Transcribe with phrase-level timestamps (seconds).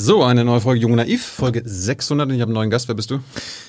[0.00, 2.86] So, eine neue Folge Jung Naiv, Folge 600 und ich habe einen neuen Gast.
[2.86, 3.18] Wer bist du?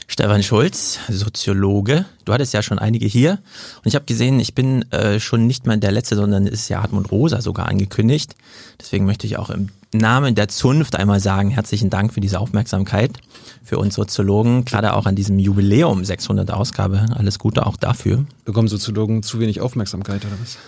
[0.05, 2.05] Stefan Schulz, Soziologe.
[2.23, 3.39] Du hattest ja schon einige hier
[3.77, 6.69] und ich habe gesehen, ich bin äh, schon nicht mal der Letzte, sondern es ist
[6.69, 8.35] ja Hartmut Rosa sogar angekündigt.
[8.79, 13.17] Deswegen möchte ich auch im Namen der Zunft einmal sagen, herzlichen Dank für diese Aufmerksamkeit
[13.63, 17.07] für uns Soziologen, gerade auch an diesem Jubiläum 600 Ausgabe.
[17.15, 18.23] Alles Gute auch dafür.
[18.45, 20.59] Bekommen Soziologen zu wenig Aufmerksamkeit oder was?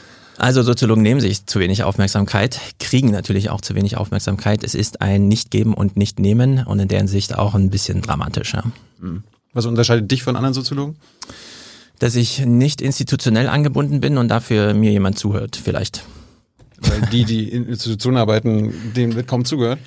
[0.42, 4.64] Also Soziologen nehmen sich zu wenig Aufmerksamkeit, kriegen natürlich auch zu wenig Aufmerksamkeit.
[4.64, 8.64] Es ist ein Nicht-Geben und Nicht-Nehmen und in deren Sicht auch ein bisschen dramatischer.
[9.02, 9.22] Hm.
[9.54, 10.96] Was unterscheidet dich von anderen Soziologen?
[12.00, 16.06] Dass ich nicht institutionell angebunden bin und dafür mir jemand zuhört, vielleicht.
[16.80, 19.78] Weil die, die in Institutionen arbeiten, denen wird kaum zugehört.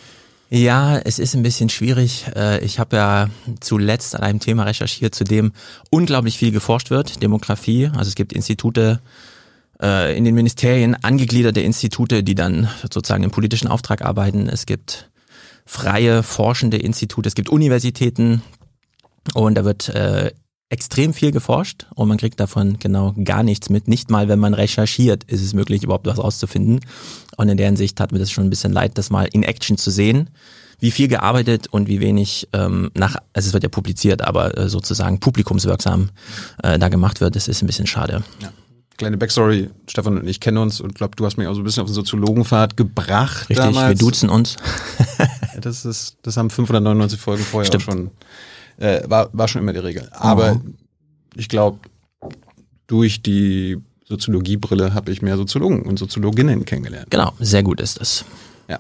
[0.51, 2.27] Ja, es ist ein bisschen schwierig.
[2.37, 3.29] Äh, ich habe ja
[3.59, 5.51] zuletzt an einem Thema recherchiert, zu dem
[5.91, 7.87] unglaublich viel geforscht wird, Demografie.
[7.87, 9.01] Also es gibt Institute,
[9.83, 14.49] äh, in den Ministerien angegliederte Institute, die dann sozusagen im politischen Auftrag arbeiten.
[14.49, 15.11] Es gibt
[15.67, 18.43] freie forschende Institute, es gibt Universitäten
[19.35, 20.33] und da wird äh,
[20.69, 23.89] extrem viel geforscht und man kriegt davon genau gar nichts mit.
[23.89, 26.81] Nicht mal, wenn man recherchiert, ist es möglich, überhaupt was rauszufinden.
[27.37, 29.79] Und in der Hinsicht hat mir das schon ein bisschen leid, das mal in Action
[29.79, 30.31] zu sehen,
[30.81, 34.69] wie viel gearbeitet und wie wenig ähm, nach, also es wird ja publiziert, aber äh,
[34.69, 36.11] sozusagen publikumswirksam
[36.63, 37.37] äh, da gemacht wird.
[37.37, 38.25] Das ist ein bisschen schade.
[38.43, 38.53] Ja
[38.97, 41.65] kleine Backstory, Stefan und ich kennen uns und glaube, du hast mich auch so ein
[41.65, 43.89] bisschen auf den Soziologenpfad gebracht Richtig, damals.
[43.89, 44.57] wir duzen uns.
[45.61, 47.83] das ist, das haben 599 Folgen vorher Stimmt.
[47.83, 48.11] auch schon,
[48.79, 50.09] äh, war, war schon immer die Regel.
[50.13, 50.71] Aber oh.
[51.37, 51.79] ich glaube,
[52.87, 57.11] durch die Soziologiebrille habe ich mehr Soziologen und Soziologinnen kennengelernt.
[57.11, 58.25] Genau, sehr gut ist das.
[58.69, 58.79] Ja.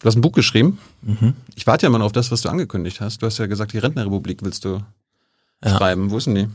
[0.00, 0.78] Du hast ein Buch geschrieben.
[1.02, 1.34] Mhm.
[1.54, 3.22] Ich warte ja immer noch auf das, was du angekündigt hast.
[3.22, 4.80] Du hast ja gesagt, die Rentnerrepublik willst du
[5.64, 5.76] ja.
[5.76, 6.10] schreiben.
[6.10, 6.48] Wo ist denn die?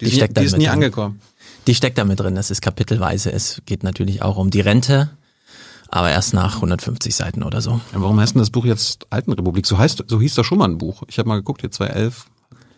[0.00, 1.20] Die, die ist, nie, die ist nie angekommen.
[1.66, 3.32] Die steckt da mit drin, das ist kapitelweise.
[3.32, 5.10] Es geht natürlich auch um die Rente,
[5.88, 7.80] aber erst nach 150 Seiten oder so.
[7.92, 9.66] Ja, warum heißt denn das Buch jetzt Altenrepublik?
[9.66, 11.02] So heißt, so hieß doch schon mal ein Buch.
[11.08, 12.26] Ich habe mal geguckt, hier 2011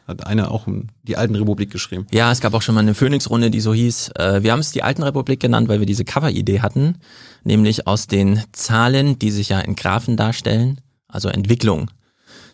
[0.06, 0.66] hat einer auch
[1.02, 2.06] die Altenrepublik geschrieben.
[2.10, 4.12] Ja, es gab auch schon mal eine Phoenix-Runde, die so hieß.
[4.16, 6.96] Äh, wir haben es die Altenrepublik genannt, weil wir diese Cover-Idee hatten,
[7.44, 11.90] nämlich aus den Zahlen, die sich ja in Graphen darstellen, also Entwicklung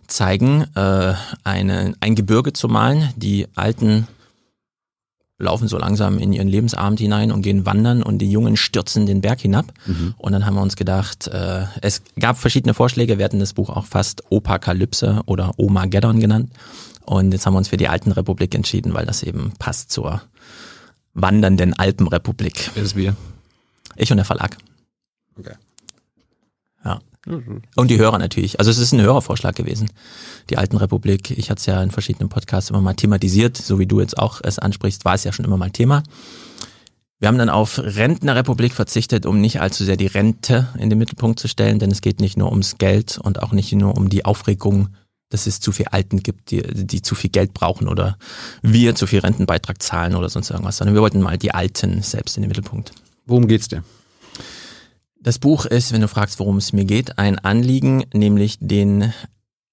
[0.08, 3.10] zeigen, äh, eine, ein Gebirge zu malen.
[3.16, 4.08] Die alten
[5.38, 9.20] laufen so langsam in ihren Lebensabend hinein und gehen wandern und die Jungen stürzen den
[9.20, 9.72] Berg hinab.
[9.86, 10.14] Mhm.
[10.16, 13.70] Und dann haben wir uns gedacht, äh, es gab verschiedene Vorschläge, wir hatten das Buch
[13.70, 16.50] auch fast Opakalypse oder Omageddon genannt.
[17.04, 20.22] Und jetzt haben wir uns für die Alten Republik entschieden, weil das eben passt zur
[21.12, 22.70] wandernden Alpenrepublik.
[22.74, 23.16] Wer ist wir?
[23.96, 24.56] Ich und der Verlag.
[25.38, 25.54] Okay.
[26.84, 27.00] Ja.
[27.76, 28.58] Und die Hörer natürlich.
[28.58, 29.90] Also es ist ein Hörervorschlag gewesen.
[30.50, 33.86] Die Alten Republik, ich hatte es ja in verschiedenen Podcasts immer mal thematisiert, so wie
[33.86, 36.02] du jetzt auch es ansprichst, war es ja schon immer mal Thema.
[37.20, 41.38] Wir haben dann auf Rentnerrepublik verzichtet, um nicht allzu sehr die Rente in den Mittelpunkt
[41.38, 44.26] zu stellen, denn es geht nicht nur ums Geld und auch nicht nur um die
[44.26, 44.88] Aufregung,
[45.30, 48.18] dass es zu viel Alten gibt, die, die zu viel Geld brauchen oder
[48.62, 52.36] wir zu viel Rentenbeitrag zahlen oder sonst irgendwas, sondern wir wollten mal die Alten selbst
[52.36, 52.92] in den Mittelpunkt.
[53.26, 53.82] Worum geht's dir?
[55.24, 59.14] Das Buch ist, wenn du fragst, worum es mir geht, ein Anliegen, nämlich den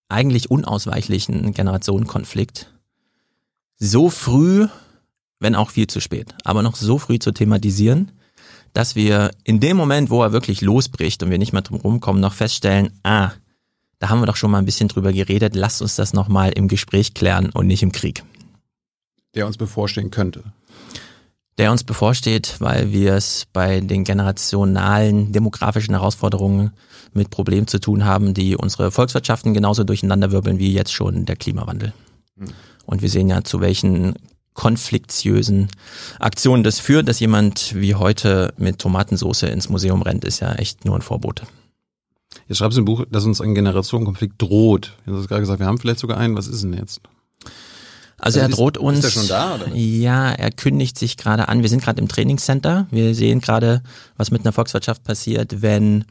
[0.07, 2.71] eigentlich unausweichlichen Generationenkonflikt
[3.77, 4.67] so früh,
[5.41, 8.13] wenn auch viel zu spät, aber noch so früh zu thematisieren,
[8.71, 12.21] dass wir in dem Moment, wo er wirklich losbricht und wir nicht mehr drum rumkommen,
[12.21, 13.31] noch feststellen, ah,
[13.99, 16.69] da haben wir doch schon mal ein bisschen drüber geredet, lasst uns das nochmal im
[16.69, 18.23] Gespräch klären und nicht im Krieg.
[19.35, 20.43] Der uns bevorstehen könnte
[21.57, 26.71] der uns bevorsteht, weil wir es bei den generationalen demografischen Herausforderungen
[27.13, 31.93] mit Problemen zu tun haben, die unsere Volkswirtschaften genauso durcheinanderwirbeln wie jetzt schon der Klimawandel.
[32.35, 32.47] Mhm.
[32.85, 34.15] Und wir sehen ja, zu welchen
[34.53, 35.69] konfliktiösen
[36.19, 40.85] Aktionen das führt, dass jemand wie heute mit Tomatensauce ins Museum rennt, ist ja echt
[40.85, 41.47] nur ein Vorbote.
[42.47, 44.97] Jetzt schreibst du im Buch, dass uns ein Generationenkonflikt droht.
[45.05, 46.35] Du hast gerade gesagt, wir haben vielleicht sogar einen.
[46.35, 47.01] Was ist denn jetzt?
[48.21, 48.99] Also, er droht uns.
[48.99, 49.55] Ist er schon da?
[49.55, 49.75] Oder?
[49.75, 51.63] Ja, er kündigt sich gerade an.
[51.63, 52.85] Wir sind gerade im Trainingscenter.
[52.91, 53.81] Wir sehen gerade,
[54.15, 56.05] was mit einer Volkswirtschaft passiert, wenn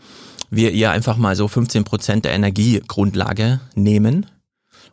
[0.50, 4.26] wir ihr einfach mal so 15 Prozent der Energiegrundlage nehmen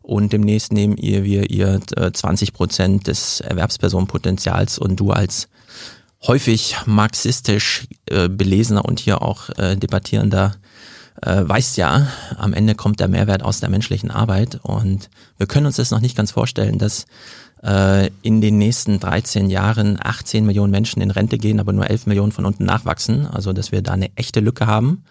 [0.03, 1.81] und demnächst nehmen ihr wir ihr
[2.13, 5.49] 20 äh, Prozent des Erwerbspersonenpotenzials und du als
[6.25, 10.55] häufig marxistisch äh, belesener und hier auch äh, debattierender
[11.21, 15.65] äh, weißt ja, am Ende kommt der Mehrwert aus der menschlichen Arbeit und wir können
[15.65, 17.05] uns das noch nicht ganz vorstellen, dass
[17.63, 22.05] äh, in den nächsten 13 Jahren 18 Millionen Menschen in Rente gehen, aber nur 11
[22.05, 23.25] Millionen von unten nachwachsen.
[23.25, 25.03] Also dass wir da eine echte Lücke haben.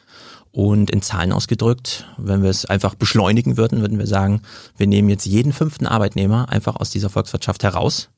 [0.52, 4.40] Und in Zahlen ausgedrückt, wenn wir es einfach beschleunigen würden, würden wir sagen,
[4.78, 8.08] wir nehmen jetzt jeden fünften Arbeitnehmer einfach aus dieser Volkswirtschaft heraus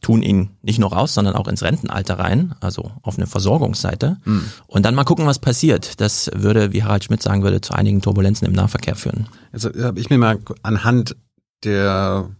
[0.00, 4.18] tun ihn nicht nur raus, sondern auch ins Rentenalter rein, also auf eine Versorgungsseite.
[4.24, 4.44] Mhm.
[4.66, 6.00] Und dann mal gucken, was passiert.
[6.00, 9.28] Das würde, wie Harald Schmidt sagen würde, zu einigen Turbulenzen im Nahverkehr führen.
[9.52, 11.16] Also habe ich mir mal anhand
[11.64, 12.30] der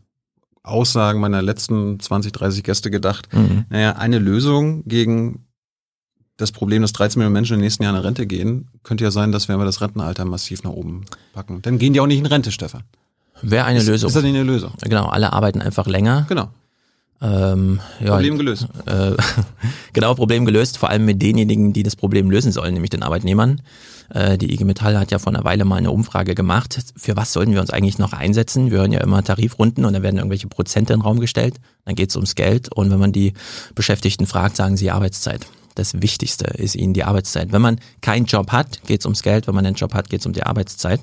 [0.65, 3.65] Aussagen meiner letzten 20, 30 Gäste gedacht, mhm.
[3.69, 5.47] naja, eine Lösung gegen
[6.37, 9.11] das Problem, dass 13 Millionen Menschen in den nächsten Jahren in Rente gehen, könnte ja
[9.11, 11.63] sein, dass wir das Rentenalter massiv nach oben packen.
[11.63, 12.83] Dann gehen die auch nicht in Rente, Stefan.
[13.43, 14.09] Wäre eine ist, Lösung.
[14.09, 14.73] Ist das eine Lösung?
[14.83, 16.27] Genau, alle arbeiten einfach länger.
[16.29, 16.51] Genau.
[17.23, 18.67] Ähm, ja, Problem gelöst.
[18.87, 19.13] Äh,
[19.93, 23.63] genau, Problem gelöst, vor allem mit denjenigen, die das Problem lösen sollen, nämlich den Arbeitnehmern.
[24.11, 26.79] Äh, die IG Metall hat ja vor einer Weile mal eine Umfrage gemacht.
[26.97, 28.73] Für was sollten wir uns eigentlich noch einsetzen?
[28.73, 31.55] Wir hören ja immer Tarifrunden und da werden irgendwelche Prozente in den Raum gestellt.
[31.85, 33.35] Dann geht es ums Geld und wenn man die
[33.77, 35.47] Beschäftigten fragt, sagen sie Arbeitszeit.
[35.75, 37.53] Das Wichtigste ist ihnen die Arbeitszeit.
[37.53, 39.47] Wenn man keinen Job hat, geht es ums Geld.
[39.47, 41.01] Wenn man einen Job hat, geht es um die Arbeitszeit.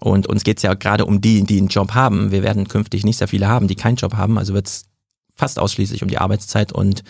[0.00, 2.30] Und uns geht es ja gerade um die, die einen Job haben.
[2.30, 4.36] Wir werden künftig nicht sehr viele haben, die keinen Job haben.
[4.36, 4.84] Also wird es
[5.34, 7.02] fast ausschließlich um die Arbeitszeit und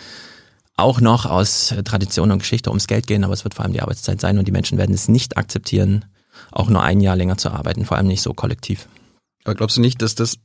[0.77, 3.83] auch noch aus Tradition und Geschichte ums Geld gehen, aber es wird vor allem die
[3.83, 6.07] Arbeitszeit sein und die Menschen werden es nicht akzeptieren,
[6.51, 8.89] auch nur ein Jahr länger zu arbeiten, vor allem nicht so kollektiv.
[9.45, 10.39] Aber glaubst du nicht, dass das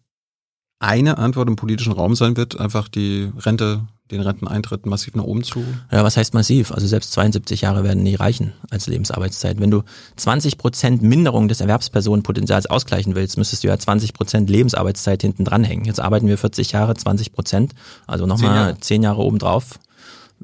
[0.80, 5.44] eine Antwort im politischen Raum sein wird, einfach die Rente den Renteneintritt massiv nach oben
[5.44, 5.64] zu?
[5.92, 6.72] Ja, was heißt massiv?
[6.72, 9.60] Also selbst 72 Jahre werden nie reichen als Lebensarbeitszeit.
[9.60, 9.84] Wenn du
[10.16, 15.86] 20 Prozent Minderung des Erwerbspersonenpotenzials ausgleichen willst, müsstest du ja 20 Prozent Lebensarbeitszeit hinten dranhängen.
[15.86, 17.74] Jetzt arbeiten wir 40 Jahre, 20 Prozent,
[18.06, 19.80] also nochmal 10 Jahre obendrauf.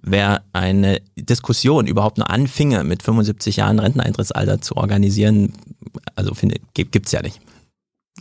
[0.02, 5.54] Wer eine Diskussion überhaupt nur anfinge, mit 75 Jahren Renteneintrittsalter zu organisieren,
[6.16, 7.40] also finde, gibt's ja nicht.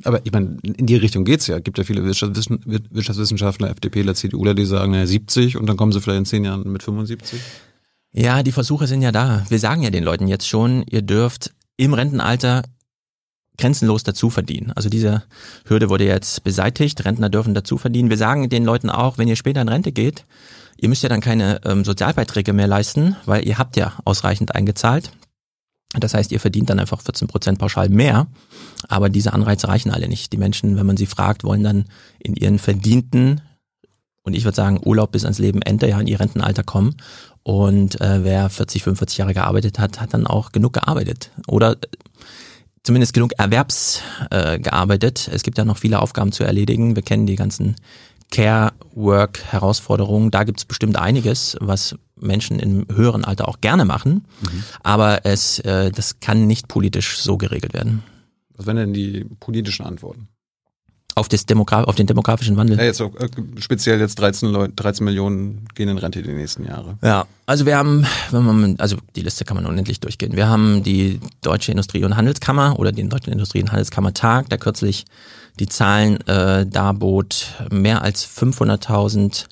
[0.05, 1.59] Aber ich meine, in die Richtung geht's ja.
[1.59, 6.01] Es gibt ja viele Wirtschaftswissenschaftler, FDPler, CDUler, die sagen, naja, 70 und dann kommen sie
[6.01, 7.41] vielleicht in zehn Jahren mit 75.
[8.13, 9.45] Ja, die Versuche sind ja da.
[9.49, 12.63] Wir sagen ja den Leuten jetzt schon, ihr dürft im Rentenalter
[13.59, 14.73] grenzenlos dazu verdienen.
[14.73, 15.23] Also diese
[15.67, 17.05] Hürde wurde jetzt beseitigt.
[17.05, 18.11] Rentner dürfen dazu verdienen.
[18.11, 20.25] Wir sagen den Leuten auch, wenn ihr später in Rente geht,
[20.79, 25.13] ihr müsst ja dann keine ähm, Sozialbeiträge mehr leisten, weil ihr habt ja ausreichend eingezahlt.
[25.99, 28.27] Das heißt, ihr verdient dann einfach 14 Prozent pauschal mehr.
[28.89, 30.33] Aber diese Anreize reichen alle nicht.
[30.33, 31.85] Die Menschen, wenn man sie fragt, wollen dann
[32.19, 33.43] in ihren verdienten
[34.25, 36.97] und ich würde sagen Urlaub bis ans Leben Ende, ja, in ihr Rentenalter kommen.
[37.43, 41.31] Und äh, wer 40, 45 Jahre gearbeitet hat, hat dann auch genug gearbeitet.
[41.49, 41.77] Oder
[42.85, 44.01] zumindest genug Erwerbs
[44.31, 45.29] äh, gearbeitet.
[45.33, 46.95] Es gibt ja noch viele Aufgaben zu erledigen.
[46.95, 47.75] Wir kennen die ganzen
[48.33, 50.33] Care-Work-Herausforderungen.
[50.33, 54.25] Da gibt es bestimmt einiges, was Menschen im höheren Alter auch gerne machen.
[54.41, 54.65] Mhm.
[54.83, 58.03] Aber es, äh, das kann nicht politisch so geregelt werden.
[58.57, 60.27] Was wären denn die politischen Antworten?
[61.15, 62.79] Auf, das Demogra auf den demografischen Wandel?
[62.79, 66.65] Ja, jetzt auch, äh, speziell jetzt 13, Leute, 13 Millionen gehen in Rente die nächsten
[66.65, 66.97] Jahre.
[67.03, 70.37] Ja, also wir haben, wenn man, also die Liste kann man unendlich durchgehen.
[70.37, 75.05] Wir haben die Deutsche Industrie- und Handelskammer oder den Deutschen Industrie- und Handelskammertag, der kürzlich
[75.59, 79.47] die Zahlen äh, darbot, mehr als 500.000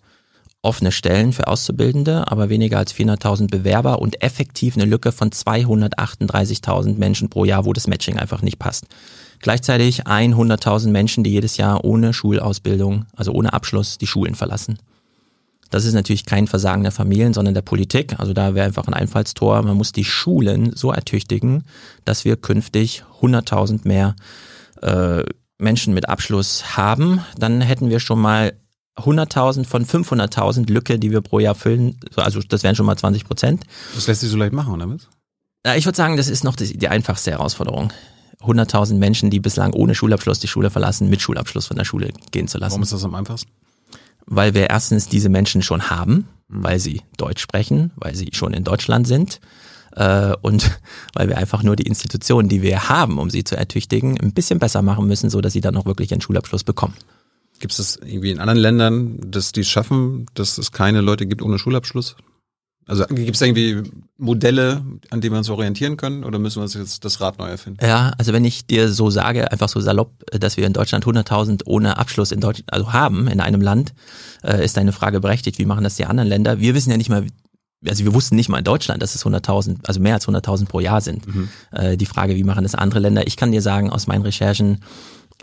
[0.63, 6.99] offene Stellen für Auszubildende, aber weniger als 400.000 Bewerber und effektiv eine Lücke von 238.000
[6.99, 8.87] Menschen pro Jahr, wo das Matching einfach nicht passt.
[9.39, 14.79] Gleichzeitig 100.000 Menschen, die jedes Jahr ohne Schulausbildung, also ohne Abschluss, die Schulen verlassen.
[15.71, 18.19] Das ist natürlich kein Versagen der Familien, sondern der Politik.
[18.19, 19.63] Also da wäre einfach ein Einfallstor.
[19.63, 21.65] Man muss die Schulen so ertüchtigen,
[22.05, 24.17] dass wir künftig 100.000 mehr
[24.83, 25.23] äh,
[25.61, 27.25] Menschen mit Abschluss haben.
[27.39, 28.53] Dann hätten wir schon mal
[28.97, 31.99] 100.000 von 500.000 Lücke, die wir pro Jahr füllen.
[32.17, 33.65] Also das wären schon mal 20 Prozent.
[33.95, 35.09] Das lässt sich so leicht machen, oder was?
[35.77, 37.93] Ich würde sagen, das ist noch die, die einfachste Herausforderung.
[38.41, 42.49] 100.000 Menschen, die bislang ohne Schulabschluss die Schule verlassen, mit Schulabschluss von der Schule gehen
[42.49, 42.73] zu lassen.
[42.73, 43.51] Warum ist das am einfachsten?
[44.25, 46.65] Weil wir erstens diese Menschen schon haben, mhm.
[46.65, 49.41] weil sie Deutsch sprechen, weil sie schon in Deutschland sind
[49.93, 50.79] äh, und
[51.15, 54.59] weil wir einfach nur die Institutionen, die wir haben, um sie zu ertüchtigen, ein bisschen
[54.59, 56.95] besser machen müssen, so dass sie dann auch wirklich einen Schulabschluss bekommen.
[57.59, 61.27] Gibt es das irgendwie in anderen Ländern, dass die es schaffen, dass es keine Leute
[61.27, 62.17] gibt ohne Schulabschluss?
[62.91, 66.75] Also gibt es irgendwie Modelle, an denen wir uns orientieren können oder müssen wir uns
[66.75, 67.79] jetzt das Rad neu erfinden?
[67.85, 71.63] Ja, also wenn ich dir so sage, einfach so salopp, dass wir in Deutschland 100.000
[71.67, 73.93] ohne Abschluss in Deutschland, also haben in einem Land,
[74.43, 76.59] äh, ist deine Frage berechtigt, wie machen das die anderen Länder?
[76.59, 77.27] Wir wissen ja nicht mal,
[77.87, 80.81] also wir wussten nicht mal in Deutschland, dass es 100.000, also mehr als 100.000 pro
[80.81, 81.27] Jahr sind.
[81.27, 81.49] Mhm.
[81.73, 83.27] Äh, die Frage, wie machen das andere Länder?
[83.27, 84.81] Ich kann dir sagen, aus meinen Recherchen,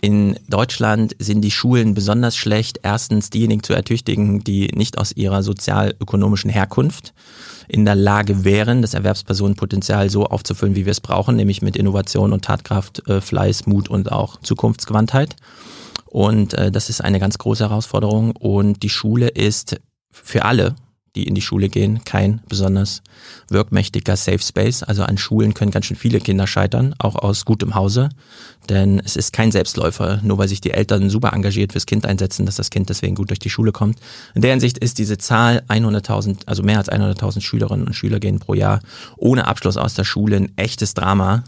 [0.01, 5.41] in Deutschland sind die Schulen besonders schlecht, erstens diejenigen zu ertüchtigen, die nicht aus ihrer
[5.41, 7.13] sozialökonomischen Herkunft
[7.67, 12.31] in der Lage wären, das Erwerbspersonenpotenzial so aufzufüllen, wie wir es brauchen, nämlich mit Innovation
[12.31, 15.35] und Tatkraft, äh, Fleiß, Mut und auch Zukunftsgewandtheit.
[16.05, 18.35] Und äh, das ist eine ganz große Herausforderung.
[18.35, 20.75] Und die Schule ist für alle
[21.15, 23.01] die in die Schule gehen, kein besonders
[23.49, 24.83] wirkmächtiger Safe Space.
[24.83, 28.09] Also an Schulen können ganz schön viele Kinder scheitern, auch aus gutem Hause.
[28.69, 32.45] Denn es ist kein Selbstläufer, nur weil sich die Eltern super engagiert fürs Kind einsetzen,
[32.45, 33.99] dass das Kind deswegen gut durch die Schule kommt.
[34.35, 38.39] In der Hinsicht ist diese Zahl 100.000, also mehr als 100.000 Schülerinnen und Schüler gehen
[38.39, 38.81] pro Jahr
[39.15, 41.43] ohne Abschluss aus der Schule ein echtes Drama.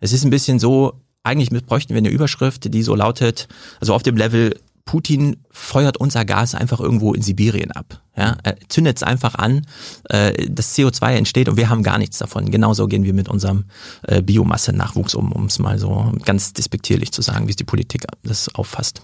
[0.00, 3.48] Es ist ein bisschen so, eigentlich bräuchten wir eine Überschrift, die so lautet,
[3.80, 8.02] also auf dem Level Putin feuert unser Gas einfach irgendwo in Sibirien ab.
[8.16, 9.66] Ja, er zündet es einfach an,
[10.10, 12.50] äh, das CO2 entsteht und wir haben gar nichts davon.
[12.50, 13.64] Genauso gehen wir mit unserem
[14.02, 18.04] äh, Biomasse-Nachwuchs um, um es mal so ganz despektierlich zu sagen, wie es die Politik
[18.22, 19.02] das auffasst.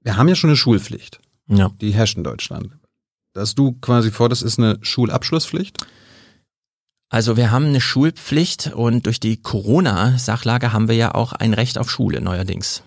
[0.00, 1.20] Wir haben ja schon eine Schulpflicht.
[1.48, 1.70] Ja.
[1.80, 2.70] Die herrscht in Deutschland.
[3.34, 5.78] Dass du quasi forderst, ist eine Schulabschlusspflicht?
[7.10, 11.78] Also wir haben eine Schulpflicht und durch die Corona-Sachlage haben wir ja auch ein Recht
[11.78, 12.82] auf Schule neuerdings.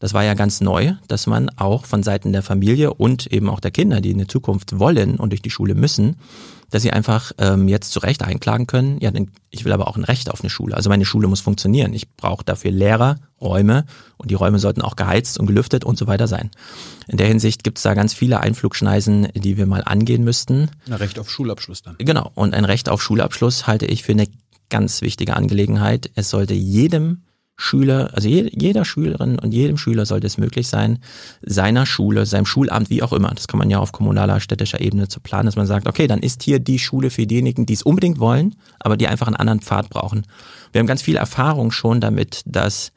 [0.00, 3.60] Das war ja ganz neu, dass man auch von Seiten der Familie und eben auch
[3.60, 6.16] der Kinder, die in der Zukunft wollen und durch die Schule müssen,
[6.70, 9.96] dass sie einfach ähm, jetzt zu Recht einklagen können, ja, denn ich will aber auch
[9.96, 10.74] ein Recht auf eine Schule.
[10.74, 11.92] Also meine Schule muss funktionieren.
[11.92, 13.84] Ich brauche dafür Lehrer, Räume
[14.16, 16.50] und die Räume sollten auch geheizt und gelüftet und so weiter sein.
[17.06, 20.70] In der Hinsicht gibt es da ganz viele Einflugschneisen, die wir mal angehen müssten.
[20.86, 21.96] Ein Recht auf Schulabschluss dann.
[21.98, 22.30] Genau.
[22.34, 24.28] Und ein Recht auf Schulabschluss halte ich für eine
[24.70, 26.10] ganz wichtige Angelegenheit.
[26.14, 27.22] Es sollte jedem
[27.60, 30.98] Schüler, also jeder Schülerin und jedem Schüler sollte es möglich sein,
[31.42, 35.08] seiner Schule, seinem Schulamt, wie auch immer, das kann man ja auf kommunaler, städtischer Ebene
[35.08, 37.82] zu planen, dass man sagt, okay, dann ist hier die Schule für diejenigen, die es
[37.82, 40.26] unbedingt wollen, aber die einfach einen anderen Pfad brauchen.
[40.72, 42.92] Wir haben ganz viel Erfahrung schon damit, dass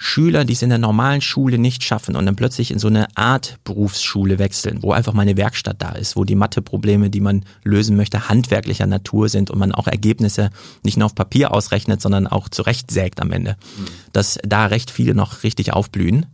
[0.00, 3.08] Schüler, die es in der normalen Schule nicht schaffen und dann plötzlich in so eine
[3.16, 7.44] Art Berufsschule wechseln, wo einfach mal eine Werkstatt da ist, wo die Matheprobleme, die man
[7.64, 10.50] lösen möchte, handwerklicher Natur sind und man auch Ergebnisse
[10.84, 13.56] nicht nur auf Papier ausrechnet, sondern auch zurechtsägt am Ende.
[13.76, 13.86] Mhm.
[14.12, 16.26] Dass da recht viele noch richtig aufblühen,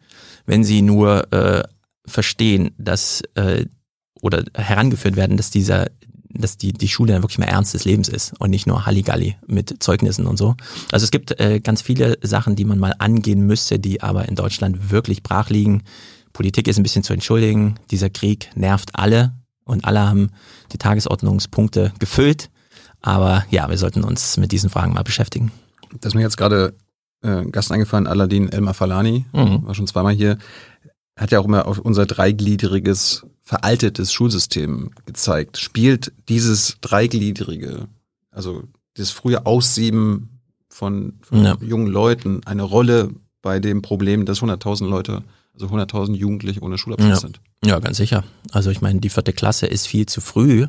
[0.45, 1.63] wenn sie nur äh,
[2.07, 3.65] verstehen, dass äh,
[4.21, 5.87] oder herangeführt werden, dass dieser
[6.37, 9.37] dass die, die Schule dann wirklich mal Ernst des Lebens ist und nicht nur Halligalli
[9.47, 10.57] mit Zeugnissen und so.
[10.93, 14.35] Also es gibt äh, ganz viele Sachen, die man mal angehen müsste, die aber in
[14.35, 15.83] Deutschland wirklich brach liegen.
[16.33, 17.77] Politik ist ein bisschen zu entschuldigen.
[17.91, 20.31] Dieser Krieg nervt alle und alle haben
[20.73, 22.51] die Tagesordnungspunkte gefüllt.
[23.01, 25.53] Aber ja, wir sollten uns mit diesen Fragen mal beschäftigen.
[26.01, 26.75] Das ist mir jetzt gerade
[27.23, 29.67] äh, Gast eingefallen, Aladin Elmar Falani, mhm.
[29.67, 30.39] war schon zweimal hier,
[31.17, 35.59] hat ja auch immer auf unser dreigliedriges veraltetes Schulsystem gezeigt.
[35.59, 37.89] Spielt dieses dreigliedrige,
[38.31, 41.57] also das frühe Aussieben von, von ja.
[41.61, 43.11] jungen Leuten eine Rolle
[43.43, 45.23] bei dem Problem, dass 100.000 Leute,
[45.53, 47.17] also 100.000 Jugendliche ohne Schulabschluss ja.
[47.17, 47.41] sind?
[47.65, 48.25] Ja, ganz sicher.
[48.51, 50.67] Also ich meine, die vierte Klasse ist viel zu früh,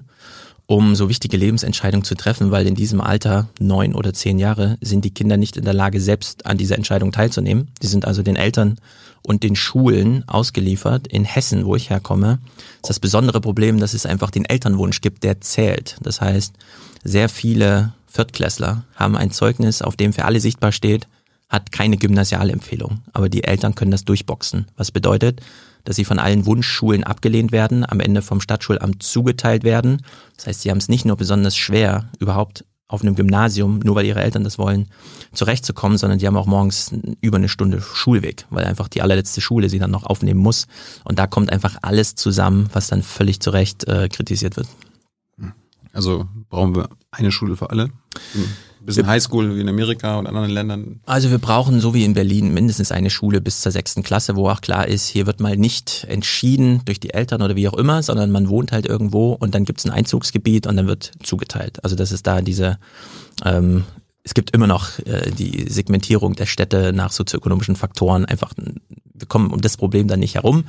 [0.67, 5.05] um so wichtige Lebensentscheidungen zu treffen, weil in diesem Alter, neun oder zehn Jahre, sind
[5.05, 7.67] die Kinder nicht in der Lage, selbst an dieser Entscheidung teilzunehmen.
[7.81, 8.77] Die sind also den Eltern
[9.21, 11.07] und den Schulen ausgeliefert.
[11.07, 12.39] In Hessen, wo ich herkomme,
[12.75, 15.97] ist das besondere Problem, dass es einfach den Elternwunsch gibt, der zählt.
[16.01, 16.53] Das heißt,
[17.03, 21.07] sehr viele Viertklässler haben ein Zeugnis, auf dem für alle sichtbar steht,
[21.49, 23.01] hat keine Gymnasialempfehlung.
[23.13, 24.67] Aber die Eltern können das durchboxen.
[24.77, 25.41] Was bedeutet,
[25.85, 30.01] dass sie von allen Wunschschulen abgelehnt werden, am Ende vom Stadtschulamt zugeteilt werden.
[30.35, 34.05] Das heißt, sie haben es nicht nur besonders schwer, überhaupt auf einem Gymnasium, nur weil
[34.05, 34.87] ihre Eltern das wollen,
[35.33, 39.69] zurechtzukommen, sondern die haben auch morgens über eine Stunde Schulweg, weil einfach die allerletzte Schule
[39.69, 40.67] sie dann noch aufnehmen muss.
[41.03, 44.67] Und da kommt einfach alles zusammen, was dann völlig zu Recht äh, kritisiert wird.
[45.93, 47.89] Also brauchen wir eine Schule für alle?
[48.85, 50.99] bisschen Highschool wie in Amerika und anderen Ländern?
[51.05, 54.49] Also wir brauchen, so wie in Berlin, mindestens eine Schule bis zur sechsten Klasse, wo
[54.49, 58.03] auch klar ist, hier wird mal nicht entschieden durch die Eltern oder wie auch immer,
[58.03, 61.83] sondern man wohnt halt irgendwo und dann gibt es ein Einzugsgebiet und dann wird zugeteilt.
[61.83, 62.77] Also das ist da diese,
[63.43, 63.83] ähm,
[64.23, 68.25] es gibt immer noch äh, die Segmentierung der Städte nach sozioökonomischen Faktoren.
[68.25, 70.65] Einfach, wir kommen um das Problem dann nicht herum.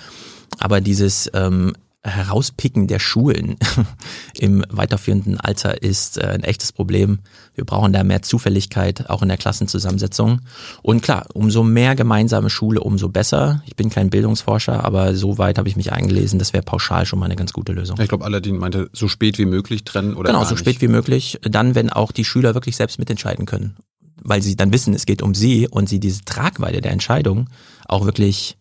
[0.59, 3.57] Aber dieses ähm, Herauspicken der Schulen
[4.39, 7.19] im weiterführenden Alter ist äh, ein echtes Problem.
[7.55, 10.41] Wir brauchen da mehr Zufälligkeit, auch in der Klassenzusammensetzung.
[10.83, 13.63] Und klar, umso mehr gemeinsame Schule, umso besser.
[13.67, 17.19] Ich bin kein Bildungsforscher, aber so weit habe ich mich eingelesen, das wäre pauschal schon
[17.19, 17.99] mal eine ganz gute Lösung.
[18.01, 21.39] Ich glaube, Aladdin meinte, so spät wie möglich trennen oder Genau, so spät wie möglich.
[21.43, 23.77] Dann, wenn auch die Schüler wirklich selbst mitentscheiden können.
[24.23, 27.49] Weil sie dann wissen, es geht um sie und sie diese Tragweite der Entscheidung
[27.87, 28.57] auch wirklich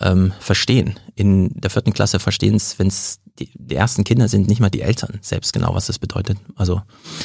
[0.00, 0.98] ähm, verstehen.
[1.14, 4.70] In der vierten Klasse verstehen es, wenn es die, die, ersten Kinder sind, nicht mal
[4.70, 6.38] die Eltern selbst genau, was das bedeutet.
[6.56, 6.82] Also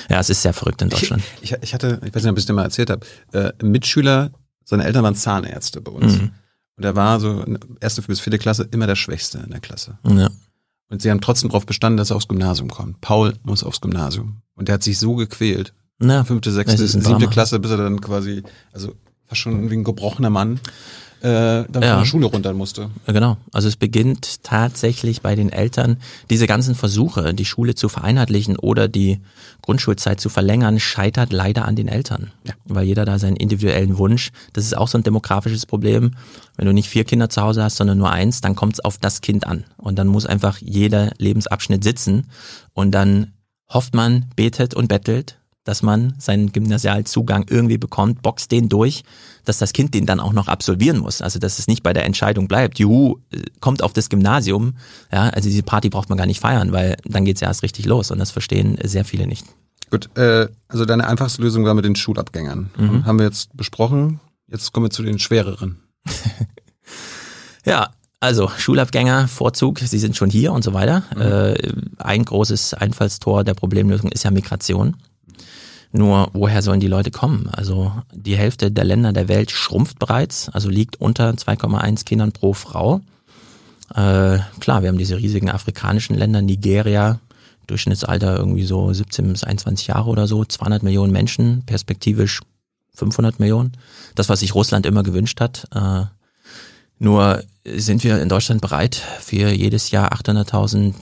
[0.10, 1.24] ja, es ist sehr verrückt in Deutschland.
[1.42, 3.52] Ich, ich, ich hatte, ich weiß nicht, ob ich es dir mal erzählt habe, äh,
[3.64, 4.32] Mitschüler,
[4.64, 6.20] seine Eltern waren Zahnärzte bei uns.
[6.20, 6.32] Mhm.
[6.78, 7.46] Und er war so
[7.80, 9.98] erste bis vierte Klasse immer der Schwächste in der Klasse.
[10.08, 10.30] Ja.
[10.90, 13.02] Und sie haben trotzdem darauf bestanden, dass er aufs Gymnasium kommt.
[13.02, 14.42] Paul muss aufs Gymnasium.
[14.56, 15.74] Und der hat sich so gequält.
[15.98, 18.44] Na, fünfte, sechste, siebte Klasse, bis er dann quasi,
[18.74, 18.94] also
[19.26, 20.60] fast schon irgendwie ein gebrochener Mann
[21.26, 21.90] äh, dann ja.
[21.90, 22.92] von der Schule runter musste.
[23.08, 23.38] Genau.
[23.52, 25.98] Also es beginnt tatsächlich bei den Eltern.
[26.30, 29.22] Diese ganzen Versuche, die Schule zu vereinheitlichen oder die
[29.64, 32.32] Grundschulzeit zu verlängern, scheitert leider an den Eltern.
[32.44, 32.54] Ja.
[32.66, 36.12] Weil jeder da seinen individuellen Wunsch, das ist auch so ein demografisches Problem.
[36.58, 39.00] Wenn du nicht vier Kinder zu Hause hast, sondern nur eins, dann kommt es auf
[39.00, 39.64] das Kind an.
[39.78, 42.28] Und dann muss einfach jeder Lebensabschnitt sitzen.
[42.74, 43.34] Und dann
[43.68, 49.04] hofft man, betet und bettelt dass man seinen Gymnasialzugang irgendwie bekommt, boxt den durch,
[49.46, 51.22] dass das Kind den dann auch noch absolvieren muss.
[51.22, 53.18] Also dass es nicht bei der Entscheidung bleibt, juhu,
[53.60, 54.74] kommt auf das Gymnasium.
[55.12, 57.86] Ja, also diese Party braucht man gar nicht feiern, weil dann geht's ja erst richtig
[57.86, 59.46] los und das verstehen sehr viele nicht.
[59.92, 62.72] Gut, äh, also deine einfachste Lösung war mit den Schulabgängern.
[62.78, 63.06] Mhm.
[63.06, 64.20] Haben wir jetzt besprochen.
[64.48, 65.80] Jetzt kommen wir zu den schwereren.
[67.66, 71.04] ja, also Schulabgänger, Vorzug, sie sind schon hier und so weiter.
[71.16, 71.22] Mhm.
[71.22, 71.56] Äh,
[71.98, 74.96] ein großes Einfallstor der Problemlösung ist ja Migration.
[75.92, 77.50] Nur woher sollen die Leute kommen?
[77.52, 82.54] Also die Hälfte der Länder der Welt schrumpft bereits, also liegt unter 2,1 Kindern pro
[82.54, 83.02] Frau.
[83.94, 87.20] Äh, klar, wir haben diese riesigen afrikanischen Länder, Nigeria,
[87.68, 92.42] Durchschnittsalter irgendwie so 17 bis 21 Jahre oder so, 200 Millionen Menschen, perspektivisch
[92.94, 93.74] 500 Millionen.
[94.16, 95.68] Das, was sich Russland immer gewünscht hat.
[95.74, 96.06] Äh,
[96.98, 100.94] nur sind wir in Deutschland bereit, für jedes Jahr 800.000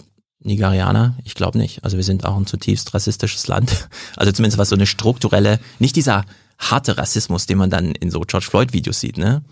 [0.43, 1.15] Nigerianer?
[1.23, 1.83] Ich glaube nicht.
[1.83, 3.89] Also wir sind auch ein zutiefst rassistisches Land.
[4.15, 6.25] Also zumindest was so eine strukturelle, nicht dieser
[6.59, 9.43] harte Rassismus, den man dann in so George Floyd-Videos sieht, ne?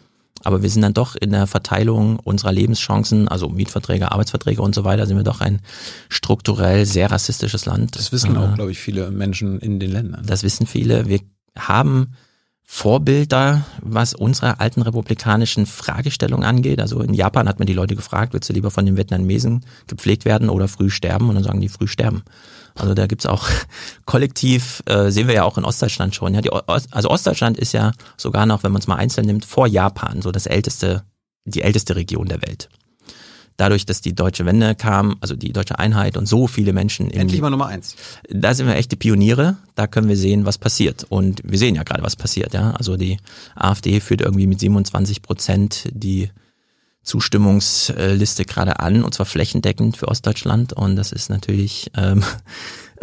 [0.43, 4.83] Aber wir sind dann doch in der Verteilung unserer Lebenschancen, also Mietverträge, Arbeitsverträge und so
[4.83, 5.61] weiter, sind wir doch ein
[6.09, 7.95] strukturell sehr rassistisches Land.
[7.95, 10.25] Das wissen auch, äh, glaube ich, viele Menschen in den Ländern.
[10.25, 11.07] Das wissen viele.
[11.07, 11.19] Wir
[11.57, 12.13] haben
[12.73, 16.79] Vorbilder, was unsere alten republikanischen Fragestellungen angeht.
[16.79, 20.23] Also in Japan hat man die Leute gefragt, willst du lieber von den Vietnamesen gepflegt
[20.23, 21.27] werden oder früh sterben?
[21.27, 22.23] Und dann sagen die früh sterben.
[22.73, 23.49] Also da gibt's auch
[24.05, 26.33] kollektiv, äh, sehen wir ja auch in Ostdeutschland schon.
[26.33, 29.67] Ja, die, also Ostdeutschland ist ja sogar noch, wenn man es mal einzeln nimmt, vor
[29.67, 31.03] Japan so das älteste,
[31.43, 32.69] die älteste Region der Welt
[33.57, 37.09] dadurch, dass die deutsche Wende kam, also die deutsche Einheit und so viele Menschen.
[37.09, 37.95] In, Endlich mal Nummer eins.
[38.29, 39.57] Da sind wir echte Pioniere.
[39.75, 41.05] Da können wir sehen, was passiert.
[41.09, 42.53] Und wir sehen ja gerade, was passiert.
[42.53, 43.17] Ja, also die
[43.55, 46.29] AfD führt irgendwie mit 27 Prozent die
[47.03, 50.73] Zustimmungsliste gerade an und zwar flächendeckend für Ostdeutschland.
[50.73, 52.23] Und das ist natürlich ähm,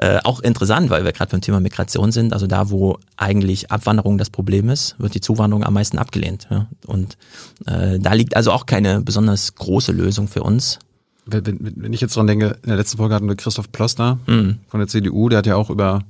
[0.01, 2.33] äh, auch interessant, weil wir gerade beim Thema Migration sind.
[2.33, 6.47] Also da, wo eigentlich Abwanderung das Problem ist, wird die Zuwanderung am meisten abgelehnt.
[6.51, 6.69] Ja?
[6.87, 7.19] Und
[7.67, 10.79] äh, da liegt also auch keine besonders große Lösung für uns.
[11.27, 14.61] Wenn, wenn ich jetzt dran denke, in der letzten Folge hatten wir Christoph Plostner mhm.
[14.69, 16.05] von der CDU, der hat ja auch über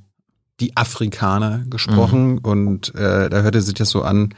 [0.59, 2.37] die Afrikaner gesprochen mhm.
[2.39, 4.35] und äh, da hörte sich das so an,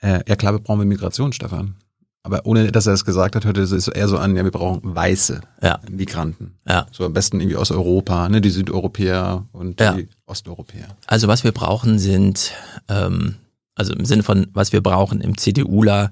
[0.00, 1.74] äh, ja klar, wir brauchen Migration, Stefan.
[2.22, 4.80] Aber ohne, dass er es gesagt hat, hörte es eher so an, ja, wir brauchen
[4.82, 5.80] weiße ja.
[5.90, 6.58] Migranten.
[6.68, 6.86] Ja.
[6.92, 9.94] So am besten irgendwie aus Europa, ne, die Südeuropäer und ja.
[9.94, 10.88] die Osteuropäer.
[11.06, 12.52] Also was wir brauchen sind,
[12.88, 13.36] ähm,
[13.74, 16.10] also im Sinne von, was wir brauchen im CDUler,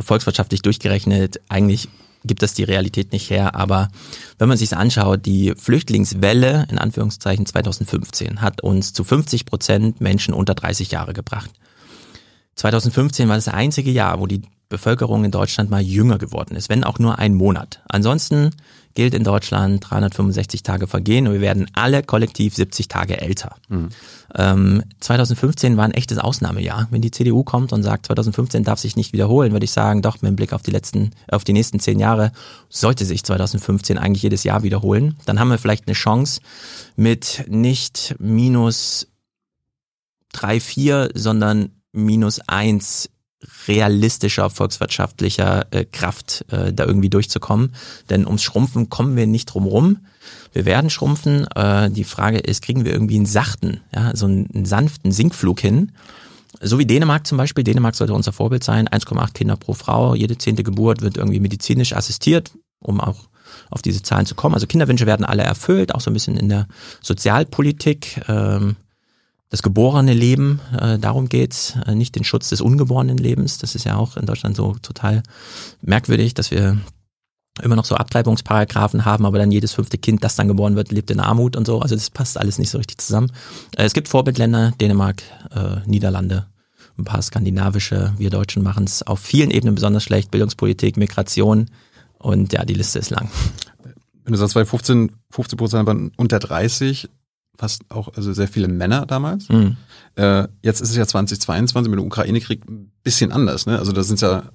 [0.00, 1.88] volkswirtschaftlich durchgerechnet, eigentlich
[2.24, 3.88] gibt das die Realität nicht her, aber
[4.38, 10.34] wenn man sich anschaut, die Flüchtlingswelle in Anführungszeichen 2015 hat uns zu 50 Prozent Menschen
[10.34, 11.50] unter 30 Jahre gebracht.
[12.56, 16.84] 2015 war das einzige Jahr, wo die Bevölkerung in Deutschland mal jünger geworden ist, wenn
[16.84, 17.80] auch nur ein Monat.
[17.88, 18.50] Ansonsten
[18.96, 23.54] gilt in Deutschland 365 Tage vergehen und wir werden alle kollektiv 70 Tage älter.
[23.68, 23.90] Mhm.
[24.34, 26.88] Ähm, 2015 war ein echtes Ausnahmejahr.
[26.90, 30.20] Wenn die CDU kommt und sagt, 2015 darf sich nicht wiederholen, würde ich sagen, doch
[30.22, 32.32] mit Blick auf die letzten, auf die nächsten zehn Jahre
[32.68, 35.16] sollte sich 2015 eigentlich jedes Jahr wiederholen.
[35.26, 36.40] Dann haben wir vielleicht eine Chance
[36.96, 39.08] mit nicht minus
[40.32, 43.10] drei, vier, sondern minus eins
[43.68, 47.72] realistischer volkswirtschaftlicher äh, Kraft, äh, da irgendwie durchzukommen.
[48.08, 49.98] Denn ums Schrumpfen kommen wir nicht drum rum.
[50.52, 51.46] Wir werden schrumpfen.
[51.54, 55.60] Äh, die Frage ist, kriegen wir irgendwie einen sachten, ja, so einen, einen sanften Sinkflug
[55.60, 55.92] hin?
[56.60, 57.64] So wie Dänemark zum Beispiel.
[57.64, 58.88] Dänemark sollte unser Vorbild sein.
[58.88, 60.14] 1,8 Kinder pro Frau.
[60.14, 63.28] Jede zehnte Geburt wird irgendwie medizinisch assistiert, um auch
[63.70, 64.54] auf diese Zahlen zu kommen.
[64.54, 66.66] Also Kinderwünsche werden alle erfüllt, auch so ein bisschen in der
[67.02, 68.22] Sozialpolitik.
[68.28, 68.76] Ähm,
[69.48, 73.58] das geborene Leben, äh, darum geht's, äh, nicht den Schutz des ungeborenen Lebens.
[73.58, 75.22] Das ist ja auch in Deutschland so total
[75.82, 76.78] merkwürdig, dass wir
[77.62, 81.10] immer noch so Abtreibungsparagraphen haben, aber dann jedes fünfte Kind, das dann geboren wird, lebt
[81.10, 81.80] in Armut und so.
[81.80, 83.32] Also das passt alles nicht so richtig zusammen.
[83.76, 85.22] Äh, es gibt Vorbildländer, Dänemark,
[85.54, 86.46] äh, Niederlande,
[86.98, 88.14] ein paar skandinavische.
[88.18, 90.30] Wir Deutschen machen es auf vielen Ebenen besonders schlecht.
[90.30, 91.70] Bildungspolitik, Migration
[92.18, 93.30] und ja, die Liste ist lang.
[94.24, 97.08] Wenn du sagst, 2015, 15 Prozent waren unter 30,
[97.58, 99.48] fast auch, also sehr viele Männer damals.
[99.48, 99.76] Mhm.
[100.16, 103.66] Äh, jetzt ist es ja 2022 mit dem Ukraine-Krieg ein bisschen anders.
[103.66, 103.78] Ne?
[103.78, 104.50] Also da sind ja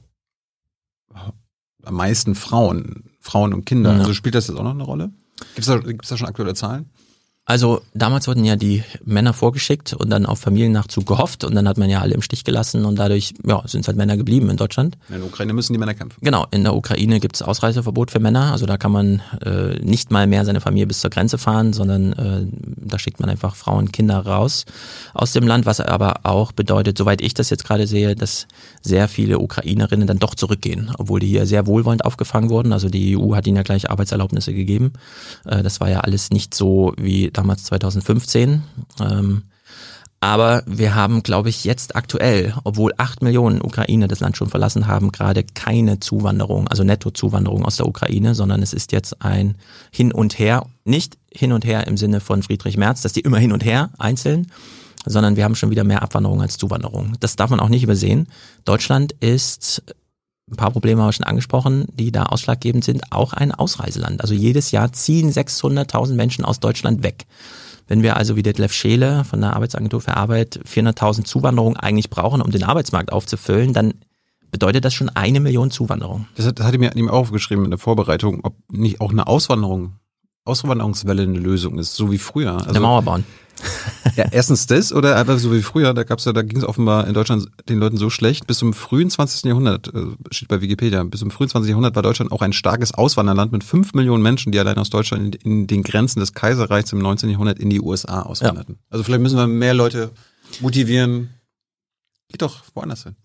[1.84, 3.94] am meisten Frauen, Frauen und Kinder.
[3.94, 4.00] Mhm.
[4.00, 5.12] Also spielt das jetzt auch noch eine Rolle?
[5.56, 6.90] Gibt es da, gibt's da schon aktuelle Zahlen?
[7.46, 11.78] Also damals wurden ja die Männer vorgeschickt und dann auf Familiennachzug gehofft und dann hat
[11.78, 14.58] man ja alle im Stich gelassen und dadurch ja, sind es halt Männer geblieben in
[14.58, 14.96] Deutschland.
[15.10, 16.20] In der Ukraine müssen die Männer kämpfen.
[16.22, 20.12] Genau, in der Ukraine gibt es Ausreiseverbot für Männer, also da kann man äh, nicht
[20.12, 22.46] mal mehr seine Familie bis zur Grenze fahren, sondern äh,
[22.78, 24.66] da schickt man einfach Frauen, Kinder raus
[25.16, 28.48] aus dem Land, was aber auch bedeutet, soweit ich das jetzt gerade sehe, dass
[28.82, 32.72] sehr viele Ukrainerinnen dann doch zurückgehen, obwohl die hier sehr wohlwollend aufgefangen wurden.
[32.72, 34.94] Also die EU hat ihnen ja gleich Arbeitserlaubnisse gegeben.
[35.46, 38.64] Äh, das war ja alles nicht so wie damals 2015.
[39.00, 39.44] Ähm,
[40.24, 44.86] aber wir haben, glaube ich, jetzt aktuell, obwohl acht Millionen Ukrainer das Land schon verlassen
[44.86, 49.56] haben, gerade keine Zuwanderung, also Nettozuwanderung aus der Ukraine, sondern es ist jetzt ein
[49.92, 53.40] Hin und Her, nicht hin und her im Sinne von Friedrich Merz, dass die immer
[53.40, 54.52] hin und her einzeln,
[55.06, 57.14] sondern wir haben schon wieder mehr Abwanderung als Zuwanderung.
[57.20, 58.28] Das darf man auch nicht übersehen.
[58.66, 59.82] Deutschland ist
[60.52, 64.22] ein paar Probleme haben wir schon angesprochen, die da ausschlaggebend sind, auch ein Ausreiseland.
[64.22, 67.26] Also jedes Jahr ziehen 600.000 Menschen aus Deutschland weg.
[67.88, 72.42] Wenn wir also wie Detlef Scheele von der Arbeitsagentur für Arbeit 400.000 Zuwanderung eigentlich brauchen,
[72.42, 73.94] um den Arbeitsmarkt aufzufüllen, dann
[74.52, 76.28] bedeutet das schon eine Million Zuwanderung.
[76.36, 79.94] Das hat, das hatte mir ihm aufgeschrieben in der Vorbereitung, ob nicht auch eine Auswanderung,
[80.44, 82.54] Auswanderungswelle eine Lösung ist, so wie früher.
[82.54, 83.24] Also, eine Mauer bauen.
[84.16, 87.08] Ja, erstens das oder einfach so wie früher, da gab's ja, da ging es offenbar
[87.08, 88.46] in Deutschland den Leuten so schlecht.
[88.46, 89.46] Bis zum frühen 20.
[89.46, 91.70] Jahrhundert, äh, steht bei Wikipedia, bis zum frühen 20.
[91.70, 95.36] Jahrhundert war Deutschland auch ein starkes Auswanderland mit fünf Millionen Menschen, die allein aus Deutschland
[95.36, 97.30] in, in den Grenzen des Kaiserreichs im 19.
[97.30, 98.76] Jahrhundert in die USA auswanderten.
[98.76, 98.86] Ja.
[98.90, 100.12] Also vielleicht müssen wir mehr Leute
[100.60, 101.30] motivieren.
[102.28, 103.16] Geht doch woanders hin.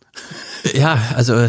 [0.74, 1.48] Ja, also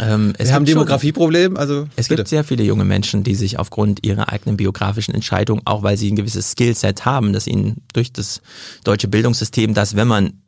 [0.00, 1.56] ähm, es Wir haben Demografieproblem.
[1.56, 2.20] Also es bitte.
[2.20, 6.10] gibt sehr viele junge Menschen, die sich aufgrund ihrer eigenen biografischen Entscheidung, auch weil sie
[6.10, 8.40] ein gewisses Skillset haben, dass ihnen durch das
[8.84, 10.42] deutsche Bildungssystem, das wenn man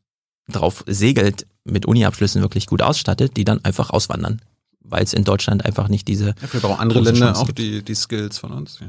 [0.48, 4.42] drauf segelt, mit Uniabschlüssen wirklich gut ausstattet, die dann einfach auswandern,
[4.80, 6.26] weil es in Deutschland einfach nicht diese.
[6.26, 8.78] Ja, vielleicht brauchen andere Länder auch die die Skills von uns.
[8.80, 8.88] Ja.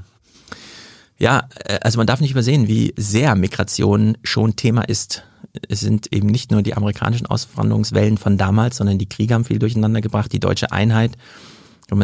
[1.17, 5.23] Ja, äh, also man darf nicht übersehen, wie sehr Migration schon Thema ist
[5.69, 9.60] es sind eben nicht nur die amerikanischen Auswanderungswellen von damals, sondern die Kriege haben viel
[9.60, 11.12] durcheinander gebracht, die deutsche Einheit.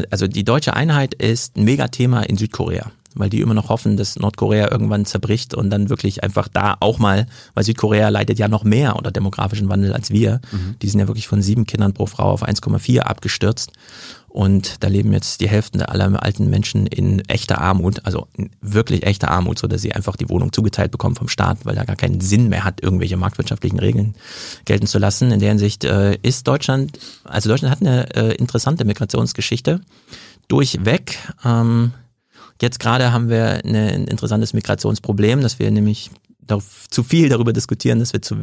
[0.09, 4.17] Also die deutsche Einheit ist ein Megathema in Südkorea, weil die immer noch hoffen, dass
[4.17, 8.63] Nordkorea irgendwann zerbricht und dann wirklich einfach da auch mal, weil Südkorea leidet ja noch
[8.63, 10.39] mehr unter demografischen Wandel als wir.
[10.51, 10.75] Mhm.
[10.81, 13.71] Die sind ja wirklich von sieben Kindern pro Frau auf 1,4 abgestürzt.
[14.31, 18.27] Und da leben jetzt die Hälfte aller alten Menschen in echter Armut, also
[18.61, 21.83] wirklich echter Armut, so dass sie einfach die Wohnung zugeteilt bekommen vom Staat, weil da
[21.83, 24.15] gar keinen Sinn mehr hat, irgendwelche marktwirtschaftlichen Regeln
[24.63, 25.31] gelten zu lassen.
[25.31, 29.81] In der Hinsicht äh, ist Deutschland, also Deutschland hat eine äh, interessante Migrationsgeschichte
[30.47, 31.17] durchweg.
[31.43, 31.91] Ähm,
[32.61, 36.09] jetzt gerade haben wir eine, ein interessantes Migrationsproblem, dass wir nämlich
[36.89, 38.35] zu viel darüber diskutieren, dass wir zu,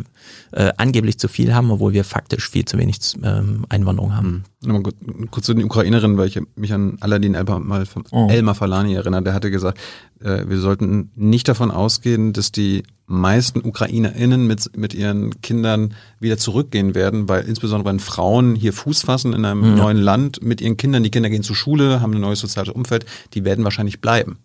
[0.53, 4.45] äh, angeblich zu viel haben, obwohl wir faktisch viel zu wenig ähm, Einwanderung haben.
[4.63, 4.69] Mhm.
[4.69, 4.93] Nochmal
[5.31, 8.29] kurz zu den Ukrainerinnen, weil ich mich an Aladdin Elmar, mal von oh.
[8.31, 9.23] Elmar Falani erinnere.
[9.23, 9.79] Der hatte gesagt,
[10.21, 16.39] äh, wir sollten nicht davon ausgehen, dass die meisten UkrainerInnen mit, mit ihren Kindern wieder
[16.39, 19.75] zurückgehen werden, weil insbesondere wenn Frauen hier Fuß fassen in einem ja.
[19.77, 23.07] neuen Land mit ihren Kindern, die Kinder gehen zur Schule, haben ein neues soziales Umfeld,
[23.35, 24.39] die werden wahrscheinlich bleiben.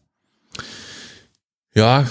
[1.75, 2.05] Ja,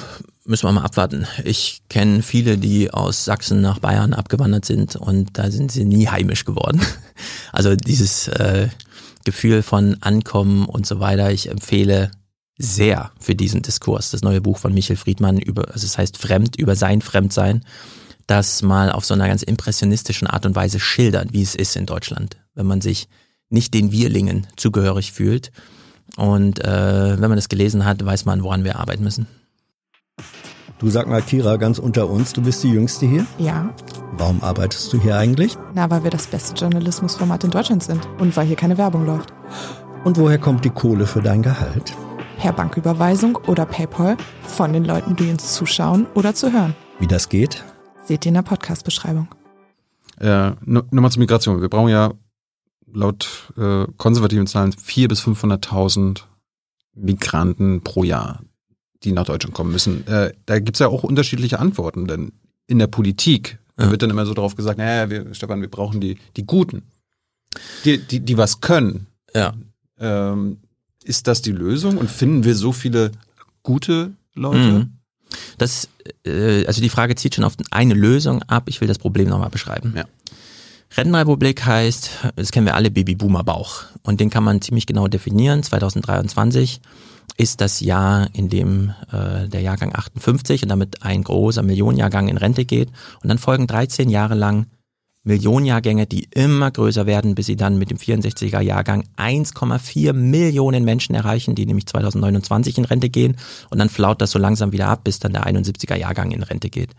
[0.45, 1.27] müssen wir mal abwarten.
[1.45, 6.09] Ich kenne viele, die aus Sachsen nach Bayern abgewandert sind und da sind sie nie
[6.09, 6.81] heimisch geworden.
[7.53, 8.69] Also dieses äh,
[9.25, 11.31] Gefühl von Ankommen und so weiter.
[11.31, 12.11] Ich empfehle
[12.59, 16.57] sehr für diesen Diskurs das neue Buch von Michael Friedmann über, also es heißt Fremd,
[16.57, 17.65] über sein Fremdsein,
[18.27, 21.87] das mal auf so einer ganz impressionistischen Art und Weise schildert, wie es ist in
[21.87, 23.09] Deutschland, wenn man sich
[23.49, 25.53] nicht den Wirlingen zugehörig fühlt.
[26.17, 29.27] Und äh, wenn man das gelesen hat, weiß man, woran wir arbeiten müssen.
[30.83, 33.25] Du sag mal, Kira, ganz unter uns, du bist die Jüngste hier?
[33.39, 33.73] Ja.
[34.19, 35.57] Warum arbeitest du hier eigentlich?
[35.75, 39.33] Na, weil wir das beste Journalismusformat in Deutschland sind und weil hier keine Werbung läuft.
[40.03, 41.95] Und woher kommt die Kohle für dein Gehalt?
[42.37, 46.75] Per Banküberweisung oder PayPal von den Leuten, die uns zuschauen oder zu hören.
[46.99, 47.63] Wie das geht?
[48.05, 49.29] Seht ihr in der Podcast-Beschreibung.
[50.19, 51.61] Äh, Nochmal zur Migration.
[51.61, 52.13] Wir brauchen ja
[52.93, 56.23] laut äh, konservativen Zahlen 400.000 bis 500.000
[56.97, 58.41] Migranten pro Jahr
[59.05, 60.07] die nach Deutschland kommen müssen.
[60.07, 62.33] Äh, da gibt's ja auch unterschiedliche Antworten, denn
[62.67, 63.91] in der Politik ja.
[63.91, 66.83] wird dann immer so darauf gesagt, naja, wir, Stefan, wir brauchen die, die Guten,
[67.85, 69.07] die, die, die was können.
[69.35, 69.55] Ja.
[69.99, 70.59] Ähm,
[71.05, 73.13] ist das die Lösung und finden wir so viele
[73.63, 74.59] gute Leute?
[74.59, 74.93] Mhm.
[75.59, 75.89] Das,
[76.25, 78.65] äh, also die Frage zieht schon auf eine Lösung ab.
[78.67, 79.95] Ich will das Problem nochmal beschreiben.
[79.97, 80.05] Ja.
[80.97, 83.85] Rentenrepublik heißt, das kennen wir alle, Babyboomer-Bauch.
[84.03, 85.63] Und den kann man ziemlich genau definieren.
[85.63, 86.81] 2023
[87.37, 92.37] ist das Jahr, in dem äh, der Jahrgang 58 und damit ein großer Millionenjahrgang in
[92.37, 92.89] Rente geht.
[93.23, 94.67] Und dann folgen 13 Jahre lang
[95.25, 101.15] Millionenjahrgänge, die immer größer werden, bis sie dann mit dem 64er Jahrgang 1,4 Millionen Menschen
[101.15, 103.37] erreichen, die nämlich 2029 in Rente gehen
[103.71, 106.71] und dann flaut das so langsam wieder ab, bis dann der 71er Jahrgang in Rente
[106.71, 106.91] geht.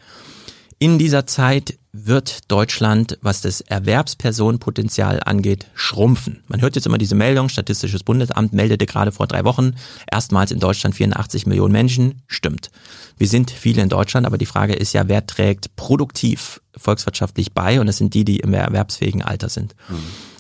[0.84, 6.44] In dieser Zeit wird Deutschland, was das Erwerbspersonenpotenzial angeht, schrumpfen.
[6.50, 9.76] Man hört jetzt immer diese Meldung, Statistisches Bundesamt meldete gerade vor drei Wochen,
[10.12, 12.22] erstmals in Deutschland 84 Millionen Menschen.
[12.28, 12.70] Stimmt.
[13.18, 17.80] Wir sind viele in Deutschland, aber die Frage ist ja, wer trägt produktiv volkswirtschaftlich bei?
[17.80, 19.76] Und das sind die, die im erwerbsfähigen Alter sind.
[19.88, 19.96] Mhm.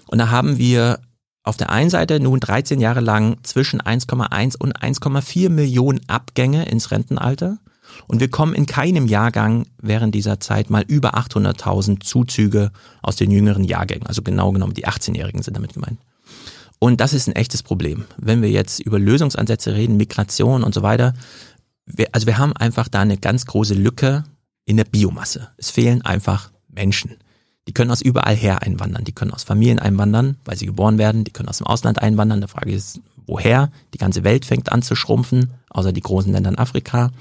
[0.07, 0.99] Und da haben wir
[1.43, 6.91] auf der einen Seite nun 13 Jahre lang zwischen 1,1 und 1,4 Millionen Abgänge ins
[6.91, 7.59] Rentenalter.
[8.07, 13.31] Und wir kommen in keinem Jahrgang während dieser Zeit mal über 800.000 Zuzüge aus den
[13.31, 14.07] jüngeren Jahrgängen.
[14.07, 15.99] Also genau genommen die 18-Jährigen sind damit gemeint.
[16.79, 18.05] Und das ist ein echtes Problem.
[18.17, 21.13] Wenn wir jetzt über Lösungsansätze reden, Migration und so weiter,
[21.85, 24.25] wir, also wir haben einfach da eine ganz große Lücke
[24.65, 25.49] in der Biomasse.
[25.57, 27.17] Es fehlen einfach Menschen.
[27.67, 29.05] Die können aus überall her einwandern.
[29.05, 31.23] Die können aus Familien einwandern, weil sie geboren werden.
[31.23, 32.41] Die können aus dem Ausland einwandern.
[32.41, 33.71] Die Frage ist, woher?
[33.93, 37.11] Die ganze Welt fängt an zu schrumpfen, außer die großen Länder in Afrika.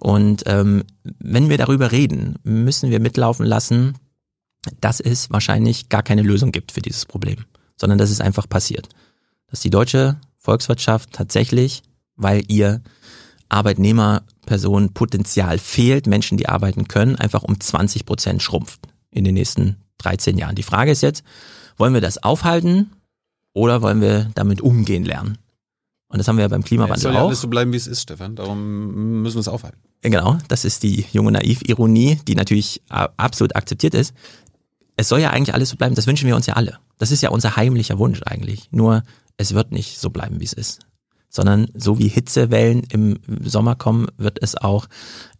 [0.00, 0.84] Und ähm,
[1.18, 3.98] wenn wir darüber reden, müssen wir mitlaufen lassen,
[4.80, 7.44] dass es wahrscheinlich gar keine Lösung gibt für dieses Problem,
[7.76, 8.88] sondern dass es einfach passiert.
[9.48, 11.82] Dass die deutsche Volkswirtschaft tatsächlich,
[12.16, 12.80] weil ihr
[13.50, 20.38] Arbeitnehmerpersonenpotenzial fehlt, Menschen, die arbeiten können, einfach um 20 Prozent schrumpft in den nächsten 13
[20.38, 20.54] Jahren.
[20.54, 21.24] Die Frage ist jetzt,
[21.76, 22.92] wollen wir das aufhalten
[23.52, 25.36] oder wollen wir damit umgehen lernen?
[26.10, 27.76] Und das haben wir ja beim Klimawandel ja, es soll ja alles so bleiben, wie
[27.76, 28.34] es ist, Stefan.
[28.34, 29.78] Darum müssen wir es aufhalten.
[30.02, 34.12] Genau, das ist die junge Naiv-Ironie, die natürlich absolut akzeptiert ist.
[34.96, 36.78] Es soll ja eigentlich alles so bleiben, das wünschen wir uns ja alle.
[36.98, 38.68] Das ist ja unser heimlicher Wunsch eigentlich.
[38.72, 39.04] Nur
[39.36, 40.80] es wird nicht so bleiben, wie es ist.
[41.28, 44.86] Sondern so wie Hitzewellen im Sommer kommen, wird es auch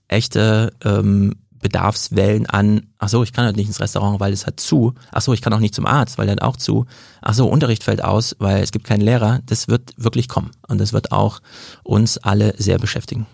[0.07, 4.61] echte ähm, Bedarfswellen an, ach so, ich kann halt nicht ins Restaurant, weil es hat
[4.61, 4.95] zu.
[5.13, 6.87] Ach so, ich kann auch nicht zum Arzt, weil der hat auch zu.
[7.21, 9.41] Ach so, Unterricht fällt aus, weil es gibt keinen Lehrer.
[9.47, 10.51] Das wird wirklich kommen.
[10.69, 11.41] Und das wird auch
[11.83, 13.27] uns alle sehr beschäftigen.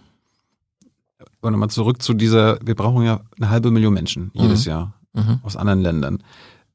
[1.41, 4.71] Aber nochmal zurück zu dieser, wir brauchen ja eine halbe Million Menschen jedes mhm.
[4.71, 5.41] Jahr mhm.
[5.43, 6.23] aus anderen Ländern.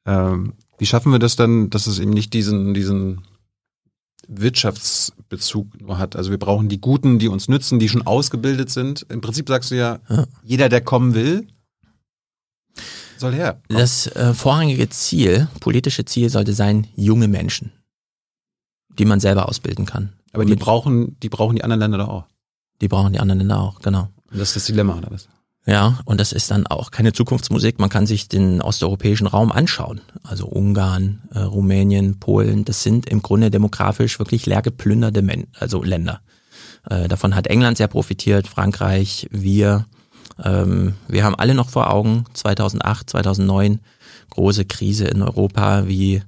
[0.05, 3.21] Ähm, wie schaffen wir das dann, dass es eben nicht diesen, diesen
[4.31, 6.15] Wirtschaftsbezug nur hat?
[6.15, 9.05] Also wir brauchen die Guten, die uns nützen, die schon ausgebildet sind.
[9.09, 10.25] Im Prinzip sagst du ja, ja.
[10.43, 11.47] jeder, der kommen will,
[13.17, 13.61] soll her.
[13.67, 13.77] Komm.
[13.77, 17.71] Das äh, vorrangige Ziel, politische Ziel sollte sein, junge Menschen,
[18.97, 20.13] die man selber ausbilden kann.
[20.33, 22.25] Aber die brauchen, die brauchen die anderen Länder doch auch.
[22.81, 24.09] Die brauchen die anderen Länder auch, genau.
[24.31, 25.27] Und das ist das Dilemma, oder was?
[25.65, 27.79] Ja, und das ist dann auch keine Zukunftsmusik.
[27.79, 30.01] Man kann sich den osteuropäischen Raum anschauen.
[30.23, 35.83] Also Ungarn, äh, Rumänien, Polen, das sind im Grunde demografisch wirklich leer geplünderte Men also
[35.83, 36.21] Länder.
[36.89, 39.85] Äh, davon hat England sehr profitiert, Frankreich, wir.
[40.43, 43.79] Ähm, wir haben alle noch vor Augen 2008, 2009
[44.31, 46.23] große Krise in Europa, wie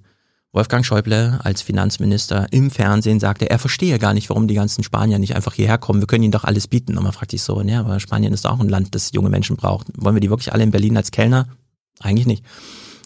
[0.54, 5.18] Wolfgang Schäuble als Finanzminister im Fernsehen sagte, er verstehe gar nicht, warum die ganzen Spanier
[5.18, 6.00] nicht einfach hierher kommen.
[6.00, 6.96] Wir können ihnen doch alles bieten.
[6.96, 9.56] Und man fragt sich so, ja, aber Spanien ist auch ein Land, das junge Menschen
[9.56, 9.88] braucht.
[9.98, 11.48] Wollen wir die wirklich alle in Berlin als Kellner?
[12.00, 12.46] Eigentlich nicht.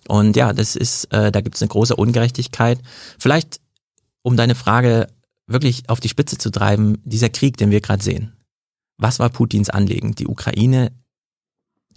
[0.10, 2.80] Und ja, das ist, äh, da gibt es eine große Ungerechtigkeit.
[3.18, 3.62] Vielleicht,
[4.24, 5.08] um deine Frage
[5.48, 8.34] wirklich auf die Spitze zu treiben, dieser Krieg, den wir gerade sehen.
[8.98, 10.16] Was war Putins Anliegen?
[10.16, 10.92] Die Ukraine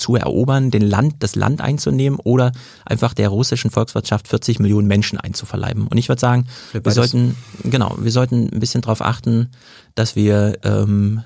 [0.01, 2.53] zu erobern, den Land, das Land einzunehmen oder
[2.85, 5.87] einfach der russischen Volkswirtschaft 40 Millionen Menschen einzuverleiben.
[5.87, 9.51] Und ich würde sagen, wir sollten, genau, wir sollten ein bisschen darauf achten,
[9.95, 11.23] dass wir ähm,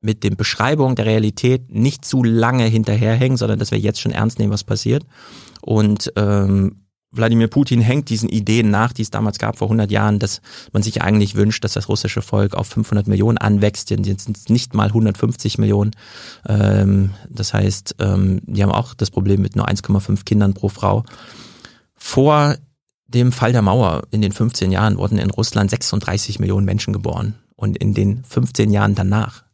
[0.00, 4.38] mit den Beschreibungen der Realität nicht zu lange hinterherhängen, sondern dass wir jetzt schon ernst
[4.38, 5.04] nehmen, was passiert.
[5.62, 6.83] Und ähm,
[7.14, 10.40] Wladimir Putin hängt diesen Ideen nach, die es damals gab vor 100 Jahren, dass
[10.72, 13.90] man sich eigentlich wünscht, dass das russische Volk auf 500 Millionen anwächst.
[13.90, 15.92] Jetzt sind es nicht mal 150 Millionen.
[16.48, 21.04] Ähm, das heißt, ähm, die haben auch das Problem mit nur 1,5 Kindern pro Frau.
[21.94, 22.56] Vor
[23.06, 27.34] dem Fall der Mauer in den 15 Jahren wurden in Russland 36 Millionen Menschen geboren.
[27.56, 29.44] Und in den 15 Jahren danach,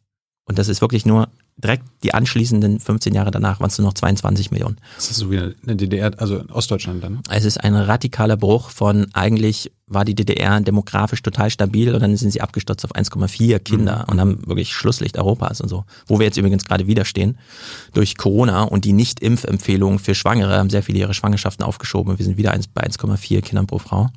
[0.45, 3.93] und das ist wirklich nur direkt die anschließenden 15 Jahre danach waren es nur noch
[3.93, 4.77] 22 Millionen.
[4.95, 7.21] Das ist so wie eine DDR, also in Ostdeutschland dann?
[7.29, 12.15] Es ist ein radikaler Bruch von eigentlich war die DDR demografisch total stabil und dann
[12.15, 14.11] sind sie abgestürzt auf 1,4 Kinder mhm.
[14.11, 15.85] und haben wirklich Schlusslicht Europas und so.
[16.07, 17.37] Wo wir jetzt übrigens gerade wieder stehen.
[17.93, 22.17] Durch Corona und die Nicht-Impfempfehlungen für Schwangere haben sehr viele ihre Schwangerschaften aufgeschoben.
[22.17, 24.09] Wir sind wieder bei 1,4 Kindern pro Frau.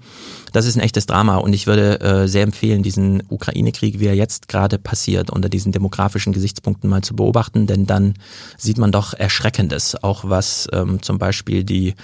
[0.53, 4.15] Das ist ein echtes Drama und ich würde äh, sehr empfehlen, diesen Ukraine-Krieg, wie er
[4.15, 8.15] jetzt gerade passiert, unter diesen demografischen Gesichtspunkten mal zu beobachten, denn dann
[8.57, 10.03] sieht man doch Erschreckendes.
[10.03, 11.95] Auch was ähm, zum Beispiel die,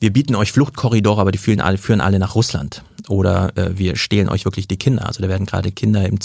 [0.00, 3.96] wir bieten euch Fluchtkorridore, aber die führen alle, führen alle nach Russland oder äh, wir
[3.96, 5.06] stehlen euch wirklich die Kinder.
[5.06, 6.20] Also da werden gerade Kinder im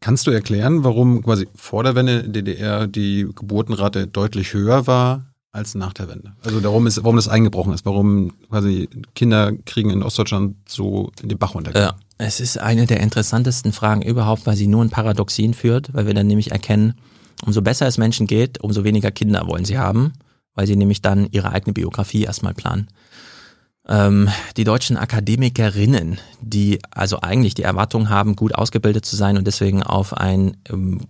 [0.00, 5.30] Kannst du erklären, warum quasi vor der Wende in DDR die Geburtenrate deutlich höher war
[5.50, 6.32] als nach der Wende?
[6.42, 11.38] Also darum ist, warum das eingebrochen ist, warum quasi Kinderkriegen in Ostdeutschland so in den
[11.38, 11.84] Bach runtergehen.
[11.84, 16.06] Ja, es ist eine der interessantesten Fragen überhaupt, weil sie nur ein Paradoxin führt, weil
[16.06, 16.94] wir dann nämlich erkennen,
[17.46, 20.12] umso besser es Menschen geht, umso weniger Kinder wollen sie haben,
[20.54, 22.88] weil sie nämlich dann ihre eigene Biografie erstmal planen.
[23.86, 29.46] Ähm, die deutschen Akademikerinnen, die also eigentlich die Erwartung haben, gut ausgebildet zu sein und
[29.46, 31.00] deswegen auf ein ähm,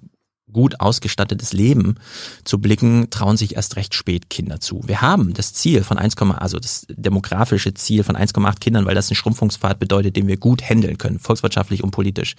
[0.55, 1.97] gut ausgestattetes Leben
[2.45, 4.81] zu blicken, trauen sich erst recht spät Kinder zu.
[4.87, 9.11] Wir haben das Ziel von 1, also das demografische Ziel von 1,8 Kindern, weil das
[9.11, 12.37] ein Schrumpfungspfad bedeutet, den wir gut handeln können, volkswirtschaftlich und politisch.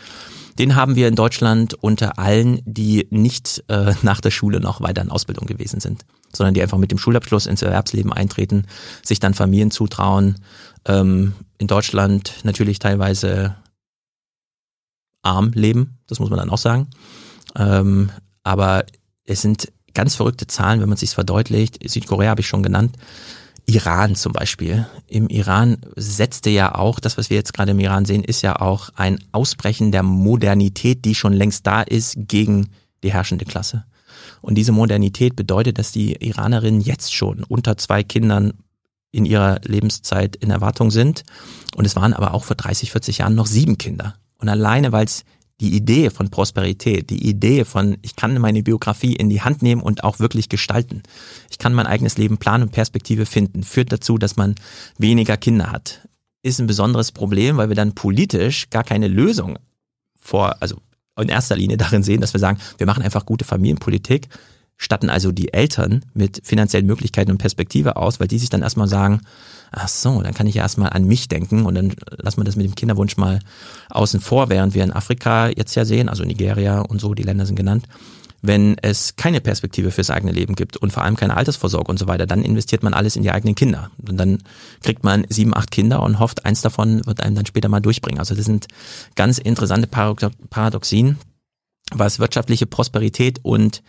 [0.57, 5.01] Den haben wir in Deutschland unter allen, die nicht äh, nach der Schule noch weiter
[5.01, 8.65] in Ausbildung gewesen sind, sondern die einfach mit dem Schulabschluss ins Erwerbsleben eintreten,
[9.03, 10.35] sich dann Familien zutrauen.
[10.85, 13.55] Ähm, in Deutschland natürlich teilweise
[15.21, 16.89] arm leben, das muss man dann auch sagen.
[17.55, 18.11] Ähm,
[18.43, 18.85] aber
[19.25, 21.79] es sind ganz verrückte Zahlen, wenn man sich verdeutlicht.
[21.89, 22.95] Südkorea habe ich schon genannt.
[23.65, 24.85] Iran zum Beispiel.
[25.07, 28.57] Im Iran setzte ja auch, das, was wir jetzt gerade im Iran sehen, ist ja
[28.57, 32.69] auch ein Ausbrechen der Modernität, die schon längst da ist, gegen
[33.03, 33.85] die herrschende Klasse.
[34.45, 38.53] Und diese Modernität bedeutet, dass die Iranerinnen jetzt schon unter zwei Kindern
[39.11, 41.23] in ihrer Lebenszeit in Erwartung sind.
[41.75, 44.13] Und es waren aber auch vor 30, 40 Jahren noch sieben Kinder.
[44.37, 45.23] Und alleine, weil es
[45.61, 49.81] die Idee von Prosperität, die Idee von, ich kann meine Biografie in die Hand nehmen
[49.81, 51.01] und auch wirklich gestalten.
[51.49, 54.53] Ich kann mein eigenes Leben planen und Perspektive finden, führt dazu, dass man
[54.99, 56.07] weniger Kinder hat.
[56.43, 59.57] Ist ein besonderes Problem, weil wir dann politisch gar keine Lösung
[60.19, 60.75] vor, also
[61.17, 64.27] in erster Linie darin sehen, dass wir sagen, wir machen einfach gute Familienpolitik,
[64.77, 68.87] statten also die Eltern mit finanziellen Möglichkeiten und Perspektive aus, weil die sich dann erstmal
[68.87, 69.21] sagen,
[69.71, 72.55] ach so, dann kann ich ja erstmal an mich denken und dann lassen wir das
[72.55, 73.39] mit dem Kinderwunsch mal
[73.89, 77.45] außen vor, während wir in Afrika jetzt ja sehen, also Nigeria und so, die Länder
[77.45, 77.85] sind genannt,
[78.47, 82.07] wenn es keine Perspektive fürs eigene Leben gibt und vor allem keine Altersvorsorge und so
[82.07, 83.91] weiter, dann investiert man alles in die eigenen Kinder.
[84.07, 84.39] Und dann
[84.81, 88.19] kriegt man sieben, acht Kinder und hofft, eins davon wird einem dann später mal durchbringen.
[88.19, 88.67] Also das sind
[89.15, 91.17] ganz interessante Paradoxien,
[91.93, 93.83] was wirtschaftliche Prosperität und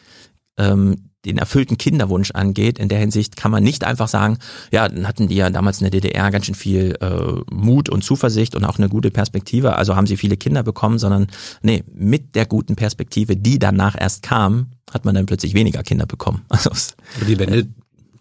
[0.58, 2.78] ähm, den erfüllten Kinderwunsch angeht.
[2.78, 4.38] In der Hinsicht kann man nicht einfach sagen,
[4.72, 8.02] ja, dann hatten die ja damals in der DDR ganz schön viel äh, Mut und
[8.02, 11.26] Zuversicht und auch eine gute Perspektive, also haben sie viele Kinder bekommen, sondern
[11.62, 16.06] nee, mit der guten Perspektive, die danach erst kam, hat man dann plötzlich weniger Kinder
[16.06, 16.42] bekommen.
[16.56, 16.70] Also,
[17.16, 17.68] Aber die Wende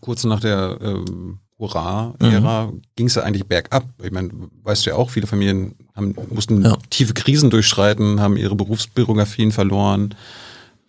[0.01, 2.81] kurz nach der ähm, Hurra-Ära mhm.
[2.95, 3.85] ging es ja eigentlich bergab.
[4.03, 4.29] Ich meine,
[4.63, 6.77] weißt du ja auch, viele Familien haben, mussten ja.
[6.89, 10.13] tiefe Krisen durchschreiten, haben ihre Berufsbiografien verloren.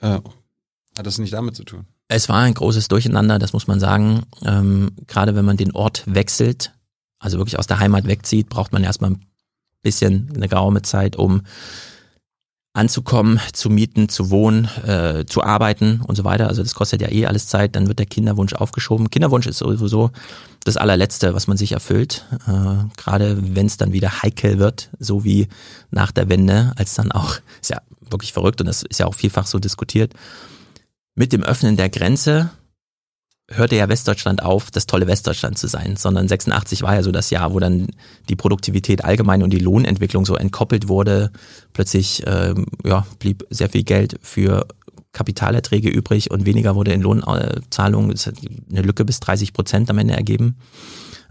[0.00, 0.18] Äh,
[0.98, 1.86] hat das nicht damit zu tun?
[2.08, 4.22] Es war ein großes Durcheinander, das muss man sagen.
[4.44, 6.72] Ähm, gerade wenn man den Ort wechselt,
[7.18, 9.20] also wirklich aus der Heimat wegzieht, braucht man erstmal ein
[9.82, 11.42] bisschen eine geraume Zeit, um
[12.74, 16.46] anzukommen, zu mieten, zu wohnen, äh, zu arbeiten und so weiter.
[16.46, 17.74] Also das kostet ja eh alles Zeit.
[17.74, 19.10] Dann wird der Kinderwunsch aufgeschoben.
[19.10, 20.10] Kinderwunsch ist sowieso
[20.62, 22.26] das allerletzte, was man sich erfüllt.
[22.46, 25.48] Äh, gerade wenn es dann wieder heikel wird, so wie
[25.90, 29.14] nach der Wende, als dann auch, ist ja wirklich verrückt und das ist ja auch
[29.14, 30.12] vielfach so diskutiert,
[31.16, 32.50] mit dem Öffnen der Grenze
[33.48, 37.30] hörte ja Westdeutschland auf, das tolle Westdeutschland zu sein, sondern 86 war ja so das
[37.30, 37.88] Jahr, wo dann
[38.28, 41.30] die Produktivität allgemein und die Lohnentwicklung so entkoppelt wurde.
[41.72, 44.66] Plötzlich ähm, ja, blieb sehr viel Geld für
[45.12, 48.10] Kapitalerträge übrig und weniger wurde in Lohnzahlungen.
[48.10, 48.34] Das hat
[48.68, 50.56] eine Lücke bis 30 Prozent am Ende ergeben.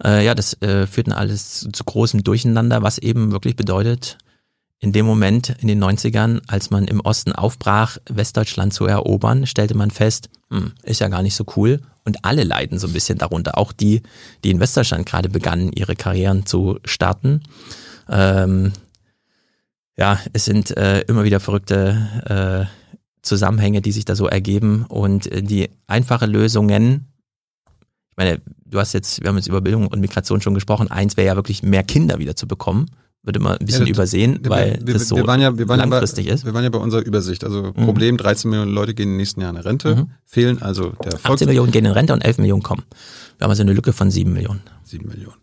[0.03, 4.17] Äh, ja, das äh, führten alles zu großem Durcheinander, was eben wirklich bedeutet,
[4.79, 9.75] in dem Moment in den 90ern, als man im Osten aufbrach, Westdeutschland zu erobern, stellte
[9.75, 11.81] man fest, hm, ist ja gar nicht so cool.
[12.03, 13.57] Und alle leiden so ein bisschen darunter.
[13.57, 14.03] Auch die,
[14.43, 17.41] die in Westdeutschland gerade begannen, ihre Karrieren zu starten.
[18.09, 18.73] Ähm,
[19.97, 24.85] ja, es sind äh, immer wieder verrückte äh, Zusammenhänge, die sich da so ergeben.
[24.88, 27.07] Und äh, die einfache Lösungen,
[28.11, 30.91] ich meine, du hast jetzt, wir haben jetzt über Bildung und Migration schon gesprochen.
[30.91, 32.91] Eins wäre ja wirklich mehr Kinder wieder zu bekommen
[33.25, 35.79] wird immer ein bisschen ja, übersehen, weil wir, das so wir waren ja, wir waren
[35.79, 36.45] langfristig ja bei, ist.
[36.45, 37.43] Wir waren ja bei unserer Übersicht.
[37.43, 37.85] Also mhm.
[37.85, 40.11] Problem, 13 Millionen Leute gehen in den nächsten Jahren in Rente, mhm.
[40.25, 42.83] fehlen also der Volks 18 Millionen gehen in Rente und 11 Millionen kommen.
[43.38, 44.61] Wir haben also eine Lücke von 7 Millionen.
[44.83, 45.38] 7 Millionen.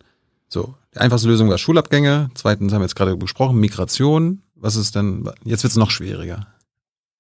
[0.49, 2.31] So, die einfachste Lösung war Schulabgänge.
[2.35, 4.43] Zweitens haben wir jetzt gerade besprochen, Migration.
[4.55, 6.47] Was ist denn, jetzt wird es noch schwieriger.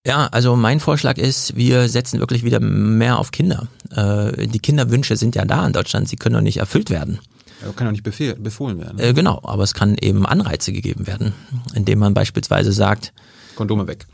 [0.06, 3.68] Ja, also mein Vorschlag ist, wir setzen wirklich wieder mehr auf Kinder.
[3.94, 7.20] Äh, die Kinderwünsche sind ja da in Deutschland, sie können doch nicht erfüllt werden.
[7.64, 8.98] Ja, kann auch nicht befehl, befohlen werden.
[8.98, 11.32] Äh, genau, aber es kann eben Anreize gegeben werden,
[11.74, 13.12] indem man beispielsweise sagt,
[13.54, 14.06] Kondome weg.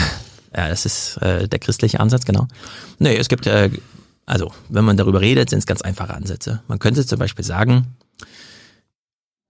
[0.56, 2.46] ja, das ist äh, der christliche Ansatz, genau.
[2.98, 3.70] Nee, es gibt, äh,
[4.26, 6.62] also wenn man darüber redet, sind es ganz einfache Ansätze.
[6.68, 7.96] Man könnte zum Beispiel sagen,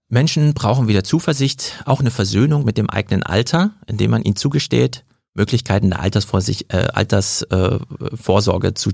[0.07, 5.03] Menschen brauchen wieder Zuversicht, auch eine Versöhnung mit dem eigenen Alter, indem man ihnen zugesteht,
[5.33, 8.91] Möglichkeiten der Altersvorsicht, äh, Altersvorsorge äh, zu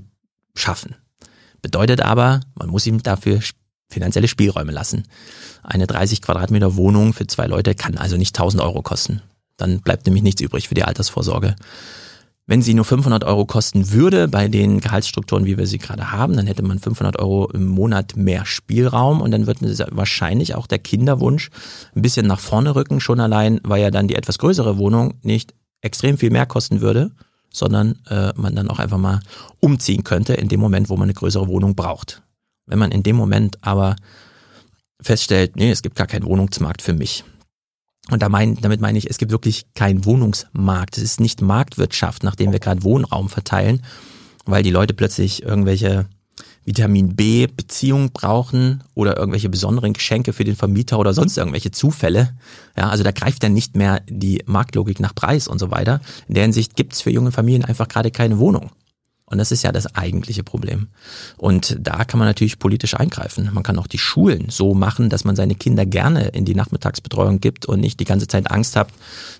[0.54, 0.96] schaffen.
[1.60, 3.40] Bedeutet aber, man muss ihm dafür
[3.92, 5.04] finanzielle Spielräume lassen.
[5.62, 9.22] Eine 30 Quadratmeter Wohnung für zwei Leute kann also nicht 1000 Euro kosten.
[9.56, 11.54] Dann bleibt nämlich nichts übrig für die Altersvorsorge.
[12.46, 16.34] Wenn sie nur 500 Euro kosten würde bei den Gehaltsstrukturen, wie wir sie gerade haben,
[16.34, 19.58] dann hätte man 500 Euro im Monat mehr Spielraum und dann wird
[19.92, 21.50] wahrscheinlich auch der Kinderwunsch
[21.94, 25.54] ein bisschen nach vorne rücken, schon allein, weil ja dann die etwas größere Wohnung nicht
[25.82, 27.12] extrem viel mehr kosten würde,
[27.52, 29.20] sondern äh, man dann auch einfach mal
[29.60, 32.22] umziehen könnte in dem Moment, wo man eine größere Wohnung braucht.
[32.66, 33.96] Wenn man in dem Moment aber
[35.00, 37.24] feststellt, nee, es gibt gar keinen Wohnungsmarkt für mich,
[38.10, 40.96] und da mein, damit meine ich, es gibt wirklich keinen Wohnungsmarkt.
[40.96, 43.82] Es ist nicht Marktwirtschaft, nachdem wir gerade Wohnraum verteilen,
[44.44, 46.06] weil die Leute plötzlich irgendwelche
[46.64, 52.34] Vitamin B Beziehungen brauchen oder irgendwelche besonderen Geschenke für den Vermieter oder sonst irgendwelche Zufälle.
[52.76, 56.00] Ja, also da greift dann nicht mehr die Marktlogik nach Preis und so weiter.
[56.28, 58.70] In der Hinsicht gibt es für junge Familien einfach gerade keine Wohnung.
[59.32, 60.88] Und das ist ja das eigentliche Problem.
[61.38, 63.48] Und da kann man natürlich politisch eingreifen.
[63.52, 67.40] Man kann auch die Schulen so machen, dass man seine Kinder gerne in die Nachmittagsbetreuung
[67.40, 68.88] gibt und nicht die ganze Zeit Angst hat,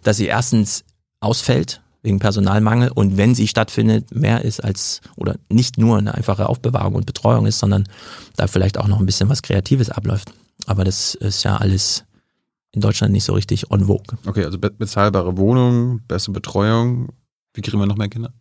[0.03, 0.85] dass sie erstens
[1.21, 6.49] ausfällt wegen Personalmangel und wenn sie stattfindet, mehr ist als oder nicht nur eine einfache
[6.49, 7.87] Aufbewahrung und Betreuung ist, sondern
[8.37, 10.33] da vielleicht auch noch ein bisschen was Kreatives abläuft.
[10.67, 12.05] Aber das ist ja alles
[12.73, 14.17] in Deutschland nicht so richtig on vogue.
[14.25, 17.11] Okay, also bezahlbare Wohnung, bessere Betreuung.
[17.53, 18.33] Wie kriegen wir noch mehr Kinder?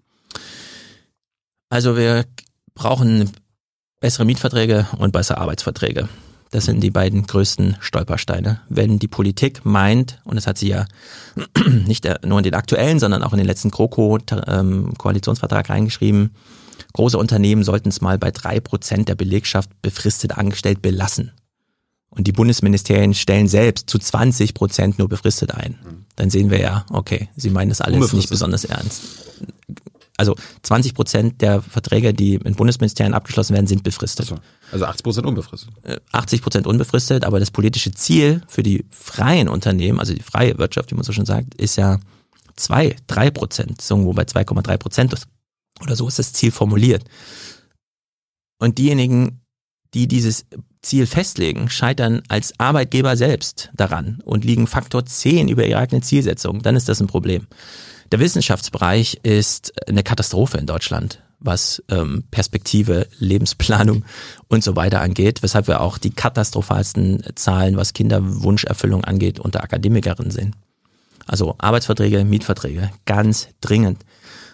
[1.71, 2.25] Also wir
[2.75, 3.31] brauchen
[4.01, 6.09] bessere Mietverträge und bessere Arbeitsverträge.
[6.49, 8.59] Das sind die beiden größten Stolpersteine.
[8.67, 10.85] Wenn die Politik meint, und das hat sie ja
[11.85, 16.35] nicht nur in den aktuellen, sondern auch in den letzten GroKo-Koalitionsvertrag ähm, reingeschrieben,
[16.91, 21.31] große Unternehmen sollten es mal bei drei Prozent der Belegschaft befristet angestellt belassen.
[22.09, 25.79] Und die Bundesministerien stellen selbst zu 20 Prozent nur befristet ein.
[25.81, 26.05] Mhm.
[26.17, 29.03] Dann sehen wir ja, okay, sie meinen das alles nicht besonders ernst
[30.17, 34.33] also 20 Prozent der Verträge, die in Bundesministerien abgeschlossen werden, sind befristet.
[34.71, 35.69] Also 80 Prozent unbefristet.
[36.11, 40.57] 80 äh, Prozent unbefristet, aber das politische Ziel für die freien Unternehmen, also die freie
[40.57, 41.99] Wirtschaft, wie man so schon sagt, ist ja
[42.55, 45.15] zwei, drei Prozent, irgendwo bei 2,3 Prozent
[45.81, 47.03] oder so ist das Ziel formuliert.
[48.59, 49.41] Und diejenigen,
[49.93, 50.45] die dieses
[50.81, 56.61] Ziel festlegen, scheitern als Arbeitgeber selbst daran und liegen Faktor 10 über ihre eigene Zielsetzung,
[56.61, 57.47] dann ist das ein Problem.
[58.11, 64.03] Der Wissenschaftsbereich ist eine Katastrophe in Deutschland, was ähm, Perspektive, Lebensplanung
[64.49, 70.31] und so weiter angeht, weshalb wir auch die katastrophalsten Zahlen, was Kinderwunscherfüllung angeht, unter Akademikerinnen
[70.31, 70.57] sehen.
[71.25, 73.99] Also Arbeitsverträge, Mietverträge, ganz dringend.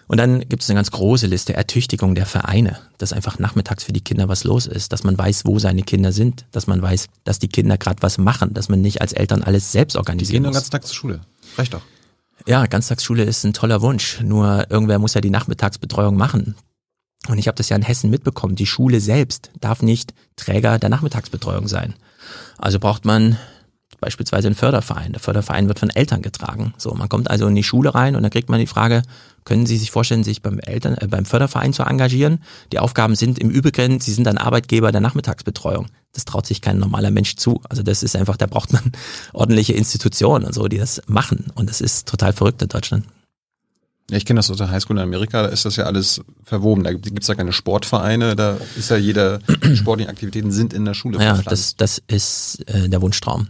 [0.06, 3.92] Und dann gibt es eine ganz große Liste, Ertüchtigung der Vereine, dass einfach nachmittags für
[3.92, 7.08] die Kinder was los ist, dass man weiß, wo seine Kinder sind, dass man weiß,
[7.24, 10.32] dass die Kinder gerade was machen, dass man nicht als Eltern alles selbst organisieren die
[10.34, 10.50] gehen muss.
[10.50, 11.20] den ganzen Tag zur Schule.
[11.56, 11.82] Reicht doch.
[12.46, 14.20] Ja, Ganztagsschule ist ein toller Wunsch.
[14.20, 16.54] Nur irgendwer muss ja die Nachmittagsbetreuung machen.
[17.28, 18.56] Und ich habe das ja in Hessen mitbekommen.
[18.56, 21.94] Die Schule selbst darf nicht Träger der Nachmittagsbetreuung sein.
[22.56, 23.36] Also braucht man
[24.00, 25.12] beispielsweise einen Förderverein.
[25.12, 26.74] Der Förderverein wird von Eltern getragen.
[26.76, 29.02] So, man kommt also in die Schule rein und dann kriegt man die Frage,
[29.44, 32.40] können Sie sich vorstellen, sich beim Eltern, äh, beim Förderverein zu engagieren?
[32.72, 35.86] Die Aufgaben sind im Übrigen, Sie sind dann Arbeitgeber der Nachmittagsbetreuung.
[36.12, 37.60] Das traut sich kein normaler Mensch zu.
[37.68, 38.92] Also das ist einfach, da braucht man
[39.32, 41.46] ordentliche Institutionen und so, die das machen.
[41.54, 43.06] Und das ist total verrückt in Deutschland.
[44.10, 46.82] Ja, ich kenne das aus der Highschool in Amerika, da ist das ja alles verwoben.
[46.82, 49.40] Da gibt es ja keine Sportvereine, da ist ja jeder,
[49.74, 51.22] sportliche Aktivitäten sind in der Schule.
[51.22, 53.48] Ja, das, das ist äh, der Wunschtraum.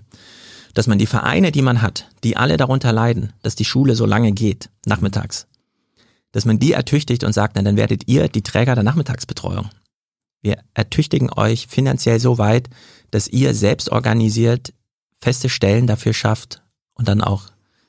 [0.74, 4.06] Dass man die Vereine, die man hat, die alle darunter leiden, dass die Schule so
[4.06, 5.46] lange geht, nachmittags,
[6.32, 9.70] dass man die ertüchtigt und sagt, na, dann werdet ihr die Träger der Nachmittagsbetreuung.
[10.40, 12.68] Wir ertüchtigen euch finanziell so weit,
[13.10, 14.72] dass ihr selbst organisiert
[15.20, 16.62] feste Stellen dafür schafft
[16.94, 17.44] und dann auch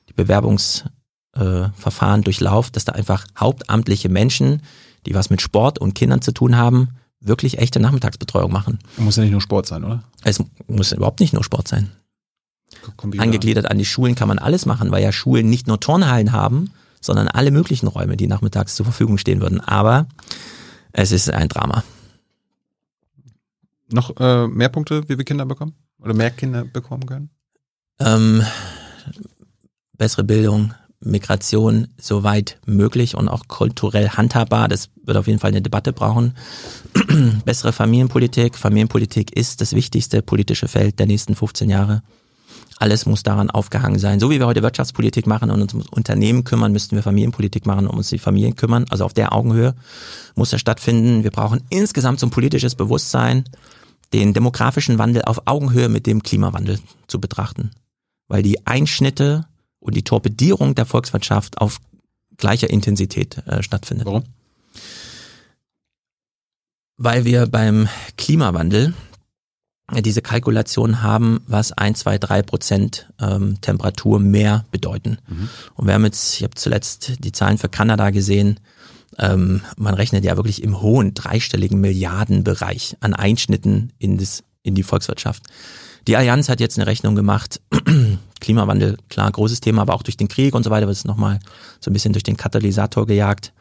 [0.08, 4.62] die Bewerbungsverfahren äh, durchlauft, dass da einfach hauptamtliche Menschen,
[5.06, 6.88] die was mit Sport und Kindern zu tun haben,
[7.20, 8.78] wirklich echte Nachmittagsbetreuung machen.
[8.96, 10.02] Muss ja nicht nur Sport sein, oder?
[10.24, 11.92] Es muss überhaupt nicht nur Sport sein.
[12.96, 13.22] Computer.
[13.22, 16.70] Angegliedert an die Schulen kann man alles machen, weil ja Schulen nicht nur Turnhallen haben,
[17.00, 19.60] sondern alle möglichen Räume, die nachmittags zur Verfügung stehen würden.
[19.60, 20.06] Aber
[20.92, 21.82] es ist ein Drama.
[23.92, 25.74] Noch äh, mehr Punkte, wie wir Kinder bekommen?
[26.00, 27.30] Oder mehr Kinder bekommen können?
[27.98, 28.42] Ähm,
[29.96, 34.68] bessere Bildung, Migration soweit möglich und auch kulturell handhabbar.
[34.68, 36.34] Das wird auf jeden Fall eine Debatte brauchen.
[37.44, 38.56] Bessere Familienpolitik.
[38.56, 42.02] Familienpolitik ist das wichtigste politische Feld der nächsten 15 Jahre.
[42.80, 44.20] Alles muss daran aufgehangen sein.
[44.20, 47.86] So wie wir heute Wirtschaftspolitik machen und uns um Unternehmen kümmern, müssten wir Familienpolitik machen,
[47.86, 48.86] um uns die Familien kümmern.
[48.88, 49.74] Also auf der Augenhöhe
[50.34, 51.22] muss das stattfinden.
[51.22, 53.44] Wir brauchen insgesamt so ein politisches Bewusstsein,
[54.14, 57.70] den demografischen Wandel auf Augenhöhe mit dem Klimawandel zu betrachten.
[58.28, 59.44] Weil die Einschnitte
[59.78, 61.80] und die Torpedierung der Volkswirtschaft auf
[62.38, 64.06] gleicher Intensität äh, stattfindet.
[64.06, 64.24] Warum?
[66.96, 68.94] Weil wir beim Klimawandel
[69.98, 75.18] diese Kalkulation haben, was ein, zwei, drei Prozent ähm, Temperatur mehr bedeuten.
[75.28, 75.48] Mhm.
[75.74, 78.60] Und wir haben jetzt, ich habe zuletzt die Zahlen für Kanada gesehen,
[79.18, 84.82] ähm, man rechnet ja wirklich im hohen dreistelligen Milliardenbereich an Einschnitten in, das, in die
[84.82, 85.42] Volkswirtschaft.
[86.06, 87.60] Die Allianz hat jetzt eine Rechnung gemacht.
[88.40, 91.40] Klimawandel, klar, großes Thema, aber auch durch den Krieg und so weiter wird es nochmal
[91.80, 93.52] so ein bisschen durch den Katalysator gejagt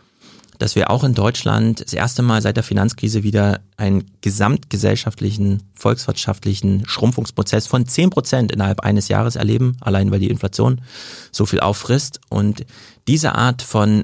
[0.59, 6.85] dass wir auch in Deutschland das erste Mal seit der Finanzkrise wieder einen gesamtgesellschaftlichen, volkswirtschaftlichen
[6.85, 10.81] Schrumpfungsprozess von zehn Prozent innerhalb eines Jahres erleben, allein weil die Inflation
[11.31, 12.19] so viel auffrisst.
[12.29, 12.65] Und
[13.07, 14.03] diese Art von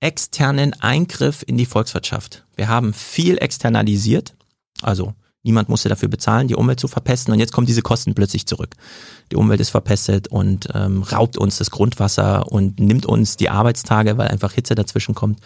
[0.00, 2.44] externen Eingriff in die Volkswirtschaft.
[2.56, 4.34] Wir haben viel externalisiert,
[4.82, 7.32] also Niemand musste dafür bezahlen, die Umwelt zu verpesten.
[7.32, 8.74] Und jetzt kommen diese Kosten plötzlich zurück.
[9.32, 14.18] Die Umwelt ist verpestet und ähm, raubt uns das Grundwasser und nimmt uns die Arbeitstage,
[14.18, 15.40] weil einfach Hitze dazwischen kommt.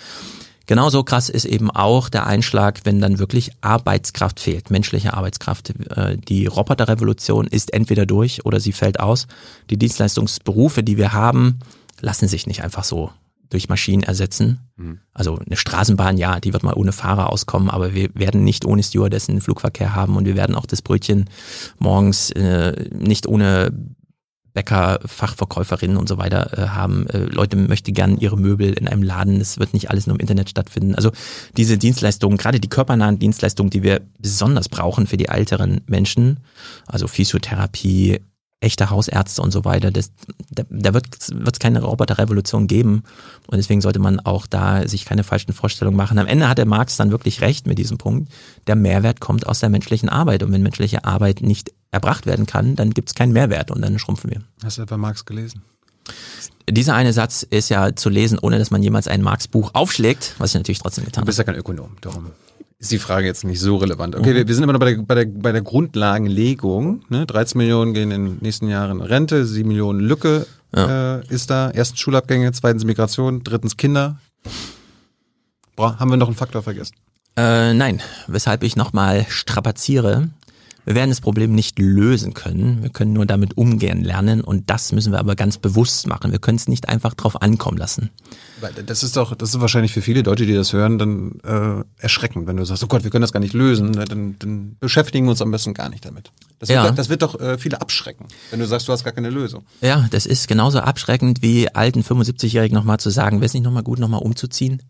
[0.66, 5.72] Genauso krass ist eben auch der Einschlag, wenn dann wirklich Arbeitskraft fehlt, menschliche Arbeitskraft.
[5.90, 9.28] Äh, die Roboterrevolution ist entweder durch oder sie fällt aus.
[9.70, 11.61] Die Dienstleistungsberufe, die wir haben,
[12.01, 13.12] lassen sich nicht einfach so
[13.51, 14.61] durch Maschinen ersetzen.
[14.76, 15.01] Mhm.
[15.12, 18.82] Also eine Straßenbahn, ja, die wird mal ohne Fahrer auskommen, aber wir werden nicht ohne
[18.82, 21.30] Stewardessen Flugverkehr haben und wir werden auch das Brötchen
[21.78, 23.72] morgens äh, nicht ohne
[24.57, 27.07] Bäcker, Fachverkäuferinnen und so weiter äh, haben.
[27.09, 29.38] Äh, Leute möchten gern ihre Möbel in einem Laden.
[29.38, 30.94] Es wird nicht alles nur im Internet stattfinden.
[30.94, 31.12] Also
[31.59, 36.40] diese Dienstleistungen, gerade die körpernahen Dienstleistungen, die wir besonders brauchen für die älteren Menschen,
[36.86, 38.20] also Physiotherapie,
[38.61, 39.91] echte Hausärzte und so weiter.
[39.91, 40.13] Das,
[40.51, 43.03] da, da wird es keine Roboterrevolution geben.
[43.47, 46.19] Und deswegen sollte man auch da sich keine falschen Vorstellungen machen.
[46.19, 48.33] Am Ende hat der Marx dann wirklich recht mit diesem Punkt.
[48.67, 50.43] Der Mehrwert kommt aus der menschlichen Arbeit.
[50.43, 53.99] Und wenn menschliche Arbeit nicht erbracht werden kann, dann gibt es keinen Mehrwert und dann
[53.99, 54.43] schrumpfen wir.
[54.65, 55.63] Hast du etwa Marx gelesen?
[56.69, 60.51] Dieser eine Satz ist ja zu lesen, ohne dass man jemals ein Marx-Buch aufschlägt, was
[60.51, 61.27] ich natürlich trotzdem getan habe.
[61.27, 62.33] Du bist ja kein Ökonom, darum
[62.79, 64.14] ist die Frage jetzt nicht so relevant.
[64.16, 64.35] Okay, mhm.
[64.37, 67.03] wir, wir, sind immer noch bei der, bei der, bei der Grundlagenlegung.
[67.09, 67.27] Ne?
[67.27, 71.18] 13 Millionen gehen in den nächsten Jahren Rente, 7 Millionen Lücke ja.
[71.18, 71.70] äh, ist da.
[71.70, 74.18] Erstens Schulabgänge, zweitens Migration, drittens Kinder.
[75.74, 76.95] Boah, haben wir noch einen Faktor vergessen?
[77.37, 80.29] Äh, nein, weshalb ich nochmal strapaziere.
[80.87, 82.80] Wir werden das Problem nicht lösen können.
[82.80, 86.30] Wir können nur damit umgehen lernen und das müssen wir aber ganz bewusst machen.
[86.30, 88.11] Wir können es nicht einfach drauf ankommen lassen.
[88.87, 92.47] Das ist doch, das ist wahrscheinlich für viele Deutsche, die das hören, dann äh, erschreckend,
[92.47, 95.26] wenn du sagst, oh Gott, wir können das gar nicht lösen, ne, dann, dann beschäftigen
[95.26, 96.30] wir uns am besten gar nicht damit.
[96.61, 96.91] Das wird, ja.
[96.93, 99.64] das wird doch äh, viele abschrecken, wenn du sagst, du hast gar keine Lösung.
[99.80, 103.82] Ja, das ist genauso abschreckend wie alten 75-Jährigen nochmal zu sagen, wäre es nicht nochmal
[103.82, 104.82] gut, nochmal umzuziehen?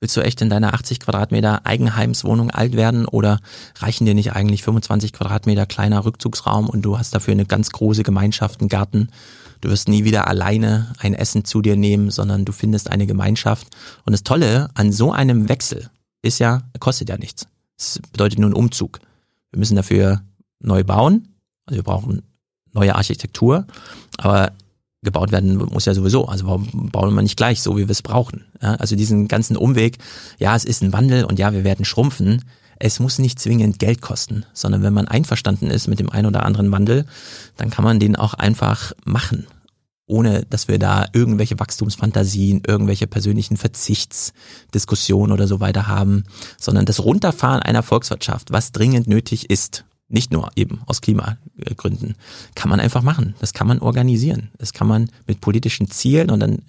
[0.00, 3.38] Willst du echt in deiner 80 Quadratmeter Eigenheimswohnung alt werden oder
[3.76, 8.02] reichen dir nicht eigentlich 25 Quadratmeter kleiner Rückzugsraum und du hast dafür eine ganz große
[8.02, 9.08] Gemeinschaft, einen Garten?
[9.60, 13.66] Du wirst nie wieder alleine ein Essen zu dir nehmen, sondern du findest eine Gemeinschaft.
[14.06, 15.90] Und das Tolle an so einem Wechsel
[16.22, 17.46] ist ja, kostet ja nichts.
[17.78, 19.00] Es bedeutet nur einen Umzug.
[19.50, 20.22] Wir müssen dafür
[20.60, 21.28] neu bauen.
[21.66, 22.22] Also wir brauchen
[22.72, 23.66] neue Architektur.
[24.16, 24.52] Aber
[25.02, 26.26] gebaut werden muss ja sowieso.
[26.26, 28.44] Also warum bauen wir nicht gleich so, wie wir es brauchen?
[28.62, 29.98] Ja, also diesen ganzen Umweg,
[30.38, 32.44] ja, es ist ein Wandel und ja, wir werden schrumpfen.
[32.78, 36.44] Es muss nicht zwingend Geld kosten, sondern wenn man einverstanden ist mit dem einen oder
[36.44, 37.06] anderen Wandel,
[37.56, 39.46] dann kann man den auch einfach machen,
[40.06, 46.24] ohne dass wir da irgendwelche Wachstumsfantasien, irgendwelche persönlichen Verzichtsdiskussionen oder so weiter haben,
[46.58, 52.16] sondern das Runterfahren einer Volkswirtschaft, was dringend nötig ist, nicht nur eben aus Klimagründen,
[52.54, 53.34] kann man einfach machen.
[53.40, 54.50] Das kann man organisieren.
[54.58, 56.62] Das kann man mit politischen Zielen und dann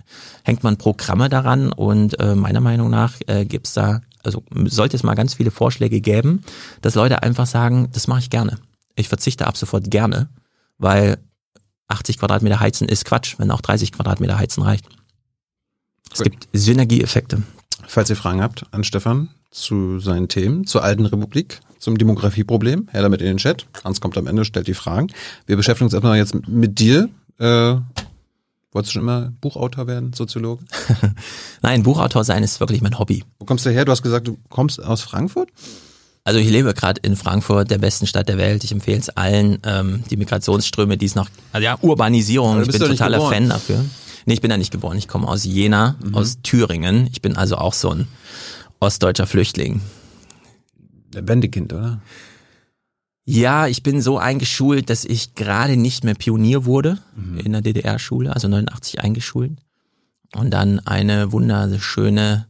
[0.44, 4.96] hängt man Programme daran und äh, meiner Meinung nach äh, gibt es da, also sollte
[4.96, 6.44] es mal ganz viele Vorschläge geben,
[6.82, 8.58] dass Leute einfach sagen, das mache ich gerne.
[8.96, 10.30] Ich verzichte ab sofort gerne,
[10.78, 11.18] weil
[11.88, 14.86] 80 Quadratmeter heizen ist Quatsch, wenn auch 30 Quadratmeter heizen reicht.
[16.12, 16.26] Es Gut.
[16.26, 17.42] gibt Synergieeffekte.
[17.88, 22.88] Falls ihr Fragen habt an Stefan zu seinen Themen, zur alten Republik, zum Demografieproblem.
[22.92, 23.66] Her damit in den Chat.
[23.84, 25.08] Hans kommt am Ende, stellt die Fragen.
[25.46, 27.10] Wir beschäftigen uns erstmal jetzt mit dir.
[27.38, 27.76] Äh,
[28.72, 30.64] wolltest du schon immer Buchautor werden, Soziologe?
[31.62, 33.24] Nein, Buchautor sein ist wirklich mein Hobby.
[33.40, 33.84] Wo kommst du her?
[33.84, 35.50] Du hast gesagt, du kommst aus Frankfurt?
[36.24, 38.64] Also ich lebe gerade in Frankfurt, der besten Stadt der Welt.
[38.64, 39.58] Ich empfehle es allen.
[39.66, 43.84] Ähm, die Migrationsströme, die es noch, also ja, Urbanisierung, ich bin totaler Fan dafür.
[44.28, 44.98] Nee, ich bin da nicht geboren.
[45.00, 46.14] Ich komme aus Jena, mhm.
[46.14, 47.10] aus Thüringen.
[47.12, 48.08] Ich bin also auch so ein
[48.82, 49.82] ostdeutscher Flüchtling.
[51.14, 52.02] Wendekind, oder?
[53.24, 57.38] Ja, ich bin so eingeschult, dass ich gerade nicht mehr Pionier wurde mhm.
[57.38, 59.54] in der DDR-Schule, also 89 eingeschult.
[60.36, 62.48] Und dann eine wunderschöne,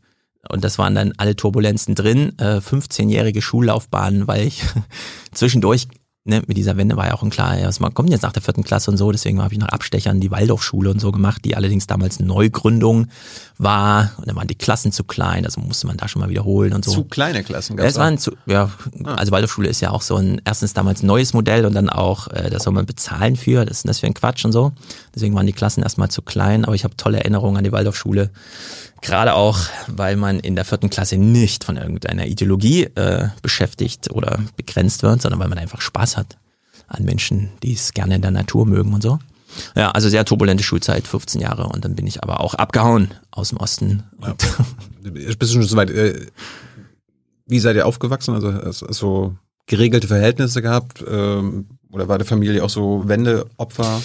[0.50, 4.64] und das waren dann alle Turbulenzen drin, äh, 15-jährige Schullaufbahn, weil ich
[5.32, 5.88] zwischendurch
[6.24, 8.42] ne, mit dieser Wende war ja auch ein klar, ja, man kommt jetzt nach der
[8.42, 11.56] vierten Klasse und so, deswegen habe ich nach Abstechern die Waldorfschule und so gemacht, die
[11.56, 13.08] allerdings damals Neugründung
[13.58, 16.74] war und dann waren die Klassen zu klein, also musste man da schon mal wiederholen
[16.74, 16.92] und so.
[16.92, 17.96] Zu kleine Klassen gab es?
[17.96, 18.70] Waren zu, ja,
[19.04, 19.16] ah.
[19.16, 22.50] also Waldorfschule ist ja auch so ein erstens damals neues Modell und dann auch, äh,
[22.50, 24.72] da soll man bezahlen für, das ist das für ein Quatsch und so.
[25.16, 28.30] Deswegen waren die Klassen erstmal zu klein, aber ich habe tolle Erinnerungen an die Waldorfschule.
[29.02, 34.40] Gerade auch, weil man in der vierten Klasse nicht von irgendeiner Ideologie äh, beschäftigt oder
[34.56, 36.38] begrenzt wird, sondern weil man einfach Spaß hat
[36.88, 39.20] an Menschen, die es gerne in der Natur mögen und so.
[39.76, 43.50] Ja, also sehr turbulente Schulzeit, 15 Jahre und dann bin ich aber auch abgehauen aus
[43.50, 44.04] dem Osten.
[44.22, 44.36] Ja.
[45.04, 45.90] Bist du schon so weit?
[45.90, 46.28] Äh,
[47.48, 48.34] wie seid ihr aufgewachsen?
[48.34, 49.36] Also so
[49.66, 51.04] geregelte Verhältnisse gehabt?
[51.08, 54.02] Ähm, oder war die Familie auch so Wendeopfer?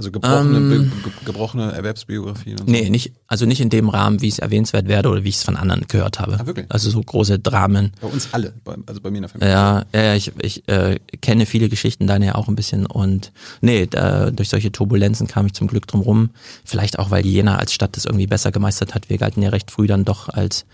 [0.00, 2.58] Also gebrochene, ähm, ge gebrochene Erwerbsbiografien?
[2.58, 2.72] Und so?
[2.72, 5.42] Nee, nicht, also nicht in dem Rahmen, wie es erwähnenswert werde oder wie ich es
[5.42, 6.38] von anderen gehört habe.
[6.40, 6.64] Ah, wirklich?
[6.70, 7.92] Also so große Dramen.
[8.00, 9.52] Bei uns alle, bei, also bei mir in der Familie.
[9.52, 12.86] Ja, ja ich, ich äh, kenne viele Geschichten, deine ja auch ein bisschen.
[12.86, 13.30] Und
[13.60, 16.30] nee, da, durch solche Turbulenzen kam ich zum Glück drum rum.
[16.64, 19.10] Vielleicht auch, weil Jena als Stadt das irgendwie besser gemeistert hat.
[19.10, 20.64] Wir galten ja recht früh dann doch als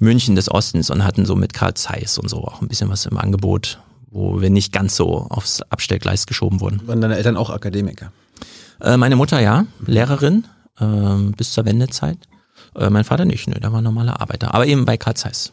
[0.00, 3.06] München des Ostens und hatten so mit Karl Zeiss und so auch ein bisschen was
[3.06, 3.78] im Angebot,
[4.10, 6.80] wo wir nicht ganz so aufs Abstellgleis geschoben wurden.
[6.88, 8.10] Waren deine Eltern auch Akademiker?
[8.82, 10.44] Äh, meine Mutter ja, Lehrerin
[10.78, 12.18] äh, bis zur Wendezeit.
[12.74, 14.54] Äh, mein Vater nicht, nö, der war normaler Arbeiter.
[14.54, 15.52] Aber eben bei Karl Zeiss.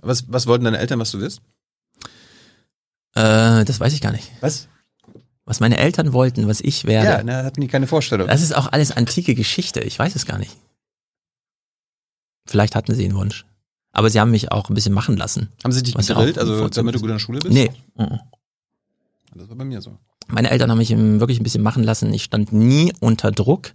[0.00, 1.42] Was, was wollten deine Eltern, was du wirst?
[3.14, 4.30] Äh, das weiß ich gar nicht.
[4.40, 4.68] Was?
[5.44, 7.08] Was meine Eltern wollten, was ich werde.
[7.08, 8.28] Ja, da hatten die keine Vorstellung.
[8.28, 9.80] Das ist auch alles antike Geschichte.
[9.80, 10.56] Ich weiß es gar nicht.
[12.46, 13.44] Vielleicht hatten sie einen Wunsch.
[13.92, 15.50] Aber sie haben mich auch ein bisschen machen lassen.
[15.62, 17.52] Haben sie dich gegrillt, also damit du gut in der Schule bist?
[17.52, 17.70] Nee.
[19.34, 19.98] Das war bei mir so.
[20.32, 22.12] Meine Eltern haben mich wirklich ein bisschen machen lassen.
[22.14, 23.72] Ich stand nie unter Druck,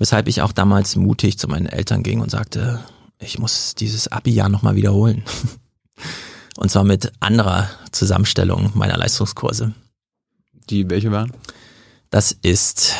[0.00, 2.80] weshalb ich auch damals mutig zu meinen Eltern ging und sagte,
[3.20, 5.22] ich muss dieses Abi-Jahr nochmal wiederholen.
[6.58, 9.74] Und zwar mit anderer Zusammenstellung meiner Leistungskurse.
[10.70, 11.32] Die welche waren?
[12.10, 12.94] Das ist,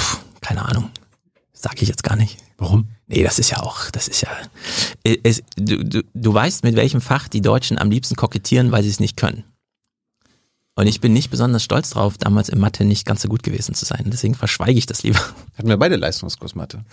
[0.00, 0.90] pff, keine Ahnung,
[1.52, 2.38] sage ich jetzt gar nicht.
[2.56, 2.88] Warum?
[3.06, 4.30] Nee, das ist ja auch, das ist ja,
[5.22, 8.88] es, du, du, du weißt, mit welchem Fach die Deutschen am liebsten kokettieren, weil sie
[8.88, 9.44] es nicht können.
[10.76, 13.74] Und ich bin nicht besonders stolz drauf, damals in Mathe nicht ganz so gut gewesen
[13.74, 14.04] zu sein.
[14.06, 15.20] Deswegen verschweige ich das lieber.
[15.56, 16.84] Hatten wir beide Leistungskurs Mathe?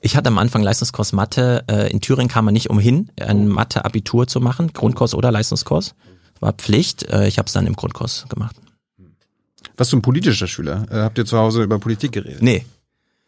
[0.00, 1.62] Ich hatte am Anfang Leistungskurs Mathe.
[1.68, 5.94] Äh, in Thüringen kam man nicht umhin, ein Mathe-Abitur zu machen, Grundkurs oder Leistungskurs.
[6.40, 7.02] War Pflicht.
[7.10, 8.56] Äh, ich habe es dann im Grundkurs gemacht.
[9.76, 10.86] Was du ein politischer Schüler?
[10.90, 12.42] Äh, habt ihr zu Hause über Politik geredet?
[12.42, 12.64] Nee.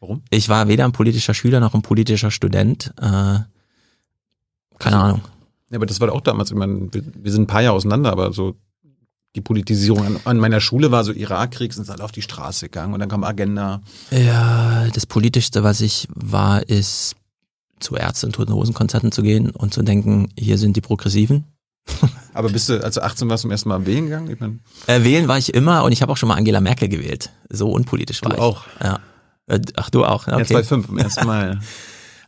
[0.01, 0.22] Warum?
[0.30, 2.93] Ich war weder ein politischer Schüler noch ein politischer Student.
[2.97, 3.47] Keine
[4.80, 5.20] Ahnung.
[5.70, 8.32] Ja, aber das war auch damals, ich wir, wir sind ein paar Jahre auseinander, aber
[8.32, 8.57] so
[9.34, 10.20] die Politisierung.
[10.24, 13.24] An, meiner Schule war so Irakkrieg, sind alle auf die Straße gegangen und dann kam
[13.24, 13.80] Agenda.
[14.10, 17.16] Ja, das Politischste, was ich war, ist
[17.80, 21.44] zu Ärzte- und Toten Hosen-Konzerten zu gehen und zu denken, hier sind die Progressiven.
[22.34, 24.30] Aber bist du, als du 18 warst, zum ersten Mal wählen gegangen?
[24.30, 26.88] Ich mein äh, wählen war ich immer und ich habe auch schon mal Angela Merkel
[26.88, 27.30] gewählt.
[27.48, 28.42] So unpolitisch war du ich.
[28.42, 28.64] auch?
[28.82, 29.00] Ja.
[29.46, 30.28] Äh, ach, du auch?
[30.28, 30.38] Okay.
[30.38, 31.60] Ja, 2005 im ersten Mal.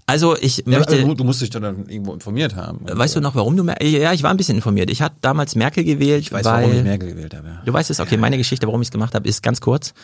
[0.06, 1.02] Also ich ja, möchte.
[1.14, 2.80] Du musst dich dann irgendwo informiert haben.
[2.82, 4.90] Weißt du noch, warum du Ja, ich war ein bisschen informiert.
[4.90, 6.22] Ich hatte damals Merkel gewählt.
[6.22, 7.60] Ich weiß, weil, warum ich Merkel gewählt habe.
[7.64, 9.94] Du weißt es, okay, meine Geschichte, warum ich es gemacht habe, ist ganz kurz.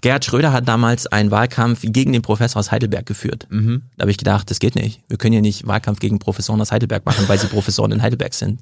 [0.00, 3.48] Gerhard Schröder hat damals einen Wahlkampf gegen den Professor aus Heidelberg geführt.
[3.50, 3.82] Mhm.
[3.96, 5.02] Da habe ich gedacht, das geht nicht.
[5.08, 8.34] Wir können ja nicht Wahlkampf gegen Professoren aus Heidelberg machen, weil sie Professoren in Heidelberg
[8.34, 8.60] sind.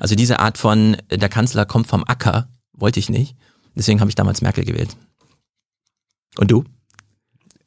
[0.00, 3.36] Also diese Art von der Kanzler kommt vom Acker, wollte ich nicht.
[3.74, 4.96] Deswegen habe ich damals Merkel gewählt.
[6.38, 6.64] Und du?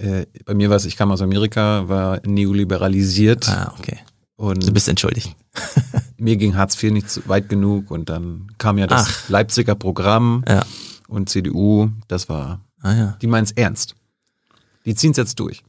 [0.02, 3.48] Äh, bei mir war es, ich kam aus Amerika, war neoliberalisiert.
[3.48, 4.00] Ah, okay.
[4.36, 5.36] Und du bist entschuldigt.
[6.18, 9.30] mir ging Hartz IV nicht weit genug und dann kam ja das Ach.
[9.30, 10.64] Leipziger Programm ja.
[11.08, 13.18] und CDU, das war, ah, ja.
[13.22, 13.96] die meinen es ernst.
[14.86, 15.64] Die ziehen es jetzt durch.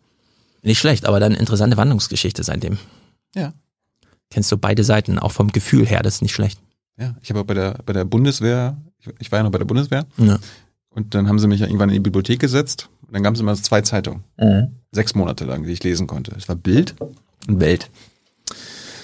[0.62, 2.78] Nicht schlecht, aber dann interessante Wandlungsgeschichte seitdem.
[3.34, 3.52] Ja.
[4.30, 6.58] Kennst du beide Seiten, auch vom Gefühl her, das ist nicht schlecht.
[6.96, 9.66] Ja, ich habe bei der, bei der Bundeswehr, ich, ich war ja noch bei der
[9.66, 10.38] Bundeswehr, ja.
[10.88, 13.54] und dann haben sie mich ja irgendwann in die Bibliothek gesetzt dann gab es immer
[13.54, 14.24] zwei Zeitungen.
[14.38, 14.68] Mhm.
[14.90, 16.34] Sechs Monate lang, die ich lesen konnte.
[16.36, 16.94] Es war Bild
[17.48, 17.90] und Welt.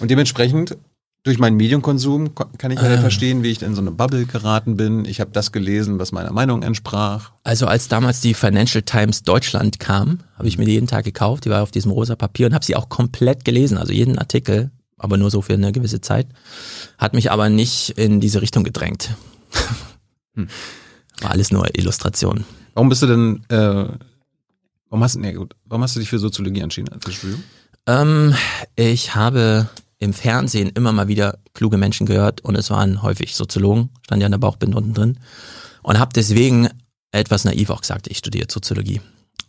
[0.01, 0.77] Und dementsprechend,
[1.25, 5.05] durch meinen Medienkonsum, kann ich halt verstehen, wie ich in so eine Bubble geraten bin.
[5.05, 7.33] Ich habe das gelesen, was meiner Meinung entsprach.
[7.43, 11.45] Also als damals die Financial Times Deutschland kam, habe ich mir die jeden Tag gekauft.
[11.45, 13.77] Die war auf diesem rosa Papier und habe sie auch komplett gelesen.
[13.77, 16.29] Also jeden Artikel, aber nur so für eine gewisse Zeit.
[16.97, 19.11] Hat mich aber nicht in diese Richtung gedrängt.
[20.35, 20.49] Hm.
[21.21, 22.45] War alles nur Illustration.
[22.79, 23.89] Warum bist du denn, äh,
[24.89, 27.43] warum hast, nee, gut, warum hast du dich für Soziologie entschieden als Studium?
[27.89, 28.37] Ähm,
[28.77, 29.69] ich habe
[29.99, 34.27] im Fernsehen immer mal wieder kluge Menschen gehört und es waren häufig Soziologen, stand ja
[34.27, 35.19] in der Bauchbinde unten drin
[35.83, 36.69] und habe deswegen
[37.11, 39.01] etwas naiv auch gesagt, ich studiere Soziologie.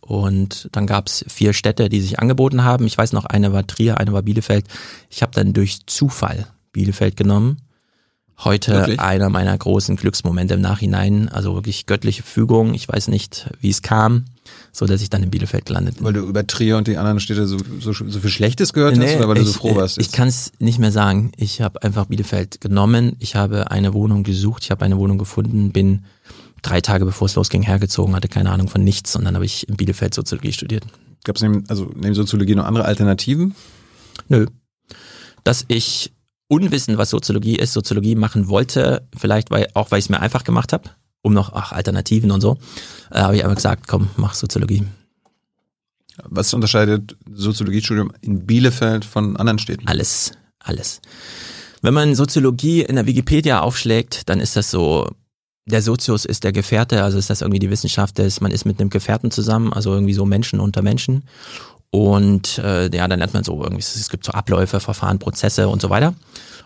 [0.01, 2.87] Und dann gab es vier Städte, die sich angeboten haben.
[2.87, 4.65] Ich weiß noch, eine war Trier, eine war Bielefeld.
[5.11, 7.57] Ich habe dann durch Zufall Bielefeld genommen
[8.43, 8.99] heute wirklich?
[8.99, 11.29] einer meiner großen Glücksmomente im Nachhinein.
[11.29, 12.73] Also wirklich göttliche Fügung.
[12.73, 14.25] Ich weiß nicht, wie es kam,
[14.71, 16.05] so dass ich dann in Bielefeld gelandet bin.
[16.05, 19.07] Weil du über Trier und die anderen Städte so, so, so viel Schlechtes gehört nee,
[19.07, 19.97] hast oder weil ich, du so froh warst?
[19.97, 20.07] Jetzt?
[20.07, 21.31] Ich kann es nicht mehr sagen.
[21.37, 23.15] Ich habe einfach Bielefeld genommen.
[23.19, 24.63] Ich habe eine Wohnung gesucht.
[24.63, 26.05] Ich habe eine Wohnung gefunden, bin
[26.61, 29.67] drei Tage bevor es losging hergezogen, hatte keine Ahnung von nichts und dann habe ich
[29.69, 30.85] in Bielefeld Soziologie studiert.
[31.23, 33.55] Gab es neben, also neben Soziologie noch andere Alternativen?
[34.27, 34.47] Nö.
[35.43, 36.11] Dass ich
[36.49, 40.43] unwissend, was Soziologie ist, Soziologie machen wollte, vielleicht weil, auch weil ich es mir einfach
[40.43, 40.89] gemacht habe,
[41.21, 42.57] um noch ach, Alternativen und so,
[43.11, 44.83] äh, habe ich einfach gesagt, komm, mach Soziologie.
[46.25, 49.87] Was unterscheidet Soziologiestudium in Bielefeld von anderen Städten?
[49.87, 51.01] Alles, alles.
[51.81, 55.07] Wenn man Soziologie in der Wikipedia aufschlägt, dann ist das so
[55.69, 58.79] der Sozius ist der Gefährte, also ist das irgendwie die Wissenschaft des, man ist mit
[58.79, 61.23] einem Gefährten zusammen, also irgendwie so Menschen unter Menschen.
[61.91, 65.81] Und äh, ja, dann lernt man so irgendwie, es gibt so Abläufe, Verfahren, Prozesse und
[65.81, 66.13] so weiter.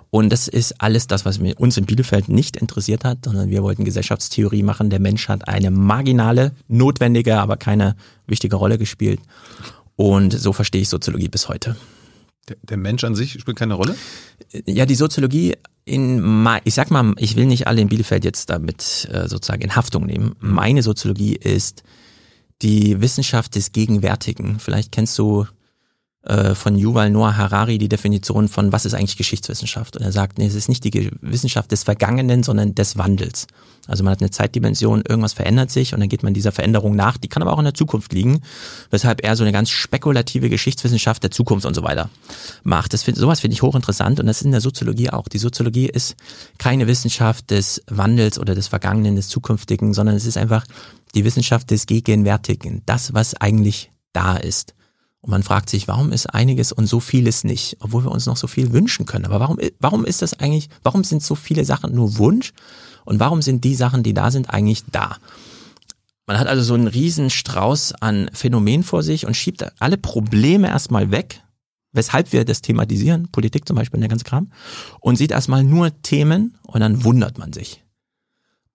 [0.10, 3.84] Und das ist alles das, was uns in Bielefeld nicht interessiert hat, sondern wir wollten
[3.84, 4.92] Gesellschaftstheorie machen.
[4.92, 7.96] Der Mensch hat eine marginale, notwendige, aber keine
[8.28, 9.20] wichtige Rolle gespielt.
[9.96, 11.76] Und so verstehe ich Soziologie bis heute.
[12.48, 13.96] Der, der Mensch an sich spielt keine Rolle?
[14.68, 15.56] Ja, die Soziologie
[15.86, 19.76] in, ich sag mal, ich will nicht alle in Bielefeld jetzt damit äh, sozusagen in
[19.76, 20.36] Haftung nehmen.
[20.40, 21.84] Meine Soziologie ist
[22.64, 24.60] die Wissenschaft des Gegenwärtigen.
[24.60, 25.46] Vielleicht kennst du
[26.24, 29.98] äh, von Yuval Noah Harari die Definition von, was ist eigentlich Geschichtswissenschaft?
[29.98, 33.48] Und er sagt, nee, es ist nicht die Wissenschaft des Vergangenen, sondern des Wandels.
[33.88, 37.18] Also man hat eine Zeitdimension, irgendwas verändert sich und dann geht man dieser Veränderung nach.
[37.18, 38.42] Die kann aber auch in der Zukunft liegen,
[38.90, 42.10] weshalb er so eine ganz spekulative Geschichtswissenschaft der Zukunft und so weiter
[42.64, 42.94] macht.
[42.94, 45.28] Das find, sowas finde ich hochinteressant und das ist in der Soziologie auch.
[45.28, 46.16] Die Soziologie ist
[46.58, 50.66] keine Wissenschaft des Wandels oder des Vergangenen, des Zukünftigen, sondern es ist einfach
[51.16, 54.74] die Wissenschaft des Gegenwärtigen, das, was eigentlich da ist.
[55.24, 58.36] Und man fragt sich, warum ist einiges und so vieles nicht, obwohl wir uns noch
[58.36, 59.24] so viel wünschen können.
[59.24, 62.52] Aber warum, warum ist das eigentlich, warum sind so viele Sachen nur Wunsch
[63.06, 65.16] und warum sind die Sachen, die da sind, eigentlich da?
[66.26, 70.68] Man hat also so einen riesen Strauß an Phänomenen vor sich und schiebt alle Probleme
[70.68, 71.42] erstmal weg,
[71.94, 74.52] weshalb wir das thematisieren, Politik zum Beispiel, der ganze Kram,
[75.00, 77.82] und sieht erstmal nur Themen und dann wundert man sich.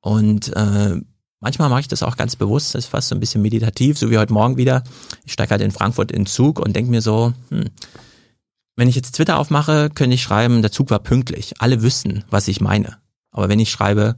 [0.00, 0.98] Und äh,
[1.40, 4.10] Manchmal mache ich das auch ganz bewusst, das ist fast so ein bisschen meditativ, so
[4.10, 4.82] wie heute Morgen wieder.
[5.24, 7.66] Ich steige halt in Frankfurt in Zug und denke mir so, hm,
[8.74, 11.60] wenn ich jetzt Twitter aufmache, könnte ich schreiben, der Zug war pünktlich.
[11.60, 12.98] Alle wüssten, was ich meine.
[13.30, 14.16] Aber wenn ich schreibe,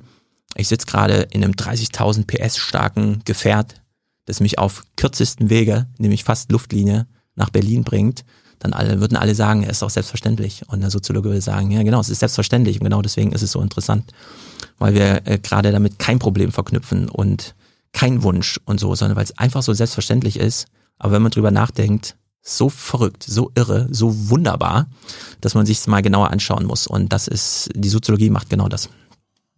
[0.54, 3.80] ich sitze gerade in einem 30.000 PS starken Gefährt,
[4.26, 7.06] das mich auf kürzesten Wege, nämlich fast Luftlinie,
[7.36, 8.24] nach Berlin bringt,
[8.60, 10.62] dann alle, würden alle sagen, es ist auch selbstverständlich.
[10.68, 13.52] Und der Soziologe würde sagen, ja genau, es ist selbstverständlich und genau deswegen ist es
[13.52, 14.12] so interessant
[14.80, 17.54] weil wir äh, gerade damit kein Problem verknüpfen und
[17.92, 20.66] kein Wunsch und so, sondern weil es einfach so selbstverständlich ist.
[20.98, 24.88] Aber wenn man drüber nachdenkt, so verrückt, so irre, so wunderbar,
[25.40, 26.86] dass man sich es mal genauer anschauen muss.
[26.86, 28.88] Und das ist, die Soziologie macht genau das.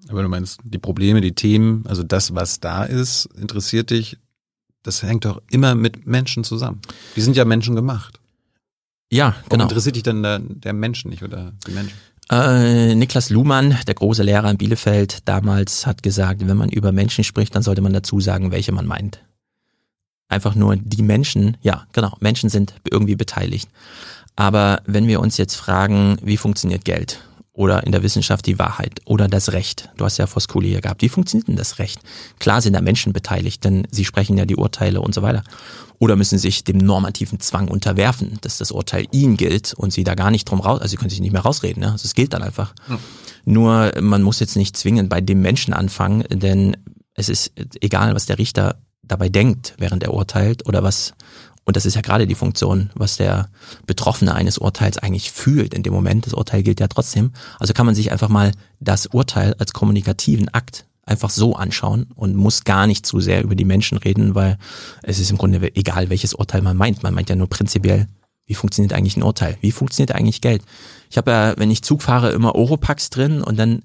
[0.08, 4.18] Aber du meinst, die Probleme, die Themen, also das, was da ist, interessiert dich,
[4.82, 6.80] das hängt doch immer mit Menschen zusammen.
[7.14, 8.18] Die sind ja Menschen gemacht.
[9.12, 9.44] Ja, genau.
[9.50, 11.92] Warum interessiert dich dann der, der Mensch nicht oder die Menschen?
[12.30, 17.22] Äh, Niklas Luhmann, der große Lehrer in Bielefeld, damals hat gesagt, wenn man über Menschen
[17.22, 19.22] spricht, dann sollte man dazu sagen, welche man meint.
[20.28, 23.68] Einfach nur die Menschen, ja, genau, Menschen sind irgendwie beteiligt.
[24.34, 27.20] Aber wenn wir uns jetzt fragen, wie funktioniert Geld?
[27.54, 29.90] oder in der Wissenschaft die Wahrheit oder das Recht.
[29.96, 31.02] Du hast ja Foskuli hier gehabt.
[31.02, 32.00] Wie funktioniert denn das Recht?
[32.38, 35.44] Klar sind da Menschen beteiligt, denn sie sprechen ja die Urteile und so weiter.
[36.02, 40.16] Oder müssen sich dem normativen Zwang unterwerfen, dass das Urteil ihnen gilt und sie da
[40.16, 41.92] gar nicht drum raus, also sie können sich nicht mehr rausreden, ne?
[41.92, 42.74] also es gilt dann einfach.
[42.88, 42.98] Ja.
[43.44, 46.76] Nur man muss jetzt nicht zwingend bei dem Menschen anfangen, denn
[47.14, 51.14] es ist egal, was der Richter dabei denkt, während er urteilt oder was
[51.64, 53.48] und das ist ja gerade die Funktion, was der
[53.86, 56.26] Betroffene eines Urteils eigentlich fühlt in dem Moment.
[56.26, 57.30] Das Urteil gilt ja trotzdem.
[57.60, 58.50] Also kann man sich einfach mal
[58.80, 63.54] das Urteil als kommunikativen Akt einfach so anschauen und muss gar nicht zu sehr über
[63.54, 64.58] die Menschen reden, weil
[65.02, 67.02] es ist im Grunde egal, welches Urteil man meint.
[67.02, 68.06] Man meint ja nur prinzipiell,
[68.46, 69.56] wie funktioniert eigentlich ein Urteil?
[69.60, 70.62] Wie funktioniert eigentlich Geld?
[71.10, 73.82] Ich habe ja, wenn ich Zug fahre, immer Oropax drin und dann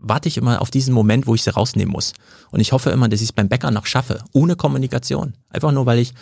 [0.00, 2.12] warte ich immer auf diesen Moment, wo ich sie rausnehmen muss.
[2.50, 5.34] Und ich hoffe immer, dass ich es beim Bäcker noch schaffe, ohne Kommunikation.
[5.50, 6.14] Einfach nur, weil ich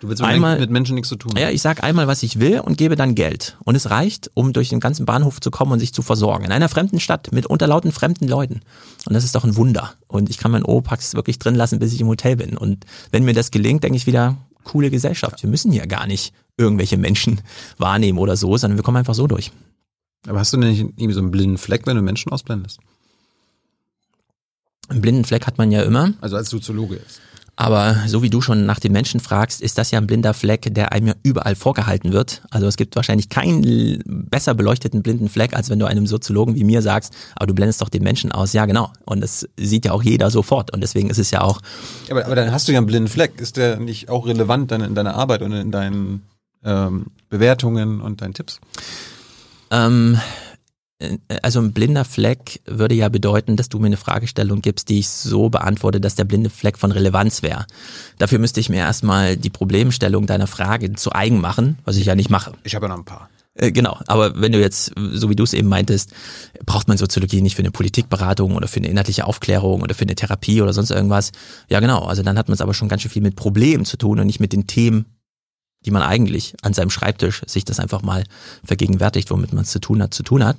[0.00, 1.32] Du willst einmal, mit Menschen nichts zu tun.
[1.36, 3.56] Ja, ich sag einmal, was ich will und gebe dann Geld.
[3.64, 6.44] Und es reicht, um durch den ganzen Bahnhof zu kommen und sich zu versorgen.
[6.44, 8.60] In einer fremden Stadt mit unterlauten fremden Leuten.
[9.06, 9.94] Und das ist doch ein Wunder.
[10.06, 12.58] Und ich kann meinen Opax wirklich drin lassen, bis ich im Hotel bin.
[12.58, 15.42] Und wenn mir das gelingt, denke ich wieder, coole Gesellschaft.
[15.42, 17.40] Wir müssen hier gar nicht irgendwelche Menschen
[17.78, 19.52] wahrnehmen oder so, sondern wir kommen einfach so durch.
[20.26, 22.78] Aber hast du denn nicht irgendwie so einen blinden Fleck, wenn du Menschen ausblendest?
[24.88, 26.12] Einen blinden Fleck hat man ja immer.
[26.20, 27.20] Also als Soziologe jetzt.
[27.56, 30.74] Aber so wie du schon nach den Menschen fragst, ist das ja ein blinder Fleck,
[30.74, 32.42] der einem ja überall vorgehalten wird.
[32.50, 36.64] Also es gibt wahrscheinlich keinen besser beleuchteten blinden Fleck, als wenn du einem Soziologen wie
[36.64, 38.52] mir sagst, aber du blendest doch den Menschen aus.
[38.54, 38.90] Ja, genau.
[39.04, 40.72] Und das sieht ja auch jeder sofort.
[40.72, 41.60] Und deswegen ist es ja auch.
[42.10, 43.40] Aber, aber dann hast du ja einen blinden Fleck.
[43.40, 46.22] Ist der nicht auch relevant dann in deiner Arbeit und in deinen
[46.64, 48.58] ähm, Bewertungen und deinen Tipps?
[49.70, 50.53] Ähm, äh,
[51.42, 55.08] also ein blinder Fleck würde ja bedeuten, dass du mir eine Fragestellung gibst, die ich
[55.08, 57.66] so beantworte, dass der blinde Fleck von Relevanz wäre.
[58.18, 62.14] Dafür müsste ich mir erstmal die Problemstellung deiner Frage zu eigen machen, was ich ja
[62.14, 62.52] nicht mache.
[62.62, 63.28] Ich habe ja noch ein paar.
[63.54, 66.12] Äh, genau, aber wenn du jetzt, so wie du es eben meintest,
[66.66, 70.14] braucht man Soziologie nicht für eine Politikberatung oder für eine inhaltliche Aufklärung oder für eine
[70.14, 71.32] Therapie oder sonst irgendwas.
[71.68, 73.96] Ja, genau, also dann hat man es aber schon ganz schön viel mit Problemen zu
[73.96, 75.06] tun und nicht mit den Themen,
[75.84, 78.24] die man eigentlich an seinem Schreibtisch sich das einfach mal
[78.64, 80.58] vergegenwärtigt, womit man es zu tun hat, zu tun hat.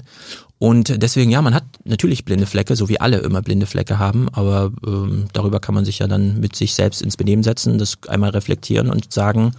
[0.57, 4.30] Und deswegen, ja, man hat natürlich blinde Flecke, so wie alle immer blinde Flecke haben,
[4.30, 7.97] aber ähm, darüber kann man sich ja dann mit sich selbst ins Benehmen setzen, das
[8.07, 9.51] einmal reflektieren und sagen,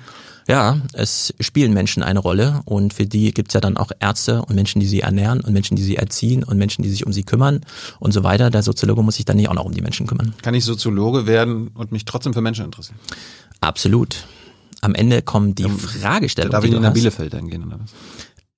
[0.49, 4.55] ja, es spielen Menschen eine Rolle und für die gibt's ja dann auch Ärzte und
[4.55, 7.25] Menschen, die sie ernähren und Menschen, die sie erziehen und Menschen, die sich um sie
[7.25, 7.61] kümmern
[7.99, 8.49] und so weiter.
[8.51, 10.35] Der Soziologe muss sich dann nicht auch noch um die Menschen kümmern.
[10.43, 12.99] Kann ich Soziologe werden und mich trotzdem für Menschen interessieren?
[13.61, 14.25] Absolut
[14.81, 16.53] am Ende kommen die ähm, Fragestellungen.
[16.53, 17.93] Darf ich in nach Bielefeld dann gehen oder was?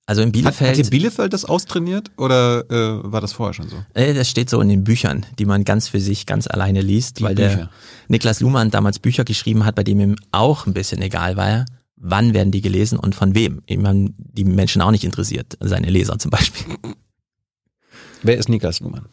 [0.05, 0.71] Also in Bielefeld.
[0.71, 3.75] Hat, hat Bielefeld das austrainiert oder äh, war das vorher schon so?
[3.93, 7.19] Äh, das steht so in den Büchern, die man ganz für sich ganz alleine liest,
[7.19, 7.55] die weil Bücher.
[7.55, 7.69] der
[8.07, 11.65] Niklas Luhmann damals Bücher geschrieben hat, bei dem ihm auch ein bisschen egal war,
[11.95, 13.61] wann werden die gelesen und von wem.
[13.67, 16.65] Ihm die Menschen auch nicht interessiert, seine Leser zum Beispiel.
[18.23, 19.05] Wer ist Niklas Luhmann?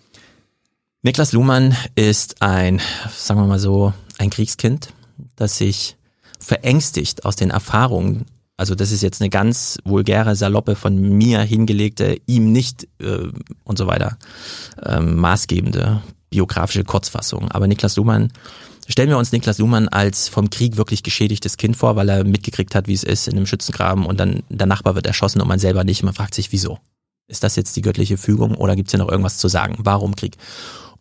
[1.02, 2.80] Niklas Luhmann ist ein,
[3.14, 4.94] sagen wir mal so, ein Kriegskind,
[5.36, 5.95] das sich
[6.46, 8.26] verängstigt aus den Erfahrungen.
[8.56, 13.28] Also das ist jetzt eine ganz vulgäre, saloppe, von mir hingelegte, ihm nicht äh,
[13.64, 14.16] und so weiter
[14.84, 17.50] ähm, maßgebende biografische Kurzfassung.
[17.50, 18.32] Aber Niklas Luhmann,
[18.86, 22.76] stellen wir uns Niklas Luhmann als vom Krieg wirklich geschädigtes Kind vor, weil er mitgekriegt
[22.76, 25.58] hat, wie es ist in einem Schützengraben und dann der Nachbar wird erschossen und man
[25.58, 26.04] selber nicht.
[26.04, 26.78] Man fragt sich, wieso?
[27.26, 29.74] Ist das jetzt die göttliche Fügung oder gibt es hier noch irgendwas zu sagen?
[29.78, 30.36] Warum Krieg?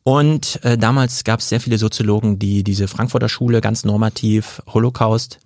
[0.07, 5.39] Und äh, damals gab es sehr viele Soziologen, die diese Frankfurter Schule ganz normativ Holocaust,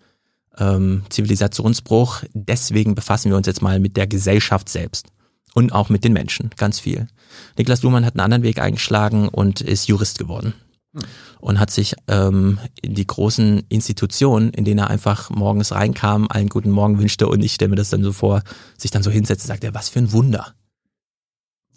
[0.57, 5.07] ähm, Zivilisationsbruch, deswegen befassen wir uns jetzt mal mit der Gesellschaft selbst
[5.53, 7.07] und auch mit den Menschen, ganz viel.
[7.57, 10.53] Niklas Luhmann hat einen anderen Weg eingeschlagen und ist Jurist geworden.
[10.93, 11.03] Hm.
[11.39, 16.49] Und hat sich ähm, in die großen Institutionen, in denen er einfach morgens reinkam, allen
[16.49, 18.43] guten Morgen wünschte und ich stelle mir das dann so vor,
[18.77, 20.53] sich dann so hinsetzt und sagt, ja, was für ein Wunder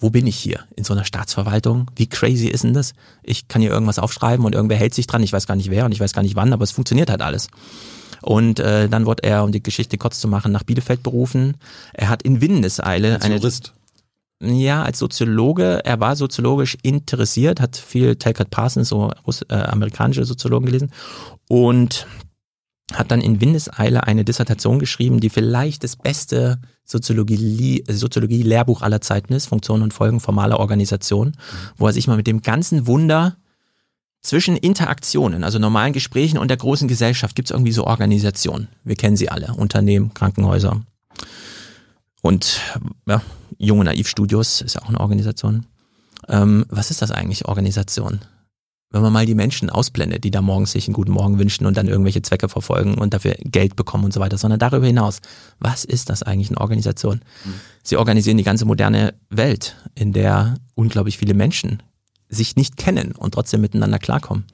[0.03, 0.65] wo bin ich hier?
[0.75, 1.91] In so einer Staatsverwaltung?
[1.95, 2.93] Wie crazy ist denn das?
[3.23, 5.85] Ich kann hier irgendwas aufschreiben und irgendwer hält sich dran, ich weiß gar nicht wer
[5.85, 7.49] und ich weiß gar nicht wann, aber es funktioniert halt alles.
[8.21, 11.57] Und äh, dann wurde er, um die Geschichte kurz zu machen, nach Bielefeld berufen.
[11.93, 13.73] Er hat in Windeseile als eine Jurist.
[14.43, 19.13] Ja, als Soziologe, er war soziologisch interessiert, hat viel Talcott Parsons, so
[19.49, 20.91] äh, amerikanische Soziologen gelesen
[21.49, 22.09] und
[22.93, 29.33] hat dann in Windeseile eine Dissertation geschrieben, die vielleicht das beste Soziologie, Soziologie-Lehrbuch aller Zeiten
[29.33, 31.35] ist, Funktionen und Folgen formaler Organisation, mhm.
[31.77, 33.37] wo er sich mal mit dem ganzen Wunder
[34.21, 38.69] zwischen Interaktionen, also normalen Gesprächen und der großen Gesellschaft, gibt es irgendwie so Organisationen.
[38.85, 40.83] Wir kennen sie alle, Unternehmen, Krankenhäuser
[42.23, 42.61] und
[43.07, 43.21] ja,
[43.59, 45.67] junge Naivstudios ist ja auch eine Organisation.
[46.29, 48.21] Ähm, was ist das eigentlich, Organisation?
[48.93, 51.77] Wenn man mal die Menschen ausblendet, die da morgens sich einen guten Morgen wünschen und
[51.77, 55.21] dann irgendwelche Zwecke verfolgen und dafür Geld bekommen und so weiter, sondern darüber hinaus,
[55.59, 57.23] was ist das eigentlich eine Organisation?
[57.45, 57.55] Mhm.
[57.83, 61.83] Sie organisieren die ganze moderne Welt, in der unglaublich viele Menschen
[62.29, 64.45] sich nicht kennen und trotzdem miteinander klarkommen.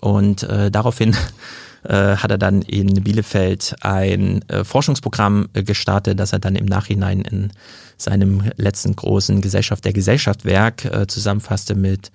[0.00, 1.16] Und äh, daraufhin
[1.84, 6.66] äh, hat er dann in Bielefeld ein äh, Forschungsprogramm äh, gestartet, das er dann im
[6.66, 7.52] Nachhinein in
[7.96, 12.10] seinem letzten großen Gesellschaft der Gesellschaft Werk äh, zusammenfasste mit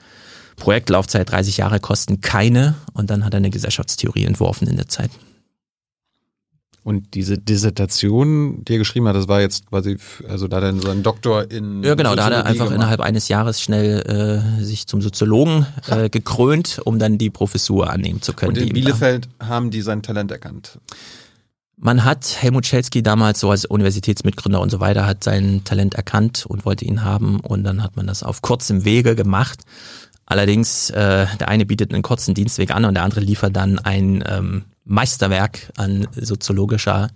[0.61, 5.09] Projektlaufzeit 30 Jahre kosten keine und dann hat er eine Gesellschaftstheorie entworfen in der Zeit.
[6.83, 9.97] Und diese Dissertation, die er geschrieben hat, das war jetzt quasi,
[10.27, 11.81] also da dann so ein Doktor in.
[11.81, 12.75] Ja, genau, da hat er einfach gemacht.
[12.75, 14.01] innerhalb eines Jahres schnell
[14.59, 18.49] äh, sich zum Soziologen äh, gekrönt, um dann die Professur annehmen zu können.
[18.49, 20.79] Und in Bielefeld haben die sein Talent erkannt.
[21.75, 26.45] Man hat Helmut Schelsky damals so als Universitätsmitgründer und so weiter hat sein Talent erkannt
[26.47, 29.63] und wollte ihn haben und dann hat man das auf kurzem Wege gemacht
[30.31, 34.23] Allerdings, äh, der eine bietet einen kurzen Dienstweg an und der andere liefert dann ein
[34.25, 37.09] ähm, Meisterwerk an soziologischer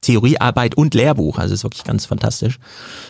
[0.00, 1.38] Theoriearbeit und Lehrbuch.
[1.38, 2.58] Also ist wirklich ganz fantastisch.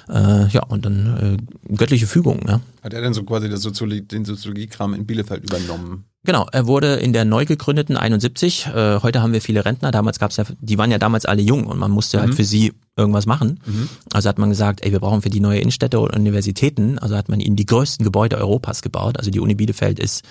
[0.08, 2.40] Äh, ja, und dann äh, göttliche Fügung.
[2.48, 2.60] Ja.
[2.82, 6.04] Hat er denn so quasi Soziologie, den Soziologiekram in Bielefeld übernommen?
[6.24, 8.66] Genau, er wurde in der neu gegründeten 71.
[8.66, 9.90] Äh, heute haben wir viele Rentner.
[9.90, 12.30] Damals gab's ja, die waren ja damals alle jung und man musste halt mhm.
[12.32, 13.60] halt für sie irgendwas machen.
[13.64, 13.88] Mhm.
[14.12, 17.28] Also hat man gesagt, ey, wir brauchen für die neue Innenstädte und Universitäten, also hat
[17.28, 19.16] man ihnen die größten Gebäude Europas gebaut.
[19.18, 20.24] Also die Uni Bielefeld ist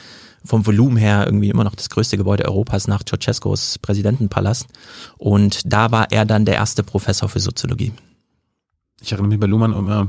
[0.47, 4.67] vom Volumen her irgendwie immer noch das größte Gebäude Europas nach Ceausescus Präsidentenpalast.
[5.17, 7.93] Und da war er dann der erste Professor für Soziologie.
[9.01, 10.07] Ich erinnere mich bei Luhmann immer,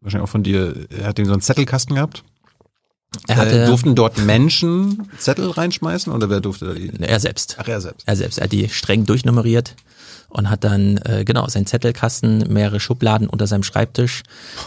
[0.00, 2.24] wahrscheinlich auch von dir, er hat den so einen Zettelkasten gehabt.
[3.28, 6.90] Er hatte, äh, durften dort Menschen Zettel reinschmeißen oder wer durfte da die?
[7.00, 7.56] Er selbst.
[7.58, 8.06] Ach, er selbst.
[8.08, 8.38] Er selbst.
[8.38, 9.76] Er hat die streng durchnummeriert
[10.34, 14.22] und hat dann äh, genau seinen Zettelkasten, mehrere Schubladen unter seinem Schreibtisch,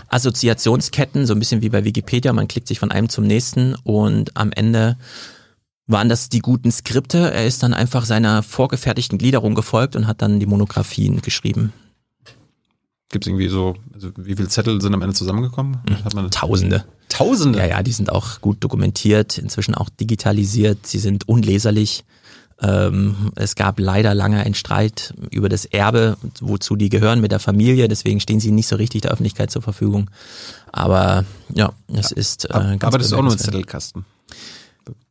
[0.09, 4.36] Assoziationsketten, so ein bisschen wie bei Wikipedia, man klickt sich von einem zum nächsten und
[4.36, 4.97] am Ende
[5.88, 7.32] waren das die guten Skripte.
[7.32, 11.74] Er ist dann einfach seiner vorgefertigten Gliederung gefolgt und hat dann die Monographien geschrieben.
[13.09, 15.78] Gibt es irgendwie so, also wie viele Zettel sind am Ende zusammengekommen?
[15.88, 16.84] Hm, Tausende.
[17.07, 17.59] Tausende?
[17.59, 22.03] Ja, ja, die sind auch gut dokumentiert, inzwischen auch digitalisiert, sie sind unleserlich.
[22.60, 27.39] Ähm, es gab leider lange einen Streit über das Erbe, wozu die gehören mit der
[27.39, 30.10] Familie, deswegen stehen sie nicht so richtig der Öffentlichkeit zur Verfügung.
[30.72, 34.05] Aber ja, es ist äh, ganz Aber das ist auch nur ein Zettelkasten.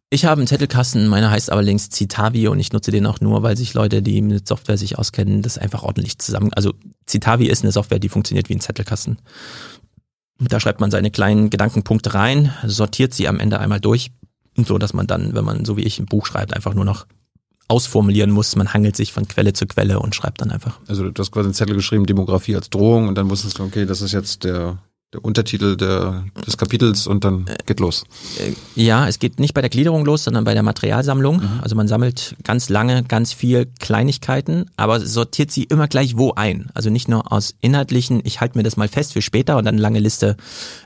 [0.09, 3.43] Ich habe einen Zettelkasten, meiner heißt aber links Citavi und ich nutze den auch nur,
[3.43, 6.53] weil sich Leute, die mit Software sich auskennen, das einfach ordentlich zusammen.
[6.55, 6.75] Also
[7.09, 9.19] Citavi ist eine Software, die funktioniert wie ein Zettelkasten.
[10.39, 14.13] Da schreibt man seine kleinen Gedankenpunkte rein, sortiert sie am Ende einmal durch,
[14.57, 17.07] so dass man dann, wenn man so wie ich ein Buch schreibt, einfach nur noch
[17.69, 18.57] ausformulieren muss.
[18.57, 20.79] Man hangelt sich von Quelle zu Quelle und schreibt dann einfach.
[20.87, 23.87] Also du hast quasi einen Zettel geschrieben, Demografie als Drohung und dann wusstest du, okay,
[23.87, 24.79] das ist jetzt der
[25.13, 28.05] der Untertitel der, des Kapitels und dann geht los.
[28.39, 31.37] Äh, ja, es geht nicht bei der Gliederung los, sondern bei der Materialsammlung.
[31.37, 31.61] Mhm.
[31.63, 36.71] Also man sammelt ganz lange ganz viel Kleinigkeiten, aber sortiert sie immer gleich wo ein.
[36.75, 39.77] Also nicht nur aus inhaltlichen, ich halte mir das mal fest für später und dann
[39.77, 40.37] eine lange Liste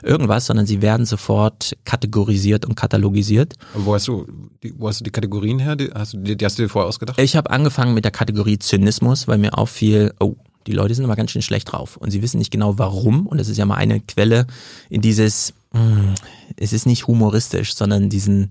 [0.03, 3.55] irgendwas, sondern sie werden sofort kategorisiert und katalogisiert.
[3.73, 4.27] Aber wo hast du,
[4.61, 5.75] die, wo hast du die Kategorien her?
[5.75, 7.19] Die hast du, die hast du dir vorher ausgedacht?
[7.19, 10.35] Ich habe angefangen mit der Kategorie Zynismus, weil mir auffiel, oh,
[10.67, 13.27] die Leute sind aber ganz schön schlecht drauf und sie wissen nicht genau warum.
[13.27, 14.47] Und das ist ja mal eine Quelle
[14.89, 16.15] in dieses, mh, hm,
[16.57, 18.49] es ist nicht humoristisch, sondern diesen,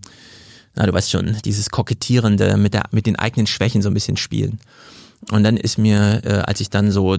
[0.74, 4.16] na du weißt schon, dieses Kokettierende mit, der, mit den eigenen Schwächen so ein bisschen
[4.16, 4.58] spielen.
[5.30, 7.18] Und dann ist mir, äh, als ich dann so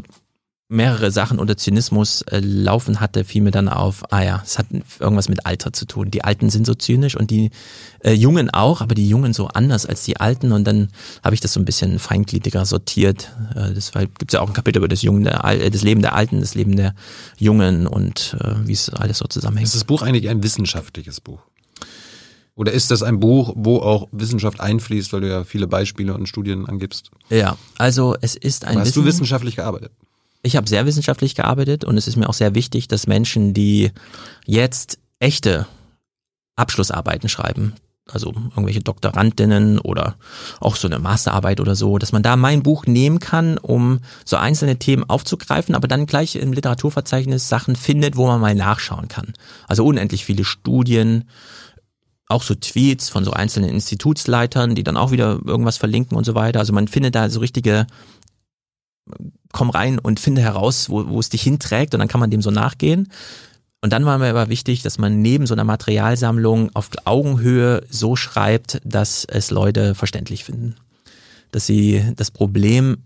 [0.71, 4.67] mehrere Sachen unter Zynismus äh, laufen hatte, fiel mir dann auf, ah ja, es hat
[4.99, 6.09] irgendwas mit Alter zu tun.
[6.09, 7.51] Die Alten sind so zynisch und die
[7.99, 10.87] äh, Jungen auch, aber die Jungen so anders als die Alten und dann
[11.23, 13.35] habe ich das so ein bisschen feingliedriger sortiert.
[13.53, 16.01] Äh, deshalb gibt es ja auch ein Kapitel über das, Jungen der, äh, das Leben
[16.01, 16.95] der Alten, das Leben der
[17.37, 19.67] Jungen und äh, wie es alles so zusammenhängt.
[19.67, 21.41] Ist das Buch eigentlich ein wissenschaftliches Buch?
[22.55, 26.27] Oder ist das ein Buch, wo auch Wissenschaft einfließt, weil du ja viele Beispiele und
[26.27, 27.11] Studien angibst?
[27.29, 28.77] Ja, also es ist ein.
[28.77, 29.91] Hast Wissen du wissenschaftlich gearbeitet?
[30.43, 33.91] Ich habe sehr wissenschaftlich gearbeitet und es ist mir auch sehr wichtig, dass Menschen, die
[34.45, 35.67] jetzt echte
[36.55, 37.73] Abschlussarbeiten schreiben,
[38.09, 40.15] also irgendwelche Doktorandinnen oder
[40.59, 44.37] auch so eine Masterarbeit oder so, dass man da mein Buch nehmen kann, um so
[44.37, 49.33] einzelne Themen aufzugreifen, aber dann gleich im Literaturverzeichnis Sachen findet, wo man mal nachschauen kann.
[49.67, 51.25] Also unendlich viele Studien,
[52.27, 56.33] auch so Tweets von so einzelnen Institutsleitern, die dann auch wieder irgendwas verlinken und so
[56.33, 56.59] weiter.
[56.59, 57.87] Also man findet da so richtige
[59.51, 62.41] komm rein und finde heraus, wo, wo es dich hinträgt und dann kann man dem
[62.41, 63.09] so nachgehen.
[63.81, 68.15] Und dann war mir aber wichtig, dass man neben so einer Materialsammlung auf Augenhöhe so
[68.15, 70.75] schreibt, dass es Leute verständlich finden.
[71.51, 72.97] Dass sie das Problem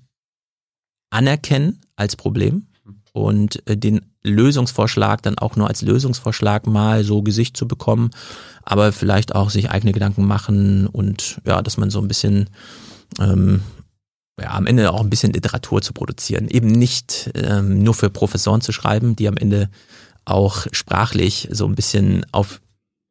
[1.09, 2.67] anerkennen als Problem
[3.13, 8.11] und äh, den Lösungsvorschlag dann auch nur als Lösungsvorschlag mal so Gesicht zu bekommen,
[8.63, 12.49] aber vielleicht auch sich eigene Gedanken machen und ja, dass man so ein bisschen
[13.19, 13.61] ähm,
[14.41, 16.47] ja, am Ende auch ein bisschen Literatur zu produzieren.
[16.49, 19.69] Eben nicht ähm, nur für Professoren zu schreiben, die am Ende
[20.25, 22.59] auch sprachlich so ein bisschen auf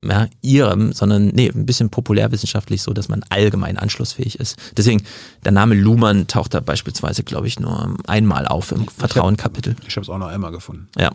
[0.05, 4.59] ja, ihrem, sondern nee, ein bisschen populärwissenschaftlich, so dass man allgemein anschlussfähig ist.
[4.77, 5.03] Deswegen,
[5.45, 9.77] der Name Luhmann taucht da beispielsweise, glaube ich, nur einmal auf im Vertrauen-Kapitel.
[9.87, 10.89] Ich habe es auch noch einmal gefunden.
[10.99, 11.12] Ja.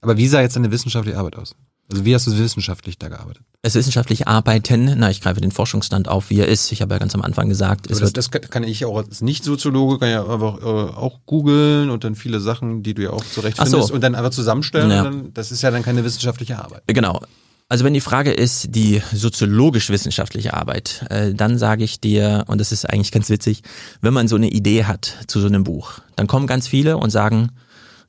[0.00, 1.54] Aber wie sah jetzt deine wissenschaftliche Arbeit aus?
[1.90, 3.42] Also wie hast du wissenschaftlich da gearbeitet?
[3.62, 6.70] Es wissenschaftlich arbeiten, na, ich greife den Forschungsstand auf, wie er ist.
[6.70, 9.98] Ich habe ja ganz am Anfang gesagt, es das, das kann ich auch als Nicht-Soziologe,
[9.98, 13.88] kann ja einfach äh, auch googeln und dann viele Sachen, die du ja auch zurechtfindest
[13.88, 13.94] so.
[13.94, 14.90] und dann einfach zusammenstellen.
[14.90, 15.04] Ja.
[15.04, 16.82] Dann, das ist ja dann keine wissenschaftliche Arbeit.
[16.86, 17.20] Genau.
[17.68, 22.70] Also wenn die Frage ist, die soziologisch-wissenschaftliche Arbeit, äh, dann sage ich dir, und das
[22.70, 23.62] ist eigentlich ganz witzig,
[24.00, 27.10] wenn man so eine Idee hat zu so einem Buch, dann kommen ganz viele und
[27.10, 27.50] sagen,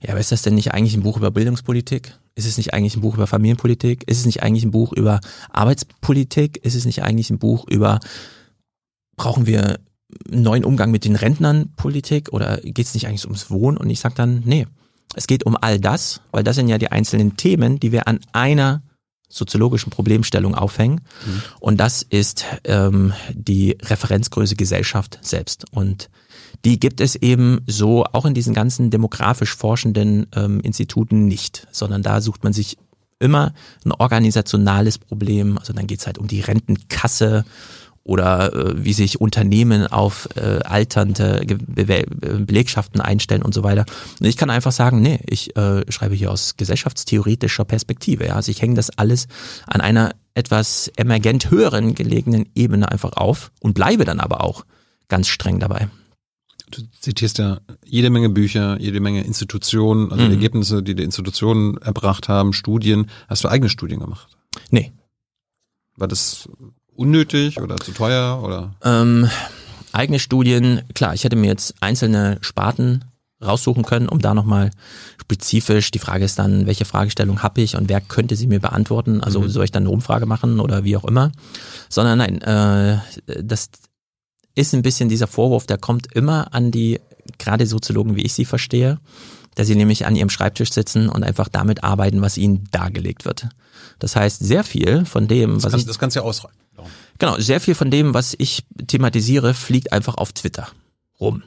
[0.02, 2.14] ja, aber ist das denn nicht eigentlich ein Buch über Bildungspolitik?
[2.38, 4.04] Ist es nicht eigentlich ein Buch über Familienpolitik?
[4.08, 5.20] Ist es nicht eigentlich ein Buch über
[5.50, 6.58] Arbeitspolitik?
[6.58, 8.00] Ist es nicht eigentlich ein Buch über,
[9.16, 9.80] brauchen wir
[10.32, 13.78] einen neuen Umgang mit den Rentnern Politik oder geht es nicht eigentlich ums Wohnen?
[13.78, 14.68] Und ich sage dann, nee,
[15.16, 18.20] es geht um all das, weil das sind ja die einzelnen Themen, die wir an
[18.34, 18.84] einer
[19.30, 21.02] soziologischen Problemstellung aufhängen.
[21.26, 21.42] Mhm.
[21.60, 25.66] Und das ist ähm, die Referenzgröße Gesellschaft selbst.
[25.72, 26.12] Und
[26.66, 32.04] die gibt es eben so auch in diesen ganzen demografisch forschenden ähm, Instituten nicht, sondern
[32.04, 32.78] da sucht man sich
[33.20, 33.54] immer
[33.86, 35.58] ein organisationales Problem.
[35.58, 37.46] Also dann geht's halt um die Rentenkasse
[38.08, 43.86] oder äh, wie sich Unternehmen auf äh, alternde Be Belegschaften einstellen und so weiter.
[44.20, 48.28] Und ich kann einfach sagen, nee, ich äh, schreibe hier aus gesellschaftstheoretischer Perspektive.
[48.28, 48.36] Ja.
[48.36, 49.28] Also ich hänge das alles
[49.66, 54.66] an einer etwas emergent höheren gelegenen Ebene einfach auf und bleibe dann aber auch
[55.10, 55.90] ganz streng dabei.
[56.70, 60.32] Du zitierst ja jede Menge Bücher, jede Menge Institutionen, also mhm.
[60.32, 63.10] Ergebnisse, die die Institutionen erbracht haben, Studien.
[63.30, 64.38] Hast du eigene Studien gemacht?
[64.70, 64.92] Nee.
[65.96, 66.50] War das
[66.94, 68.76] unnötig oder zu teuer oder?
[68.84, 69.30] Ähm,
[69.94, 73.06] eigene Studien, klar, ich hätte mir jetzt einzelne Sparten
[73.44, 74.72] raussuchen können, um da nochmal
[75.22, 79.22] spezifisch, die Frage ist dann, welche Fragestellung habe ich und wer könnte sie mir beantworten?
[79.22, 79.50] Also mhm.
[79.50, 81.32] soll ich dann eine Umfrage machen oder wie auch immer?
[81.90, 83.00] Sondern nein, äh,
[83.44, 83.70] das
[84.58, 87.00] ist ein bisschen dieser Vorwurf, der kommt immer an die,
[87.38, 89.00] gerade Soziologen, wie ich sie verstehe,
[89.56, 93.48] dass sie nämlich an ihrem Schreibtisch sitzen und einfach damit arbeiten, was ihnen dargelegt wird.
[94.00, 96.58] Das heißt, sehr viel von dem, das was kannst, ich, das kannst du ja ausräumen.
[97.20, 100.68] Genau, sehr viel von dem, was ich thematisiere, fliegt einfach auf Twitter
[101.20, 101.44] rum.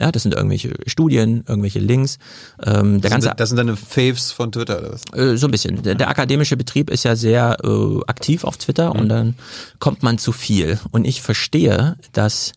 [0.00, 2.18] Ja, das sind irgendwelche Studien, irgendwelche Links.
[2.64, 5.02] Ähm, der das, ganze, sind, das sind deine Faves von Twitter oder was?
[5.12, 5.82] Äh, so ein bisschen.
[5.82, 9.00] Der, der akademische Betrieb ist ja sehr äh, aktiv auf Twitter mhm.
[9.00, 9.34] und dann
[9.78, 10.78] kommt man zu viel.
[10.90, 12.52] Und ich verstehe, dass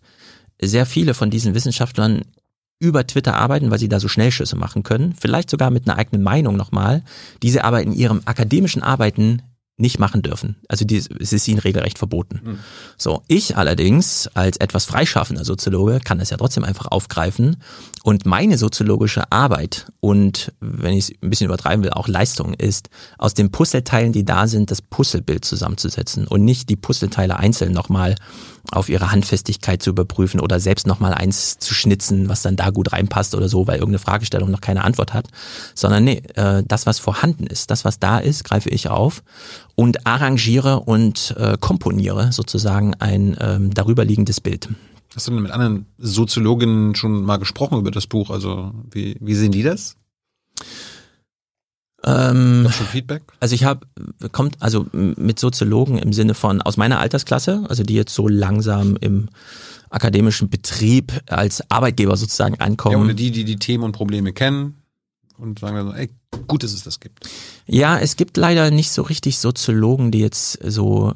[0.62, 2.22] sehr viele von diesen Wissenschaftlern
[2.80, 6.24] über Twitter arbeiten, weil sie da so Schnellschüsse machen können, vielleicht sogar mit einer eigenen
[6.24, 7.04] Meinung nochmal,
[7.42, 9.42] diese aber in ihrem akademischen Arbeiten
[9.78, 10.58] nicht machen dürfen.
[10.68, 12.42] Also die, es ist ihnen regelrecht verboten.
[12.44, 12.60] Mhm.
[12.98, 17.58] So, ich allerdings als etwas freischaffender Soziologe kann das ja trotzdem einfach aufgreifen
[18.04, 22.90] und meine soziologische Arbeit und wenn ich es ein bisschen übertreiben will, auch Leistung ist,
[23.18, 28.16] aus den Puzzleteilen, die da sind, das Puzzlebild zusammenzusetzen und nicht die Puzzleteile einzeln nochmal
[28.72, 32.92] auf ihre Handfestigkeit zu überprüfen oder selbst nochmal eins zu schnitzen, was dann da gut
[32.92, 35.28] reinpasst oder so, weil irgendeine Fragestellung noch keine Antwort hat,
[35.74, 39.24] sondern nee, äh, das, was vorhanden ist, das, was da ist, greife ich auf
[39.76, 44.68] und arrangiere und äh, komponiere sozusagen ein ähm, darüberliegendes Bild.
[45.16, 48.30] Hast du denn mit anderen Soziologinnen schon mal gesprochen über das Buch?
[48.30, 49.96] Also wie, wie sehen die das?
[52.06, 53.24] Ähm, schon Feedback?
[53.40, 53.88] Also ich habe
[54.32, 58.98] kommt also mit Soziologen im Sinne von aus meiner Altersklasse, also die jetzt so langsam
[59.00, 59.30] im
[59.90, 62.98] akademischen Betrieb als Arbeitgeber sozusagen ankommen.
[62.98, 64.82] Ja, oder die, die die Themen und Probleme kennen
[65.38, 66.10] und sagen dann so, ey,
[66.48, 67.30] gut, dass es das gibt.
[67.68, 71.14] Ja, es gibt leider nicht so richtig Soziologen, die jetzt so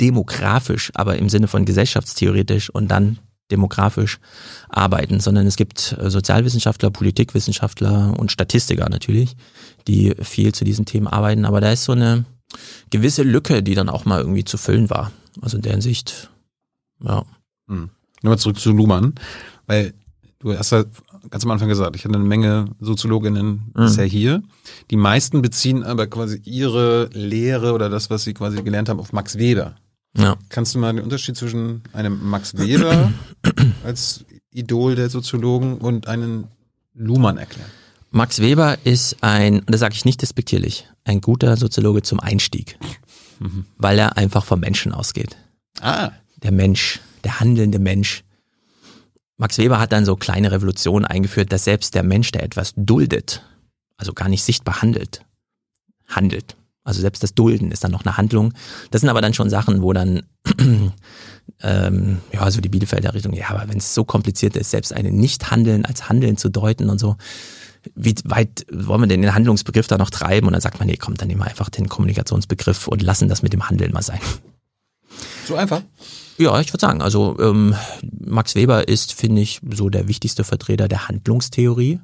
[0.00, 3.18] demografisch, aber im Sinne von gesellschaftstheoretisch und dann
[3.50, 4.18] demografisch
[4.68, 9.36] arbeiten, sondern es gibt äh, Sozialwissenschaftler, Politikwissenschaftler und Statistiker natürlich,
[9.86, 11.44] die viel zu diesen Themen arbeiten.
[11.44, 12.24] Aber da ist so eine
[12.90, 15.12] gewisse Lücke, die dann auch mal irgendwie zu füllen war.
[15.42, 16.30] Also in der Hinsicht,
[17.02, 17.24] ja.
[17.68, 17.90] Hm.
[18.22, 19.14] Nochmal zurück zu Luhmann,
[19.66, 19.92] weil
[20.38, 20.84] du hast ja
[21.30, 23.70] ganz am Anfang gesagt, ich hatte eine Menge Soziologinnen mhm.
[23.74, 24.42] bisher hier.
[24.90, 29.12] Die meisten beziehen aber quasi ihre Lehre oder das, was sie quasi gelernt haben, auf
[29.12, 29.76] Max Weber.
[30.16, 30.36] Ja.
[30.48, 33.12] Kannst du mal den Unterschied zwischen einem Max Weber
[33.84, 36.48] als Idol der Soziologen und einen
[36.94, 37.70] Luhmann erklären?
[38.10, 42.78] Max Weber ist ein, und das sage ich nicht despektierlich, ein guter Soziologe zum Einstieg,
[43.40, 43.66] mhm.
[43.76, 45.36] weil er einfach vom Menschen ausgeht.
[45.80, 46.12] Ah.
[46.36, 48.22] Der Mensch, der handelnde Mensch.
[49.36, 53.42] Max Weber hat dann so kleine Revolutionen eingeführt, dass selbst der Mensch, der etwas duldet,
[53.96, 55.24] also gar nicht sichtbar handelt,
[56.06, 56.56] handelt.
[56.84, 58.52] Also selbst das Dulden ist dann noch eine Handlung.
[58.90, 60.22] Das sind aber dann schon Sachen, wo dann
[61.62, 65.10] ähm, ja so die Bielefelder Richtung, ja, aber wenn es so kompliziert ist, selbst eine
[65.10, 67.16] Nicht-Handeln als Handeln zu deuten und so,
[67.94, 70.46] wie weit wollen wir denn den Handlungsbegriff da noch treiben?
[70.46, 73.42] Und dann sagt man, nee, kommt, dann nehmen wir einfach den Kommunikationsbegriff und lassen das
[73.42, 74.20] mit dem Handeln mal sein.
[75.46, 75.82] So einfach?
[76.38, 77.74] Ja, ich würde sagen, also ähm,
[78.20, 82.00] Max Weber ist, finde ich, so der wichtigste Vertreter der Handlungstheorie.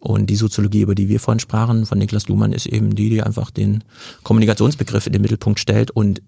[0.00, 3.22] Und die Soziologie, über die wir vorhin sprachen, von Niklas Luhmann, ist eben die, die
[3.22, 3.84] einfach den
[4.22, 6.22] Kommunikationsbegriff in den Mittelpunkt stellt und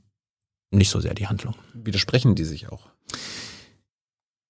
[0.70, 1.54] nicht so sehr die Handlung.
[1.72, 2.88] Widersprechen die sich auch?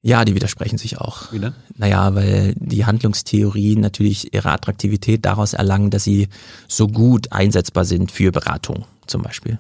[0.07, 1.33] Ja, die widersprechen sich auch.
[1.33, 1.55] Wie denn?
[1.77, 6.29] Naja, weil die Handlungstheorien natürlich ihre Attraktivität daraus erlangen, dass sie
[6.69, 9.59] so gut einsetzbar sind für Beratung zum Beispiel.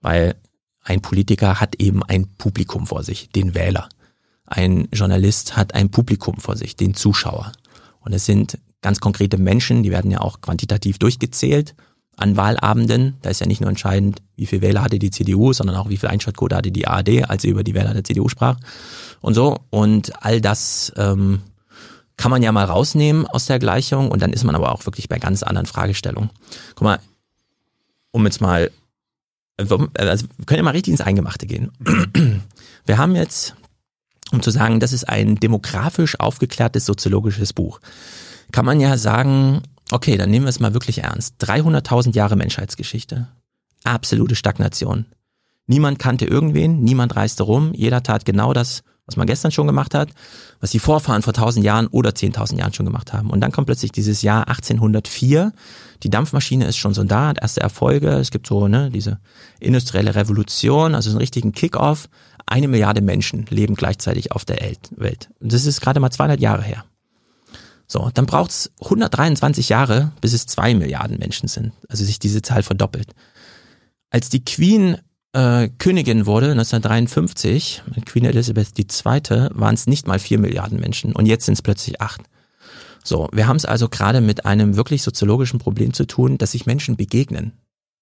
[0.00, 0.36] Weil
[0.82, 3.90] ein Politiker hat eben ein Publikum vor sich, den Wähler.
[4.46, 7.52] Ein Journalist hat ein Publikum vor sich, den Zuschauer.
[8.00, 11.74] Und es sind ganz konkrete Menschen, die werden ja auch quantitativ durchgezählt
[12.16, 13.16] an Wahlabenden.
[13.22, 15.96] Da ist ja nicht nur entscheidend, wie viel Wähler hatte die CDU, sondern auch wie
[15.96, 18.58] viel Einschaltquote hatte die ARD, als sie über die Wähler der CDU sprach
[19.20, 19.58] und so.
[19.70, 21.40] Und all das ähm,
[22.16, 25.08] kann man ja mal rausnehmen aus der Gleichung und dann ist man aber auch wirklich
[25.08, 26.30] bei ganz anderen Fragestellungen.
[26.74, 26.98] Guck mal,
[28.10, 28.70] um jetzt mal,
[29.56, 31.70] also wir können ja mal richtig ins Eingemachte gehen.
[32.86, 33.54] Wir haben jetzt
[34.32, 37.80] um zu sagen, das ist ein demografisch aufgeklärtes soziologisches Buch,
[38.52, 41.36] kann man ja sagen, okay, dann nehmen wir es mal wirklich ernst.
[41.40, 43.28] 300.000 Jahre Menschheitsgeschichte.
[43.84, 45.06] Absolute Stagnation.
[45.66, 49.92] Niemand kannte irgendwen, niemand reiste rum, jeder tat genau das, was man gestern schon gemacht
[49.94, 50.10] hat,
[50.60, 53.30] was die Vorfahren vor 1000 Jahren oder 10.000 Jahren schon gemacht haben.
[53.30, 55.52] Und dann kommt plötzlich dieses Jahr 1804.
[56.04, 58.10] Die Dampfmaschine ist schon so da, hat erste Erfolge.
[58.10, 59.18] Es gibt so ne, diese
[59.58, 62.08] industrielle Revolution, also so einen richtigen Kick-off.
[62.46, 64.58] Eine Milliarde Menschen leben gleichzeitig auf der
[64.96, 65.30] Welt.
[65.40, 66.84] Und das ist gerade mal 200 Jahre her.
[67.88, 71.72] So, dann braucht es 123 Jahre, bis es zwei Milliarden Menschen sind.
[71.88, 73.12] Also sich diese Zahl verdoppelt.
[74.10, 74.98] Als die Queen
[75.32, 81.12] äh, Königin wurde, 1953, mit Queen Elizabeth II., waren es nicht mal vier Milliarden Menschen
[81.12, 82.22] und jetzt sind es plötzlich acht.
[83.04, 86.66] So, wir haben es also gerade mit einem wirklich soziologischen Problem zu tun, dass sich
[86.66, 87.52] Menschen begegnen.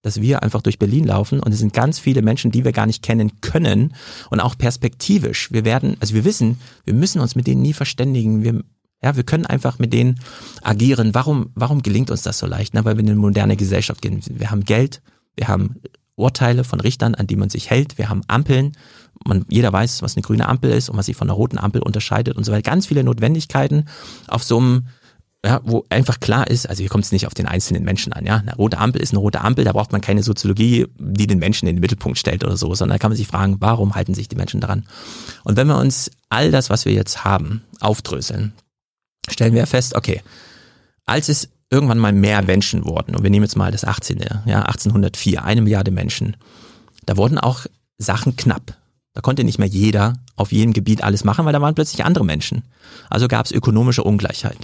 [0.01, 2.85] Dass wir einfach durch Berlin laufen und es sind ganz viele Menschen, die wir gar
[2.85, 3.93] nicht kennen können
[4.29, 5.51] und auch perspektivisch.
[5.51, 8.43] Wir werden, also wir wissen, wir müssen uns mit denen nie verständigen.
[8.43, 8.63] Wir,
[9.03, 10.19] ja, wir können einfach mit denen
[10.61, 11.13] agieren.
[11.13, 12.73] Warum, warum gelingt uns das so leicht?
[12.73, 14.21] Na, weil wir in eine moderne Gesellschaft gehen.
[14.29, 15.01] Wir haben Geld,
[15.35, 15.81] wir haben
[16.19, 17.97] Urteile von Richtern, an die man sich hält.
[17.97, 18.73] Wir haben Ampeln.
[19.25, 21.81] Man, jeder weiß, was eine grüne Ampel ist und was sich von einer roten Ampel
[21.81, 22.69] unterscheidet und so weiter.
[22.69, 23.85] Ganz viele Notwendigkeiten
[24.27, 24.87] auf so einem
[25.45, 28.25] ja, wo einfach klar ist, also hier kommt es nicht auf den einzelnen Menschen an,
[28.25, 28.37] ja.
[28.37, 31.67] Eine rote Ampel ist eine rote Ampel, da braucht man keine Soziologie, die den Menschen
[31.67, 34.27] in den Mittelpunkt stellt oder so, sondern da kann man sich fragen, warum halten sich
[34.27, 34.85] die Menschen daran?
[35.45, 38.51] Und wenn wir uns all das, was wir jetzt haben, aufdröseln,
[39.29, 40.21] stellen wir fest, okay,
[41.05, 44.19] als es irgendwann mal mehr Menschen wurden, und wir nehmen jetzt mal das 18.
[44.45, 46.35] Ja, 1804, eine Milliarde Menschen,
[47.05, 47.65] da wurden auch
[47.97, 48.77] Sachen knapp.
[49.13, 52.23] Da konnte nicht mehr jeder auf jedem Gebiet alles machen, weil da waren plötzlich andere
[52.23, 52.63] Menschen.
[53.09, 54.57] Also gab es ökonomische Ungleichheit.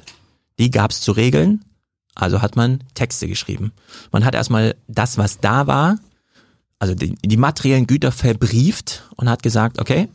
[0.60, 1.65] Die gab es zu regeln,
[2.14, 3.73] also hat man Texte geschrieben.
[4.11, 5.98] Man hat erstmal das, was da war,
[6.80, 10.07] also die, die materiellen Güter verbrieft und hat gesagt, okay,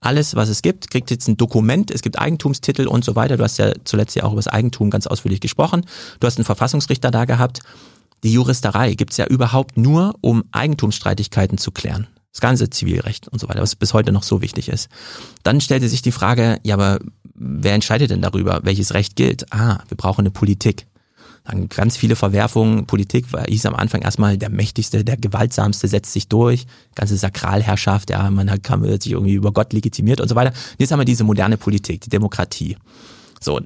[0.00, 3.36] alles, was es gibt, kriegt jetzt ein Dokument, es gibt Eigentumstitel und so weiter.
[3.36, 5.86] Du hast ja zuletzt ja auch über das Eigentum ganz ausführlich gesprochen.
[6.18, 7.60] Du hast einen Verfassungsrichter da gehabt.
[8.22, 12.06] Die Juristerei gibt's ja überhaupt nur, um Eigentumsstreitigkeiten zu klären.
[12.32, 14.88] Das ganze Zivilrecht und so weiter, was bis heute noch so wichtig ist.
[15.42, 17.00] Dann stellte sich die Frage, ja, aber
[17.34, 19.52] wer entscheidet denn darüber, welches Recht gilt?
[19.52, 20.86] Ah, wir brauchen eine Politik.
[21.44, 22.86] Dann ganz viele Verwerfungen.
[22.86, 26.66] Politik war, hieß am Anfang erstmal der mächtigste, der gewaltsamste setzt sich durch.
[26.94, 30.52] Ganze Sakralherrschaft, ja, man hat, kann sich irgendwie über Gott legitimiert und so weiter.
[30.78, 32.76] Jetzt haben wir diese moderne Politik, die Demokratie.
[33.40, 33.60] So.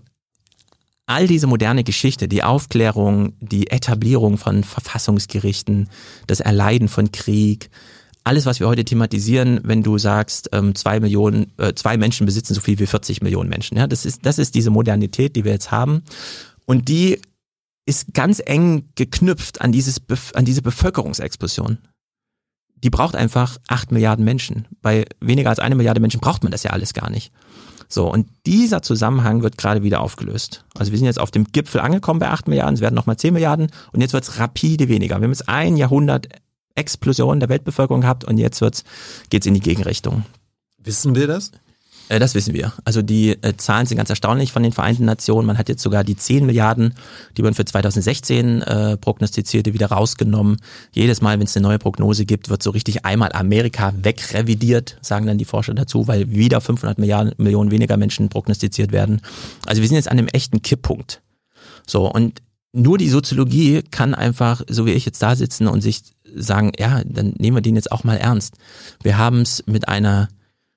[1.06, 5.90] All diese moderne Geschichte, die Aufklärung, die Etablierung von Verfassungsgerichten,
[6.26, 7.68] das Erleiden von Krieg,
[8.24, 12.55] alles, was wir heute thematisieren, wenn du sagst, ähm, zwei Millionen, äh, zwei Menschen besitzen
[12.55, 13.76] so viel wie 40 Millionen Menschen.
[13.76, 16.02] Ja, das ist, das ist diese Modernität, die wir jetzt haben.
[16.64, 17.20] Und die
[17.86, 20.01] ist ganz eng geknüpft an, dieses,
[20.35, 21.78] an diese Bevölkerungsexplosion.
[22.77, 24.66] Die braucht einfach acht Milliarden Menschen.
[24.82, 27.32] Bei weniger als eine Milliarde Menschen braucht man das ja alles gar nicht.
[27.89, 30.65] So, und dieser Zusammenhang wird gerade wieder aufgelöst.
[30.74, 33.35] Also wir sind jetzt auf dem Gipfel angekommen bei acht Milliarden, es werden nochmal zehn
[33.35, 35.19] Milliarden und jetzt wird es rapide weniger.
[35.19, 36.28] Wir haben jetzt ein Jahrhundert
[36.74, 38.85] Explosion der Weltbevölkerung gehabt und jetzt wird's,
[39.31, 40.24] geht's in die Gegenrichtung.
[40.78, 41.52] Wissen wir das?
[42.09, 42.72] Äh, das wissen wir.
[42.85, 45.47] Also die äh, Zahlen sind ganz erstaunlich von den Vereinten Nationen.
[45.47, 46.94] Man hat jetzt sogar die 10 Milliarden,
[47.36, 50.59] die man für 2016 äh, prognostizierte, wieder rausgenommen.
[50.93, 55.26] Jedes Mal, wenn es eine neue Prognose gibt, wird so richtig einmal Amerika wegrevidiert, sagen
[55.26, 59.20] dann die Forscher dazu, weil wieder 500 Milliarden, Millionen weniger Menschen prognostiziert werden.
[59.66, 61.20] Also wir sind jetzt an einem echten Kipppunkt.
[61.86, 62.40] So, und
[62.72, 66.02] nur die Soziologie kann einfach, so wie ich jetzt da sitzen und sich
[66.35, 68.55] sagen, ja, dann nehmen wir den jetzt auch mal ernst.
[69.02, 70.28] Wir haben es mit einer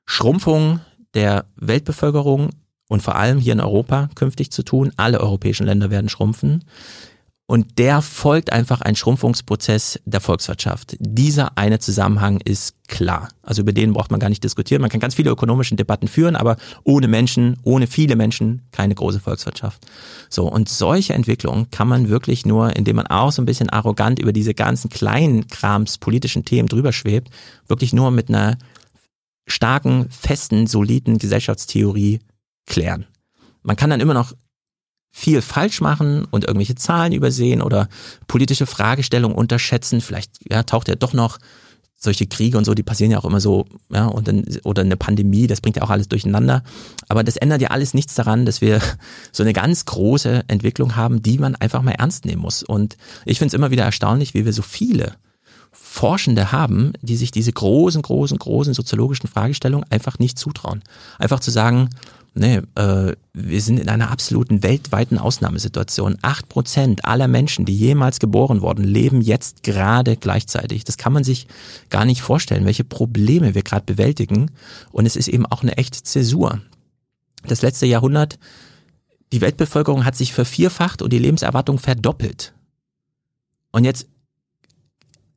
[0.05, 0.79] Schrumpfung
[1.13, 2.49] der Weltbevölkerung
[2.89, 4.91] und vor allem hier in Europa künftig zu tun.
[4.97, 6.63] Alle europäischen Länder werden schrumpfen.
[7.49, 10.97] Und der folgt einfach ein Schrumpfungsprozess der Volkswirtschaft.
[10.99, 13.29] Dieser eine Zusammenhang ist klar.
[13.41, 14.81] Also über den braucht man gar nicht diskutieren.
[14.81, 19.21] Man kann ganz viele ökonomische Debatten führen, aber ohne Menschen, ohne viele Menschen keine große
[19.21, 19.85] Volkswirtschaft.
[20.29, 20.51] So.
[20.51, 24.33] Und solche Entwicklungen kann man wirklich nur, indem man auch so ein bisschen arrogant über
[24.33, 27.29] diese ganzen kleinen Krams politischen Themen drüber schwebt,
[27.69, 28.57] wirklich nur mit einer
[29.47, 32.19] starken, festen, soliden Gesellschaftstheorie
[32.65, 33.05] klären.
[33.63, 34.33] Man kann dann immer noch
[35.11, 37.89] viel falsch machen und irgendwelche Zahlen übersehen oder
[38.27, 40.01] politische Fragestellungen unterschätzen.
[40.01, 41.39] Vielleicht ja, taucht ja doch noch
[41.99, 44.97] solche Kriege und so, die passieren ja auch immer so, ja, und dann, oder eine
[44.97, 46.63] Pandemie, das bringt ja auch alles durcheinander.
[47.09, 48.79] Aber das ändert ja alles nichts daran, dass wir
[49.31, 52.61] so eine ganz große Entwicklung haben, die man einfach mal ernst nehmen muss.
[52.61, 55.15] Und ich finde es immer wieder erstaunlich, wie wir so viele
[55.79, 60.83] Forschende haben, die sich diese großen, großen, großen soziologischen Fragestellungen einfach nicht zutrauen.
[61.19, 61.89] Einfach zu sagen,
[62.33, 66.17] nee, äh, wir sind in einer absoluten weltweiten Ausnahmesituation.
[66.21, 70.83] Acht Prozent aller Menschen, die jemals geboren wurden, leben jetzt gerade gleichzeitig.
[70.83, 71.47] Das kann man sich
[71.89, 74.51] gar nicht vorstellen, welche Probleme wir gerade bewältigen.
[74.91, 76.61] Und es ist eben auch eine echte Zäsur.
[77.47, 78.39] Das letzte Jahrhundert
[79.31, 82.53] die Weltbevölkerung hat sich vervierfacht und die Lebenserwartung verdoppelt.
[83.71, 84.07] Und jetzt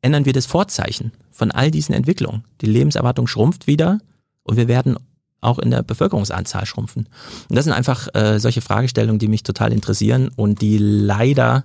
[0.01, 2.43] ändern wir das Vorzeichen von all diesen Entwicklungen.
[2.61, 3.99] Die Lebenserwartung schrumpft wieder
[4.43, 4.97] und wir werden
[5.41, 7.07] auch in der Bevölkerungsanzahl schrumpfen.
[7.49, 11.63] Und das sind einfach äh, solche Fragestellungen, die mich total interessieren und die leider,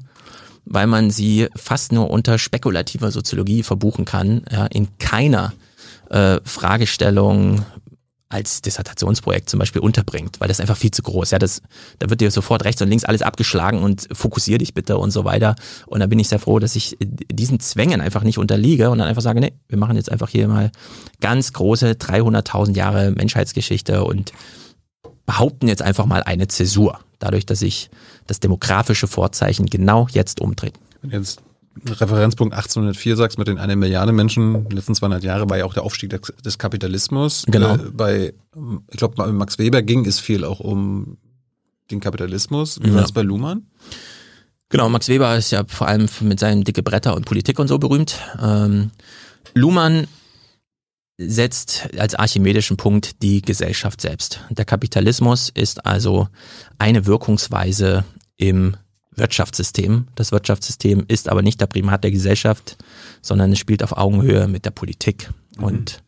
[0.64, 5.52] weil man sie fast nur unter spekulativer Soziologie verbuchen kann, ja, in keiner
[6.10, 7.64] äh, Fragestellung
[8.28, 11.30] als Dissertationsprojekt zum Beispiel unterbringt, weil das einfach viel zu groß.
[11.30, 11.62] Ja, das,
[12.00, 15.24] da wird dir sofort rechts und links alles abgeschlagen und fokussier dich bitte und so
[15.24, 15.54] weiter.
[15.86, 19.06] Und da bin ich sehr froh, dass ich diesen Zwängen einfach nicht unterliege und dann
[19.06, 20.72] einfach sage, nee, wir machen jetzt einfach hier mal
[21.20, 24.32] ganz große 300.000 Jahre Menschheitsgeschichte und
[25.24, 26.98] behaupten jetzt einfach mal eine Zäsur.
[27.20, 27.90] Dadurch, dass sich
[28.26, 30.74] das demografische Vorzeichen genau jetzt umdreht.
[31.08, 31.40] Jetzt
[31.84, 35.74] Referenzpunkt 1804 sagst mit den eine Milliarde Menschen, die letzten 200 Jahre war ja auch
[35.74, 37.44] der Aufstieg des Kapitalismus.
[37.46, 37.74] Genau.
[37.74, 38.34] Äh, bei,
[38.90, 41.18] ich glaube, bei Max Weber ging es viel auch um
[41.90, 42.80] den Kapitalismus.
[42.82, 43.66] Wie war das bei Luhmann?
[44.68, 47.78] Genau, Max Weber ist ja vor allem mit seinen dicke Bretter und Politik und so
[47.78, 48.18] berühmt.
[48.42, 48.90] Ähm,
[49.54, 50.08] Luhmann
[51.18, 54.40] setzt als archimedischen Punkt die Gesellschaft selbst.
[54.50, 56.28] Der Kapitalismus ist also
[56.78, 58.04] eine Wirkungsweise
[58.36, 58.76] im
[59.16, 60.08] Wirtschaftssystem.
[60.14, 62.76] Das Wirtschaftssystem ist aber nicht der Primat der Gesellschaft,
[63.22, 65.64] sondern es spielt auf Augenhöhe mit der Politik mhm.
[65.64, 66.02] und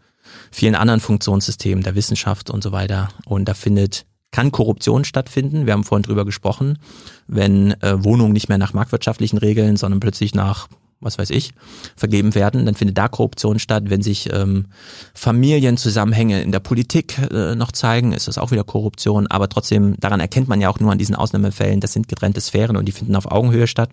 [0.50, 3.08] vielen anderen Funktionssystemen der Wissenschaft und so weiter.
[3.24, 5.66] Und da findet kann Korruption stattfinden.
[5.66, 6.78] Wir haben vorhin drüber gesprochen,
[7.26, 10.68] wenn äh, Wohnungen nicht mehr nach marktwirtschaftlichen Regeln, sondern plötzlich nach
[11.00, 11.52] was weiß ich,
[11.96, 13.84] vergeben werden, dann findet da Korruption statt.
[13.86, 14.66] Wenn sich ähm,
[15.14, 19.26] Familienzusammenhänge in der Politik äh, noch zeigen, ist das auch wieder Korruption.
[19.28, 22.76] Aber trotzdem, daran erkennt man ja auch nur an diesen Ausnahmefällen, das sind getrennte Sphären
[22.76, 23.90] und die finden auf Augenhöhe statt.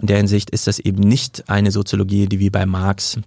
[0.00, 3.18] In der Hinsicht ist das eben nicht eine Soziologie, die wie bei Marx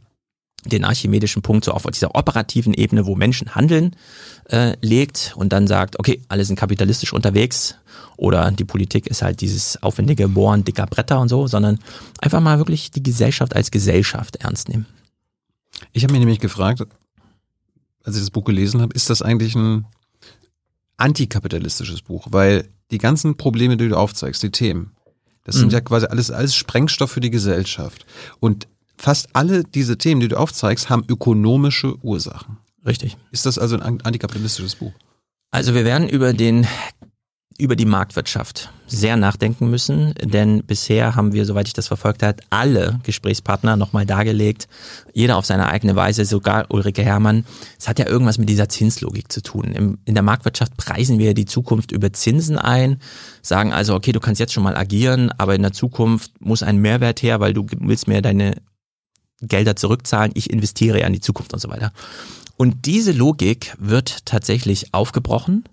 [0.65, 3.95] den archimedischen Punkt so auf dieser operativen Ebene, wo Menschen handeln,
[4.49, 7.75] äh, legt und dann sagt, okay, alle sind kapitalistisch unterwegs,
[8.17, 11.79] oder die Politik ist halt dieses aufwendige Bohren dicker Bretter und so, sondern
[12.19, 14.85] einfach mal wirklich die Gesellschaft als Gesellschaft ernst nehmen.
[15.91, 16.83] Ich habe mich nämlich gefragt,
[18.03, 19.85] als ich das Buch gelesen habe, ist das eigentlich ein
[20.97, 22.27] antikapitalistisches Buch?
[22.29, 24.91] Weil die ganzen Probleme, die du aufzeigst, die Themen,
[25.43, 25.73] das sind mhm.
[25.73, 28.05] ja quasi alles, alles Sprengstoff für die Gesellschaft.
[28.39, 28.67] Und
[28.97, 32.57] fast alle diese Themen, die du aufzeigst, haben ökonomische Ursachen.
[32.85, 33.17] Richtig.
[33.31, 34.91] Ist das also ein antikapitalistisches Buch?
[35.51, 36.67] Also wir werden über den
[37.57, 42.41] über die Marktwirtschaft sehr nachdenken müssen, denn bisher haben wir, soweit ich das verfolgt habe,
[42.49, 44.67] alle Gesprächspartner nochmal dargelegt,
[45.13, 47.45] jeder auf seine eigene Weise, sogar Ulrike Herrmann.
[47.79, 49.97] Es hat ja irgendwas mit dieser Zinslogik zu tun.
[50.03, 52.99] in der Marktwirtschaft preisen wir die Zukunft über Zinsen ein,
[53.41, 56.77] sagen also, okay, du kannst jetzt schon mal agieren, aber in der Zukunft muss ein
[56.77, 58.55] Mehrwert her, weil du willst mir deine
[59.47, 61.91] Gelder zurückzahlen, ich investiere ja in die Zukunft und so weiter.
[62.57, 65.63] Und diese Logik wird tatsächlich aufgebrochen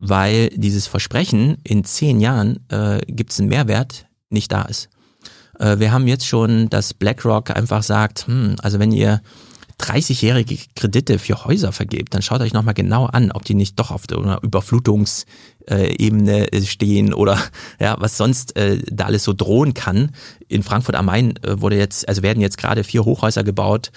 [0.00, 4.88] weil dieses Versprechen, in zehn Jahren äh, gibt es einen Mehrwert, nicht da ist.
[5.58, 9.20] Äh, wir haben jetzt schon, dass BlackRock einfach sagt, hm, also wenn ihr
[9.80, 13.90] 30-jährige Kredite für Häuser vergebt, dann schaut euch nochmal genau an, ob die nicht doch
[13.90, 17.38] auf einer Überflutungsebene stehen oder
[17.80, 20.12] ja, was sonst äh, da alles so drohen kann.
[20.48, 23.90] In Frankfurt am Main äh, wurde jetzt, also werden jetzt gerade vier Hochhäuser gebaut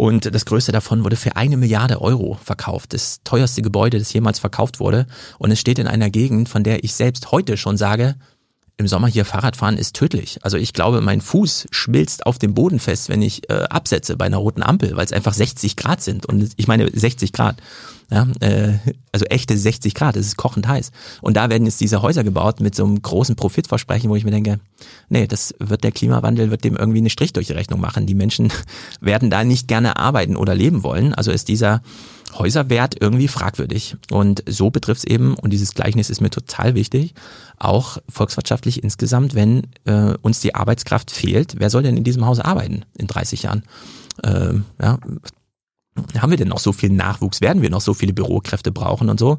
[0.00, 2.94] und das größte davon wurde für eine Milliarde Euro verkauft.
[2.94, 5.06] Das teuerste Gebäude, das jemals verkauft wurde.
[5.38, 8.16] Und es steht in einer Gegend, von der ich selbst heute schon sage,
[8.80, 10.38] im Sommer hier Fahrradfahren ist tödlich.
[10.42, 14.24] Also ich glaube, mein Fuß schmilzt auf dem Boden fest, wenn ich äh, absetze bei
[14.24, 16.26] einer roten Ampel, weil es einfach 60 Grad sind.
[16.26, 17.56] Und ich meine 60 Grad.
[18.10, 18.72] Ja, äh,
[19.12, 20.90] also echte 60 Grad, es ist kochend heiß.
[21.20, 24.32] Und da werden jetzt diese Häuser gebaut mit so einem großen Profitversprechen, wo ich mir
[24.32, 24.58] denke,
[25.08, 28.06] nee, das wird der Klimawandel, wird dem irgendwie eine Strich durch die Rechnung machen.
[28.06, 28.52] Die Menschen
[29.00, 31.14] werden da nicht gerne arbeiten oder leben wollen.
[31.14, 31.82] Also ist dieser
[32.34, 33.96] Häuserwert irgendwie fragwürdig.
[34.10, 37.14] Und so betrifft es eben, und dieses Gleichnis ist mir total wichtig,
[37.58, 42.40] auch volkswirtschaftlich insgesamt, wenn äh, uns die Arbeitskraft fehlt, wer soll denn in diesem Haus
[42.40, 43.62] arbeiten in 30 Jahren?
[44.22, 44.98] Ähm, ja,
[46.18, 47.40] haben wir denn noch so viel Nachwuchs?
[47.40, 49.38] Werden wir noch so viele Bürokräfte brauchen und so?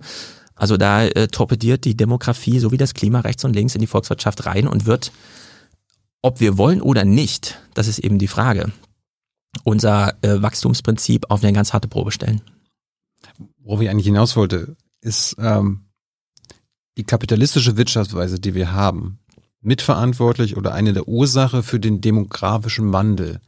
[0.55, 4.45] Also da äh, torpediert die Demografie sowie das Klima rechts und links in die Volkswirtschaft
[4.45, 5.11] rein und wird,
[6.21, 8.71] ob wir wollen oder nicht, das ist eben die Frage,
[9.63, 12.41] unser äh, Wachstumsprinzip auf eine ganz harte Probe stellen.
[13.63, 15.85] Worauf ich eigentlich hinaus wollte, ist ähm,
[16.97, 19.19] die kapitalistische Wirtschaftsweise, die wir haben,
[19.61, 23.39] mitverantwortlich oder eine der Ursache für den demografischen Wandel.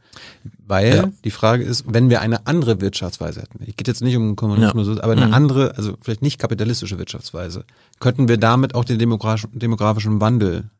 [0.58, 1.12] Weil ja.
[1.24, 4.86] die Frage ist, wenn wir eine andere Wirtschaftsweise hätten, ich geht jetzt nicht um Kommunismus,
[4.86, 5.02] ja.
[5.02, 5.34] aber eine mhm.
[5.34, 7.64] andere, also vielleicht nicht kapitalistische Wirtschaftsweise,
[7.98, 10.70] könnten wir damit auch den demografischen, demografischen Wandel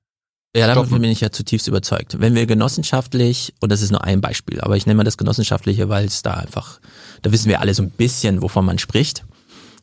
[0.57, 2.21] ja, davon bin ich ja zutiefst überzeugt.
[2.21, 5.89] Wenn wir genossenschaftlich, und das ist nur ein Beispiel, aber ich nenne mal das genossenschaftliche,
[5.89, 6.81] weil es da einfach,
[7.23, 9.25] da wissen wir alle so ein bisschen, wovon man spricht.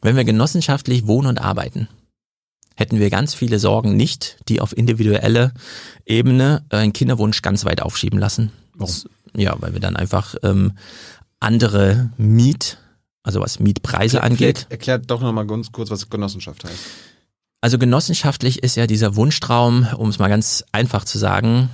[0.01, 1.87] Wenn wir genossenschaftlich wohnen und arbeiten,
[2.75, 5.53] hätten wir ganz viele Sorgen nicht, die auf individuelle
[6.05, 8.51] Ebene einen Kinderwunsch ganz weit aufschieben lassen.
[8.75, 8.95] Warum?
[9.35, 10.73] Ja, weil wir dann einfach ähm,
[11.39, 12.77] andere Miet,
[13.23, 14.67] also was Mietpreise Erklärt, angeht.
[14.69, 16.79] Erklärt doch nochmal ganz kurz, was Genossenschaft heißt.
[17.61, 21.69] Also genossenschaftlich ist ja dieser Wunschtraum, um es mal ganz einfach zu sagen,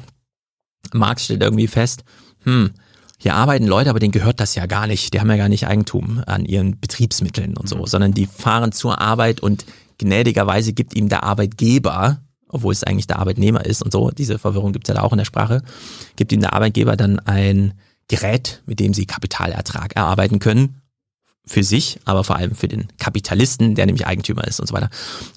[0.94, 2.04] Marx stellt irgendwie fest,
[2.44, 2.72] hm,
[3.18, 5.14] hier arbeiten Leute, aber denen gehört das ja gar nicht.
[5.14, 7.86] Die haben ja gar nicht Eigentum an ihren Betriebsmitteln und so, mhm.
[7.88, 9.66] sondern die fahren zur Arbeit und
[9.98, 14.72] gnädigerweise gibt ihm der Arbeitgeber, obwohl es eigentlich der Arbeitnehmer ist und so, diese Verwirrung
[14.72, 15.64] gibt es ja da auch in der Sprache,
[16.16, 17.74] gibt ihm der Arbeitgeber dann ein
[18.08, 20.82] Gerät, mit dem sie Kapitalertrag erarbeiten können.
[21.48, 24.90] Für sich, aber vor allem für den Kapitalisten, der nämlich Eigentümer ist und so weiter.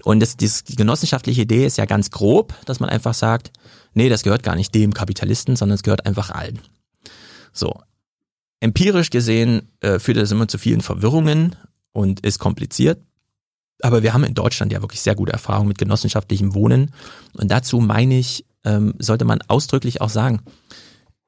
[0.03, 3.53] Und das, das, die genossenschaftliche Idee ist ja ganz grob, dass man einfach sagt,
[3.95, 6.59] nee, das gehört gar nicht dem Kapitalisten, sondern es gehört einfach allen.
[7.53, 7.81] So.
[8.61, 11.57] Empirisch gesehen äh, führt das immer zu vielen Verwirrungen
[11.93, 13.01] und ist kompliziert.
[13.83, 16.93] Aber wir haben in Deutschland ja wirklich sehr gute Erfahrungen mit genossenschaftlichem Wohnen.
[17.35, 20.43] Und dazu meine ich, ähm, sollte man ausdrücklich auch sagen,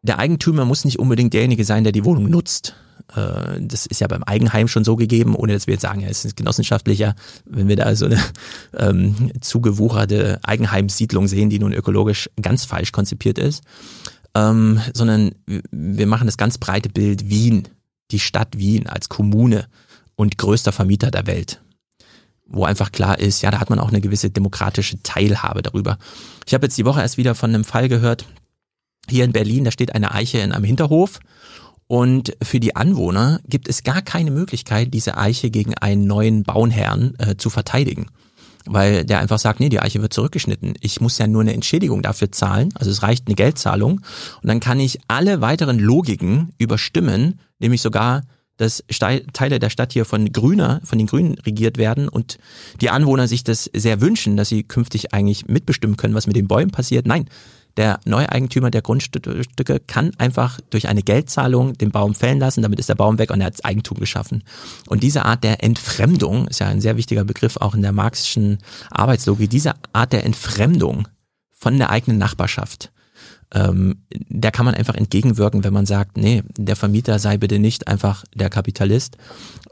[0.02, 2.74] der Eigentümer muss nicht unbedingt derjenige sein, der die Wohnung nutzt.
[3.14, 6.08] Äh, das ist ja beim Eigenheim schon so gegeben, ohne dass wir jetzt sagen, ja,
[6.08, 7.14] es ist genossenschaftlicher.
[7.44, 8.20] Wenn wir da so eine
[8.76, 13.62] ähm, zugewucherte Eigenheimsiedlung sehen, die nun ökologisch ganz falsch konzipiert ist,
[14.34, 15.32] ähm, sondern
[15.70, 17.68] wir machen das ganz breite Bild Wien,
[18.10, 19.66] die Stadt Wien als Kommune
[20.16, 21.60] und größter Vermieter der Welt
[22.52, 25.96] wo einfach klar ist, ja, da hat man auch eine gewisse demokratische Teilhabe darüber.
[26.46, 28.26] Ich habe jetzt die Woche erst wieder von einem Fall gehört,
[29.08, 31.20] hier in Berlin, da steht eine Eiche in einem Hinterhof
[31.86, 37.14] und für die Anwohner gibt es gar keine Möglichkeit, diese Eiche gegen einen neuen Bauherrn
[37.18, 38.06] äh, zu verteidigen
[38.64, 40.74] weil der einfach sagt, nee, die Eiche wird zurückgeschnitten.
[40.80, 44.00] Ich muss ja nur eine Entschädigung dafür zahlen, also es reicht eine Geldzahlung
[44.40, 48.22] und dann kann ich alle weiteren Logiken überstimmen, nämlich sogar
[48.58, 48.84] dass
[49.32, 52.38] Teile der Stadt hier von Grüner, von den Grünen regiert werden und
[52.80, 56.46] die Anwohner sich das sehr wünschen, dass sie künftig eigentlich mitbestimmen können, was mit den
[56.46, 57.06] Bäumen passiert.
[57.06, 57.28] Nein,
[57.77, 62.89] der Neueigentümer der Grundstücke kann einfach durch eine Geldzahlung den Baum fällen lassen, damit ist
[62.89, 64.44] der Baum weg und er hat Eigentum geschaffen.
[64.89, 68.59] Und diese Art der Entfremdung ist ja ein sehr wichtiger Begriff auch in der marxischen
[68.90, 69.51] Arbeitslogik.
[69.51, 71.09] Diese Art der Entfremdung
[71.51, 72.93] von der eigenen Nachbarschaft,
[73.55, 77.89] ähm, der kann man einfach entgegenwirken, wenn man sagt, nee, der Vermieter sei bitte nicht
[77.89, 79.16] einfach der Kapitalist,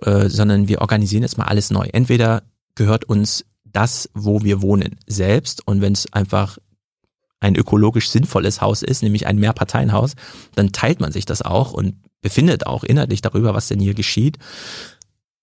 [0.03, 1.89] äh, sondern wir organisieren jetzt mal alles neu.
[1.93, 2.43] Entweder
[2.75, 6.59] gehört uns das, wo wir wohnen, selbst und wenn es einfach
[7.41, 10.15] ein ökologisch sinnvolles Haus ist, nämlich ein Mehrparteienhaus,
[10.55, 14.39] dann teilt man sich das auch und befindet auch inhaltlich darüber, was denn hier geschieht.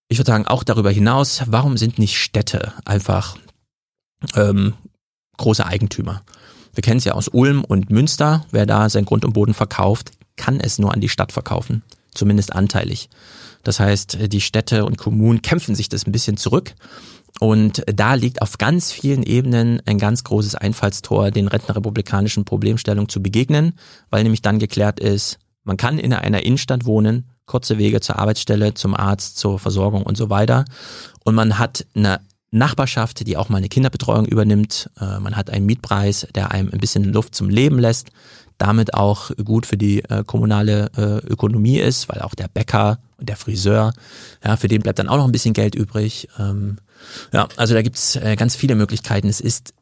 [0.07, 3.37] Ich würde sagen, auch darüber hinaus, warum sind nicht Städte einfach
[4.35, 4.73] ähm,
[5.37, 6.21] große Eigentümer?
[6.73, 8.45] Wir kennen es ja aus Ulm und Münster.
[8.51, 11.81] Wer da sein Grund und Boden verkauft, kann es nur an die Stadt verkaufen,
[12.13, 13.09] zumindest anteilig.
[13.67, 16.73] Das heißt, die Städte und Kommunen kämpfen sich das ein bisschen zurück
[17.39, 23.21] und da liegt auf ganz vielen Ebenen ein ganz großes Einfallstor, den rentenrepublikanischen Problemstellungen zu
[23.21, 23.73] begegnen,
[24.09, 28.73] weil nämlich dann geklärt ist, man kann in einer Innenstadt wohnen, kurze Wege zur Arbeitsstelle,
[28.73, 30.63] zum Arzt, zur Versorgung und so weiter.
[31.25, 32.21] Und man hat eine
[32.51, 34.89] Nachbarschaft, die auch mal eine Kinderbetreuung übernimmt.
[34.99, 38.11] Äh, man hat einen Mietpreis, der einem ein bisschen Luft zum Leben lässt,
[38.57, 43.29] damit auch gut für die äh, kommunale äh, Ökonomie ist, weil auch der Bäcker und
[43.29, 43.93] der Friseur,
[44.43, 46.27] ja, für den bleibt dann auch noch ein bisschen Geld übrig.
[46.39, 46.77] Ähm,
[47.31, 49.27] ja, also da gibt's äh, ganz viele Möglichkeiten.
[49.27, 49.73] Es ist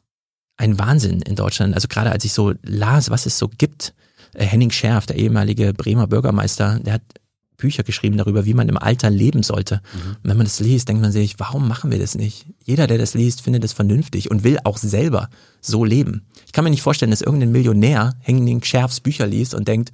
[0.56, 1.74] ein Wahnsinn in Deutschland.
[1.74, 3.94] Also gerade als ich so las, was es so gibt,
[4.34, 7.02] äh, Henning Scherf, der ehemalige Bremer Bürgermeister, der hat
[7.56, 9.76] Bücher geschrieben darüber, wie man im Alter leben sollte.
[9.92, 10.10] Mhm.
[10.22, 12.46] Und wenn man das liest, denkt man sich, warum machen wir das nicht?
[12.64, 15.28] Jeder, der das liest, findet es vernünftig und will auch selber
[15.60, 16.22] so leben.
[16.46, 19.92] Ich kann mir nicht vorstellen, dass irgendein Millionär Henning Scherfs Bücher liest und denkt,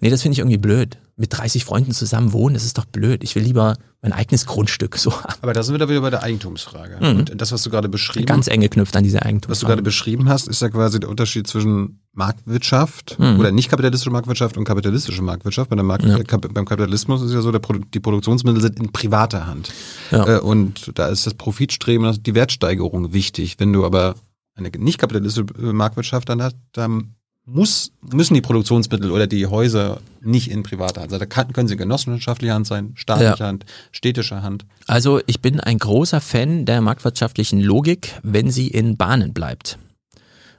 [0.00, 3.22] nee, das finde ich irgendwie blöd mit 30 Freunden zusammen wohnen, das ist doch blöd.
[3.22, 5.34] Ich will lieber mein eigenes Grundstück so haben.
[5.42, 6.98] Aber da sind wir da wieder bei der Eigentumsfrage.
[7.00, 7.18] Mhm.
[7.18, 8.34] Und das, was du gerade beschrieben hast.
[8.34, 9.50] Ganz eng geknüpft an diese Eigentumsfrage.
[9.50, 13.38] Was du gerade beschrieben hast, ist ja quasi der Unterschied zwischen Marktwirtschaft mhm.
[13.38, 15.70] oder nicht kapitalistische Marktwirtschaft und kapitalistische Marktwirtschaft.
[15.70, 16.18] Bei der Markt ja.
[16.18, 17.60] beim Kapitalismus ist ja so, der,
[17.92, 19.72] die Produktionsmittel sind in privater Hand.
[20.10, 20.36] Ja.
[20.36, 23.56] Äh, und da ist das Profitstreben, die Wertsteigerung wichtig.
[23.58, 24.16] Wenn du aber
[24.56, 27.14] eine nicht kapitalistische Marktwirtschaft dann hast, dann
[27.46, 31.20] muss, müssen die Produktionsmittel oder die Häuser nicht in privater Hand sein.
[31.20, 33.46] Da kann, können sie genossenschaftliche Hand sein, staatliche ja.
[33.46, 34.64] Hand, städtische Hand.
[34.86, 39.78] Also ich bin ein großer Fan der marktwirtschaftlichen Logik, wenn sie in Bahnen bleibt.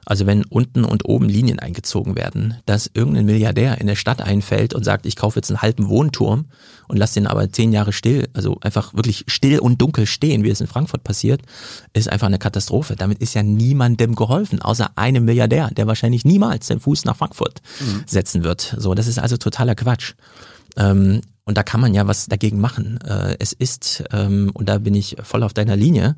[0.04, 4.72] Also wenn unten und oben Linien eingezogen werden, dass irgendein Milliardär in der Stadt einfällt
[4.72, 6.46] und sagt, ich kaufe jetzt einen halben Wohnturm
[6.88, 10.50] und lasse den aber zehn Jahre still, also einfach wirklich still und dunkel stehen, wie
[10.50, 11.42] es in Frankfurt passiert,
[11.92, 12.96] ist einfach eine Katastrophe.
[12.96, 17.62] Damit ist ja niemandem geholfen, außer einem Milliardär, der wahrscheinlich niemals den Fuß nach Frankfurt
[17.80, 18.04] mhm.
[18.06, 18.76] setzen wird.
[18.78, 20.14] So, das ist also totaler Quatsch.
[20.76, 22.98] Ähm, Und da kann man ja was dagegen machen.
[23.06, 26.16] Äh, es ist, ähm, und da bin ich voll auf deiner Linie,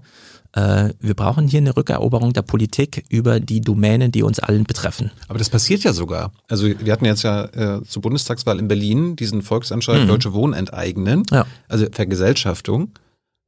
[0.54, 5.10] wir brauchen hier eine Rückeroberung der Politik über die Domänen, die uns allen betreffen.
[5.28, 6.32] Aber das passiert ja sogar.
[6.48, 10.08] Also wir hatten jetzt ja äh, zur Bundestagswahl in Berlin diesen Volksanschlag mhm.
[10.08, 11.46] Deutsche Wohnen enteignen, ja.
[11.68, 12.92] also Vergesellschaftung.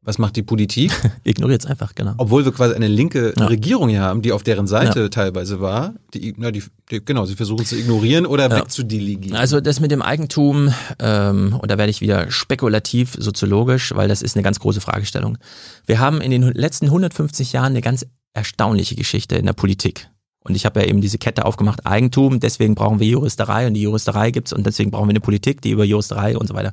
[0.02, 0.92] Was macht die Politik?
[1.24, 2.14] Ignoriert es einfach, genau.
[2.16, 3.46] Obwohl wir quasi eine linke ja.
[3.46, 5.08] Regierung hier haben, die auf deren Seite ja.
[5.08, 5.94] teilweise war.
[6.14, 8.56] Die, na, die, die, genau, sie versuchen zu ignorieren oder ja.
[8.56, 9.36] wegzudelegieren.
[9.36, 14.22] Also das mit dem Eigentum, ähm, und da werde ich wieder spekulativ, soziologisch, weil das
[14.22, 15.36] ist eine ganz große Fragestellung.
[15.84, 20.08] Wir haben in den letzten 150 Jahren eine ganz erstaunliche Geschichte in der Politik.
[20.42, 23.82] Und ich habe ja eben diese Kette aufgemacht, Eigentum, deswegen brauchen wir Juristerei und die
[23.82, 26.72] Juristerei gibt's und deswegen brauchen wir eine Politik, die über Juristerei und so weiter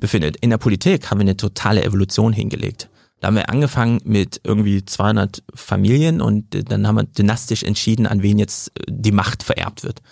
[0.00, 0.36] befindet.
[0.38, 2.88] In der Politik haben wir eine totale Evolution hingelegt.
[3.20, 8.22] Da haben wir angefangen mit irgendwie 200 Familien und dann haben wir dynastisch entschieden, an
[8.22, 10.02] wen jetzt die Macht vererbt wird.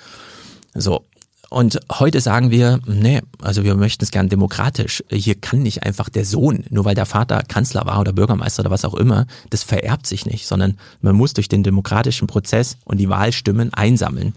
[0.73, 1.07] So,
[1.53, 5.05] und heute sagen wir, nee, also wir möchten es gern demokratisch.
[5.11, 8.71] Hier kann nicht einfach der Sohn, nur weil der Vater Kanzler war oder Bürgermeister oder
[8.71, 12.99] was auch immer, das vererbt sich nicht, sondern man muss durch den demokratischen Prozess und
[12.99, 14.35] die Wahlstimmen einsammeln.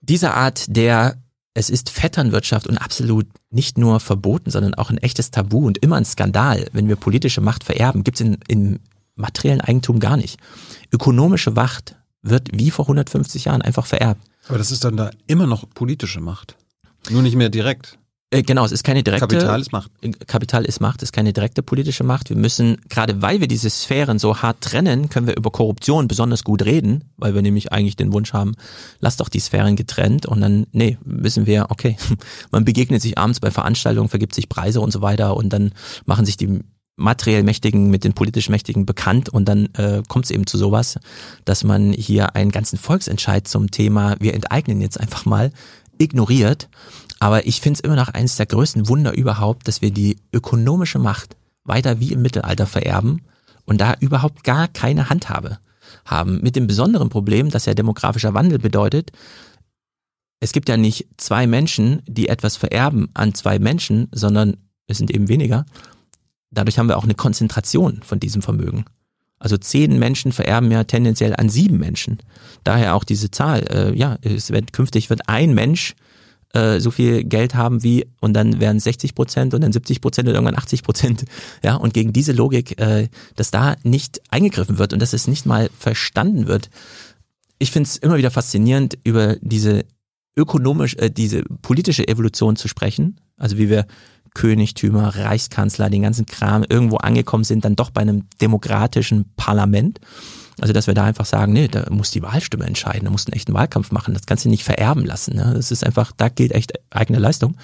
[0.00, 1.16] Diese Art der
[1.54, 5.96] es ist Vetternwirtschaft und absolut nicht nur verboten, sondern auch ein echtes Tabu und immer
[5.96, 8.78] ein Skandal, wenn wir politische Macht vererben, gibt es in, in
[9.16, 10.40] materiellen Eigentum gar nicht.
[10.90, 14.22] Ökonomische Macht wird wie vor 150 Jahren einfach vererbt.
[14.48, 16.56] Aber das ist dann da immer noch politische Macht.
[17.10, 17.98] Nur nicht mehr direkt.
[18.32, 19.28] Äh, genau, es ist keine direkte.
[19.28, 19.90] Kapital ist Macht.
[20.00, 22.30] Äh, Kapital ist Macht, ist keine direkte politische Macht.
[22.30, 26.42] Wir müssen, gerade weil wir diese Sphären so hart trennen, können wir über Korruption besonders
[26.42, 28.54] gut reden, weil wir nämlich eigentlich den Wunsch haben,
[29.00, 31.96] lass doch die Sphären getrennt und dann, nee, wissen wir, okay,
[32.50, 35.72] man begegnet sich abends bei Veranstaltungen, vergibt sich Preise und so weiter und dann
[36.06, 36.60] machen sich die
[36.96, 40.98] materiell Mächtigen mit den politisch Mächtigen bekannt und dann äh, kommt es eben zu sowas,
[41.44, 45.52] dass man hier einen ganzen Volksentscheid zum Thema, wir enteignen jetzt einfach mal,
[45.98, 46.68] ignoriert.
[47.18, 50.98] Aber ich finde es immer noch eines der größten Wunder überhaupt, dass wir die ökonomische
[50.98, 53.22] Macht weiter wie im Mittelalter vererben
[53.64, 55.58] und da überhaupt gar keine Handhabe
[56.04, 56.40] haben.
[56.42, 59.12] Mit dem besonderen Problem, dass ja demografischer Wandel bedeutet,
[60.40, 64.56] es gibt ja nicht zwei Menschen, die etwas vererben an zwei Menschen, sondern
[64.88, 65.64] es sind eben weniger
[66.52, 68.84] dadurch haben wir auch eine Konzentration von diesem Vermögen.
[69.38, 72.18] Also zehn Menschen vererben ja tendenziell an sieben Menschen.
[72.62, 73.64] Daher auch diese Zahl.
[73.68, 75.96] Äh, ja, es wird künftig wird ein Mensch
[76.54, 80.28] äh, so viel Geld haben wie und dann werden 60 Prozent und dann 70 Prozent
[80.28, 81.24] und irgendwann 80 Prozent.
[81.64, 85.46] Ja, und gegen diese Logik, äh, dass da nicht eingegriffen wird und dass es nicht
[85.46, 86.70] mal verstanden wird.
[87.58, 89.84] Ich finde es immer wieder faszinierend, über diese
[90.36, 93.20] ökonomisch, äh, diese politische Evolution zu sprechen.
[93.36, 93.86] Also wie wir
[94.34, 100.00] Königtümer, Reichskanzler, den ganzen Kram irgendwo angekommen sind, dann doch bei einem demokratischen Parlament.
[100.60, 103.32] Also, dass wir da einfach sagen, nee, da muss die Wahlstimme entscheiden, da musst du
[103.32, 105.34] einen echten Wahlkampf machen, das kannst du nicht vererben lassen.
[105.34, 105.52] Ne?
[105.54, 107.56] Das ist einfach, da gilt echt eigene Leistung.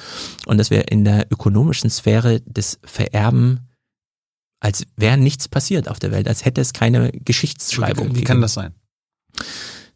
[0.46, 3.60] Und dass wir in der ökonomischen Sphäre das Vererben
[4.60, 8.14] als wäre nichts passiert auf der Welt, als hätte es keine Geschichtsschreibung.
[8.14, 8.74] Wie, wie kann das sein?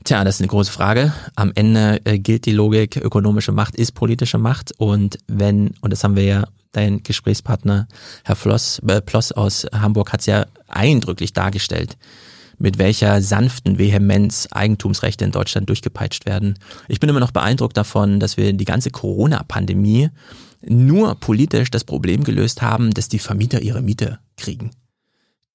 [0.05, 1.12] Tja, das ist eine große Frage.
[1.36, 6.03] Am Ende äh, gilt die Logik, ökonomische Macht ist politische Macht und wenn, und das
[6.03, 7.89] haben wir ja dein Gesprächspartner
[8.24, 11.97] Herr Floss, äh, Ploss aus Hamburg hat es ja eindrücklich dargestellt,
[12.59, 16.59] mit welcher sanften Vehemenz Eigentumsrechte in Deutschland durchgepeitscht werden.
[16.89, 20.11] Ich bin immer noch beeindruckt davon, dass wir die ganze Corona-Pandemie
[20.62, 24.70] nur politisch das Problem gelöst haben, dass die Vermieter ihre Miete kriegen.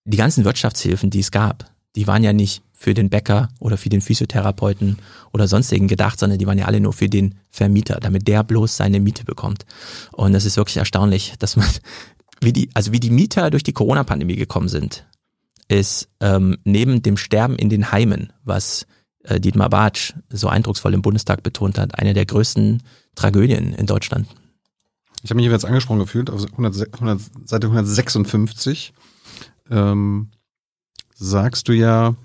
[0.06, 3.90] Die ganzen Wirtschaftshilfen, die es gab, die waren ja nicht für den Bäcker oder für
[3.90, 4.98] den Physiotherapeuten
[5.34, 8.78] oder sonstigen gedacht, sondern die waren ja alle nur für den Vermieter, damit der bloß
[8.78, 9.66] seine Miete bekommt.
[10.12, 11.68] Und das ist wirklich erstaunlich, dass man,
[12.42, 15.08] wie die, also wie die Mieter durch die Corona-Pandemie gekommen sind,
[15.68, 18.86] ist ähm, neben dem Sterben in den Heimen, was
[19.24, 22.84] äh, Dietmar Bartsch so eindrucksvoll im Bundestag betont hat, eine der größten
[23.16, 24.28] Tragödien in Deutschland.
[25.24, 28.94] Ich habe mich jetzt angesprochen gefühlt auf 100, 100, Seite 156.
[29.72, 30.30] Ähm,
[31.18, 32.16] sagst du ja,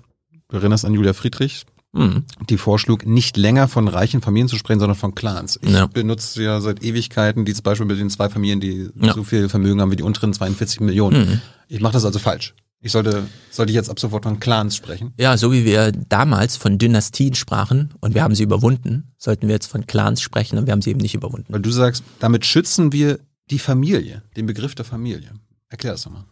[0.53, 2.25] Du erinnerst an Julia Friedrich, mhm.
[2.47, 5.59] die vorschlug, nicht länger von reichen Familien zu sprechen, sondern von Clans.
[5.63, 5.87] Ich ja.
[5.87, 9.13] benutze ja seit Ewigkeiten dieses Beispiel mit den zwei Familien, die ja.
[9.13, 11.27] so viel Vermögen haben wie die unteren 42 Millionen.
[11.27, 11.41] Mhm.
[11.69, 12.53] Ich mache das also falsch.
[12.81, 15.13] Ich sollte, sollte ich jetzt ab sofort von Clans sprechen?
[15.17, 19.55] Ja, so wie wir damals von Dynastien sprachen und wir haben sie überwunden, sollten wir
[19.55, 21.51] jetzt von Clans sprechen und wir haben sie eben nicht überwunden.
[21.51, 25.31] Weil du sagst, damit schützen wir die Familie, den Begriff der Familie.
[25.69, 26.25] Erklär das doch mal.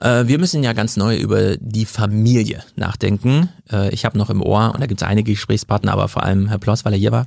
[0.00, 3.50] Äh, wir müssen ja ganz neu über die Familie nachdenken.
[3.70, 6.48] Äh, ich habe noch im Ohr, und da gibt es einige Gesprächspartner, aber vor allem
[6.48, 7.26] Herr Ploss, weil er hier war,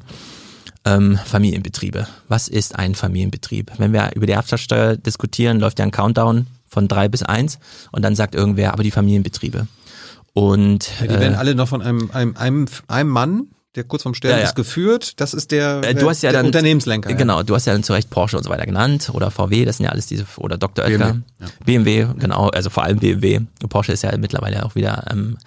[0.85, 2.07] ähm, Familienbetriebe.
[2.27, 3.71] Was ist ein Familienbetrieb?
[3.77, 7.59] Wenn wir über die Erbschaftssteuer diskutieren, läuft ja ein Countdown von drei bis eins
[7.91, 9.67] und dann sagt irgendwer, aber die Familienbetriebe.
[10.33, 14.03] Und ja, die werden äh, alle noch von einem, einem, einem, einem Mann der kurz
[14.03, 14.47] vorm Sterben Ja, ja.
[14.49, 15.19] ist geführt.
[15.19, 17.09] Das ist der, Äh, du hast ja der dann- Unternehmenslenker.
[17.09, 17.15] ja.
[17.15, 19.77] Genau, du hast ja dann zu Recht Porsche und so weiter genannt oder VW, das
[19.77, 20.85] sind ja alles diese, oder Dr.
[20.85, 21.21] Oetker.
[21.65, 22.03] BMW.
[22.03, 23.39] BMW, genau, also vor allem BMW.
[23.69, 25.37] Porsche ist ja mittlerweile auch wieder am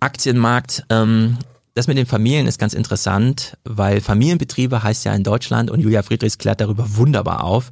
[0.00, 0.84] Aktienmarkt.
[0.90, 1.38] Ähm,
[1.74, 6.02] das mit den Familien ist ganz interessant, weil Familienbetriebe heißt ja in Deutschland und Julia
[6.02, 7.70] Friedrichs klärt darüber wunderbar auf.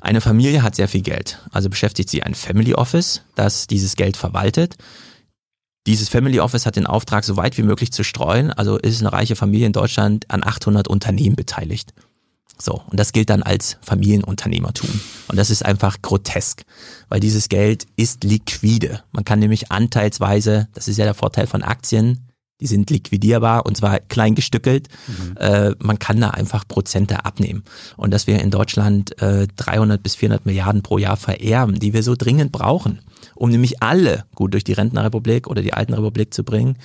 [0.00, 4.16] Eine Familie hat sehr viel Geld, also beschäftigt sie ein Family Office, das dieses Geld
[4.16, 4.76] verwaltet.
[5.86, 8.50] Dieses Family Office hat den Auftrag, so weit wie möglich zu streuen.
[8.50, 11.92] Also ist eine reiche Familie in Deutschland an 800 Unternehmen beteiligt.
[12.58, 14.88] So, und das gilt dann als Familienunternehmertum.
[15.28, 16.64] Und das ist einfach grotesk,
[17.08, 19.02] weil dieses Geld ist liquide.
[19.12, 22.28] Man kann nämlich anteilsweise, das ist ja der Vorteil von Aktien,
[22.64, 24.88] die sind liquidierbar und zwar klein gestückelt.
[25.36, 27.62] Äh, man kann da einfach Prozente abnehmen.
[27.98, 32.02] Und dass wir in Deutschland äh, 300 bis 400 Milliarden pro Jahr vererben, die wir
[32.02, 33.00] so dringend brauchen,
[33.34, 36.78] um nämlich alle gut durch die Rentnerrepublik oder die alten Republik zu bringen.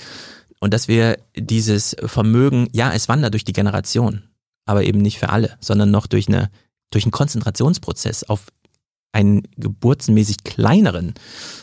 [0.60, 4.24] Und dass wir dieses Vermögen, ja, es wandert durch die Generation,
[4.66, 6.50] aber eben nicht für alle, sondern noch durch eine
[6.92, 8.48] durch einen Konzentrationsprozess auf
[9.12, 11.14] einen geburtenmäßig kleineren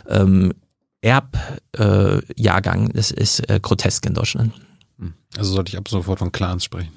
[0.08, 0.54] ähm,
[1.00, 2.92] Erbjahrgang, Jahrgang.
[2.92, 4.52] das ist äh, grotesk in Deutschland.
[5.36, 6.90] Also sollte ich ab sofort von Clans sprechen.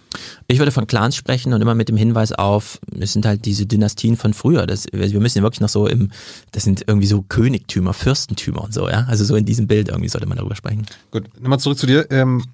[0.48, 3.66] Ich würde von Clans sprechen und immer mit dem Hinweis auf, es sind halt diese
[3.66, 4.66] Dynastien von früher.
[4.66, 6.12] Das, wir müssen ja wirklich noch so im,
[6.52, 9.06] das sind irgendwie so Königtümer, Fürstentümer und so, ja.
[9.10, 10.86] Also so in diesem Bild irgendwie sollte man darüber sprechen.
[11.12, 12.10] Gut, nochmal zurück zu dir.
[12.12, 12.46] Ähm,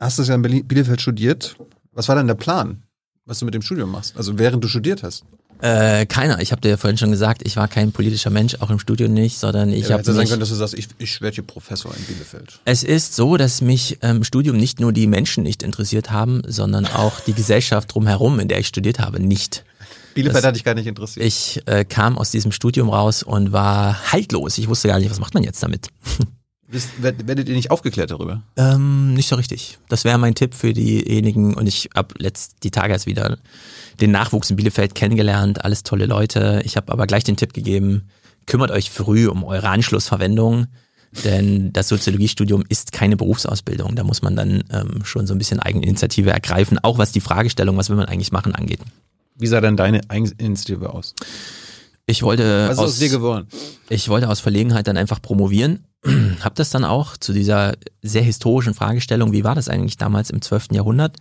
[0.00, 1.56] hast du ja in Berlin, Bielefeld studiert.
[1.92, 2.82] Was war denn der Plan,
[3.26, 4.16] was du mit dem Studium machst?
[4.16, 5.24] Also während du studiert hast.
[5.64, 6.42] Äh, keiner.
[6.42, 9.14] Ich habe dir ja vorhin schon gesagt, ich war kein politischer Mensch, auch im Studium
[9.14, 11.44] nicht, sondern ich ja, habe hätte sein können, dass du sagst, ich, ich werde hier
[11.44, 12.60] Professor in Bielefeld.
[12.66, 16.42] Es ist so, dass mich im ähm, Studium nicht nur die Menschen nicht interessiert haben,
[16.46, 19.64] sondern auch die Gesellschaft drumherum, in der ich studiert habe, nicht.
[20.12, 21.24] Bielefeld Das- hat dich gar nicht interessiert.
[21.24, 24.58] Ich äh, kam aus diesem Studium raus und war haltlos.
[24.58, 25.88] Ich wusste gar nicht, was macht man jetzt damit.
[26.68, 28.42] Wisst- werd- werdet ihr nicht aufgeklärt darüber?
[28.56, 29.78] Ähm, nicht so richtig.
[29.88, 33.38] Das wäre mein Tipp für diejenigen und ich habe letzt die Tage erst wieder
[34.00, 36.62] den Nachwuchs in Bielefeld kennengelernt, alles tolle Leute.
[36.64, 38.08] Ich habe aber gleich den Tipp gegeben,
[38.46, 40.66] kümmert euch früh um eure Anschlussverwendung,
[41.24, 43.94] denn das Soziologiestudium ist keine Berufsausbildung.
[43.94, 47.76] Da muss man dann ähm, schon so ein bisschen Eigeninitiative ergreifen, auch was die Fragestellung,
[47.76, 48.80] was will man eigentlich machen, angeht.
[49.36, 51.14] Wie sah denn deine Eigeninitiative aus?
[52.06, 53.48] Ich wollte Was ist aus, aus dir geworden?
[53.88, 55.84] ich wollte aus Verlegenheit dann einfach promovieren.
[56.40, 60.42] Hab das dann auch zu dieser sehr historischen Fragestellung, wie war das eigentlich damals im
[60.42, 60.68] 12.
[60.72, 61.16] Jahrhundert,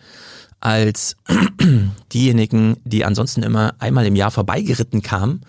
[0.59, 1.15] als
[2.13, 5.41] diejenigen, die ansonsten immer einmal im Jahr vorbeigeritten kamen,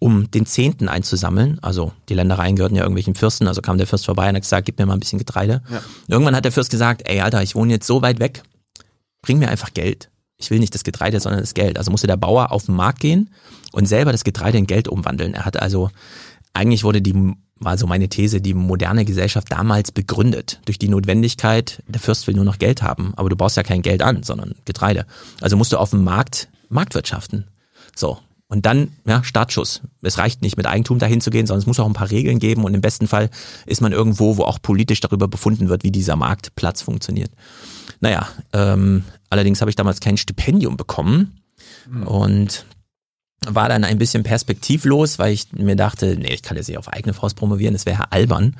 [0.00, 4.06] um den Zehnten einzusammeln, also die Ländereien gehörten ja irgendwelchen Fürsten, also kam der Fürst
[4.06, 5.62] vorbei und hat gesagt, gib mir mal ein bisschen Getreide.
[5.70, 5.82] Ja.
[6.08, 8.42] Irgendwann hat der Fürst gesagt, ey Alter, ich wohne jetzt so weit weg,
[9.22, 10.10] bring mir einfach Geld.
[10.40, 11.78] Ich will nicht das Getreide, sondern das Geld.
[11.78, 13.30] Also musste der Bauer auf den Markt gehen
[13.72, 15.34] und selber das Getreide in Geld umwandeln.
[15.34, 15.90] Er hat also,
[16.54, 20.60] eigentlich wurde die, war so meine These, die moderne Gesellschaft damals begründet.
[20.64, 23.82] Durch die Notwendigkeit, der Fürst will nur noch Geld haben, aber du baust ja kein
[23.82, 25.06] Geld an, sondern Getreide.
[25.40, 27.48] Also musst du auf dem Markt Marktwirtschaften.
[27.94, 28.18] So.
[28.50, 29.80] Und dann, ja, Startschuss.
[30.02, 32.40] Es reicht nicht mit Eigentum dahin zu gehen, sondern es muss auch ein paar Regeln
[32.40, 33.30] geben und im besten Fall
[33.64, 37.30] ist man irgendwo, wo auch politisch darüber befunden wird, wie dieser Marktplatz funktioniert.
[38.00, 41.40] Naja, ähm, allerdings habe ich damals kein Stipendium bekommen
[42.06, 42.66] und
[43.46, 46.88] war dann ein bisschen perspektivlos, weil ich mir dachte, nee, ich kann jetzt nicht auf
[46.88, 48.56] eigene Faust promovieren, das wäre albern.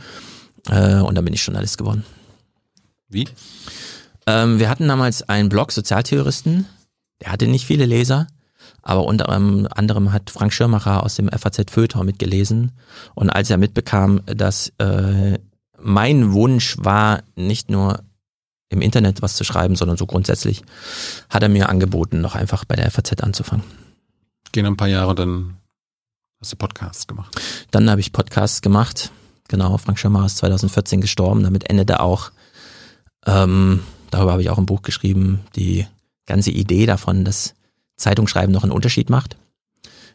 [0.68, 2.04] Äh, und dann bin ich Journalist geworden.
[3.08, 3.26] Wie?
[4.28, 6.66] Ähm, wir hatten damals einen Blog Sozialtheoristen,
[7.20, 8.28] der hatte nicht viele Leser,
[8.82, 12.73] aber unter anderem hat Frank Schirmacher aus dem FAZ Feuilleton mitgelesen.
[13.15, 15.39] Und als er mitbekam, dass äh,
[15.78, 18.01] mein Wunsch war, nicht nur
[18.69, 20.62] im Internet was zu schreiben, sondern so grundsätzlich,
[21.28, 23.65] hat er mir angeboten, noch einfach bei der FAZ anzufangen.
[24.52, 25.57] Gehen ein paar Jahre, dann
[26.40, 27.35] hast du Podcasts gemacht.
[27.70, 29.11] Dann habe ich Podcasts gemacht.
[29.48, 31.43] Genau, Frank Schirmacher ist 2014 gestorben.
[31.43, 32.31] Damit endete auch,
[33.27, 35.86] ähm, darüber habe ich auch ein Buch geschrieben, die
[36.27, 37.55] ganze Idee davon, dass
[38.01, 39.36] Zeitungsschreiben noch einen Unterschied macht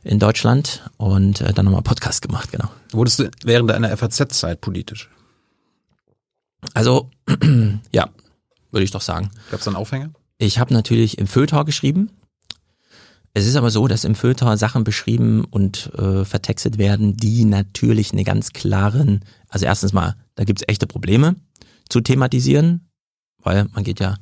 [0.03, 2.69] in Deutschland und äh, dann nochmal Podcast gemacht, genau.
[2.91, 5.09] Wurdest du während deiner FAZ-Zeit politisch?
[6.73, 7.09] Also,
[7.91, 8.09] ja,
[8.71, 9.31] würde ich doch sagen.
[9.51, 10.11] Gab es einen Aufhänger?
[10.37, 12.11] Ich habe natürlich im Feuilleton geschrieben.
[13.33, 18.13] Es ist aber so, dass im Feuilleton Sachen beschrieben und äh, vertextet werden, die natürlich
[18.13, 21.35] eine ganz klaren, also erstens mal, da gibt's echte Probleme
[21.89, 22.89] zu thematisieren,
[23.43, 24.15] weil man geht ja,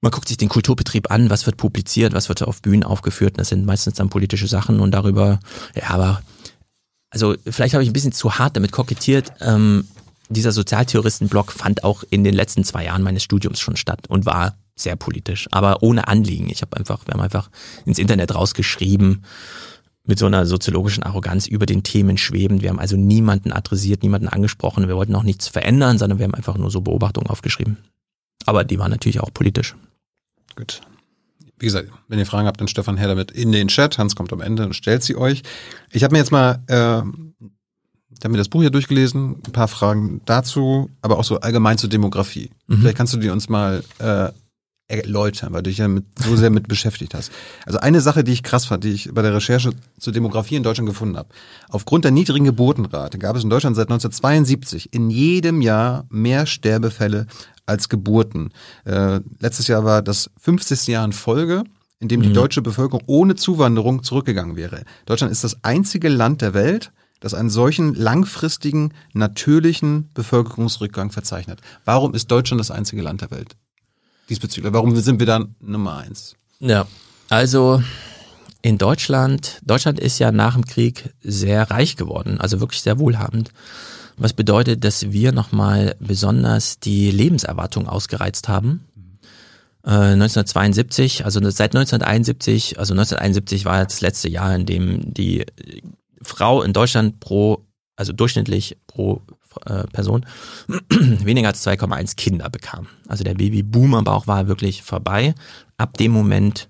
[0.00, 3.48] man guckt sich den Kulturbetrieb an, was wird publiziert, was wird auf Bühnen aufgeführt, das
[3.48, 5.40] sind meistens dann politische Sachen und darüber,
[5.74, 6.22] ja, aber
[7.10, 9.32] also vielleicht habe ich ein bisschen zu hart damit kokettiert.
[9.40, 9.88] Ähm,
[10.28, 14.56] dieser Sozialtheoristen-Blog fand auch in den letzten zwei Jahren meines Studiums schon statt und war
[14.76, 16.48] sehr politisch, aber ohne Anliegen.
[16.48, 17.50] Ich habe einfach, wir haben einfach
[17.84, 19.24] ins Internet rausgeschrieben
[20.04, 22.62] mit so einer soziologischen Arroganz über den Themen schwebend.
[22.62, 24.88] Wir haben also niemanden adressiert, niemanden angesprochen.
[24.88, 27.76] Wir wollten auch nichts verändern, sondern wir haben einfach nur so Beobachtungen aufgeschrieben.
[28.46, 29.74] Aber die waren natürlich auch politisch.
[30.56, 30.80] Gut.
[31.58, 33.98] Wie gesagt, wenn ihr Fragen habt, dann Stefan her damit in den Chat.
[33.98, 35.42] Hans kommt am Ende und stellt sie euch.
[35.92, 37.02] Ich habe mir jetzt mal, äh,
[38.10, 41.76] ich habe mir das Buch hier durchgelesen, ein paar Fragen dazu, aber auch so allgemein
[41.76, 42.50] zur Demografie.
[42.66, 42.78] Mhm.
[42.78, 44.30] Vielleicht kannst du die uns mal äh,
[44.90, 47.30] erläutern, weil du dich ja mit, so sehr mit beschäftigt hast.
[47.64, 50.62] Also eine Sache, die ich krass fand, die ich bei der Recherche zur Demografie in
[50.62, 51.28] Deutschland gefunden habe.
[51.68, 57.26] Aufgrund der niedrigen Geburtenrate gab es in Deutschland seit 1972 in jedem Jahr mehr Sterbefälle
[57.66, 58.52] als Geburten.
[58.84, 60.88] Äh, letztes Jahr war das 50.
[60.88, 61.64] Jahr in Folge,
[62.00, 62.34] in dem die mhm.
[62.34, 64.82] deutsche Bevölkerung ohne Zuwanderung zurückgegangen wäre.
[65.06, 71.60] Deutschland ist das einzige Land der Welt, das einen solchen langfristigen, natürlichen Bevölkerungsrückgang verzeichnet.
[71.84, 73.56] Warum ist Deutschland das einzige Land der Welt?
[74.30, 74.72] Diesbezüglich?
[74.72, 76.36] Warum sind wir dann Nummer eins?
[76.60, 76.86] Ja,
[77.28, 77.82] also
[78.62, 83.50] in Deutschland, Deutschland ist ja nach dem Krieg sehr reich geworden, also wirklich sehr wohlhabend.
[84.16, 88.84] Was bedeutet, dass wir nochmal besonders die Lebenserwartung ausgereizt haben.
[89.82, 95.46] Äh, 1972, also seit 1971, also 1971 war das letzte Jahr, in dem die
[96.20, 97.64] Frau in Deutschland pro,
[97.96, 99.22] also durchschnittlich pro
[99.66, 100.26] äh, Person
[100.90, 102.86] weniger als 2,1 Kinder bekam.
[103.08, 105.34] Also der Babyboom-Bauch war wirklich vorbei.
[105.76, 106.68] Ab dem Moment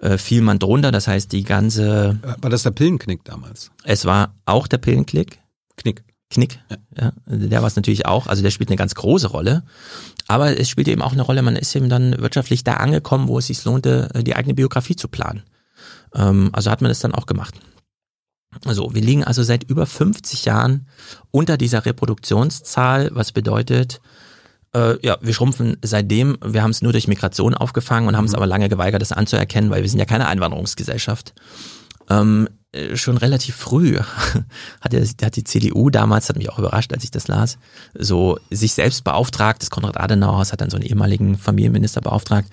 [0.00, 2.18] äh, fiel man drunter, das heißt die ganze...
[2.40, 3.70] War das der Pillenknick damals?
[3.84, 5.38] Es war auch der Pillenknick.
[5.76, 6.04] Knick.
[6.30, 6.76] Knick, ja.
[6.98, 9.62] ja der war es natürlich auch, also der spielt eine ganz große Rolle.
[10.28, 13.38] Aber es spielt eben auch eine Rolle, man ist eben dann wirtschaftlich da angekommen, wo
[13.38, 15.42] es sich lohnte, äh, die eigene Biografie zu planen.
[16.14, 17.54] Ähm, also hat man das dann auch gemacht.
[18.64, 20.86] Also wir liegen also seit über 50 Jahren
[21.30, 24.00] unter dieser Reproduktionszahl, was bedeutet,
[24.74, 28.32] äh, ja, wir schrumpfen seitdem, wir haben es nur durch Migration aufgefangen und haben es
[28.32, 28.36] mhm.
[28.36, 31.34] aber lange geweigert, das anzuerkennen, weil wir sind ja keine Einwanderungsgesellschaft.
[32.08, 33.98] Ähm, äh, schon relativ früh
[34.80, 37.58] hat, der, hat die CDU damals, hat mich auch überrascht, als ich das las,
[37.94, 42.48] so sich selbst beauftragt, das Konrad Adenauer hat dann so einen ehemaligen Familienminister beauftragt,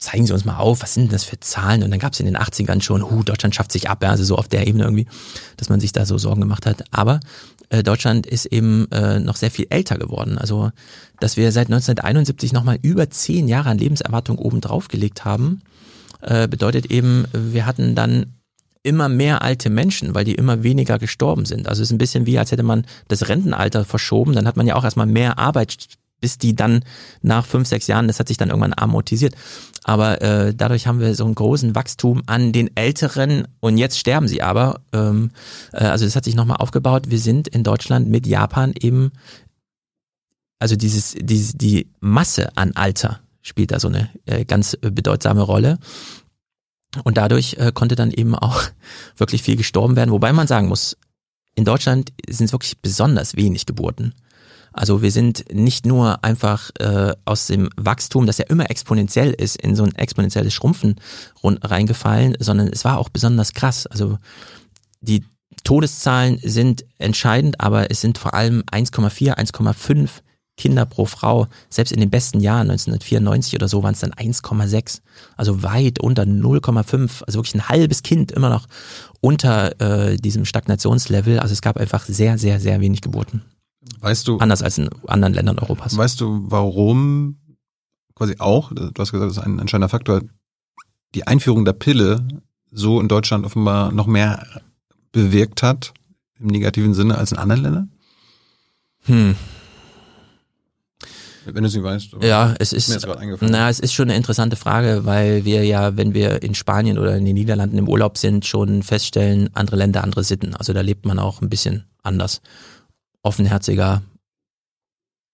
[0.00, 1.82] zeigen Sie uns mal auf, was sind das für Zahlen?
[1.82, 4.36] Und dann gab es in den 80ern schon, huh, Deutschland schafft sich ab, also so
[4.36, 5.06] auf der Ebene irgendwie,
[5.58, 6.84] dass man sich da so Sorgen gemacht hat.
[6.90, 7.20] Aber
[7.68, 10.38] äh, Deutschland ist eben äh, noch sehr viel älter geworden.
[10.38, 10.70] Also,
[11.20, 15.60] dass wir seit 1971 nochmal über zehn Jahre an Lebenserwartung oben drauf gelegt haben,
[16.22, 18.34] äh, bedeutet eben, wir hatten dann
[18.82, 21.68] immer mehr alte Menschen, weil die immer weniger gestorben sind.
[21.68, 24.66] Also es ist ein bisschen wie, als hätte man das Rentenalter verschoben, dann hat man
[24.66, 25.76] ja auch erstmal mehr Arbeit
[26.20, 26.84] bis die dann
[27.22, 29.34] nach fünf, sechs Jahren, das hat sich dann irgendwann amortisiert.
[29.84, 34.28] Aber äh, dadurch haben wir so einen großen Wachstum an den Älteren und jetzt sterben
[34.28, 34.80] sie aber.
[34.92, 35.30] Ähm,
[35.72, 37.10] äh, also das hat sich nochmal aufgebaut.
[37.10, 39.12] Wir sind in Deutschland mit Japan eben,
[40.58, 45.78] also dieses, dieses, die Masse an Alter spielt da so eine äh, ganz bedeutsame Rolle.
[47.04, 48.62] Und dadurch äh, konnte dann eben auch
[49.16, 50.10] wirklich viel gestorben werden.
[50.10, 50.96] Wobei man sagen muss,
[51.54, 54.14] in Deutschland sind es wirklich besonders wenig Geburten.
[54.72, 59.56] Also wir sind nicht nur einfach äh, aus dem Wachstum, das ja immer exponentiell ist,
[59.56, 60.96] in so ein exponentielles Schrumpfen
[61.42, 63.86] reingefallen, sondern es war auch besonders krass.
[63.86, 64.18] Also
[65.00, 65.24] die
[65.64, 70.08] Todeszahlen sind entscheidend, aber es sind vor allem 1,4, 1,5
[70.56, 71.46] Kinder pro Frau.
[71.70, 75.00] Selbst in den besten Jahren, 1994 oder so, waren es dann 1,6.
[75.36, 77.24] Also weit unter 0,5.
[77.24, 78.66] Also wirklich ein halbes Kind immer noch
[79.20, 81.38] unter äh, diesem Stagnationslevel.
[81.38, 83.42] Also es gab einfach sehr, sehr, sehr wenig Geburten.
[84.00, 84.38] Weißt du.
[84.38, 85.96] Anders als in anderen Ländern Europas.
[85.96, 87.36] Weißt du, warum
[88.14, 90.20] quasi auch, du hast gesagt, das ist ein entscheidender Faktor,
[91.14, 92.26] die Einführung der Pille
[92.70, 94.46] so in Deutschland offenbar noch mehr
[95.12, 95.92] bewirkt hat,
[96.38, 97.92] im negativen Sinne, als in anderen Ländern?
[99.04, 99.36] Hm.
[101.46, 102.16] Wenn du es nicht weißt.
[102.20, 103.06] Ja, es ist,
[103.40, 107.16] na, es ist schon eine interessante Frage, weil wir ja, wenn wir in Spanien oder
[107.16, 110.54] in den Niederlanden im Urlaub sind, schon feststellen, andere Länder, andere Sitten.
[110.54, 112.42] Also da lebt man auch ein bisschen anders
[113.22, 114.02] offenherziger,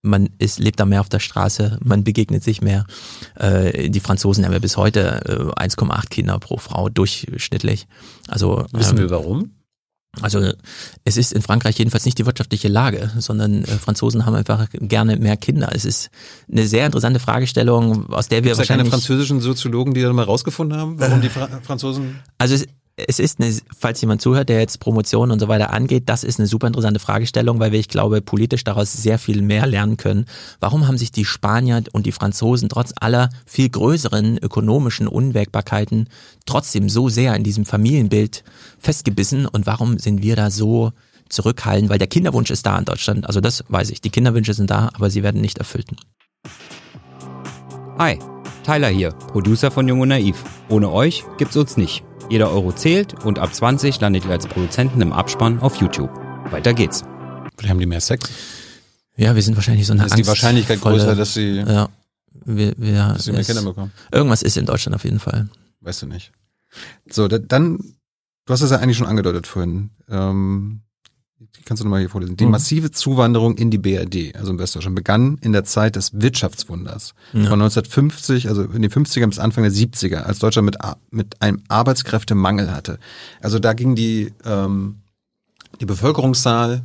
[0.02, 2.86] man ist, lebt da mehr auf der Straße, man begegnet sich mehr.
[3.34, 7.86] Äh, die Franzosen haben ja bis heute äh, 1,8 Kinder pro Frau durchschnittlich.
[8.28, 9.50] Also wissen ähm, wir warum?
[10.22, 10.52] Also
[11.04, 15.16] es ist in Frankreich jedenfalls nicht die wirtschaftliche Lage, sondern äh, Franzosen haben einfach gerne
[15.16, 15.70] mehr Kinder.
[15.72, 16.10] Es ist
[16.50, 18.86] eine sehr interessante Fragestellung, aus der wir Gibt's wahrscheinlich...
[18.86, 22.20] Es keine französischen Soziologen, die da mal rausgefunden haben, warum die Fra Franzosen...
[22.38, 22.66] Also es,
[22.96, 26.40] es ist eine, falls jemand zuhört, der jetzt Promotion und so weiter angeht, das ist
[26.40, 30.24] eine super interessante Fragestellung, weil wir, ich glaube, politisch daraus sehr viel mehr lernen können.
[30.60, 36.08] Warum haben sich die Spanier und die Franzosen trotz aller viel größeren ökonomischen Unwägbarkeiten
[36.46, 38.44] trotzdem so sehr in diesem Familienbild
[38.78, 40.92] festgebissen und warum sind wir da so
[41.28, 41.90] zurückhaltend?
[41.90, 44.00] Weil der Kinderwunsch ist da in Deutschland, also das weiß ich.
[44.00, 45.88] Die Kinderwünsche sind da, aber sie werden nicht erfüllt.
[47.98, 48.18] Hi,
[48.64, 50.42] Tyler hier, Producer von Jung und Naiv.
[50.70, 52.02] Ohne euch gibt's uns nicht.
[52.28, 56.10] Jeder Euro zählt und ab 20 landet ihr als Produzenten im Abspann auf YouTube.
[56.50, 57.02] Weiter geht's.
[57.56, 58.28] Vielleicht haben die mehr Sex?
[59.16, 61.58] Ja, wir sind wahrscheinlich so eine Ist die Wahrscheinlichkeit größer, dass sie...
[61.58, 61.88] Ja.
[62.44, 63.92] Wir, wir, Dass wir mehr Kinder bekommen.
[64.12, 65.48] Irgendwas ist in Deutschland auf jeden Fall.
[65.80, 66.32] Weißt du nicht.
[67.08, 67.78] So, da, dann,
[68.44, 69.90] du hast es ja eigentlich schon angedeutet vorhin.
[70.08, 70.82] Ähm,
[71.64, 72.36] kannst du nochmal hier vorlesen.
[72.36, 72.52] Die Mhm.
[72.52, 77.14] massive Zuwanderung in die BRD, also in Westdeutschland, begann in der Zeit des Wirtschaftswunders.
[77.32, 77.40] Ja.
[77.48, 80.76] Von 1950, also in den 50er bis Anfang der 70er, als Deutschland mit,
[81.10, 82.98] mit einem Arbeitskräftemangel hatte.
[83.40, 84.96] Also da ging die, ähm,
[85.80, 86.82] die Bevölkerungszahl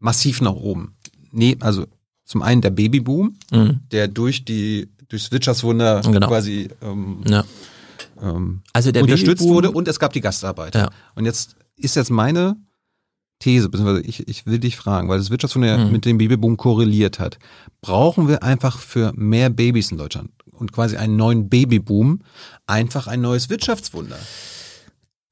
[0.00, 0.94] massiv nach oben.
[1.32, 1.86] Nee, also
[2.24, 3.80] zum einen der Babyboom, Mhm.
[3.90, 6.28] der durch die durchs Wirtschaftswunder Genau.
[6.28, 7.42] quasi ähm, Ja.
[8.20, 10.78] ähm, Also der unterstützt Babyboom- wurde und es gab die Gastarbeiter.
[10.80, 10.90] Ja.
[11.14, 12.56] Und jetzt ist jetzt meine
[13.40, 15.92] These, beziehungsweise ich, ich will dich fragen, weil das Wirtschaftswunder ja Mhm.
[15.92, 17.38] mit dem Babyboom korreliert hat.
[17.80, 22.20] Brauchen wir einfach für mehr Babys in Deutschland und quasi einen neuen Babyboom
[22.66, 24.18] einfach ein neues Wirtschaftswunder?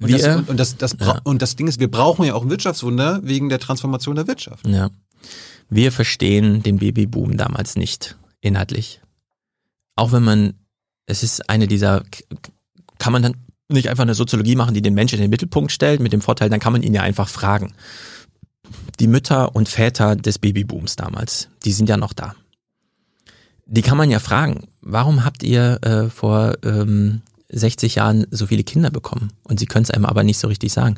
[0.00, 1.20] Und, Wir- das, und, und, das, das Ja.
[1.24, 4.66] und das Ding ist, wir brauchen ja auch ein Wirtschaftswunder wegen der Transformation der Wirtschaft.
[4.68, 4.90] Ja.
[5.68, 9.00] Wir verstehen den Babyboom damals nicht inhaltlich.
[9.96, 10.54] Auch wenn man,
[11.06, 12.04] es ist eine dieser,
[12.98, 13.36] kann man dann
[13.68, 16.50] nicht einfach eine Soziologie machen, die den Menschen in den Mittelpunkt stellt, mit dem Vorteil,
[16.50, 17.74] dann kann man ihn ja einfach fragen.
[19.00, 22.34] Die Mütter und Väter des Babybooms damals, die sind ja noch da.
[23.66, 28.62] Die kann man ja fragen, warum habt ihr äh, vor ähm, 60 Jahren so viele
[28.64, 29.32] Kinder bekommen?
[29.42, 30.96] Und sie können es einem aber nicht so richtig sagen.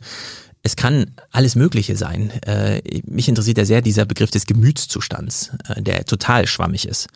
[0.63, 2.31] Es kann alles Mögliche sein.
[2.43, 7.09] Äh, mich interessiert ja sehr dieser Begriff des Gemütszustands, äh, der total schwammig ist.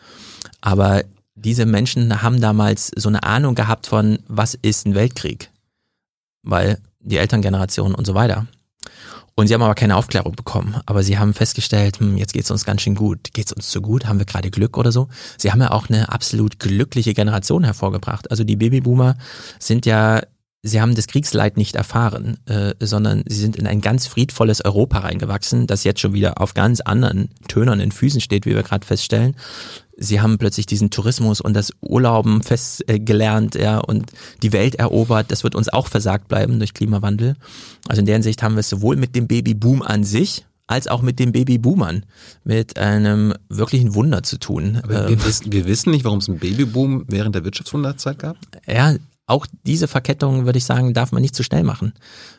[0.61, 1.03] Aber
[1.35, 5.49] diese Menschen haben damals so eine Ahnung gehabt von, was ist ein Weltkrieg?
[6.43, 8.47] Weil die Elterngeneration und so weiter.
[9.35, 10.75] Und sie haben aber keine Aufklärung bekommen.
[10.85, 13.33] Aber sie haben festgestellt, hm, jetzt geht's uns ganz schön gut.
[13.33, 14.05] Geht's uns zu gut?
[14.05, 15.07] Haben wir gerade Glück oder so?
[15.37, 18.29] Sie haben ja auch eine absolut glückliche Generation hervorgebracht.
[18.29, 19.15] Also die Babyboomer
[19.57, 20.21] sind ja,
[20.61, 24.99] sie haben das Kriegsleid nicht erfahren, äh, sondern sie sind in ein ganz friedvolles Europa
[24.99, 29.35] reingewachsen, das jetzt schon wieder auf ganz anderen tönernen Füßen steht, wie wir gerade feststellen.
[30.03, 32.99] Sie haben plötzlich diesen Tourismus und das Urlauben fest äh,
[33.59, 34.11] ja, und
[34.41, 35.31] die Welt erobert.
[35.31, 37.35] Das wird uns auch versagt bleiben durch Klimawandel.
[37.87, 41.01] Also in der Hinsicht haben wir es sowohl mit dem Babyboom an sich als auch
[41.01, 42.05] mit den Babyboomern
[42.43, 44.79] mit einem wirklichen Wunder zu tun.
[44.81, 48.37] Aber Ähm, wir, wissen, wir wissen nicht, warum es einen Babyboom während der Wirtschaftswunderzeit gab.
[48.65, 51.93] ja, auch diese Verkettung, würde ich sagen, darf man nicht zu schnell machen.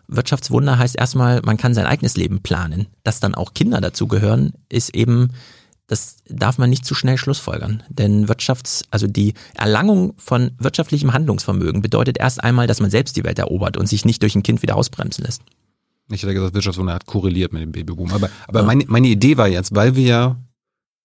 [0.06, 2.86] Wirtschaftswunder heißt erstmal, man kann sein eigenes Leben planen.
[3.04, 5.30] Dass dann auch Kinder dazu gehören, ist eben,
[5.86, 7.82] das darf man nicht zu schnell schlussfolgern.
[7.90, 13.24] Denn Wirtschafts-, also die Erlangung von wirtschaftlichem Handlungsvermögen bedeutet erst einmal, dass man selbst die
[13.24, 15.42] Welt erobert und sich nicht durch ein Kind wieder ausbremsen lässt.
[16.10, 18.12] Ich hätte gesagt, Wirtschaftswunder hat korreliert mit dem Babyboom.
[18.12, 20.36] Aber, aber meine, meine Idee war jetzt, weil wir ja,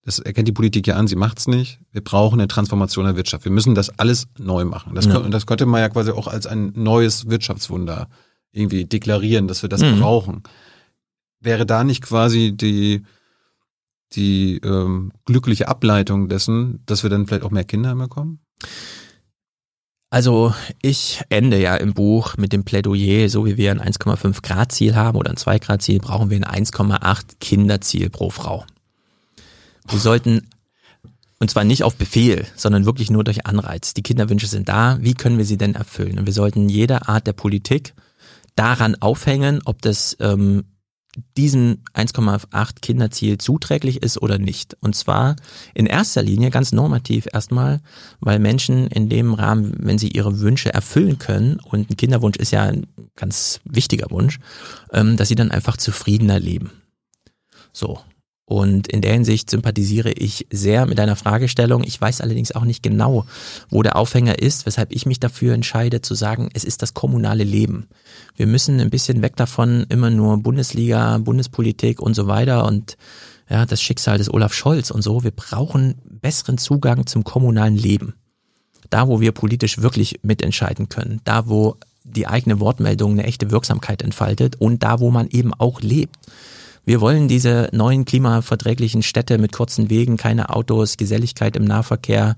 [0.04, 3.44] das erkennt die Politik ja an, sie macht's nicht, wir brauchen eine Transformation der Wirtschaft.
[3.46, 4.96] Wir müssen das alles neu machen.
[4.96, 5.16] Das, Ja.
[5.16, 8.08] kö- Und das könnte man ja quasi auch als ein neues Wirtschaftswunder
[8.52, 10.00] irgendwie deklarieren, dass wir das Mhm.
[10.00, 10.44] brauchen.
[11.42, 13.04] Wäre da nicht quasi die,
[14.14, 18.40] die ähm, glückliche Ableitung dessen, dass wir dann vielleicht auch mehr Kinder bekommen?
[20.12, 24.72] Also ich ende ja im Buch mit dem Plädoyer, so wie wir ein 1,5 Grad
[24.72, 28.66] Ziel haben oder ein 2 Grad Ziel, brauchen wir ein 1,8 Kinderziel pro Frau.
[29.88, 30.48] Wir sollten,
[31.40, 33.94] und zwar nicht auf Befehl, sondern wirklich nur durch Anreiz.
[33.94, 36.18] Die Kinderwünsche sind da, wie können wir sie denn erfüllen?
[36.18, 37.94] Und wir sollten jede Art der Politik
[38.56, 40.64] daran aufhängen, ob das ähm,
[41.38, 44.78] diesem 1,8 Kinderziel zuträglich ist oder nicht.
[44.82, 45.36] Und zwar
[45.74, 47.82] in erster Linie ganz normativ erstmal,
[48.20, 52.52] weil Menschen in dem Rahmen, wenn sie ihre Wünsche erfüllen können, und ein Kinderwunsch ist
[52.52, 54.40] ja ein ganz wichtiger Wunsch,
[54.92, 56.72] ähm, dass sie dann einfach zufriedener leben.
[57.72, 58.00] So.
[58.50, 61.84] Und in der Hinsicht sympathisiere ich sehr mit deiner Fragestellung.
[61.84, 63.28] Ich weiß allerdings auch nicht genau,
[63.70, 67.44] wo der Aufhänger ist, weshalb ich mich dafür entscheide zu sagen, es ist das kommunale
[67.44, 67.90] Leben.
[68.36, 72.98] Wir müssen ein bisschen weg davon, immer nur Bundesliga, Bundespolitik und so weiter und
[73.52, 75.24] ja, das Schicksal des Olaf Scholz und so.
[75.24, 78.16] Wir brauchen besseren Zugang zum kommunalen Leben.
[78.90, 81.22] Da, wo wir politisch wirklich mitentscheiden können.
[81.24, 85.82] Da, wo die eigene Wortmeldung eine echte Wirksamkeit entfaltet und da, wo man eben auch
[85.82, 86.18] lebt.
[86.90, 92.36] Wir wollen diese neuen klimaverträglichen Städte mit kurzen Wegen, keine Autos, Geselligkeit im Nahverkehr.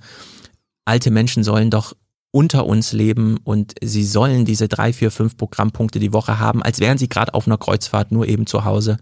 [0.84, 1.94] Alte Menschen sollen doch
[2.32, 6.82] unter uns leben und sie sollen diese drei, vier, fünf Programmpunkte die Woche haben, als
[6.82, 8.98] wären sie gerade auf einer Kreuzfahrt, nur eben zu Hause.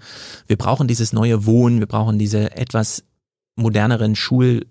[0.46, 3.04] Wir brauchen dieses neue Wohnen, wir brauchen diese etwas
[3.56, 4.68] moderneren Schul,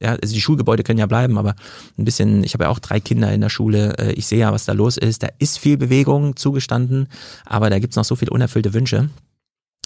[0.00, 1.56] ja, also die Schulgebäude können ja bleiben, aber
[1.98, 4.50] ein bisschen, ich habe ja auch drei Kinder in der Schule, äh, ich sehe ja,
[4.50, 5.24] was da los ist.
[5.24, 7.08] Da ist viel Bewegung zugestanden,
[7.44, 9.10] aber da gibt's noch so viele unerfüllte Wünsche.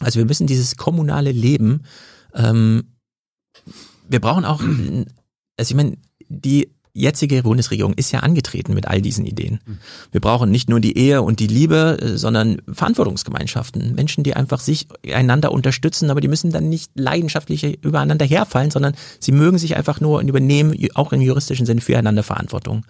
[0.00, 1.82] Also wir müssen dieses kommunale Leben,
[2.34, 2.96] ähm,
[4.08, 5.96] wir brauchen auch, also ich meine,
[6.28, 9.60] die jetzige Bundesregierung ist ja angetreten mit all diesen Ideen.
[10.12, 13.94] Wir brauchen nicht nur die Ehe und die Liebe, äh, sondern Verantwortungsgemeinschaften.
[13.94, 18.94] Menschen, die einfach sich einander unterstützen, aber die müssen dann nicht leidenschaftlich übereinander herfallen, sondern
[19.20, 22.84] sie mögen sich einfach nur und übernehmen auch im juristischen Sinne füreinander Verantwortung.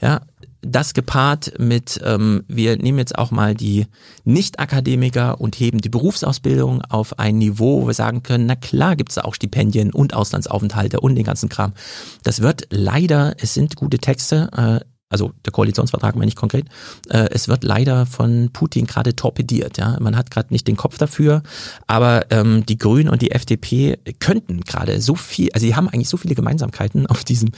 [0.00, 0.20] Ja,
[0.60, 3.86] das gepaart mit, ähm, wir nehmen jetzt auch mal die
[4.24, 9.16] Nicht-Akademiker und heben die Berufsausbildung auf ein Niveau, wo wir sagen können, na klar gibt's
[9.16, 11.74] da auch Stipendien und Auslandsaufenthalte und den ganzen Kram.
[12.22, 16.66] Das wird leider, es sind gute Texte, äh, also der Koalitionsvertrag meine ich konkret,
[17.08, 19.78] äh, es wird leider von Putin gerade torpediert.
[19.78, 21.44] Ja, man hat gerade nicht den Kopf dafür,
[21.86, 26.08] aber ähm, die Grünen und die FDP könnten gerade so viel, also sie haben eigentlich
[26.08, 27.50] so viele Gemeinsamkeiten auf diesem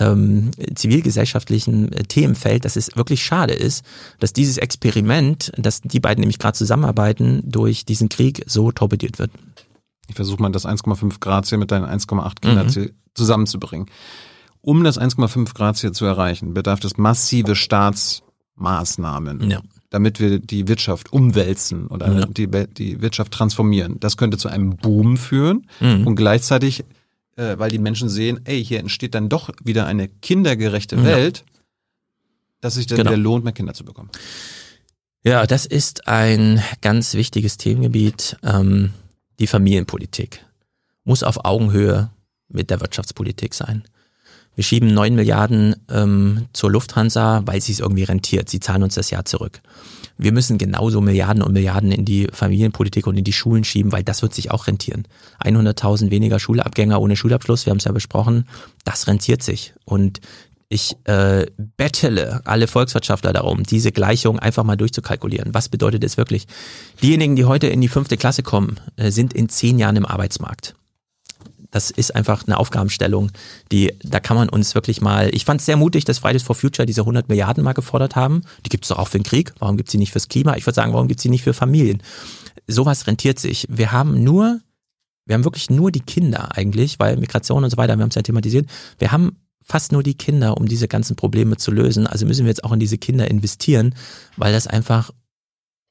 [0.00, 3.84] ähm, zivilgesellschaftlichen äh, Themenfeld, dass es wirklich schade ist,
[4.18, 9.30] dass dieses Experiment, dass die beiden nämlich gerade zusammenarbeiten, durch diesen Krieg so torpediert wird.
[10.08, 12.92] Ich versuche mal das 1,5 Grad Ziel mit deinem 1,8 Grad Ziel mhm.
[13.14, 13.86] zusammenzubringen.
[14.66, 19.48] Um das 1,5 Grad Ziel zu erreichen, bedarf es massive Staatsmaßnahmen.
[19.48, 19.60] Ja.
[19.90, 22.26] damit wir die Wirtschaft umwälzen oder ja.
[22.26, 24.00] die, die Wirtschaft transformieren.
[24.00, 26.08] Das könnte zu einem Boom führen mhm.
[26.08, 26.84] und gleichzeitig,
[27.36, 31.60] äh, weil die Menschen sehen, ey, hier entsteht dann doch wieder eine kindergerechte Welt, ja.
[32.60, 33.12] dass sich dann genau.
[33.12, 34.10] wieder lohnt, mehr Kinder zu bekommen.
[35.22, 38.36] Ja, das ist ein ganz wichtiges Themengebiet.
[38.42, 38.90] Ähm,
[39.38, 40.44] die Familienpolitik
[41.04, 42.10] muss auf Augenhöhe
[42.48, 43.84] mit der Wirtschaftspolitik sein.
[44.56, 48.48] Wir schieben neun Milliarden ähm, zur Lufthansa, weil sie es irgendwie rentiert.
[48.48, 49.60] Sie zahlen uns das Jahr zurück.
[50.16, 54.02] Wir müssen genauso Milliarden und Milliarden in die Familienpolitik und in die Schulen schieben, weil
[54.02, 55.06] das wird sich auch rentieren.
[55.44, 58.48] 100.000 weniger Schulabgänger ohne Schulabschluss, wir haben es ja besprochen,
[58.84, 59.74] das rentiert sich.
[59.84, 60.20] Und
[60.70, 61.46] ich äh,
[61.76, 65.52] bettele alle Volkswirtschaftler darum, diese Gleichung einfach mal durchzukalkulieren.
[65.52, 66.46] Was bedeutet es wirklich?
[67.02, 70.74] Diejenigen, die heute in die fünfte Klasse kommen, äh, sind in zehn Jahren im Arbeitsmarkt
[71.76, 73.30] das ist einfach eine Aufgabenstellung,
[73.70, 76.56] die, da kann man uns wirklich mal, ich fand es sehr mutig, dass Fridays for
[76.56, 78.44] Future diese 100 Milliarden mal gefordert haben.
[78.64, 79.52] Die gibt es doch auch für den Krieg.
[79.58, 80.56] Warum gibt es sie nicht fürs Klima?
[80.56, 82.02] Ich würde sagen, warum gibt es sie nicht für Familien?
[82.66, 83.66] Sowas rentiert sich.
[83.68, 84.60] Wir haben nur,
[85.26, 88.14] wir haben wirklich nur die Kinder eigentlich, weil Migration und so weiter, wir haben es
[88.14, 88.66] ja thematisiert.
[88.98, 92.06] Wir haben fast nur die Kinder, um diese ganzen Probleme zu lösen.
[92.06, 93.94] Also müssen wir jetzt auch in diese Kinder investieren,
[94.38, 95.10] weil das einfach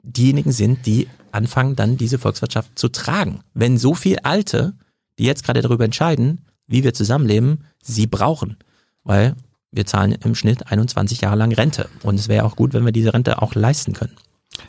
[0.01, 3.41] diejenigen sind, die anfangen dann diese Volkswirtschaft zu tragen.
[3.53, 4.73] Wenn so viel Alte
[5.19, 8.57] die jetzt gerade darüber entscheiden, wie wir zusammenleben, sie brauchen.
[9.03, 9.35] Weil
[9.71, 11.89] wir zahlen im Schnitt 21 Jahre lang Rente.
[12.01, 14.15] Und es wäre auch gut, wenn wir diese Rente auch leisten können.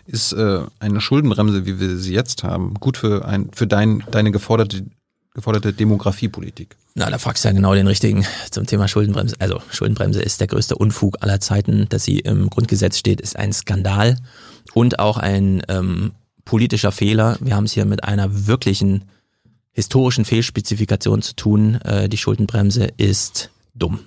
[0.04, 4.32] Ist äh, eine Schuldenbremse, wie wir sie jetzt haben, gut für, ein, für dein, deine
[4.32, 4.84] geforderte,
[5.32, 6.76] geforderte Demografiepolitik?
[6.94, 9.36] Na, da fragst du ja genau den richtigen zum Thema Schuldenbremse.
[9.38, 11.88] Also Schuldenbremse ist der größte Unfug aller Zeiten.
[11.88, 14.16] Dass sie im Grundgesetz steht, ist ein Skandal
[14.74, 16.12] und auch ein ähm,
[16.44, 17.36] politischer Fehler.
[17.40, 19.04] Wir haben es hier mit einer wirklichen
[19.76, 21.74] historischen Fehlspezifikationen zu tun.
[21.82, 24.00] Äh, die Schuldenbremse ist dumm.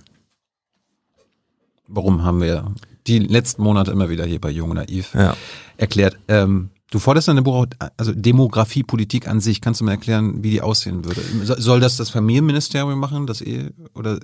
[1.88, 2.74] Warum haben wir
[3.06, 5.38] die letzten Monate immer wieder hier bei Jung und Naiv ja.
[5.78, 6.18] erklärt?
[6.28, 7.68] Ähm, du forderst eine Buch,
[7.98, 9.62] also Demografiepolitik an sich.
[9.62, 11.22] Kannst du mir erklären, wie die aussehen würde?
[11.62, 14.20] Soll das das Familienministerium machen, das eh oder?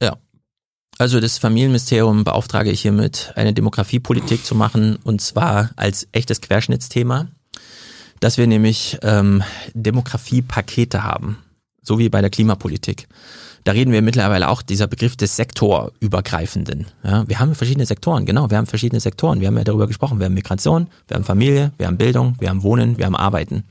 [0.00, 0.16] Ja.
[0.98, 7.30] Also das Familienministerium beauftrage ich hiermit, eine Demografiepolitik zu machen und zwar als echtes Querschnittsthema
[8.20, 9.42] dass wir nämlich ähm,
[9.74, 11.38] Demografiepakete haben,
[11.82, 13.08] so wie bei der Klimapolitik.
[13.64, 16.86] Da reden wir mittlerweile auch dieser Begriff des Sektorübergreifenden.
[17.02, 19.40] Ja, wir haben verschiedene Sektoren, genau, wir haben verschiedene Sektoren.
[19.40, 22.50] Wir haben ja darüber gesprochen, wir haben Migration, wir haben Familie, wir haben Bildung, wir
[22.50, 23.64] haben Wohnen, wir haben Arbeiten.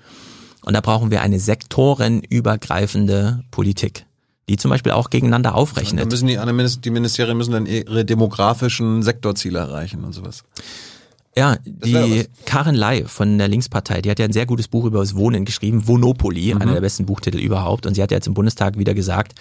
[0.66, 4.06] Und da brauchen wir eine sektorenübergreifende Politik
[4.50, 6.02] die zum Beispiel auch gegeneinander aufrechnet.
[6.02, 10.44] Da müssen die, die Ministerien müssen dann ihre demografischen Sektorziele erreichen und sowas.
[11.36, 15.00] Ja, die Karin Lai von der Linkspartei, die hat ja ein sehr gutes Buch über
[15.00, 16.62] das Wohnen geschrieben, Wonopoly, mhm.
[16.62, 17.86] einer der besten Buchtitel überhaupt.
[17.86, 19.34] Und sie hat ja jetzt im Bundestag wieder gesagt,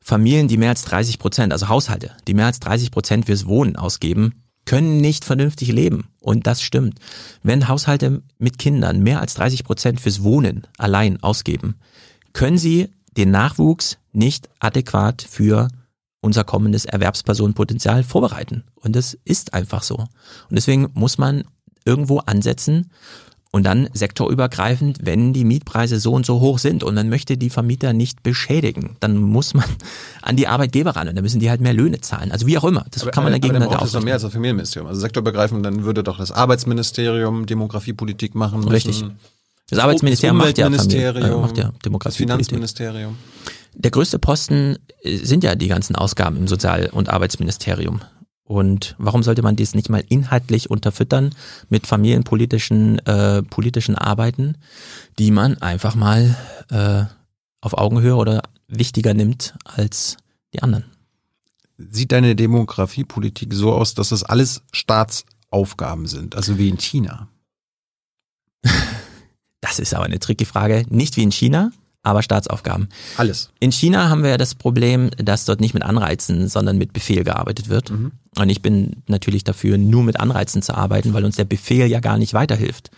[0.00, 3.76] Familien, die mehr als 30 Prozent, also Haushalte, die mehr als 30 Prozent fürs Wohnen
[3.76, 6.08] ausgeben, können nicht vernünftig leben.
[6.20, 6.98] Und das stimmt.
[7.42, 11.76] Wenn Haushalte mit Kindern mehr als 30 Prozent fürs Wohnen allein ausgeben,
[12.32, 15.68] können sie den Nachwuchs nicht adäquat für
[16.20, 18.64] unser kommendes Erwerbspersonenpotenzial vorbereiten.
[18.74, 19.96] Und das ist einfach so.
[19.96, 20.08] Und
[20.50, 21.44] deswegen muss man
[21.84, 22.90] irgendwo ansetzen
[23.52, 27.50] und dann sektorübergreifend, wenn die Mietpreise so und so hoch sind und man möchte die
[27.50, 29.64] Vermieter nicht beschädigen, dann muss man
[30.22, 32.30] an die Arbeitgeber ran und dann müssen die halt mehr Löhne zahlen.
[32.30, 32.86] Also wie auch immer.
[32.92, 34.88] Das aber, kann man dagegen aber dann braucht es noch mehr als das Familienministerium.
[34.88, 38.70] Also sektorübergreifend, dann würde doch das Arbeitsministerium Demografiepolitik machen müssen.
[38.70, 39.04] Richtig.
[39.68, 42.04] Das Arbeitsministerium macht ja, Familie, äh, macht ja Demografiepolitik.
[42.04, 43.16] Das Finanzministerium
[43.74, 48.00] der größte Posten äh, sind ja die ganzen Ausgaben im Sozial- und Arbeitsministerium.
[48.44, 51.34] Und warum sollte man dies nicht mal inhaltlich unterfüttern
[51.68, 54.56] mit familienpolitischen äh, politischen Arbeiten,
[55.18, 56.36] die man einfach mal
[56.70, 57.04] äh,
[57.60, 60.16] auf Augenhöhe oder wichtiger nimmt als
[60.52, 60.84] die anderen?
[61.90, 67.28] sieht deine Demografiepolitik so aus, dass das alles Staatsaufgaben sind, also wie in China?
[69.62, 70.86] Das ist aber eine tricky Frage.
[70.88, 71.70] Nicht wie in China,
[72.02, 72.88] aber Staatsaufgaben.
[73.16, 73.50] Alles.
[73.60, 77.24] In China haben wir ja das Problem, dass dort nicht mit Anreizen, sondern mit Befehl
[77.24, 77.90] gearbeitet wird.
[77.90, 78.12] Mhm.
[78.38, 82.00] Und ich bin natürlich dafür, nur mit Anreizen zu arbeiten, weil uns der Befehl ja
[82.00, 82.90] gar nicht weiterhilft.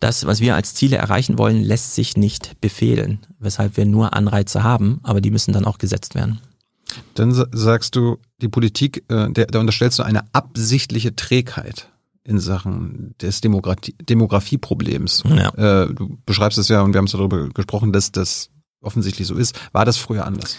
[0.00, 4.62] Das, was wir als Ziele erreichen wollen, lässt sich nicht befehlen, weshalb wir nur Anreize
[4.62, 6.40] haben, aber die müssen dann auch gesetzt werden.
[7.14, 11.88] Dann sagst du, die Politik, äh, der, da unterstellst du eine absichtliche Trägheit
[12.26, 15.22] in Sachen des Demografie Demografieproblems.
[15.26, 15.84] Ja.
[15.84, 18.50] Äh, du beschreibst es ja und wir haben es darüber gesprochen, dass das
[18.80, 19.58] offensichtlich so ist.
[19.72, 20.56] War das früher anders?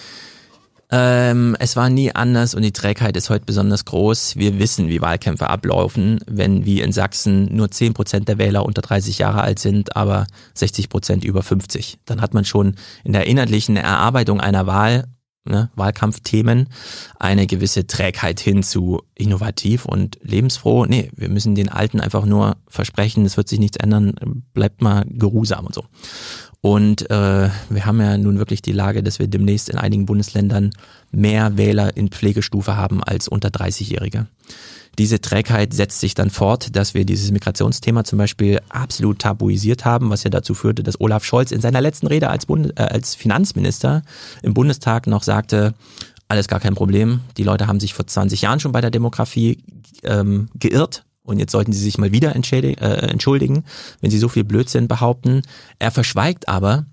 [0.90, 4.38] Ähm, es war nie anders und die Trägheit ist heute besonders groß.
[4.38, 8.82] Wir wissen, wie Wahlkämpfe ablaufen, wenn wie in Sachsen nur 10 Prozent der Wähler unter
[8.82, 12.00] 30 Jahre alt sind, aber 60 Prozent über 50.
[12.06, 15.10] Dann hat man schon in der inhaltlichen Erarbeitung einer Wahl
[15.48, 16.68] ne, Wahlkampfthemen
[17.20, 20.86] eine gewisse Trägheit hin zu innovativ und lebensfroh.
[20.86, 24.14] Nee, wir müssen den Alten einfach nur versprechen, es wird sich nichts ändern,
[24.54, 25.86] bleibt mal geruhsam und so.
[26.62, 30.72] Und äh, wir haben ja nun wirklich die Lage, dass wir demnächst in einigen Bundesländern
[31.12, 34.28] mehr Wähler in Pflegestufe haben als unter 30-Jährige.
[34.98, 40.10] Diese Trägheit setzt sich dann fort, dass wir dieses Migrationsthema zum Beispiel absolut tabuisiert haben,
[40.10, 43.14] was ja dazu führte, dass Olaf Scholz in seiner letzten Rede als, Bund äh, als
[43.14, 44.02] Finanzminister
[44.42, 45.76] im Bundestag noch sagte,
[46.28, 47.22] alles gar kein Problem.
[47.38, 49.64] Die Leute haben sich vor 20 Jahren schon bei der Demografie
[50.04, 51.04] ähm, geirrt.
[51.24, 53.66] Und jetzt sollten sie sich mal wieder äh, entschuldigen,
[54.02, 55.42] wenn sie so viel Blödsinn behaupten.
[55.78, 56.86] Er verschweigt aber,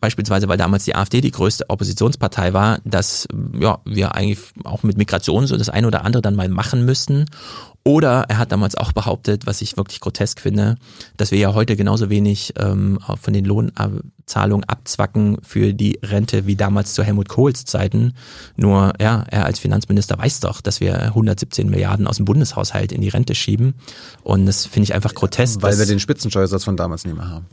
[0.00, 3.26] beispielsweise weil damals die AfD die größte Oppositionspartei war, dass
[3.58, 7.26] ja, wir eigentlich auch mit Migration so das eine oder andere dann mal machen müssten
[7.86, 10.74] oder er hat damals auch behauptet, was ich wirklich grotesk finde,
[11.16, 16.56] dass wir ja heute genauso wenig ähm, von den Lohnzahlungen abzwacken für die Rente wie
[16.56, 18.14] damals zu Helmut Kohls Zeiten.
[18.56, 23.02] Nur ja, er als Finanzminister weiß doch, dass wir 117 Milliarden aus dem Bundeshaushalt in
[23.02, 23.74] die Rente schieben.
[24.24, 25.62] Und das finde ich einfach grotesk.
[25.62, 27.46] Weil wir den Spitzensteuersatz von damals nicht mehr haben.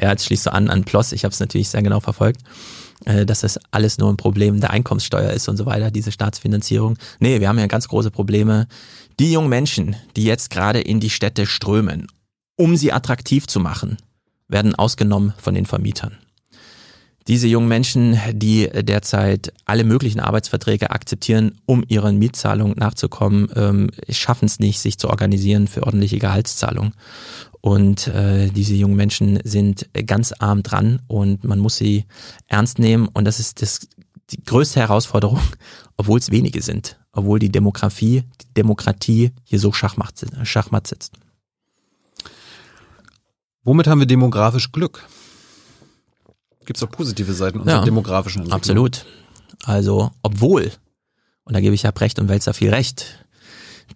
[0.00, 1.12] Ja, jetzt schließt du an an Ploss.
[1.12, 2.40] Ich habe es natürlich sehr genau verfolgt
[3.04, 6.96] äh, dass das alles nur ein Problem der Einkommenssteuer ist und so weiter, diese Staatsfinanzierung.
[7.18, 8.66] Nee, wir haben ja ganz große Probleme
[9.20, 12.08] die jungen Menschen, die jetzt gerade in die Städte strömen,
[12.56, 13.96] um sie attraktiv zu machen,
[14.48, 16.18] werden ausgenommen von den Vermietern.
[17.26, 24.44] Diese jungen Menschen, die derzeit alle möglichen Arbeitsverträge akzeptieren, um ihren Mietzahlungen nachzukommen, ähm, schaffen
[24.44, 26.92] es nicht, sich zu organisieren für ordentliche Gehaltszahlung.
[27.62, 32.04] Und äh, diese jungen Menschen sind ganz arm dran und man muss sie
[32.46, 33.08] ernst nehmen.
[33.08, 33.88] Und das ist das,
[34.30, 35.40] die größte Herausforderung,
[35.96, 41.14] obwohl es wenige sind obwohl die Demografie, die Demokratie hier so Schachmatt, Schachmatt sitzt.
[43.62, 45.06] Womit haben wir demografisch Glück?
[46.66, 48.58] Gibt es auch positive Seiten unserer ja, demografischen Entwicklung?
[48.58, 49.06] Absolut.
[49.64, 50.70] Also, obwohl,
[51.44, 53.24] und da gebe ich ja Brecht und Welzer viel recht,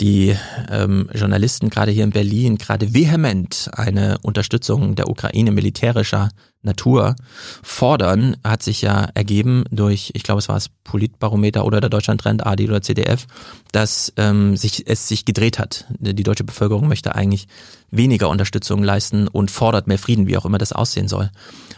[0.00, 0.36] die
[0.70, 6.30] ähm, Journalisten gerade hier in Berlin gerade vehement eine Unterstützung der Ukraine militärischer
[6.62, 7.16] Natur
[7.62, 12.44] fordern, hat sich ja ergeben durch, ich glaube, es war das Politbarometer oder der Deutschlandtrend,
[12.44, 13.26] AD oder CDF,
[13.72, 15.86] dass ähm, sich, es sich gedreht hat.
[16.00, 17.46] Die deutsche Bevölkerung möchte eigentlich
[17.90, 21.30] weniger Unterstützung leisten und fordert mehr Frieden, wie auch immer das aussehen soll.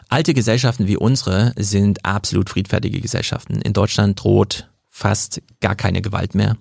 [0.09, 3.61] Alte Gesellschaften wie unsere sind absolut friedfertige Gesellschaften.
[3.61, 6.57] In Deutschland droht fast gar keine Gewalt mehr.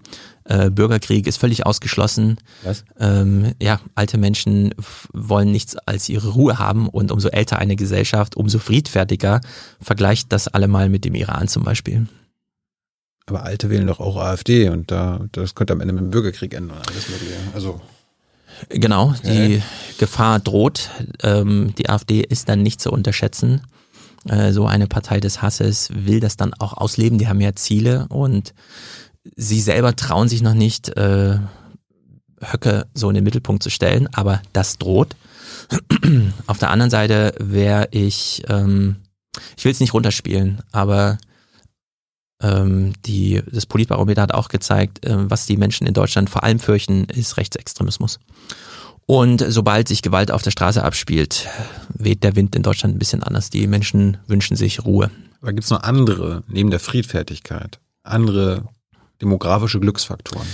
[0.50, 2.38] Äh, Bürgerkrieg ist völlig ausgeschlossen.
[2.64, 2.84] Was?
[3.00, 4.74] Ähm, ja, alte Menschen
[5.14, 9.42] wollen nichts als ihre Ruhe haben und umso älter eine Gesellschaft, umso friedfertiger.
[9.80, 12.08] Vergleicht das alle mal mit dem Iran zum Beispiel.
[13.28, 16.56] Aber Alte wählen doch auch AfD und da das könnte am Ende mit dem Bürgerkrieg
[16.56, 17.36] enden oder alles mögliche.
[17.54, 17.80] Also
[18.70, 19.62] Genau, die
[20.00, 20.90] Gefahr droht.
[21.22, 23.62] Ähm, die AfD ist dann nicht zu unterschätzen.
[24.28, 27.20] Äh, so eine Partei des Hasses will das dann auch ausleben.
[27.20, 28.56] Die haben ja Ziele und
[29.36, 31.40] sie selber trauen sich noch nicht, äh,
[32.42, 35.16] Höcke so in den Mittelpunkt zu stellen, aber das droht.
[36.48, 38.98] Auf der anderen Seite wäre ich, ähm,
[39.58, 41.18] ich will es nicht runterspielen, aber
[42.42, 46.60] ähm, die, das Politbarometer hat auch gezeigt, äh, was die Menschen in Deutschland vor allem
[46.60, 48.20] fürchten, ist Rechtsextremismus.
[49.06, 51.48] Und sobald sich Gewalt auf der Straße abspielt,
[51.94, 53.50] weht der Wind in Deutschland ein bisschen anders.
[53.50, 55.10] Die Menschen wünschen sich Ruhe.
[55.42, 58.66] Aber gibt es noch andere, neben der Friedfertigkeit, andere
[59.22, 60.48] demografische Glücksfaktoren,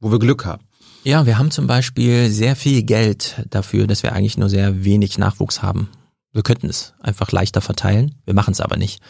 [0.00, 0.64] wo wir Glück haben.
[1.04, 5.18] Ja, wir haben zum Beispiel sehr viel Geld dafür, dass wir eigentlich nur sehr wenig
[5.18, 5.90] Nachwuchs haben.
[6.32, 9.02] Wir könnten es einfach leichter verteilen, wir machen es aber nicht.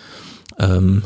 [0.59, 1.05] Ähm,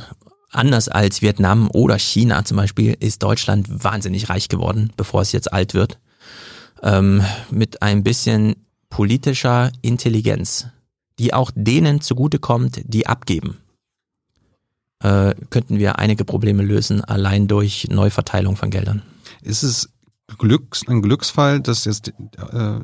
[0.50, 5.52] anders als Vietnam oder China zum Beispiel ist Deutschland wahnsinnig reich geworden, bevor es jetzt
[5.52, 5.98] alt wird.
[6.82, 8.56] Ähm, mit ein bisschen
[8.88, 10.68] politischer Intelligenz,
[11.18, 13.58] die auch denen zugutekommt, die abgeben
[15.02, 19.02] äh, könnten wir einige Probleme lösen, allein durch Neuverteilung von Geldern.
[19.42, 19.90] Ist es
[20.38, 22.12] Glücks, ein Glücksfall, dass jetzt äh,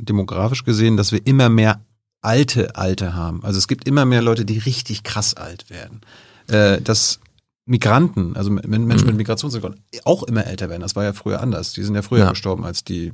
[0.00, 1.80] demografisch gesehen, dass wir immer mehr
[2.22, 3.44] alte Alte haben?
[3.44, 6.00] Also es gibt immer mehr Leute, die richtig krass alt werden.
[6.48, 7.20] Äh, dass
[7.66, 9.06] Migranten, also Menschen mhm.
[9.06, 10.82] mit Migrationshintergrund, auch immer älter werden.
[10.82, 11.72] Das war ja früher anders.
[11.72, 12.30] Die sind ja früher ja.
[12.30, 13.12] gestorben als die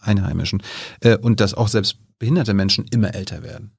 [0.00, 0.62] Einheimischen.
[1.00, 3.72] Äh, und dass auch selbst behinderte Menschen immer älter werden.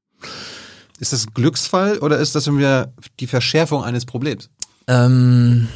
[0.99, 4.49] Ist das ein Glücksfall oder ist das wieder die Verschärfung eines Problems?
[4.87, 5.67] Ähm,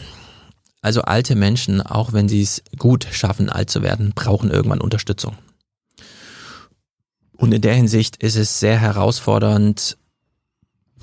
[0.81, 5.38] also alte Menschen, auch wenn sie es gut schaffen, alt zu werden, brauchen irgendwann Unterstützung.
[7.34, 9.98] Und in der Hinsicht ist es sehr herausfordernd,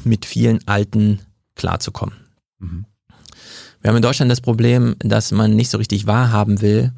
[0.05, 1.21] mit vielen Alten
[1.57, 2.15] klarzukommen.
[2.59, 2.87] Mhm.
[3.81, 6.93] Wir haben in Deutschland das Problem, dass man nicht so richtig wahrhaben will,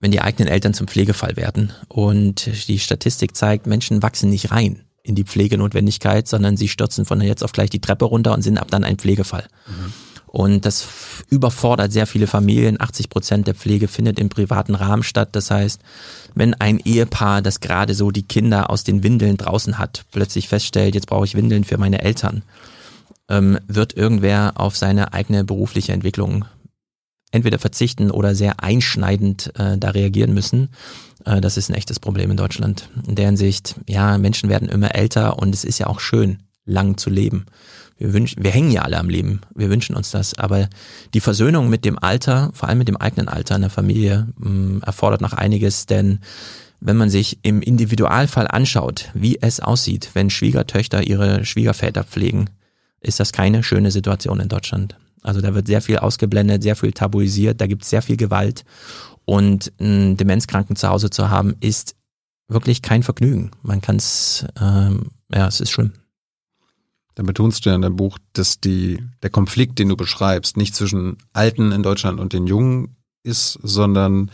[0.00, 1.72] wenn die eigenen Eltern zum Pflegefall werden.
[1.88, 7.20] Und die Statistik zeigt, Menschen wachsen nicht rein in die Pflegenotwendigkeit, sondern sie stürzen von
[7.20, 9.44] jetzt auf gleich die Treppe runter und sind ab dann ein Pflegefall.
[9.66, 9.92] Mhm.
[10.32, 10.86] Und das
[11.28, 12.80] überfordert sehr viele Familien.
[12.80, 15.30] 80 Prozent der Pflege findet im privaten Rahmen statt.
[15.32, 15.82] Das heißt,
[16.34, 20.94] wenn ein Ehepaar, das gerade so die Kinder aus den Windeln draußen hat, plötzlich feststellt,
[20.94, 22.44] jetzt brauche ich Windeln für meine Eltern,
[23.28, 26.46] ähm, wird irgendwer auf seine eigene berufliche Entwicklung
[27.30, 30.70] entweder verzichten oder sehr einschneidend äh, da reagieren müssen.
[31.24, 32.88] Äh, das ist ein echtes Problem in Deutschland.
[33.06, 36.96] In der Hinsicht, ja, Menschen werden immer älter und es ist ja auch schön, lang
[36.96, 37.46] zu leben.
[37.98, 39.42] Wir wünschen, wir hängen ja alle am Leben.
[39.54, 40.36] Wir wünschen uns das.
[40.38, 40.68] Aber
[41.14, 44.78] die Versöhnung mit dem Alter, vor allem mit dem eigenen Alter in der Familie, mm,
[44.82, 46.18] erfordert noch einiges, denn
[46.80, 52.50] wenn man sich im Individualfall anschaut, wie es aussieht, wenn Schwiegertöchter ihre Schwiegerväter pflegen,
[53.00, 54.96] ist das keine schöne Situation in Deutschland.
[55.22, 58.64] Also da wird sehr viel ausgeblendet, sehr viel tabuisiert, da gibt es sehr viel Gewalt
[59.24, 61.96] und einen Demenzkranken zu Hause zu haben, ist
[62.48, 63.50] wirklich kein Vergnügen.
[63.62, 65.92] Man kann es, ähm, ja, es ist schlimm.
[67.14, 70.74] Da betonst du ja in deinem Buch, dass die, der Konflikt, den du beschreibst, nicht
[70.74, 74.30] zwischen Alten in Deutschland und den Jungen ist, sondern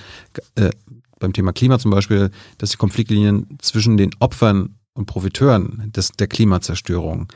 [0.55, 0.71] äh,
[1.19, 6.29] beim Thema Klima zum Beispiel, dass die Konfliktlinien zwischen den Opfern und Profiteuren des, der
[6.29, 7.29] Klimazerstörung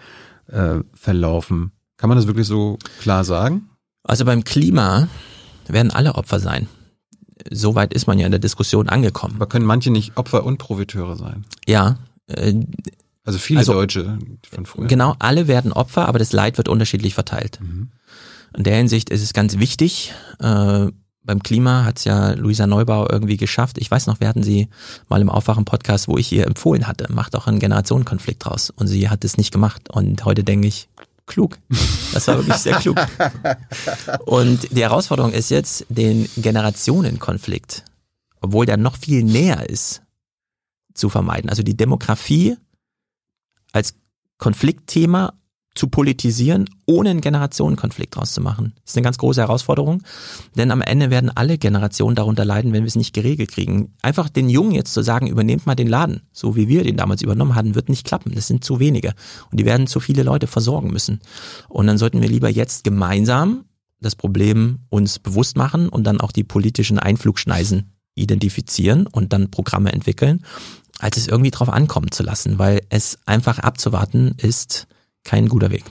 [0.47, 1.73] äh, verlaufen.
[1.97, 3.69] Kann man das wirklich so klar sagen?
[4.05, 5.09] Also beim Klima
[5.69, 6.69] werden alle Opfer sein.
[7.51, 9.35] Soweit ist man ja in der Diskussion angekommen.
[9.37, 11.45] Aber können manche nicht Opfer und Profiteure sein?
[11.67, 11.99] Ja.
[12.27, 12.55] Äh,
[13.25, 14.19] also viele also, Deutsche
[14.51, 14.87] von früher.
[14.87, 17.61] Genau, alle werden Opfer, aber das Leid wird unterschiedlich verteilt.
[17.61, 17.91] Mhm.
[18.57, 20.13] In der Hinsicht ist es ganz wichtig.
[20.41, 20.89] Äh,
[21.25, 23.79] beim Klima hat es ja Luisa Neubauer irgendwie geschafft.
[23.79, 24.69] Ich weiß noch, wir hatten sie
[25.09, 28.71] mal im Aufwachen-Podcast, wo ich ihr empfohlen hatte, macht auch einen Generationenkonflikt draus.
[28.71, 29.89] Und sie hat es nicht gemacht.
[29.89, 30.89] Und heute denke ich,
[31.33, 31.59] klug.
[32.13, 32.97] Das war wirklich sehr klug.
[34.27, 37.85] Und die Herausforderung ist jetzt, den Generationenkonflikt,
[38.41, 40.03] obwohl der noch viel näher ist,
[40.95, 41.49] zu vermeiden.
[41.49, 42.57] Also die Demografie
[43.73, 43.95] als
[44.39, 45.33] Konfliktthema
[45.75, 48.73] zu politisieren, ohne einen Generationenkonflikt draus zu machen.
[48.83, 50.03] Das ist eine ganz große Herausforderung,
[50.57, 53.95] denn am Ende werden alle Generationen darunter leiden, wenn wir es nicht geregelt kriegen.
[54.03, 57.23] Einfach den Jungen jetzt zu sagen, übernehmt mal den Laden, so wie wir den damals
[57.23, 58.35] übernommen hatten, wird nicht klappen.
[58.35, 59.15] Das sind zu wenige
[59.51, 61.21] und die werden zu viele Leute versorgen müssen.
[61.69, 63.65] Und dann sollten wir lieber jetzt gemeinsam
[64.01, 69.93] das Problem uns bewusst machen und dann auch die politischen Einflugschneisen identifizieren und dann Programme
[69.93, 70.45] entwickeln,
[70.99, 74.87] als es irgendwie drauf ankommen zu lassen, weil es einfach abzuwarten ist
[75.25, 75.85] kein guter Weg.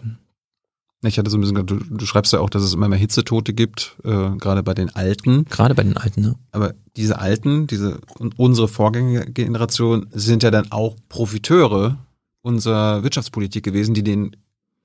[1.04, 3.54] Ich hatte so ein bisschen, du, du schreibst ja auch, dass es immer mehr Hitzetote
[3.54, 5.46] gibt, äh, gerade bei den Alten.
[5.46, 6.36] Gerade bei den Alten, ne?
[6.52, 8.00] Aber diese Alten, diese
[8.38, 11.98] unsere Vorgängergeneration sind ja dann auch Profiteure
[12.44, 14.36] unserer Wirtschaftspolitik gewesen, die den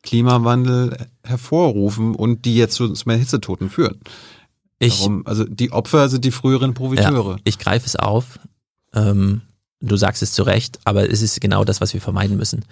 [0.03, 4.01] Klimawandel hervorrufen und die jetzt zu, mehr Hitzetoten führen.
[4.79, 5.27] Ich, Warum?
[5.27, 7.33] Also die Opfer sind die früheren Profiteure.
[7.33, 8.39] Ja, ich greife es auf.
[8.95, 9.43] Ähm,
[9.81, 12.65] Du sagst es zu Recht, aber es ist genau das, was wir vermeiden müssen.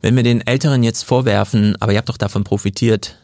[0.00, 3.16] Wenn wir den Älteren jetzt vorwerfen, aber ihr habt doch davon profitiert,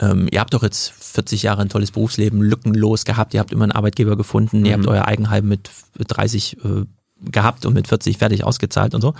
[0.00, 3.64] ähm, ihr habt doch jetzt 40 Jahre ein tolles Berufsleben lückenlos gehabt, ihr habt immer
[3.64, 4.66] einen Arbeitgeber gefunden, mhm.
[4.66, 4.88] ihr habt mhm.
[4.88, 6.84] euer Eigenheim mit 30 äh,
[7.30, 9.14] gehabt und mit 40 fertig ausgezahlt und so,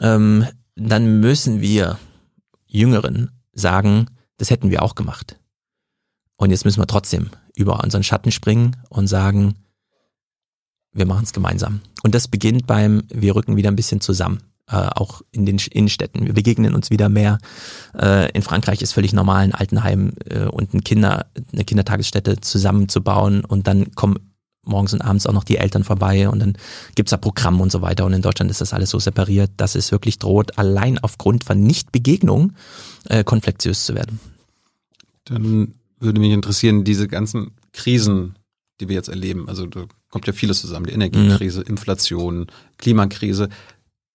[0.00, 1.98] ähm, dann müssen wir
[2.66, 4.06] Jüngeren sagen,
[4.38, 5.38] das hätten wir auch gemacht.
[6.36, 9.54] Und jetzt müssen wir trotzdem über unseren Schatten springen und sagen,
[10.96, 11.80] wir machen es gemeinsam.
[12.02, 14.40] Und das beginnt beim, wir rücken wieder ein bisschen zusammen.
[14.68, 16.26] Äh, auch in den Innenstädten.
[16.26, 17.38] Wir begegnen uns wieder mehr.
[17.96, 23.44] Äh, in Frankreich ist völlig normal, ein Altenheim äh, und ein Kinder, eine Kindertagesstätte zusammenzubauen
[23.44, 24.32] und dann kommen
[24.64, 26.58] morgens und abends auch noch die Eltern vorbei und dann
[26.96, 28.04] gibt's da Programm und so weiter.
[28.04, 31.62] Und in Deutschland ist das alles so separiert, dass es wirklich droht, allein aufgrund von
[31.62, 32.52] Nichtbegegnung
[33.08, 34.18] äh, konfliktiös zu werden.
[35.26, 38.34] Dann würde mich interessieren, diese ganzen Krisen,
[38.80, 39.68] die wir jetzt erleben, also
[40.10, 41.66] kommt ja vieles zusammen, die Energiekrise, ja.
[41.66, 42.46] Inflation,
[42.78, 43.48] Klimakrise.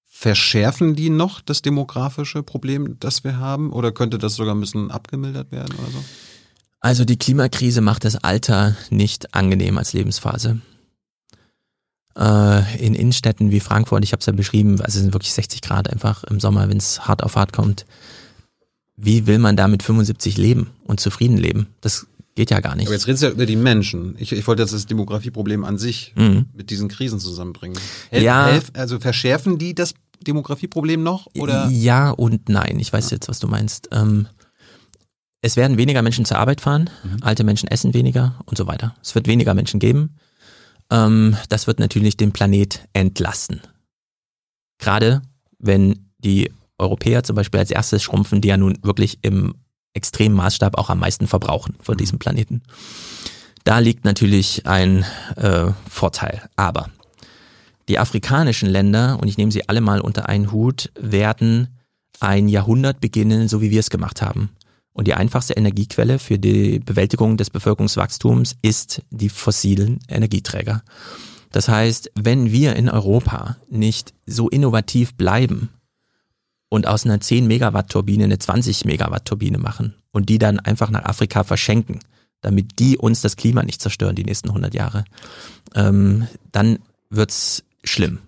[0.05, 3.71] verschärfen die noch das demografische Problem, das wir haben?
[3.71, 6.03] Oder könnte das sogar ein bisschen abgemildert werden oder so?
[6.79, 10.61] Also die Klimakrise macht das Alter nicht angenehm als Lebensphase.
[12.17, 15.61] Äh, in Innenstädten wie Frankfurt, ich habe es ja beschrieben, also es sind wirklich 60
[15.61, 17.85] Grad einfach im Sommer, wenn es hart auf hart kommt.
[18.97, 21.67] Wie will man da mit 75 leben und zufrieden leben?
[21.81, 22.87] Das geht ja gar nicht.
[22.87, 24.15] Aber jetzt redest du ja über die Menschen.
[24.17, 26.47] Ich, ich wollte jetzt das Demografieproblem an sich mhm.
[26.53, 27.77] mit diesen Krisen zusammenbringen.
[28.09, 28.47] Hel ja.
[28.47, 31.27] Helf, also verschärfen die das Demografieproblem noch?
[31.35, 31.67] Oder?
[31.69, 32.79] Ja und nein.
[32.79, 33.15] Ich weiß ja.
[33.15, 33.89] jetzt, was du meinst.
[33.91, 34.27] Ähm,
[35.41, 37.17] es werden weniger Menschen zur Arbeit fahren, mhm.
[37.21, 38.95] alte Menschen essen weniger und so weiter.
[39.01, 40.15] Es wird weniger Menschen geben.
[40.91, 43.61] Ähm, das wird natürlich den Planet entlasten.
[44.77, 45.21] Gerade
[45.57, 49.55] wenn die Europäer zum Beispiel als erstes schrumpfen, die ja nun wirklich im
[49.93, 52.61] extremen Maßstab auch am meisten verbrauchen von diesem Planeten.
[53.63, 55.05] Da liegt natürlich ein
[55.35, 56.41] äh, Vorteil.
[56.55, 56.89] Aber
[57.87, 61.67] die afrikanischen Länder, und ich nehme sie alle mal unter einen Hut, werden
[62.19, 64.49] ein Jahrhundert beginnen, so wie wir es gemacht haben.
[64.93, 70.83] Und die einfachste Energiequelle für die Bewältigung des Bevölkerungswachstums ist die fossilen Energieträger.
[71.51, 75.69] Das heißt, wenn wir in Europa nicht so innovativ bleiben
[76.71, 80.89] und aus einer 10 Megawatt Turbine eine 20 Megawatt Turbine machen und die dann einfach
[80.89, 81.99] nach Afrika verschenken,
[82.39, 85.03] damit die uns das Klima nicht zerstören die nächsten 100 Jahre,
[85.75, 86.79] ähm, dann
[87.09, 88.19] wird's schlimm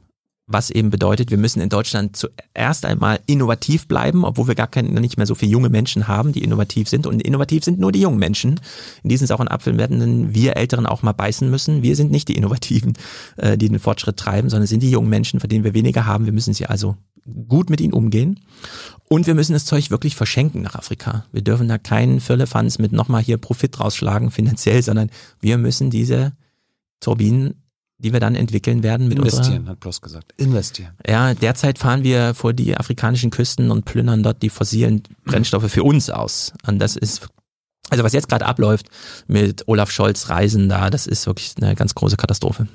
[0.46, 4.90] was eben bedeutet, wir müssen in Deutschland zuerst einmal innovativ bleiben, obwohl wir gar keine,
[5.00, 7.08] nicht mehr so viele junge Menschen haben, die innovativ sind.
[7.08, 8.60] Und innovativ sind nur die jungen Menschen.
[9.04, 11.82] In diesen sauren Apfel werden wir Älteren auch mal beißen müssen.
[11.82, 12.94] Wir sind nicht die Innovativen,
[13.38, 16.26] äh, die den Fortschritt treiben, sondern sind die jungen Menschen, von denen wir weniger haben.
[16.26, 16.98] Wir müssen sie also
[17.48, 18.42] gut mit ihnen umgehen.
[19.08, 21.26] Und wir müssen das Zeug wirklich verschenken nach Afrika.
[21.32, 25.10] Wir dürfen da keinen Firlefanz mit nochmal hier Profit rausschlagen finanziell, sondern
[25.40, 26.34] wir müssen diese
[27.00, 27.63] Turbinen
[28.04, 30.34] die wir dann entwickeln werden mit Investieren, unserer, hat Bloss gesagt.
[30.38, 30.92] Investieren.
[31.08, 35.84] Ja, derzeit fahren wir vor die afrikanischen Küsten und plündern dort die fossilen Brennstoffe für
[35.84, 36.54] uns aus.
[36.68, 37.28] Und das ist,
[37.90, 38.88] also was jetzt gerade abläuft
[39.28, 42.68] mit Olaf Scholz Reisen da, das ist wirklich eine ganz große Katastrophe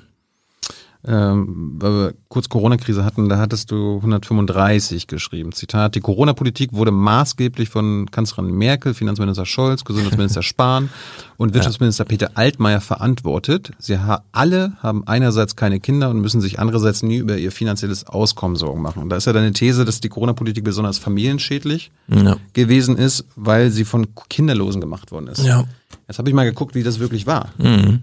[1.07, 5.53] ähm, weil wir kurz Corona-Krise hatten, da hattest du 135 geschrieben.
[5.53, 10.91] Zitat, die Corona-Politik wurde maßgeblich von Kanzlerin Merkel, Finanzminister Scholz, Gesundheitsminister Spahn
[11.37, 12.05] und Wirtschaftsminister.
[12.05, 13.71] Peter Altmaier verantwortet.
[13.79, 18.05] Sie ha alle haben einerseits keine Kinder und müssen sich andererseits nie über ihr finanzielles
[18.05, 19.01] Auskommen Sorgen machen.
[19.01, 22.37] Und da ist ja deine These, dass die Corona-Politik besonders familienschädlich ja.
[22.55, 25.45] gewesen ist, weil sie von Kinderlosen gemacht worden ist.
[25.45, 25.65] Ja.
[26.09, 27.53] Jetzt habe ich mal geguckt, wie das wirklich war.
[27.59, 28.01] Mhm.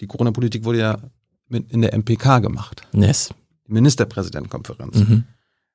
[0.00, 0.98] Die Corona-Politik wurde ja
[1.52, 2.82] in der MPK gemacht.
[2.92, 3.30] Yes.
[3.66, 4.96] Die Ministerpräsidentenkonferenz.
[4.96, 5.24] Mhm.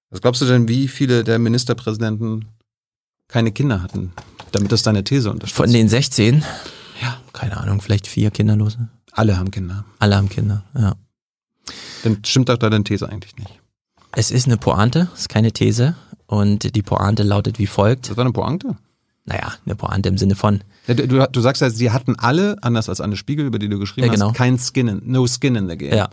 [0.10, 2.46] Was glaubst du denn, wie viele der Ministerpräsidenten
[3.28, 4.14] keine Kinder hatten,
[4.52, 5.58] damit das deine These unterstützt?
[5.58, 6.44] Von den 16?
[7.02, 7.18] Ja.
[7.34, 8.90] Keine Ahnung, vielleicht vier Kinderlose.
[9.12, 9.86] Alle haben Kinder.
[10.00, 10.96] Alle haben Kinder, ja.
[12.04, 13.60] Dann stimmt doch deine These eigentlich nicht.
[14.14, 15.96] Es ist eine Pointe, es ist keine These.
[16.26, 18.10] Und die Pointe lautet wie folgt.
[18.10, 18.78] Das war eine Pointe?
[19.28, 20.62] Naja, eine Pointe im Sinne von.
[20.88, 23.78] Ja, du, du sagst ja, sie hatten alle, anders als Anne Spiegel, über die du
[23.78, 24.30] geschrieben ja, genau.
[24.30, 25.94] hast, kein Skin in, no skin in the game.
[25.94, 26.10] Ja.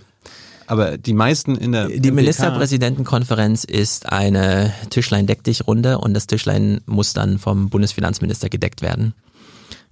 [0.67, 7.39] Aber die meisten in der Die Ministerpräsidentenkonferenz ist eine Tischlein-Deck-dich-Runde und das Tischlein muss dann
[7.39, 9.15] vom Bundesfinanzminister gedeckt werden.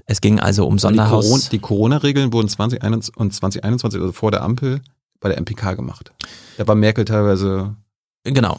[0.06, 1.48] Es ging also um Sonderhaus.
[1.50, 4.80] Die Corona-Regeln wurden 2021 und 2021, also vor der Ampel,
[5.20, 6.12] bei der MPK gemacht.
[6.56, 7.76] Da war Merkel teilweise.
[8.24, 8.58] Genau.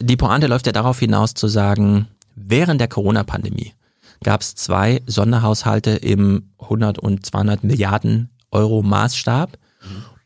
[0.00, 2.08] Die Pointe läuft ja darauf hinaus zu sagen,
[2.40, 3.74] Während der Corona-Pandemie
[4.22, 9.58] gab es zwei Sonderhaushalte im 100 und 200 Milliarden Euro Maßstab,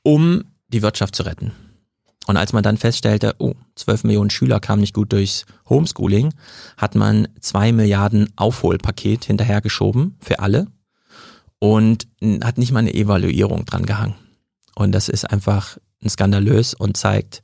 [0.02, 1.52] um die Wirtschaft zu retten.
[2.26, 6.32] Und als man dann feststellte, oh, 12 Millionen Schüler kamen nicht gut durchs Homeschooling,
[6.76, 10.68] hat man zwei Milliarden Aufholpaket hinterhergeschoben für alle
[11.58, 12.06] und
[12.42, 14.14] hat nicht mal eine Evaluierung dran gehangen.
[14.74, 15.78] Und das ist einfach
[16.08, 17.42] skandalös und zeigt,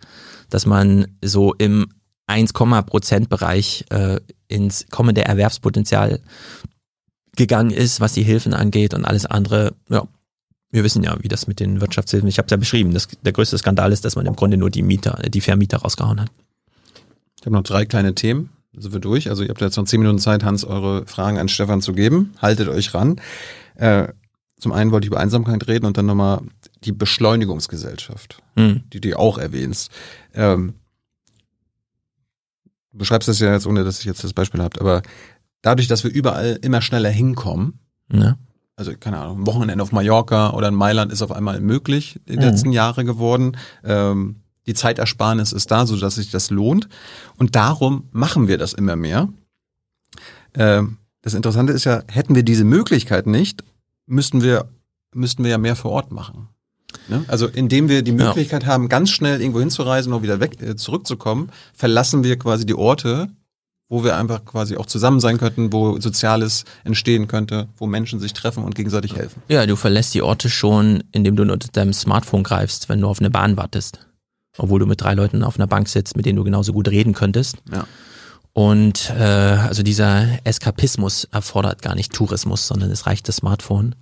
[0.48, 1.88] dass man so im
[2.26, 6.20] 1, Prozentbereich äh, ins kommende Erwerbspotenzial
[7.36, 10.06] gegangen ist, was die Hilfen angeht und alles andere, ja,
[10.70, 13.32] wir wissen ja, wie das mit den Wirtschaftshilfen, ich habe es ja beschrieben, das, der
[13.32, 16.30] größte Skandal ist, dass man im Grunde nur die Mieter, die Vermieter rausgehauen hat.
[17.38, 19.30] Ich habe noch drei kleine Themen, da sind wir durch.
[19.30, 22.34] Also ihr habt jetzt noch zehn Minuten Zeit, Hans, eure Fragen an Stefan zu geben.
[22.42, 23.20] Haltet euch ran.
[23.76, 24.08] Äh,
[24.58, 26.40] zum einen wollte ich über Einsamkeit reden und dann nochmal
[26.84, 28.82] die Beschleunigungsgesellschaft, mhm.
[28.92, 29.92] die du auch erwähnst.
[30.34, 30.74] Ähm,
[32.98, 35.02] du beschreibst das ja jetzt, ohne dass ich jetzt das Beispiel habt, aber
[35.62, 37.78] dadurch, dass wir überall immer schneller hinkommen,
[38.12, 38.36] ja.
[38.74, 42.40] also keine Ahnung, ein Wochenende auf Mallorca oder in Mailand ist auf einmal möglich in
[42.40, 42.50] den mhm.
[42.50, 43.56] letzten Jahren geworden.
[43.84, 46.88] Ähm, die Zeitersparnis ist da, so dass sich das lohnt.
[47.36, 49.28] Und darum machen wir das immer mehr.
[50.54, 53.62] Ähm, das Interessante ist ja, hätten wir diese Möglichkeit nicht,
[54.06, 54.68] müssten wir,
[55.14, 56.48] müssten wir ja mehr vor Ort machen.
[57.08, 57.24] Ne?
[57.28, 58.68] Also indem wir die Möglichkeit ja.
[58.68, 63.28] haben, ganz schnell irgendwo hinzureisen und wieder weg äh, zurückzukommen, verlassen wir quasi die Orte,
[63.88, 68.34] wo wir einfach quasi auch zusammen sein könnten, wo Soziales entstehen könnte, wo Menschen sich
[68.34, 69.42] treffen und gegenseitig helfen.
[69.48, 73.20] Ja, du verlässt die Orte schon, indem du unter deinem Smartphone greifst, wenn du auf
[73.20, 74.00] eine Bahn wartest.
[74.58, 77.14] Obwohl du mit drei Leuten auf einer Bank sitzt, mit denen du genauso gut reden
[77.14, 77.56] könntest.
[77.72, 77.86] Ja.
[78.52, 83.94] Und äh, also dieser Eskapismus erfordert gar nicht Tourismus, sondern es reicht das Smartphone.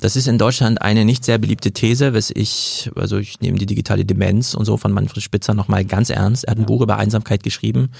[0.00, 3.66] Das ist in Deutschland eine nicht sehr beliebte These, was ich, also ich nehme die
[3.66, 6.44] digitale Demenz und so von Manfred Spitzer nochmal ganz ernst.
[6.44, 7.90] Er hat ein Buch über Einsamkeit geschrieben.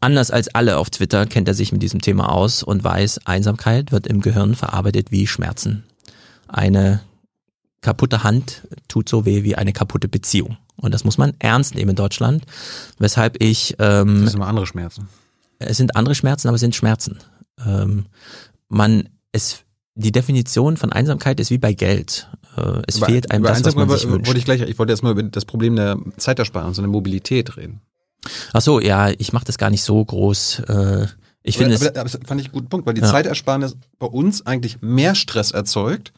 [0.00, 3.90] Anders als alle auf Twitter kennt er sich mit diesem Thema aus und weiß, Einsamkeit
[3.90, 5.84] wird im Gehirn verarbeitet wie Schmerzen.
[6.46, 7.00] Eine
[7.80, 10.58] kaputte Hand tut so weh wie eine kaputte Beziehung.
[10.76, 12.44] Und das muss man ernst nehmen in Deutschland,
[12.98, 13.76] weshalb ich...
[13.78, 15.08] Ähm, das sind immer andere Schmerzen.
[15.58, 17.18] Es sind andere Schmerzen, aber es sind Schmerzen.
[17.66, 18.06] Ähm,
[18.68, 19.64] man, es
[20.00, 22.28] die Definition von Einsamkeit ist wie bei Geld.
[22.56, 24.26] Äh, es über, fehlt einem das, was man sich wünscht.
[24.26, 27.80] Wollte ich, gleich, ich wollte erstmal über das Problem der Zeitersparnis und der Mobilität reden.
[28.52, 30.60] Ach so, ja, ich mache das gar nicht so groß.
[30.68, 31.06] Äh,
[31.42, 31.82] ich finde es.
[31.82, 33.10] Aber das fand ich einen guten Punkt, weil die ja.
[33.10, 36.12] Zeitersparnis bei uns eigentlich mehr Stress erzeugt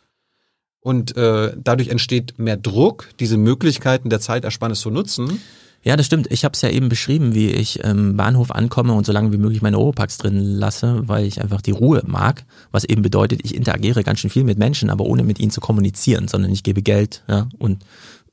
[0.81, 5.41] und äh, dadurch entsteht mehr Druck, diese Möglichkeiten der Zeitersparnis zu nutzen.
[5.85, 6.31] Ja, das stimmt.
[6.31, 9.39] Ich habe es ja eben beschrieben, wie ich im Bahnhof ankomme und so lange wie
[9.39, 13.55] möglich meine Oropax drin lasse, weil ich einfach die Ruhe mag, was eben bedeutet, ich
[13.55, 16.83] interagiere ganz schön viel mit Menschen, aber ohne mit ihnen zu kommunizieren, sondern ich gebe
[16.83, 17.85] Geld ja, und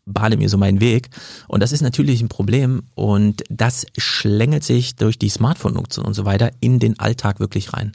[0.06, 1.10] bahne mir so meinen Weg.
[1.48, 6.26] Und das ist natürlich ein Problem und das schlängelt sich durch die Smartphone-Nutzung und so
[6.26, 7.94] weiter in den Alltag wirklich rein.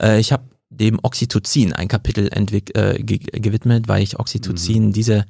[0.00, 4.92] Äh, ich habe dem Oxytocin ein Kapitel äh, gewidmet, weil ich Oxytocin, mhm.
[4.92, 5.26] diese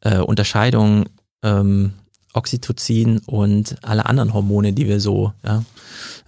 [0.00, 1.06] äh, Unterscheidung
[1.42, 1.92] ähm,
[2.38, 5.64] Oxytocin und alle anderen Hormone, die wir so ja,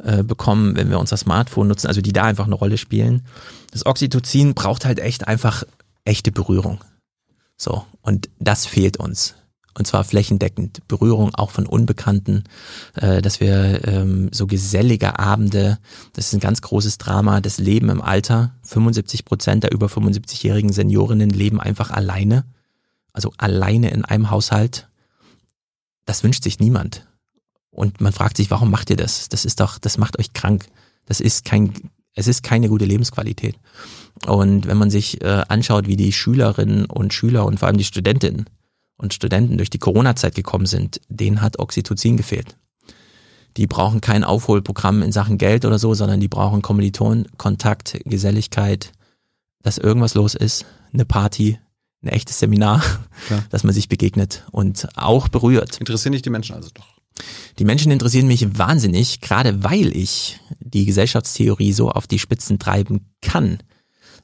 [0.02, 3.22] äh, bekommen, wenn wir unser Smartphone nutzen, also die da einfach eine Rolle spielen.
[3.70, 5.62] Das Oxytocin braucht halt echt einfach
[6.04, 6.80] echte Berührung.
[7.56, 9.36] So, und das fehlt uns.
[9.78, 10.86] Und zwar flächendeckend.
[10.88, 12.44] Berührung auch von Unbekannten,
[12.96, 15.78] äh, dass wir ähm, so gesellige Abende,
[16.14, 18.52] das ist ein ganz großes Drama, das Leben im Alter.
[18.64, 22.44] 75 Prozent der über 75-jährigen Seniorinnen leben einfach alleine.
[23.12, 24.89] Also alleine in einem Haushalt
[26.10, 27.06] das wünscht sich niemand.
[27.70, 29.28] Und man fragt sich, warum macht ihr das?
[29.28, 30.66] Das ist doch, das macht euch krank.
[31.06, 31.72] Das ist kein,
[32.16, 33.54] es ist keine gute Lebensqualität.
[34.26, 37.84] Und wenn man sich äh, anschaut, wie die Schülerinnen und Schüler und vor allem die
[37.84, 38.46] Studentinnen
[38.96, 42.56] und Studenten durch die Corona-Zeit gekommen sind, denen hat Oxytocin gefehlt.
[43.56, 48.90] Die brauchen kein Aufholprogramm in Sachen Geld oder so, sondern die brauchen Kommilitonen, Kontakt, Geselligkeit,
[49.62, 51.60] dass irgendwas los ist, eine Party,
[52.02, 52.82] ein echtes Seminar,
[53.26, 53.44] Klar.
[53.50, 55.78] dass man sich begegnet und auch berührt.
[55.78, 57.00] Interessieren dich die Menschen also doch?
[57.58, 63.10] Die Menschen interessieren mich wahnsinnig, gerade weil ich die Gesellschaftstheorie so auf die Spitzen treiben
[63.20, 63.58] kann,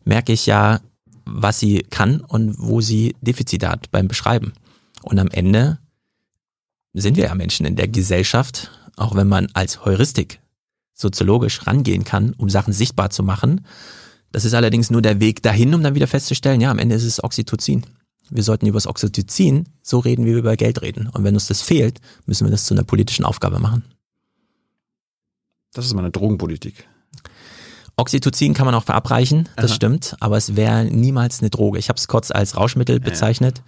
[0.05, 0.81] merke ich ja,
[1.27, 4.53] was sie kann und wo sie Defizite hat beim Beschreiben.
[5.03, 5.79] Und am Ende
[6.95, 10.41] sind wir ja Menschen in der Gesellschaft, auch wenn man als Heuristik
[10.95, 13.67] soziologisch rangehen kann, um Sachen sichtbar zu machen,
[14.33, 17.05] das ist allerdings nur der Weg dahin, um dann wieder festzustellen, ja, am Ende ist
[17.05, 17.85] es Oxytocin.
[18.29, 21.09] Wir sollten über das Oxytocin so reden, wie wir über Geld reden.
[21.09, 23.85] Und wenn uns das fehlt, müssen wir das zu einer politischen Aufgabe machen.
[25.73, 26.89] Das ist meine Drogenpolitik.
[27.99, 29.75] Oxytocin kann man auch verabreichen, das Aha.
[29.77, 31.79] stimmt, aber es wäre niemals eine Droge.
[31.79, 33.63] Ich habe es kurz als Rauschmittel bezeichnet,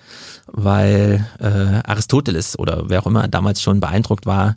[0.46, 0.52] ja.
[0.52, 4.54] weil äh, Aristoteles oder wer auch immer damals schon beeindruckt war,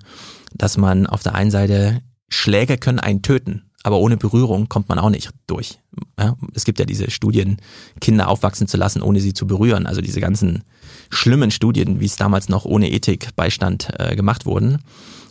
[0.54, 5.00] dass man auf der einen Seite Schläge können einen töten, aber ohne Berührung kommt man
[5.00, 5.80] auch nicht durch.
[6.20, 7.58] Ja, es gibt ja diese Studien,
[8.00, 9.88] Kinder aufwachsen zu lassen, ohne sie zu berühren.
[9.88, 10.64] Also diese ganzen
[11.10, 14.80] schlimmen Studien, wie es damals noch ohne Ethikbeistand äh, gemacht wurden.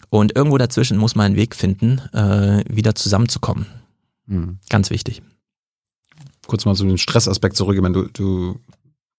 [0.08, 3.66] Und irgendwo dazwischen muss man einen Weg finden, äh, wieder zusammenzukommen.
[4.26, 4.58] Mhm.
[4.68, 5.22] Ganz wichtig.
[6.46, 7.76] Kurz mal zu dem Stressaspekt zurück.
[7.76, 8.60] Ich meine, du, du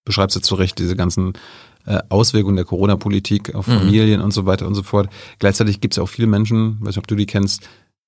[0.04, 1.34] beschreibst jetzt zu Recht diese ganzen
[1.86, 3.80] äh, Auswirkungen der Corona-Politik auf mhm.
[3.80, 4.26] Familien mhm.
[4.26, 5.10] und so weiter und so fort.
[5.40, 7.68] Gleichzeitig gibt es ja auch viele Menschen, weiß nicht, ob du die kennst,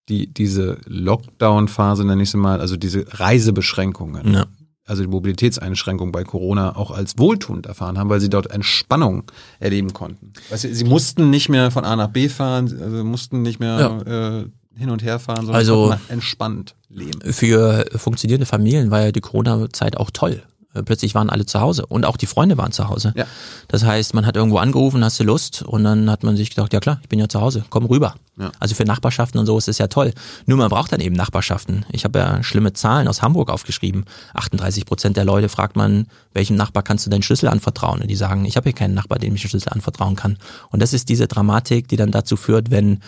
[0.10, 4.46] die, diese Lockdown-Phase, nenne ich sie mal, also diese Reisebeschränkungen, ja.
[4.86, 9.24] also die Mobilitätseinschränkungen bei Corona auch als wohltuend erfahren haben, weil sie dort Entspannung
[9.60, 10.34] erleben konnten.
[10.50, 14.02] Weißt du, sie mussten nicht mehr von A nach B fahren, also mussten nicht mehr
[14.06, 14.40] ja.
[14.40, 17.20] äh, hin und her fahren, sondern also, entspannt leben.
[17.22, 20.44] Für funktionierende Familien war ja die Corona-Zeit auch toll.
[20.74, 23.14] Äh, plötzlich waren alle zu Hause und auch die Freunde waren zu Hause.
[23.16, 23.26] Ja.
[23.68, 26.74] Das heißt, man hat irgendwo angerufen, hast du Lust und dann hat man sich gedacht,
[26.74, 28.16] ja klar, ich bin ja zu Hause, komm rüber.
[28.38, 28.52] Ja.
[28.60, 30.12] Also für Nachbarschaften und so ist es ja toll.
[30.48, 31.86] Nur man braucht dann eben Nachbarschaften.
[31.92, 34.06] Ich habe ja schlimme Zahlen aus Hamburg aufgeschrieben.
[34.34, 38.02] 38 Prozent der Leute fragt man, welchem Nachbar kannst du deinen Schlüssel anvertrauen?
[38.02, 40.38] Und die sagen, ich habe hier keinen Nachbar, dem ich den Schlüssel anvertrauen kann.
[40.72, 43.02] Und das ist diese Dramatik, die dann dazu führt, wenn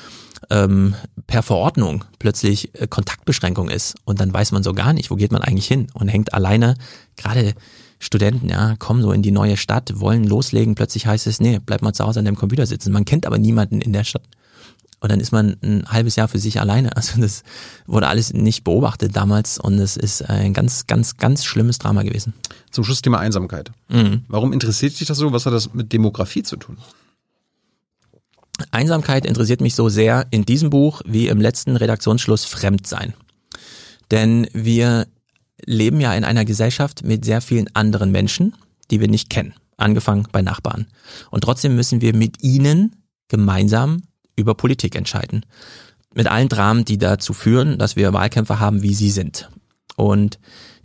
[0.49, 0.95] ähm,
[1.27, 5.31] per Verordnung plötzlich äh, Kontaktbeschränkung ist und dann weiß man so gar nicht, wo geht
[5.31, 6.75] man eigentlich hin und hängt alleine,
[7.15, 7.53] gerade
[7.99, 11.81] Studenten, ja, kommen so in die neue Stadt, wollen loslegen, plötzlich heißt es, nee, bleib
[11.81, 12.91] mal zu Hause an deinem Computer sitzen.
[12.91, 14.23] Man kennt aber niemanden in der Stadt.
[14.99, 16.91] Und dann ist man ein halbes Jahr für sich alleine.
[16.95, 17.43] Also das
[17.85, 22.33] wurde alles nicht beobachtet damals und es ist ein ganz, ganz, ganz schlimmes Drama gewesen.
[22.71, 23.71] Zum Schluss Thema Einsamkeit.
[23.89, 24.23] Mhm.
[24.27, 25.31] Warum interessiert dich das so?
[25.31, 26.77] Was hat das mit Demografie zu tun?
[28.71, 33.13] Einsamkeit interessiert mich so sehr in diesem Buch wie im letzten Redaktionsschluss Fremdsein.
[34.11, 35.07] Denn wir
[35.65, 38.55] leben ja in einer Gesellschaft mit sehr vielen anderen Menschen,
[38.91, 40.87] die wir nicht kennen, angefangen bei Nachbarn.
[41.31, 42.95] Und trotzdem müssen wir mit ihnen
[43.27, 44.03] gemeinsam
[44.35, 45.45] über Politik entscheiden.
[46.13, 49.49] Mit allen Dramen, die dazu führen, dass wir Wahlkämpfer haben, wie sie sind.
[49.95, 50.39] Und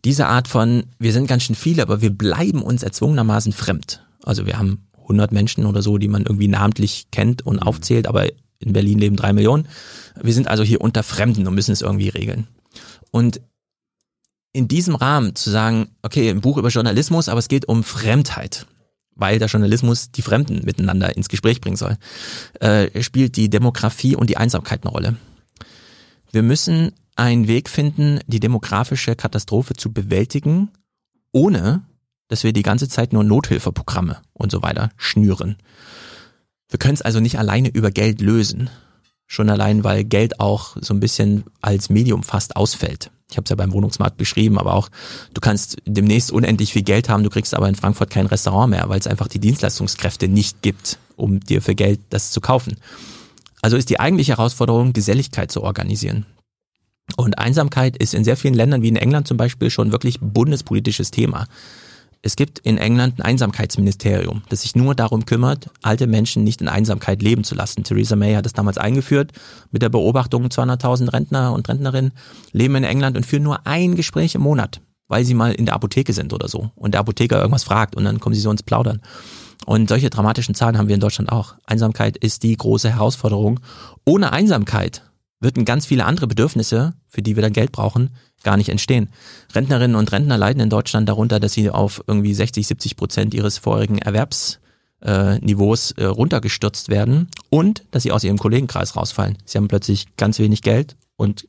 [0.04, 4.04] diese Art von, wir sind ganz schön viele, aber wir bleiben uns erzwungenermaßen fremd.
[4.24, 8.26] Also wir haben 100 Menschen oder so, die man irgendwie namentlich kennt und aufzählt, aber
[8.58, 9.66] in Berlin leben drei Millionen.
[10.20, 12.46] Wir sind also hier unter Fremden und müssen es irgendwie regeln.
[13.10, 13.40] Und
[14.52, 18.66] in diesem Rahmen zu sagen, okay, ein Buch über Journalismus, aber es geht um Fremdheit,
[19.14, 21.96] weil der Journalismus die Fremden miteinander ins Gespräch bringen soll,
[22.60, 25.16] äh, spielt die Demografie und die Einsamkeit eine Rolle.
[26.32, 30.70] Wir müssen einen Weg finden, die demografische Katastrophe zu bewältigen,
[31.32, 31.82] ohne
[32.30, 35.56] dass wir die ganze Zeit nur Nothilfeprogramme und so weiter schnüren.
[36.68, 38.70] Wir können es also nicht alleine über Geld lösen.
[39.26, 43.10] Schon allein, weil Geld auch so ein bisschen als Medium fast ausfällt.
[43.30, 44.88] Ich habe es ja beim Wohnungsmarkt beschrieben, aber auch
[45.34, 48.88] du kannst demnächst unendlich viel Geld haben, du kriegst aber in Frankfurt kein Restaurant mehr,
[48.88, 52.76] weil es einfach die Dienstleistungskräfte nicht gibt, um dir für Geld das zu kaufen.
[53.60, 56.26] Also ist die eigentliche Herausforderung, Geselligkeit zu organisieren.
[57.16, 61.10] Und Einsamkeit ist in sehr vielen Ländern wie in England zum Beispiel schon wirklich bundespolitisches
[61.10, 61.46] Thema.
[62.22, 66.68] Es gibt in England ein Einsamkeitsministerium, das sich nur darum kümmert, alte Menschen nicht in
[66.68, 67.82] Einsamkeit leben zu lassen.
[67.82, 69.32] Theresa May hat es damals eingeführt
[69.70, 72.12] mit der Beobachtung, 200.000 Rentner und Rentnerinnen
[72.52, 75.74] leben in England und führen nur ein Gespräch im Monat, weil sie mal in der
[75.74, 78.62] Apotheke sind oder so und der Apotheker irgendwas fragt und dann kommen sie so ins
[78.62, 79.00] Plaudern.
[79.64, 81.54] Und solche dramatischen Zahlen haben wir in Deutschland auch.
[81.64, 83.60] Einsamkeit ist die große Herausforderung.
[84.06, 85.02] Ohne Einsamkeit
[85.40, 88.10] würden ganz viele andere Bedürfnisse, für die wir dann Geld brauchen,
[88.42, 89.08] gar nicht entstehen.
[89.54, 93.58] Rentnerinnen und Rentner leiden in Deutschland darunter, dass sie auf irgendwie 60, 70 Prozent ihres
[93.58, 99.38] vorherigen Erwerbsniveaus äh, runtergestürzt werden und dass sie aus ihrem Kollegenkreis rausfallen.
[99.44, 101.48] Sie haben plötzlich ganz wenig Geld und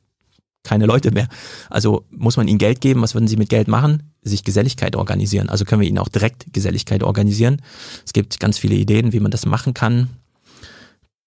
[0.64, 1.28] keine Leute mehr.
[1.70, 3.02] Also muss man ihnen Geld geben.
[3.02, 4.14] Was würden sie mit Geld machen?
[4.22, 5.50] Sich Geselligkeit organisieren.
[5.50, 7.62] Also können wir ihnen auch direkt Geselligkeit organisieren.
[8.06, 10.10] Es gibt ganz viele Ideen, wie man das machen kann.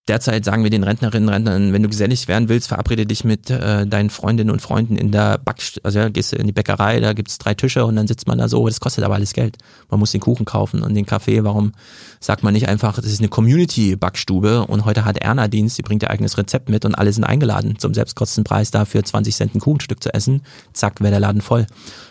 [0.06, 3.48] Derzeit sagen wir den Rentnerinnen und Rentnern, wenn du gesellig werden willst, verabrede dich mit
[3.48, 7.00] äh, deinen Freundinnen und Freunden in der Backst also ja, gehst du in die Bäckerei,
[7.00, 9.56] da gibt's drei Tische und dann sitzt man da so, das kostet aber alles Geld.
[9.88, 11.72] Man muss den Kuchen kaufen und den Kaffee, warum
[12.20, 16.02] sagt man nicht einfach, das ist eine Community-Backstube und heute hat Erna Dienst, die bringt
[16.02, 20.02] ihr eigenes Rezept mit und alle sind eingeladen zum Selbstkostenpreis dafür 20 Cent ein Kuchenstück
[20.02, 20.42] zu essen.
[20.74, 21.66] Zack, wäre der Laden voll.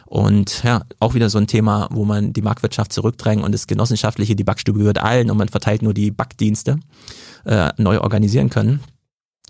[0.05, 4.35] Und ja, auch wieder so ein Thema, wo man die Marktwirtschaft zurückdrängt und das Genossenschaftliche,
[4.35, 6.79] die Backstube gehört allen und man verteilt nur die Backdienste
[7.45, 8.81] äh, neu organisieren können.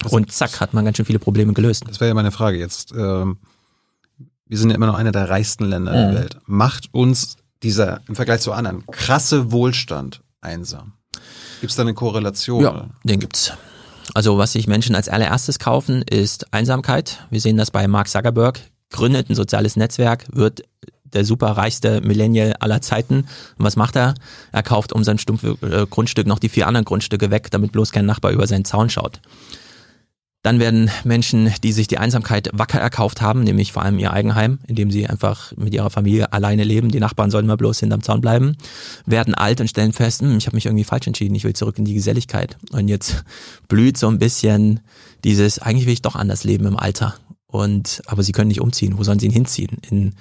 [0.10, 1.84] Und zack, hat man ganz schön viele Probleme gelöst.
[1.88, 2.92] Das wäre ja meine Frage jetzt.
[2.92, 3.38] Ähm,
[4.48, 6.16] wir sind ja immer noch einer der reichsten Länder der Mhm.
[6.16, 6.38] Welt.
[6.46, 10.94] Macht uns dieser im Vergleich zu anderen krasse Wohlstand einsam?
[11.62, 12.62] Gibt es da eine Korrelation?
[12.64, 13.54] Ja, den gibt's.
[14.14, 17.26] Also was sich Menschen als allererstes kaufen, ist Einsamkeit.
[17.30, 18.60] Wir sehen das bei Mark Zuckerberg.
[18.92, 20.64] Gründet ein soziales Netzwerk, wird
[21.14, 23.26] der superreichste Millennial aller Zeiten.
[23.58, 24.16] Und was macht er?
[24.52, 27.92] Er kauft um sein stumpfe äh, Grundstück noch die vier anderen Grundstücke weg, damit bloß
[27.92, 29.20] kein Nachbar über seinen Zaun schaut.
[30.44, 34.60] Dann werden Menschen, die sich die Einsamkeit wacker erkauft haben, nämlich vor allem ihr Eigenheim,
[34.68, 38.20] indem sie einfach mit ihrer Familie alleine leben, die Nachbarn sollen mal bloß hinterm Zaun
[38.20, 38.58] bleiben,
[39.06, 41.78] werden alt und stellen fest, hm, ich habe mich irgendwie falsch entschieden, ich will zurück
[41.78, 42.58] in die Geselligkeit.
[42.72, 43.24] Und jetzt
[43.70, 44.82] blüht so ein bisschen
[45.24, 47.16] dieses, eigentlich will ich doch anders leben im Alter.
[47.48, 48.98] Und aber sie können nicht umziehen.
[48.98, 49.78] Wo sollen sie ihn hinziehen?
[49.90, 50.14] In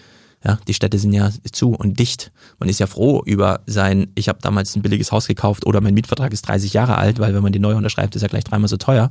[0.44, 2.32] ja, die Städte sind ja zu und dicht.
[2.59, 5.94] Man ist ja froh über sein, ich habe damals ein billiges Haus gekauft oder mein
[5.94, 8.69] Mietvertrag ist 30 Jahre alt, weil wenn man den neu unterschreibt, ist er gleich dreimal
[8.69, 9.10] so teuer.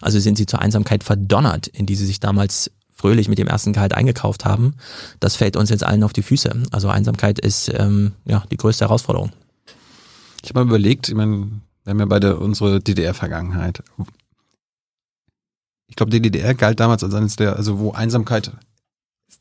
[0.00, 3.72] Also sind sie zur Einsamkeit verdonnert, in die sie sich damals fröhlich mit dem ersten
[3.72, 4.74] Gehalt eingekauft haben.
[5.20, 6.52] Das fällt uns jetzt allen auf die Füße.
[6.72, 9.30] Also Einsamkeit ist ähm, ja die größte Herausforderung.
[10.42, 11.48] Ich habe mal überlegt, ich meine,
[11.84, 13.82] wir haben ja beide unsere DDR-Vergangenheit.
[15.88, 18.52] Ich glaube, die DDR galt damals als eines der, also wo Einsamkeit,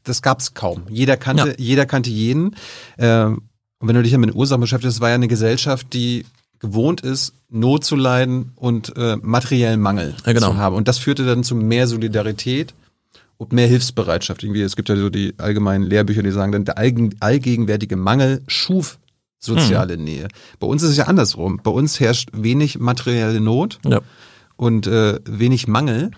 [0.03, 0.83] das gab's kaum.
[0.89, 1.53] Jeder kannte, Ja.
[1.57, 2.55] jeder kannte jeden.
[2.97, 3.41] Ähm,
[3.79, 6.25] und wenn du dich ja mit den Ursachen beschäftigst, das war ja eine Gesellschaft, die
[6.59, 10.51] gewohnt ist, Not zu leiden und äh, materiellen Mangel Ja, genau.
[10.51, 10.75] zu haben.
[10.75, 12.73] Und das führte dann zu mehr Solidarität
[13.37, 14.43] und mehr Hilfsbereitschaft.
[14.43, 18.99] Irgendwie, es gibt ja so die allgemeinen Lehrbücher, die sagen dann, der allgegenwärtige Mangel schuf
[19.39, 20.03] soziale Hm.
[20.03, 20.27] Nähe.
[20.59, 21.59] Bei uns ist es ja andersrum.
[21.63, 23.99] Bei uns herrscht wenig materielle Not Ja.
[24.55, 26.11] und äh, wenig Mangel.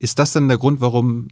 [0.00, 1.28] Ist das dann der Grund, warum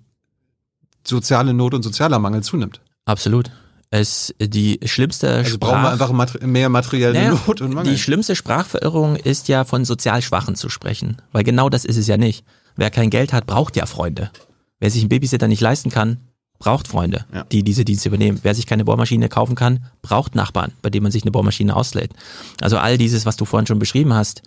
[1.05, 2.81] soziale Not und sozialer Mangel zunimmt?
[3.05, 3.51] Absolut.
[3.93, 7.93] Es die schlimmste Also Sprach brauchen wir einfach mater mehr materielle Naja, Not und Mangel.
[7.93, 12.07] Die schlimmste Sprachverirrung ist ja von sozial Schwachen zu sprechen, weil genau das ist es
[12.07, 12.45] ja nicht.
[12.77, 14.31] Wer kein Geld hat, braucht ja Freunde.
[14.79, 16.19] Wer sich einen Babysitter nicht leisten kann,
[16.61, 17.43] braucht Freunde, Ja.
[17.45, 18.39] die diese Dienste übernehmen.
[18.43, 22.13] Wer sich keine Bohrmaschine kaufen kann, braucht Nachbarn, bei denen man sich eine Bohrmaschine auslädt.
[22.61, 24.43] Also all dieses, was du vorhin schon beschrieben hast,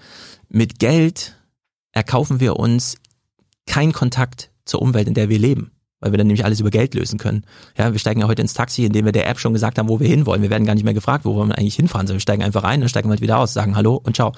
[0.48, 1.36] mit Geld
[1.92, 2.96] erkaufen wir uns
[3.68, 5.72] keinen Kontakt zur Umwelt, in der wir leben.
[6.04, 7.46] Weil wir dann nämlich alles über Geld lösen können.
[7.78, 10.02] Ja, wir steigen ja heute ins Taxi, indem wir der App schon gesagt haben, wo
[10.02, 10.42] wir hinwollen.
[10.42, 12.64] Wir werden gar nicht mehr gefragt, wo wollen wir eigentlich hinfahren, sondern wir steigen einfach
[12.64, 14.34] rein, dann steigen wir halt wieder aus, sagen Hallo und Ciao.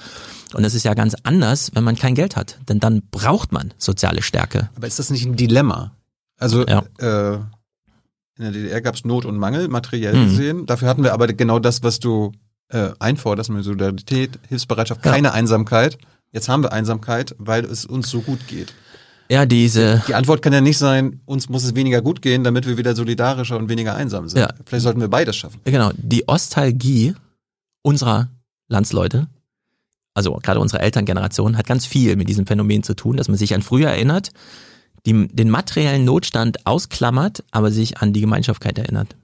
[0.54, 2.60] Und das ist ja ganz anders, wenn man kein Geld hat.
[2.68, 4.70] Denn dann braucht man soziale Stärke.
[4.76, 5.90] Aber ist das nicht ein Dilemma?
[6.38, 6.84] Also Ja.
[6.98, 7.34] äh,
[8.38, 10.24] in der DDR gab es Not und Mangel, materiell Mhm.
[10.28, 10.66] gesehen.
[10.66, 12.30] Dafür hatten wir aber genau das, was du
[12.68, 15.12] äh, einforderst, mit Solidarität, Hilfsbereitschaft, Ja.
[15.12, 15.98] keine Einsamkeit.
[16.32, 18.74] Jetzt haben wir Einsamkeit, weil es uns so gut geht.
[19.28, 22.66] Ja, diese, Die Antwort kann ja nicht sein, uns muss es weniger gut gehen, damit
[22.66, 24.40] wir wieder solidarischer und weniger einsam sind.
[24.40, 24.50] Ja.
[24.64, 25.60] Vielleicht sollten wir beides schaffen.
[25.64, 27.14] genau, die Ostalgie
[27.82, 28.28] unserer
[28.68, 29.26] Landsleute,
[30.14, 33.54] also gerade unsere Elterngeneration, hat ganz viel mit diesem Phänomen zu tun, dass man sich
[33.54, 34.30] an früher erinnert,
[35.06, 39.16] die, den materiellen Notstand ausklammert, aber sich an die Gemeinschaftkeit erinnert.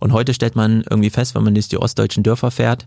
[0.00, 2.84] Und heute stellt man irgendwie fest, wenn man durch die ostdeutschen Dörfer fährt,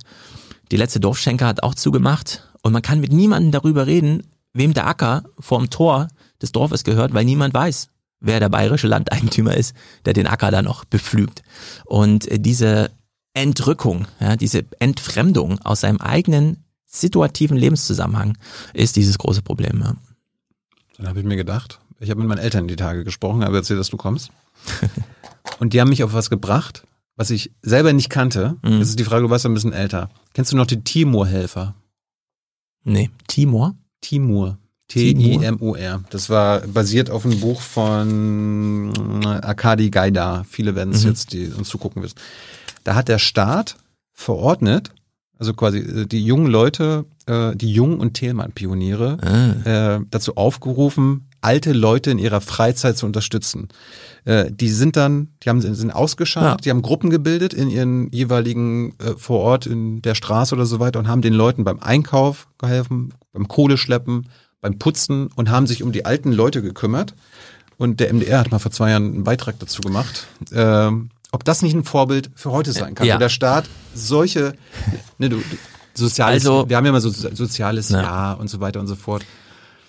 [0.72, 4.23] die letzte Dorfschenke hat auch zugemacht und man kann mit niemandem darüber reden,
[4.53, 6.07] wem der Acker vorm Tor
[6.46, 7.90] des Dorfes gehört, weil niemand weiß,
[8.20, 11.44] wer der bayerische Landeigentümer ist, der den Acker da noch bepflügt.
[11.86, 12.92] Und äh, diese
[13.34, 18.38] Entrückung, ja, diese Entfremdung aus seinem eigenen situativen Lebenszusammenhang
[18.74, 19.82] ist dieses große Problem.
[19.82, 19.96] Ja.
[20.98, 23.80] Dann habe ich mir gedacht, ich habe mit meinen Eltern die Tage gesprochen, habe erzählt,
[23.80, 24.32] dass du kommst.
[25.60, 26.84] und die haben mich auf was gebracht,
[27.18, 28.56] was ich selber nicht kannte.
[28.62, 28.80] Mhm.
[28.80, 30.10] Das ist die Frage, du warst ein bisschen älter.
[30.34, 31.76] Kennst du noch die Timur-Helfer?
[32.84, 33.76] Nee, Timor?
[34.00, 34.58] Timur.
[34.88, 36.03] T-I-M-U-R.
[36.10, 40.45] Das war basiert auf einem Buch von Arkadi Gaidar.
[40.49, 41.10] Viele werden es Mhm.
[41.10, 42.16] jetzt, die uns zugucken wissen.
[42.84, 43.78] Da hat der Staat
[44.14, 44.91] verordnet,
[45.38, 49.18] also quasi äh, die jungen Leute, äh, die Jung- und Thälmann-Pioniere,
[49.66, 53.68] Ah, äh, dazu aufgerufen, alte Leute in ihrer Freizeit zu unterstützen.
[54.24, 56.57] Äh, die sind dann, die haben sind ausgeschaltet, Ja.
[56.64, 60.80] die haben Gruppen gebildet in ihren jeweiligen äh, vor Ort in der Straße oder so
[60.80, 64.30] weiter und haben den Leuten beim Einkauf geholfen, beim Kohleschleppen,
[64.66, 67.14] beim Putzen und haben sich um die alten Leute gekümmert.
[67.78, 70.26] Und der MDR hat mal vor zwei Jahren einen Beitrag dazu gemacht.
[70.52, 73.16] Ähm, ob das nicht ein Vorbild für heute sein kann, Ja.
[73.16, 74.54] wo der Staat solche,
[75.20, 75.38] ne, du,
[75.94, 78.02] soziales, Also- wir haben ja immer so soziales Ja.
[78.02, 79.24] Jahr und so weiter und so fort.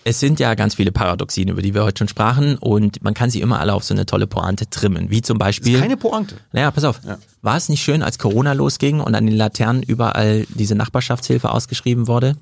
[0.05, 3.31] Es sind ja ganz viele Paradoxien, über die wir heute schon sprachen und man kann
[3.31, 5.81] sie immer alle auf so eine tolle Pointe trimmen, wie zum Beispiel...
[5.81, 6.36] Keine Pointe.
[6.53, 7.01] Naja, pass auf.
[7.05, 7.19] Ja.
[7.43, 12.07] War es nicht schön, als Corona losging und an den Laternen überall diese Nachbarschaftshilfe ausgeschrieben
[12.09, 12.36] wurde?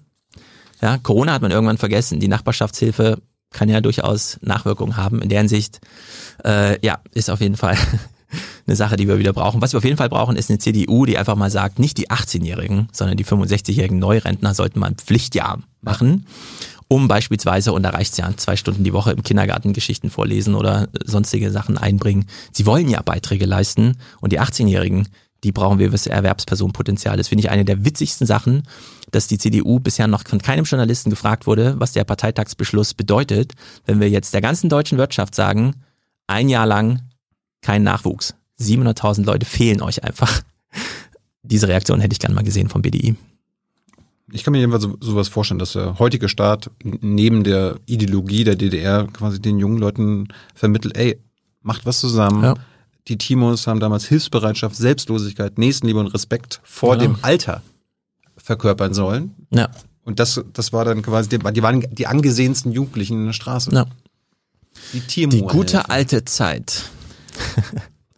[0.83, 2.21] Ja, Corona hat man irgendwann vergessen.
[2.21, 3.23] Die Nachbarschaftshilfe
[3.55, 5.23] kann ja durchaus Nachwirkungen haben.
[5.23, 5.81] In der Hinsicht,
[6.45, 7.79] äh, ja, ist auf jeden Fall
[8.67, 9.63] eine Sache, die wir wieder brauchen.
[9.63, 12.11] Was wir auf jeden Fall brauchen, ist eine CDU, die einfach mal sagt, nicht die
[12.11, 16.27] 18-Jährigen, sondern die 65-jährigen Neurentner sollten mal ein Pflichtjahr machen,
[16.89, 20.89] um beispielsweise, und da reicht's ja, zwei Stunden die Woche im Kindergarten Geschichten vorlesen oder
[21.05, 22.27] sonstige Sachen einbringen.
[22.53, 25.09] Sie wollen ja Beiträge leisten und die 18-Jährigen,
[25.45, 27.17] die brauchen wir fürs Erwerbspersonenpotenzial.
[27.17, 28.65] Das finde ich eine der witzigsten Sachen,
[29.15, 33.53] dass die CDU bisher noch von keinem Journalisten gefragt wurde, was der Parteitagsbeschluss bedeutet,
[33.87, 35.75] wenn wir jetzt der ganzen deutschen Wirtschaft sagen,
[36.27, 37.03] ein Jahr lang
[37.63, 38.35] kein Nachwuchs.
[38.61, 40.43] 700.000 Leute fehlen euch einfach.
[41.43, 43.17] Diese Reaktion hätte ich gern mal gesehen vom BDI.
[44.33, 48.57] Ich kann mir jedenfalls so, sowas vorstellen, dass der heutige Staat neben der Ideologie der
[48.57, 51.21] DDR quasi den jungen Leuten vermittelt, ey,
[51.63, 52.43] macht was zusammen.
[52.43, 52.55] Ja.
[53.07, 57.15] Die Timos haben damals Hilfsbereitschaft, Selbstlosigkeit, Nächstenliebe und Respekt vor Genau.
[57.15, 57.63] dem Alter
[58.45, 59.35] verkörpern sollen.
[59.51, 59.69] Ja,
[60.05, 63.71] Und das, das war dann quasi, die, die waren die angesehensten Jugendlichen in der Straße.
[63.73, 63.87] ja.
[64.93, 65.31] Die Timo.
[65.31, 66.85] Die gute alte Zeit.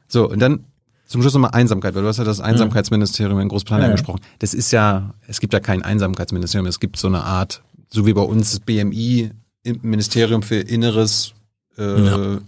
[0.09, 0.65] So, und dann
[1.07, 3.91] zum Schluss nochmal Einsamkeit, weil du hast ja das Einsamkeitsministerium in Großbritannien Ja.
[3.91, 4.21] angesprochen.
[4.39, 8.13] Das ist ja, es gibt ja kein Einsamkeitsministerium, es gibt so eine Art, so wie
[8.13, 9.31] bei uns das BMI,
[9.83, 11.33] Ministerium für Inneres,
[11.77, 12.39] äh, Ja.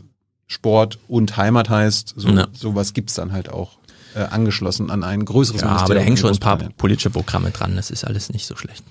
[0.46, 2.46] Sport und Heimat heißt, so, Ja.
[2.52, 3.77] sowas gibt's dann halt auch
[4.14, 7.76] äh, angeschlossen an ein größeres Ja, aber da hängen schon ein paar politische Programme dran.
[7.76, 8.84] Das ist alles nicht so schlecht.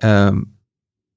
[0.00, 0.48] Ähm,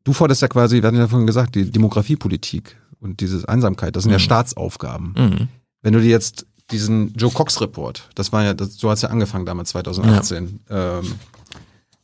[0.03, 4.03] du forderst ja quasi, wir hatten ja vorhin gesagt, die Demografiepolitik und diese Einsamkeit, das
[4.03, 4.24] sind ja Mhm.
[4.24, 5.14] Staatsaufgaben.
[5.18, 5.48] Mhm.
[5.82, 9.09] Wenn du dir jetzt diesen Joe Cox Report, das war ja, das, so hat's ja
[9.09, 10.59] angefangen damals 2018.
[10.69, 11.14] Ähm,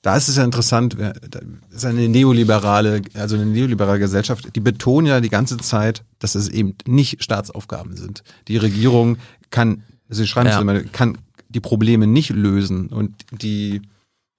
[0.01, 1.39] da ist es ja interessant, wer- da
[1.71, 6.47] ist eine neoliberale, also eine neoliberale Gesellschaft, die betonen ja die ganze Zeit, dass es
[6.47, 8.23] eben nicht Staatsaufgaben sind.
[8.47, 9.17] Die Regierung
[9.49, 10.61] kann, sie schreiben es Ja.
[10.61, 11.17] immer, kann
[11.55, 13.81] die Probleme nicht lösen und die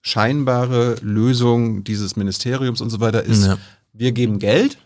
[0.02, 3.58] scheinbare Lösung dieses Ministeriums und so weiter ist, Ja.
[3.92, 4.78] wir geben Geld,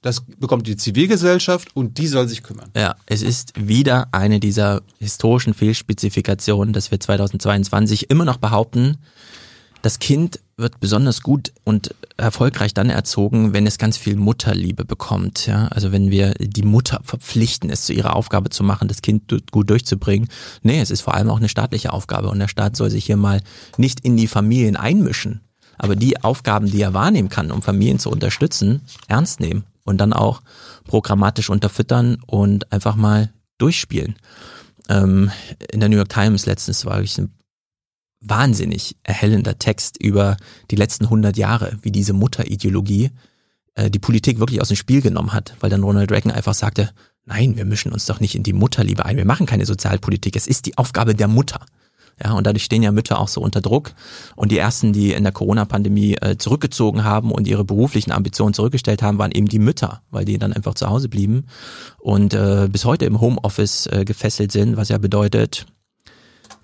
[0.00, 2.68] Das bekommt die Zivilgesellschaft und die soll sich kümmern.
[2.76, 8.98] Ja, es ist wieder eine dieser historischen Fehlspezifikationen, dass wir 2022 immer noch behaupten,
[9.80, 15.46] das Kind wird besonders gut und erfolgreich dann erzogen, wenn es ganz viel Mutterliebe bekommt.
[15.46, 15.66] Ja?
[15.68, 19.70] Also wenn wir die Mutter verpflichten, es zu ihrer Aufgabe zu machen, das Kind gut
[19.70, 20.28] durchzubringen.
[20.62, 23.16] Nee, es ist vor allem auch eine staatliche Aufgabe und der Staat soll sich hier
[23.16, 23.40] mal
[23.76, 25.40] nicht in die Familien einmischen,
[25.76, 30.12] aber die Aufgaben, die er wahrnehmen kann, um Familien zu unterstützen, ernst nehmen und dann
[30.12, 30.42] auch
[30.84, 34.16] programmatisch unterfüttern und einfach mal durchspielen.
[34.88, 35.30] Ähm,
[35.70, 37.32] in der New York Times letztens war ich ein
[38.24, 40.36] wahnsinnig erhellender Text über
[40.70, 43.10] die letzten 100 Jahre, wie diese Mutterideologie
[43.74, 46.90] äh, die Politik wirklich aus dem Spiel genommen hat, weil dann Ronald Reagan einfach sagte,
[47.26, 50.46] nein, wir mischen uns doch nicht in die Mutterliebe ein, wir machen keine Sozialpolitik, es
[50.46, 51.60] ist die Aufgabe der Mutter.
[52.22, 53.92] Ja, und dadurch stehen ja Mütter auch so unter Druck.
[54.36, 59.02] Und die ersten, die in der Corona-Pandemie äh, zurückgezogen haben und ihre beruflichen Ambitionen zurückgestellt
[59.02, 61.46] haben, waren eben die Mütter, weil die dann einfach zu Hause blieben
[61.98, 65.66] und äh, bis heute im Homeoffice äh, gefesselt sind, was ja bedeutet,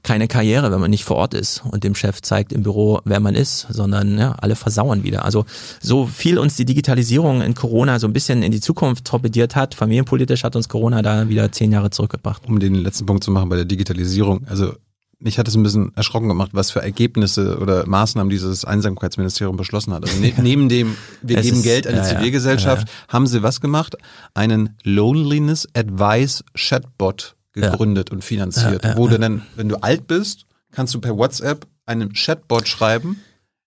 [0.02, 3.20] keine Karriere, wenn man nicht vor Ort ist und dem Chef zeigt im Büro, wer
[3.20, 5.24] man ist, sondern ja, alle versauern wieder.
[5.24, 5.44] Also
[5.80, 9.74] so viel uns die Digitalisierung in Corona so ein bisschen in die Zukunft torpediert hat,
[9.74, 12.42] familienpolitisch hat uns Corona da wieder zehn Jahre zurückgebracht.
[12.46, 14.72] Um den letzten Punkt zu machen bei der Digitalisierung, also
[15.20, 19.92] mich hat es ein bisschen erschrocken gemacht, was für Ergebnisse oder Maßnahmen dieses Einsamkeitsministerium beschlossen
[19.92, 20.04] hat.
[20.04, 23.12] Also ne, neben dem, wir es geben ist, Geld an die ja, Zivilgesellschaft, ja, ja.
[23.12, 23.96] haben sie was gemacht?
[24.34, 28.14] Einen Loneliness Advice Chatbot gegründet ja.
[28.14, 28.84] und finanziert.
[28.84, 32.68] Ja, ja, wo du dann, wenn du alt bist, kannst du per WhatsApp einem Chatbot
[32.68, 33.20] schreiben,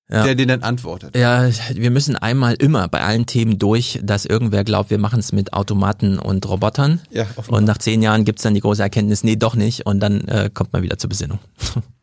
[0.09, 0.23] ja.
[0.23, 1.15] der dir dann antwortet.
[1.15, 5.31] Ja, wir müssen einmal immer bei allen Themen durch, dass irgendwer glaubt, wir machen es
[5.31, 7.01] mit Automaten und Robotern.
[7.11, 9.85] Ja, und nach zehn Jahren gibt's dann die große Erkenntnis, nee, doch nicht.
[9.85, 11.39] Und dann äh, kommt man wieder zur Besinnung.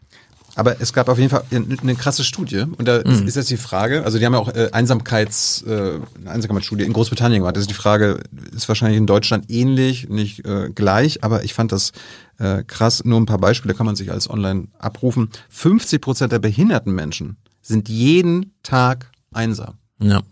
[0.54, 3.26] Aber es gab auf jeden Fall eine krasse Studie und da mhm.
[3.26, 6.92] ist jetzt die Frage, also die haben ja auch äh, Einsamkeits, äh, eine Einsamkeitsstudie in
[6.92, 7.56] Großbritannien gemacht.
[7.56, 8.20] Das ist die Frage,
[8.54, 11.92] ist wahrscheinlich in Deutschland ähnlich, nicht äh, gleich, aber ich fand das
[12.38, 13.04] äh, krass.
[13.04, 15.30] Nur ein paar Beispiele kann man sich alles online abrufen.
[15.50, 19.74] 50 Prozent der behinderten Menschen sind jeden Tag einsam.
[20.00, 20.22] Ja.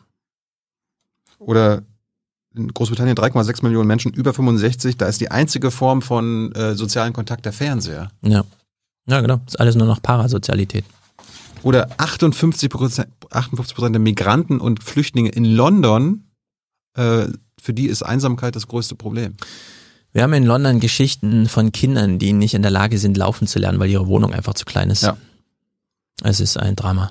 [1.39, 1.83] Oder
[2.55, 7.13] in Großbritannien 3,6 Millionen Menschen über 65, da ist die einzige Form von äh, sozialen
[7.13, 8.11] Kontakt der Fernseher.
[8.23, 8.45] Ja.
[9.09, 9.37] Ja, genau.
[9.45, 10.85] Das ist alles nur noch Parasozialität.
[11.63, 16.25] Oder 58 Prozent, 58 Prozent der Migranten und Flüchtlinge in London,
[16.95, 17.27] äh,
[17.61, 19.35] für die ist Einsamkeit das größte Problem.
[20.13, 23.59] Wir haben in London Geschichten von Kindern, die nicht in der Lage sind, laufen zu
[23.59, 25.03] lernen, weil ihre Wohnung einfach zu klein ist.
[25.03, 25.17] Ja.
[26.23, 27.11] Es ist ein Drama.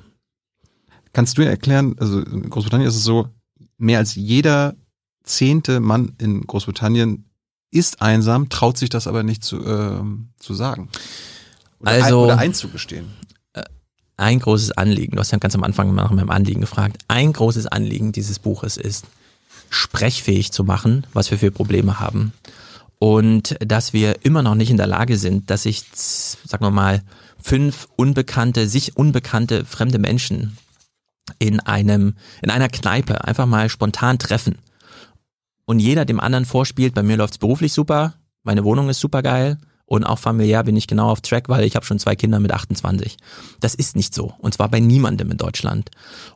[1.14, 3.30] Kannst du erklären, also in Großbritannien ist es so,
[3.78, 4.76] mehr als jeder
[5.24, 7.26] zehnte Mann in Großbritannien
[7.72, 10.02] ist einsam, traut sich das aber nicht zu, äh,
[10.40, 10.90] zu sagen.
[11.80, 13.08] Oder also, ein, oder einzugestehen.
[13.54, 13.64] Äh,
[14.18, 17.68] ein großes Anliegen, du hast ja ganz am Anfang nach meinem Anliegen gefragt, ein großes
[17.68, 19.06] Anliegen dieses Buches ist,
[19.70, 22.34] sprechfähig zu machen, was wir für Probleme haben.
[23.00, 27.04] Und dass wir immer noch nicht in der Lage sind, dass sich, sagen wir mal,
[27.42, 30.58] fünf unbekannte, sich unbekannte fremde Menschen
[31.40, 34.58] in einem, in einer Kneipe einfach mal spontan treffen.
[35.66, 39.58] Und jeder dem anderen vorspielt, bei mir läuft's beruflich super, meine Wohnung ist super geil,
[39.90, 42.52] und auch familiär bin ich genau auf Track, weil ich habe schon zwei Kinder mit
[42.52, 43.16] 28.
[43.62, 44.34] Das ist nicht so.
[44.40, 45.90] Und zwar bei niemandem in Deutschland.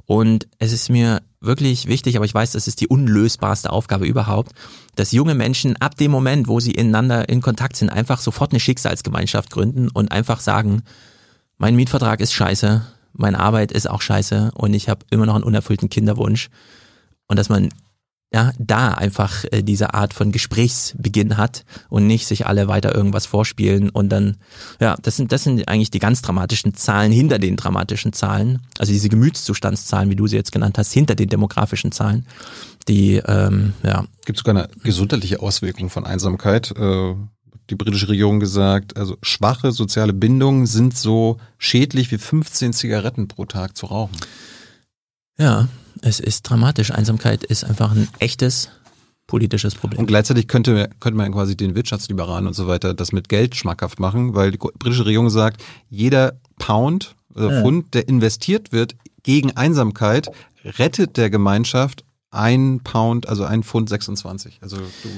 [0.05, 4.53] Und es ist mir wirklich wichtig, aber ich weiß, das ist die unlösbarste Aufgabe überhaupt,
[4.95, 8.61] dass junge Menschen ab dem Moment, wo sie ineinander in Kontakt sind, einfach sofort eine
[8.61, 10.83] Schicksalsgemeinschaft gründen und einfach sagen,
[11.57, 15.43] mein Mietvertrag ist scheiße, meine Arbeit ist auch scheiße und ich habe immer noch einen
[15.43, 16.49] unerfüllten Kinderwunsch.
[17.27, 17.69] Und dass man
[18.33, 23.25] ja, da einfach äh, diese Art von Gesprächsbeginn hat und nicht sich alle weiter irgendwas
[23.25, 24.37] vorspielen und dann,
[24.79, 28.93] ja, das sind, das sind eigentlich die ganz dramatischen Zahlen hinter den dramatischen Zahlen, also
[28.93, 32.25] diese Gemütszustandszahlen, wie du sie jetzt genannt hast, hinter den demografischen Zahlen,
[32.87, 34.05] die, ähm, ja.
[34.25, 37.15] Gibt sogar eine gesundheitliche Auswirkung von Einsamkeit, äh,
[37.69, 43.45] die britische Regierung gesagt, also schwache soziale Bindungen sind so schädlich wie 15 Zigaretten pro
[43.45, 44.15] Tag zu rauchen.
[45.37, 45.67] Ja,
[46.01, 46.91] es ist dramatisch.
[46.91, 48.69] Einsamkeit ist einfach ein echtes
[49.27, 49.99] politisches Problem.
[49.99, 53.99] Und gleichzeitig könnte, könnte man quasi den Wirtschaftsliberalen und so weiter das mit Geld schmackhaft
[53.99, 57.61] machen, weil die britische Regierung sagt, jeder Pound oder ja.
[57.61, 60.29] Pfund, der investiert wird gegen Einsamkeit,
[60.65, 64.59] rettet der Gemeinschaft ein Pound, also ein Pfund 26.
[64.61, 65.09] Also du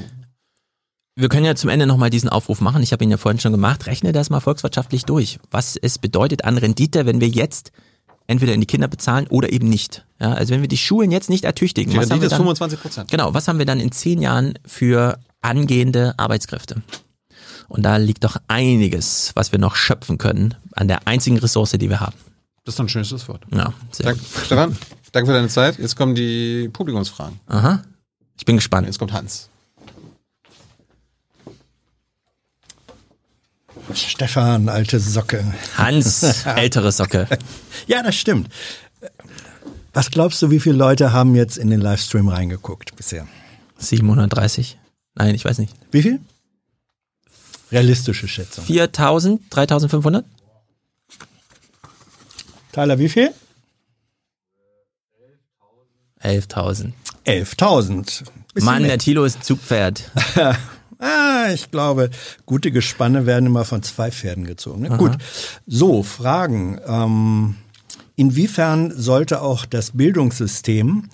[1.15, 2.81] wir können ja zum Ende nochmal diesen Aufruf machen.
[2.81, 3.85] Ich habe ihn ja vorhin schon gemacht.
[3.85, 5.37] Rechne das mal volkswirtschaftlich durch.
[5.51, 7.71] Was es bedeutet an Rendite, wenn wir jetzt
[8.27, 10.05] entweder in die Kinder bezahlen oder eben nicht.
[10.19, 12.81] Ja, also wenn wir die Schulen jetzt nicht ertüchtigen, die was haben wir dann, 25
[12.81, 13.11] Prozent.
[13.11, 16.81] Genau, was haben wir dann in zehn Jahren für angehende Arbeitskräfte?
[17.67, 21.89] Und da liegt doch einiges, was wir noch schöpfen können an der einzigen Ressource, die
[21.89, 22.15] wir haben.
[22.65, 23.43] Das ist doch ein schönes Schlusswort.
[23.51, 24.77] Ja, sehr Dank, Stefan,
[25.11, 25.79] danke für deine Zeit.
[25.79, 27.39] Jetzt kommen die Publikumsfragen.
[27.47, 27.83] Aha.
[28.37, 28.87] Ich bin gespannt.
[28.87, 29.49] Jetzt kommt Hans.
[33.93, 35.43] Stefan, alte Socke.
[35.77, 37.27] Hans, ältere Socke.
[37.87, 38.49] Ja, das stimmt.
[39.93, 43.27] Was glaubst du, wie viele Leute haben jetzt in den Livestream reingeguckt bisher?
[43.77, 44.77] 730?
[45.15, 45.73] Nein, ich weiß nicht.
[45.91, 46.19] Wie viel?
[47.71, 48.65] Realistische Schätzung.
[48.65, 49.41] 4000?
[49.49, 50.25] 3500?
[52.71, 53.31] Tyler, wie viel?
[56.23, 56.93] 11.000.
[57.25, 58.23] 11.000.
[58.53, 58.89] Bisschen Mann, mehr.
[58.89, 60.09] der Tilo ist ein Zugpferd.
[61.03, 62.09] Ah, ich glaube,
[62.45, 64.83] gute Gespanne werden immer von zwei Pferden gezogen.
[64.83, 64.97] Ne?
[64.97, 65.17] Gut.
[65.67, 66.79] So, Fragen.
[66.87, 67.55] Ähm,
[68.15, 71.09] inwiefern sollte auch das Bildungssystem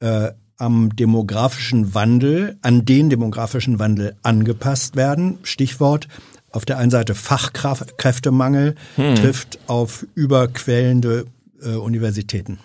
[0.00, 5.38] äh, am demografischen Wandel, an den demografischen Wandel angepasst werden?
[5.44, 6.08] Stichwort.
[6.50, 11.26] Auf der einen Seite Fachkräftemangel trifft auf überquellende
[11.62, 12.58] äh, Universitäten.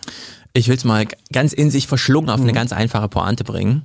[0.53, 3.84] Ich will es mal ganz in sich verschlungen auf eine ganz einfache Pointe bringen.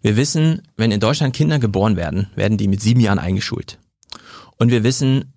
[0.00, 3.78] Wir wissen, wenn in Deutschland Kinder geboren werden, werden die mit sieben Jahren eingeschult.
[4.56, 5.32] Und wir wissen,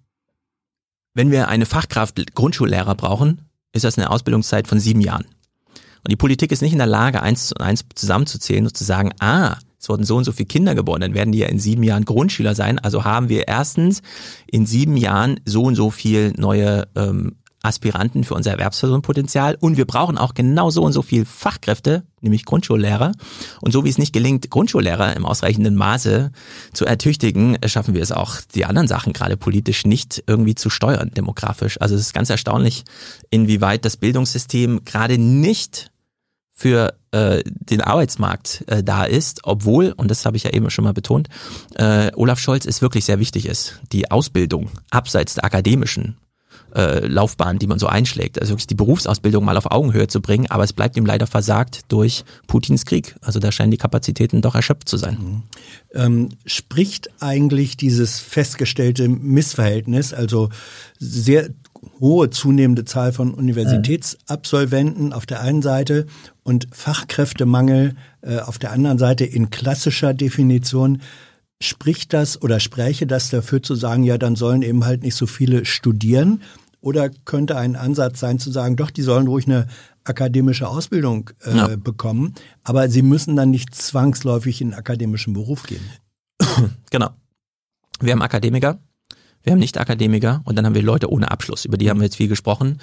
[1.14, 5.26] wenn wir eine Fachkraft Grundschullehrer brauchen, ist das eine Ausbildungszeit von sieben Jahren.
[6.04, 9.12] Und die Politik ist nicht in der Lage, eins zu eins zusammenzuzählen und zu sagen,
[9.20, 11.84] ah, es wurden so und so viele Kinder geboren, dann werden die ja in sieben
[11.84, 12.78] Jahren Grundschüler sein.
[12.78, 14.02] Also haben wir erstens
[14.46, 19.86] in sieben Jahren so und so viel neue ähm, Aspiranten für unser Erwerbspersonenpotenzial und wir
[19.86, 23.12] brauchen auch genau so und so viel Fachkräfte, nämlich Grundschullehrer.
[23.62, 26.32] Und so wie es nicht gelingt, Grundschullehrer im ausreichenden Maße
[26.74, 31.12] zu ertüchtigen, schaffen wir es auch, die anderen Sachen gerade politisch nicht irgendwie zu steuern,
[31.16, 31.80] demografisch.
[31.80, 32.84] Also es ist ganz erstaunlich,
[33.30, 35.92] inwieweit das Bildungssystem gerade nicht
[36.62, 40.84] für äh, den Arbeitsmarkt äh, da ist, obwohl, und das habe ich ja eben schon
[40.84, 41.28] mal betont,
[41.76, 46.18] äh, Olaf Scholz es wirklich sehr wichtig ist, die Ausbildung abseits der akademischen
[46.76, 50.48] äh, Laufbahn, die man so einschlägt, also wirklich die Berufsausbildung mal auf Augenhöhe zu bringen,
[50.50, 53.16] aber es bleibt ihm leider versagt durch Putins Krieg.
[53.22, 55.44] Also da scheinen die Kapazitäten doch erschöpft zu sein.
[55.94, 60.50] Ähm, spricht eigentlich dieses festgestellte Missverhältnis, also
[61.00, 61.50] sehr
[62.00, 66.06] hohe zunehmende Zahl von Universitätsabsolventen auf der einen Seite
[66.44, 71.02] und Fachkräftemangel äh, auf der anderen Seite in klassischer Definition,
[71.60, 75.28] spricht das oder spräche das dafür zu sagen, ja, dann sollen eben halt nicht so
[75.28, 76.42] viele studieren?
[76.82, 79.68] Oder könnte ein Ansatz sein zu sagen, doch, die sollen ruhig eine
[80.04, 81.76] akademische Ausbildung äh, Ja.
[81.76, 85.84] bekommen, aber sie müssen dann nicht zwangsläufig in einen akademischen Beruf gehen.
[86.90, 87.10] Genau.
[88.00, 88.80] Wir haben Akademiker,
[89.44, 91.66] wir haben Nicht-Akademiker und dann haben wir Leute ohne Abschluss.
[91.66, 92.80] Über die haben wir jetzt viel gesprochen.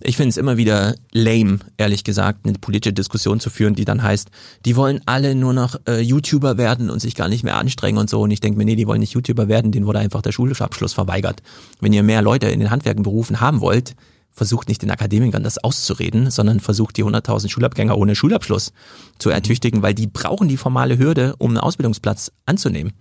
[0.00, 4.02] Ich finde es immer wieder lame, ehrlich gesagt, eine politische Diskussion zu führen, die dann
[4.02, 4.28] heißt,
[4.64, 8.10] die wollen alle nur noch äh, YouTuber werden und sich gar nicht mehr anstrengen und
[8.10, 8.20] so.
[8.20, 10.64] Und ich denke mir, nee, die wollen nicht YouTuber werden, denen wurde einfach der schulische
[10.64, 11.42] Abschluss verweigert.
[11.80, 13.94] Wenn ihr mehr Leute in den Handwerkenberufen haben wollt,
[14.32, 18.72] versucht nicht den Akademikern das auszureden, sondern versucht die 100.000 Schulabgänger ohne Schulabschluss
[19.18, 22.92] zu ertüchtigen, weil die brauchen die formale Hürde, um einen Ausbildungsplatz anzunehmen.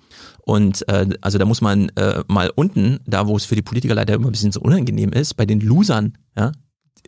[0.42, 3.95] Und äh, also da muss man äh, mal unten, da wo es für die Politiker
[3.95, 6.51] leider immer ein bisschen so unangenehm ist, bei den Losern, ja,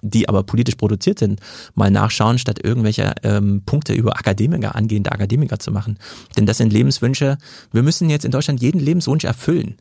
[0.01, 1.39] die aber politisch produziert sind,
[1.75, 5.97] mal nachschauen, statt irgendwelche ähm, Punkte über Akademiker, angehende Akademiker zu machen.
[6.35, 7.37] Denn das sind Lebenswünsche.
[7.71, 9.77] Wir müssen jetzt in Deutschland jeden Lebenswunsch erfüllen.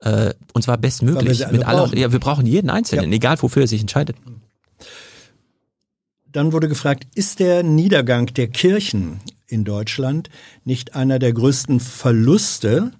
[0.00, 1.46] Äh, und zwar Weil wir bestmöglich.
[1.46, 4.16] alle Mit aller, ja, wir brauchen jeden Einzelnen, egal wofür er sich entscheidet.
[6.32, 10.28] Dann wurde gefragt, ist der Niedergang der Kirchen in Deutschland
[10.64, 12.92] nicht einer der größten Verluste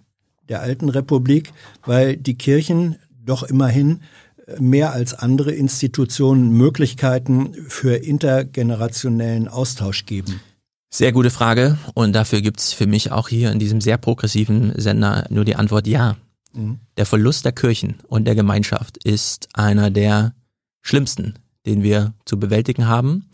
[0.48, 1.52] der alten Republik,
[1.84, 4.00] weil die Kirchen doch immerhin
[4.58, 10.40] mehr als andere Institutionen Möglichkeiten für intergenerationellen Austausch geben?
[10.88, 11.76] Sehr gute Frage.
[11.94, 15.86] Und dafür gibt's für mich auch hier in diesem sehr progressiven Sender nur die Antwort
[15.86, 16.16] ja.
[16.96, 20.34] Der Verlust der Kirchen und der Gemeinschaft ist einer der
[20.82, 21.34] schlimmsten,
[21.66, 23.28] den wir zu bewältigen haben.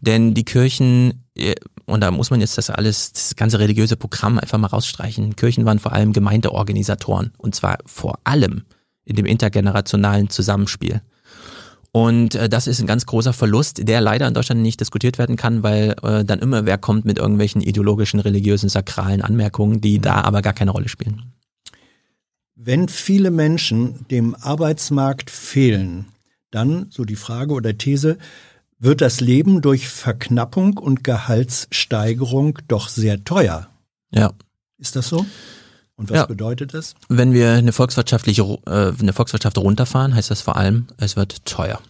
[0.00, 1.54] Denn die Kirchen, äh,
[1.86, 5.36] und da muss man jetzt das alles, das ganze religiöse Programm einfach mal rausstreichen.
[5.36, 7.32] Kirchen waren vor allem Gemeindeorganisatoren.
[7.38, 8.64] Und zwar vor allem
[9.04, 11.00] in dem intergenerationalen Zusammenspiel.
[11.90, 15.36] Und äh, das ist ein ganz großer Verlust, der leider in Deutschland nicht diskutiert werden
[15.36, 20.20] kann, weil äh, dann immer wer kommt mit irgendwelchen ideologischen, religiösen, sakralen Anmerkungen, die da
[20.20, 21.32] aber gar keine Rolle spielen.
[22.60, 26.06] Wenn viele Menschen dem Arbeitsmarkt fehlen,
[26.50, 28.18] dann, so die Frage oder These,
[28.80, 33.68] wird das Leben durch Verknappung und Gehaltssteigerung doch sehr teuer.
[34.10, 34.32] Ja.
[34.76, 35.24] Ist das so?
[35.94, 36.26] Und was Ja.
[36.26, 36.94] bedeutet das?
[37.08, 41.80] Wenn wir eine volkswirtschaftliche, äh, eine Volkswirtschaft runterfahren, heißt das vor allem, es wird teuer.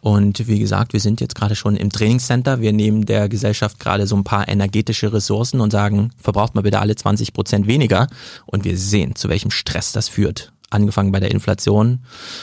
[0.00, 2.60] Und wie gesagt, wir sind jetzt gerade schon im Trainingscenter.
[2.60, 6.80] Wir nehmen der Gesellschaft gerade so ein paar energetische Ressourcen und sagen, verbraucht mal bitte
[6.80, 8.08] alle 20 Prozent weniger.
[8.46, 10.52] Und wir sehen, zu welchem Stress das führt.
[10.68, 12.00] Angefangen bei der Inflation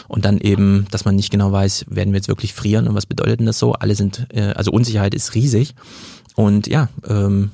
[0.07, 3.05] und dann eben, dass man nicht genau weiß, werden wir jetzt wirklich frieren und was
[3.05, 3.73] bedeutet denn das so?
[3.73, 5.75] Alle sind, äh, also Unsicherheit ist riesig.
[6.35, 7.51] Und ja, ähm,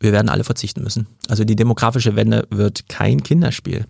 [0.00, 1.06] wir werden alle verzichten müssen.
[1.28, 3.86] Also die demografische Wende wird kein Kinderspiel.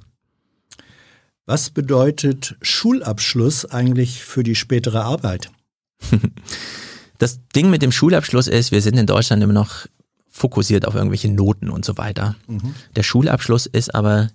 [1.49, 5.51] Was bedeutet Schulabschluss eigentlich für die spätere Arbeit?
[7.21, 9.89] Das Ding mit dem Schulabschluss ist, wir sind in Deutschland immer noch
[10.31, 12.37] fokussiert auf irgendwelche Noten und so weiter.
[12.47, 12.77] Mhm.
[12.95, 14.29] Der Schulabschluss ist aber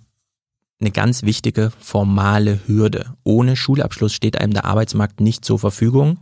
[0.80, 3.14] eine ganz wichtige formale Hürde.
[3.22, 6.18] Ohne Schulabschluss steht einem der Arbeitsmarkt nicht zur Verfügung.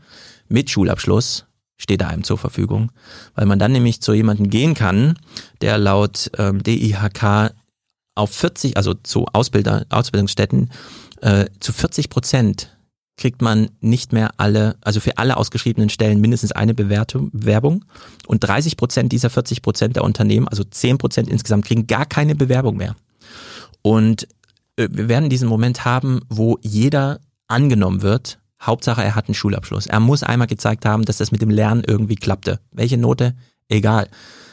[0.49, 1.47] Mit Schulabschluss
[1.79, 2.93] steht er einem zur Verfügung,
[3.35, 5.19] weil man dann nämlich zu jemandem gehen kann,
[5.63, 7.51] der laut ähm, DIHK
[8.15, 10.71] auf 40, also zu Ausbilder, Ausbildungsstätten,
[11.21, 12.77] äh, zu 40 Prozent
[13.17, 17.85] kriegt man nicht mehr alle, also für alle ausgeschriebenen Stellen mindestens eine Bewertung, Bewerbung
[18.27, 22.35] und 30 Prozent dieser 40 Prozent der Unternehmen, also 10 Prozent insgesamt, kriegen gar keine
[22.35, 22.97] Bewerbung mehr.
[23.83, 24.29] Und
[24.77, 29.87] äh, wir werden diesen Moment haben, wo jeder angenommen wird, Hauptsache er hat einen Schulabschluss.
[29.87, 32.61] Er muss einmal gezeigt haben, dass das mit dem Lernen irgendwie klappte.
[32.71, 33.35] Welche Note?
[33.69, 34.09] Egal.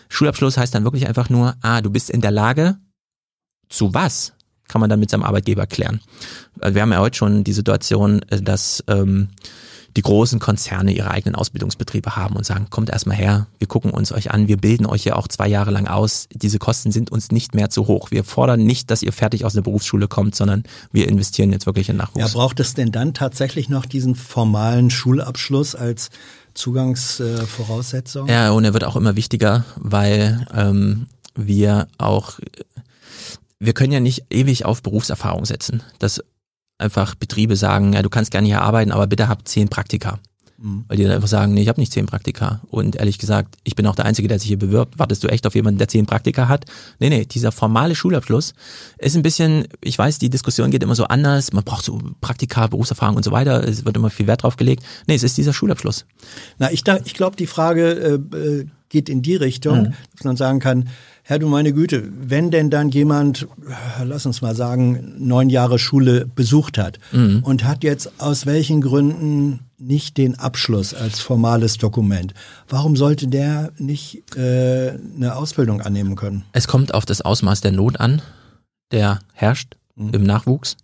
[0.09, 2.77] Schulabschluss heißt dann wirklich einfach nur, ah, du bist in der Lage,
[3.69, 4.33] zu was?
[4.69, 5.99] kann man dann mit seinem Arbeitgeber klären.
[6.55, 9.29] Wir haben ja heute schon die Situation, äh, dass ähm,
[9.97, 14.11] die großen Konzerne ihre eigenen Ausbildungsbetriebe haben und sagen, kommt erstmal her, wir gucken uns
[14.11, 16.27] euch an, wir bilden euch ja auch zwei Jahre lang aus.
[16.31, 18.11] Diese Kosten sind uns nicht mehr zu hoch.
[18.11, 21.89] Wir fordern nicht, dass ihr fertig aus der Berufsschule kommt, sondern wir investieren jetzt wirklich
[21.89, 22.19] in Nachwuchs.
[22.19, 26.11] Ja, braucht es denn dann tatsächlich noch diesen formalen Schulabschluss als
[26.53, 28.27] Zugangsvoraussetzung?
[28.27, 32.39] ja, und er wird auch immer wichtiger, weil ähm, wir auch
[33.59, 36.23] wir können ja nicht ewig auf Berufserfahrung setzen, dass
[36.77, 40.19] einfach Betriebe sagen, ja, du kannst gerne hier arbeiten, aber bitte hab zehn Praktika.
[40.61, 40.85] Mhm.
[40.87, 42.61] Weil die dann einfach sagen, nee, ich habe nicht zehn Praktika.
[42.69, 44.99] Und ehrlich gesagt, ich bin auch der Einzige, der sich hier bewirbt.
[44.99, 46.65] Wartest du echt auf jemanden, der zehn Praktika hat?
[46.99, 48.53] Nee, nee, dieser formale Schulabschluss
[48.97, 51.53] ist ein bisschen, ich weiß, die Diskussion geht immer so anders.
[51.53, 53.65] Man braucht so Praktika, Berufserfahrung und so weiter.
[53.67, 54.83] Es wird immer viel Wert drauf gelegt.
[55.07, 56.05] Nee, es ist dieser Schulabschluss.
[56.57, 59.93] Na, ich, ich glaube, die Frage äh, äh, geht in die Richtung, mhm.
[60.15, 60.89] dass man sagen kann,
[61.23, 63.47] Herr du meine Güte, wenn denn dann jemand,
[64.03, 67.43] lass uns mal sagen, neun Jahre Schule besucht hat mhm.
[67.43, 72.33] und hat jetzt aus welchen Gründen nicht den Abschluss als formales Dokument,
[72.67, 76.45] warum sollte der nicht äh, eine Ausbildung annehmen können?
[76.51, 78.23] Es kommt auf das Ausmaß der Not an,
[78.91, 80.13] der herrscht mhm.
[80.13, 80.77] im Nachwuchs.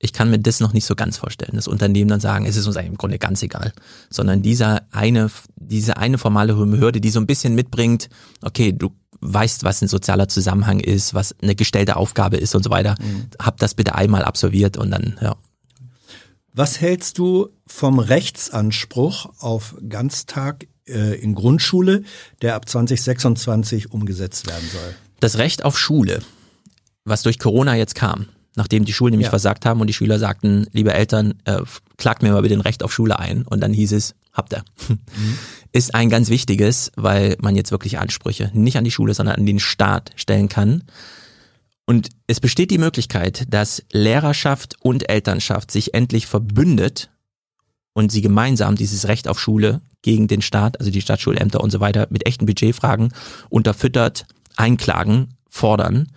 [0.00, 2.66] Ich kann mir das noch nicht so ganz vorstellen, dass Unternehmen dann sagen, es ist
[2.66, 3.72] uns eigentlich im Grunde ganz egal,
[4.10, 8.08] sondern dieser eine, diese eine formale Hürde, die so ein bisschen mitbringt,
[8.42, 12.70] okay, du weißt, was ein sozialer Zusammenhang ist, was eine gestellte Aufgabe ist und so
[12.70, 12.94] weiter.
[13.00, 13.28] Mhm.
[13.40, 15.34] Hab das bitte einmal absolviert und dann, ja.
[16.52, 22.02] Was hältst du vom Rechtsanspruch auf Ganztag äh, in Grundschule,
[22.42, 24.94] der ab 2026 umgesetzt werden soll?
[25.20, 26.20] Das Recht auf Schule,
[27.04, 28.26] was durch Corona jetzt kam,
[28.58, 29.30] nachdem die Schulen nämlich ja.
[29.30, 31.62] versagt haben und die Schüler sagten, liebe Eltern, äh,
[31.96, 33.44] klagt mir mal bitte ein Recht auf Schule ein.
[33.44, 34.64] Und dann hieß es, habt ihr.
[34.88, 35.38] Mhm.
[35.72, 39.46] Ist ein ganz wichtiges, weil man jetzt wirklich Ansprüche nicht an die Schule, sondern an
[39.46, 40.82] den Staat stellen kann.
[41.86, 47.10] Und es besteht die Möglichkeit, dass Lehrerschaft und Elternschaft sich endlich verbündet
[47.92, 51.80] und sie gemeinsam dieses Recht auf Schule gegen den Staat, also die Stadtschulämter und so
[51.80, 53.12] weiter, mit echten Budgetfragen
[53.50, 56.08] unterfüttert, einklagen, fordern.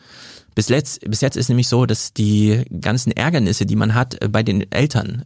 [0.62, 4.44] Bis, letzt, bis jetzt ist nämlich so, dass die ganzen Ärgernisse, die man hat, bei
[4.44, 5.26] den Eltern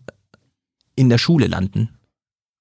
[0.95, 1.89] in der Schule landen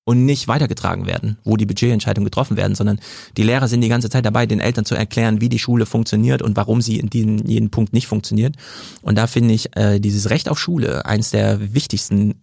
[0.02, 2.98] und nicht weitergetragen werden, wo die Budgetentscheidungen getroffen werden, sondern
[3.36, 6.42] die Lehrer sind die ganze Zeit dabei, den Eltern zu erklären, wie die Schule funktioniert
[6.42, 8.56] und warum sie in diesem jeden Punkt nicht funktioniert.
[9.02, 12.34] Und da finde ich äh, dieses Recht auf Schule eins der wichtigsten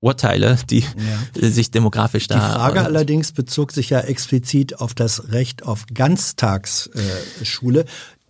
[0.00, 0.86] Urteile, die ja.
[1.50, 2.34] sich demografisch da.
[2.34, 7.86] Die Frage allerdings bezog sich ja explizit auf das Recht auf Ganztagsschule.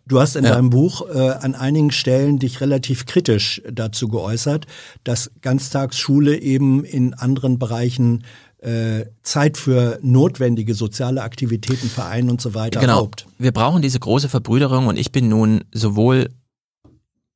[0.08, 0.54] Du hast in ja.
[0.54, 4.66] deinem Buch äh, an einigen Stellen dich relativ kritisch dazu geäußert,
[5.04, 8.24] dass Ganztagsschule eben in anderen Bereichen
[8.58, 13.00] äh, Zeit für notwendige soziale Aktivitäten, Vereine und so weiter genau.
[13.00, 13.26] Raubt.
[13.38, 16.30] Wir brauchen diese große Verbrüderung und ich bin nun sowohl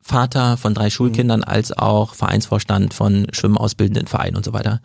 [0.00, 1.48] Vater von drei Schulkindern mhm.
[1.48, 4.80] als auch Vereinsvorstand von schwimmausbildenden Vereinen und so weiter.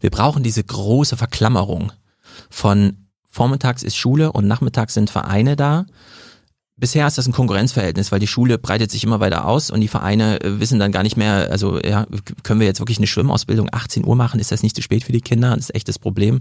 [0.00, 1.92] Wir brauchen diese große Verklammerung
[2.48, 5.86] von vormittags ist Schule und nachmittags sind Vereine da
[6.82, 9.86] Bisher ist das ein Konkurrenzverhältnis, weil die Schule breitet sich immer weiter aus und die
[9.86, 12.08] Vereine äh, wissen dann gar nicht mehr, also ja,
[12.42, 14.40] können wir jetzt wirklich eine Schwimmausbildung 18 Uhr machen?
[14.40, 15.50] Ist das nicht zu spät für die Kinder?
[15.50, 16.40] Das ist echt das Problem.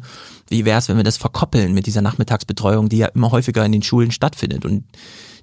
[0.49, 3.71] Wie wäre es, wenn wir das verkoppeln mit dieser Nachmittagsbetreuung, die ja immer häufiger in
[3.71, 4.65] den Schulen stattfindet?
[4.65, 4.83] Und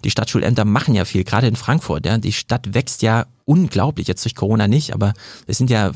[0.02, 2.04] die Stadtschulämter machen ja viel, gerade in Frankfurt.
[2.04, 5.14] Ja, die Stadt wächst ja unglaublich, jetzt durch Corona nicht, aber
[5.46, 5.92] es sind ja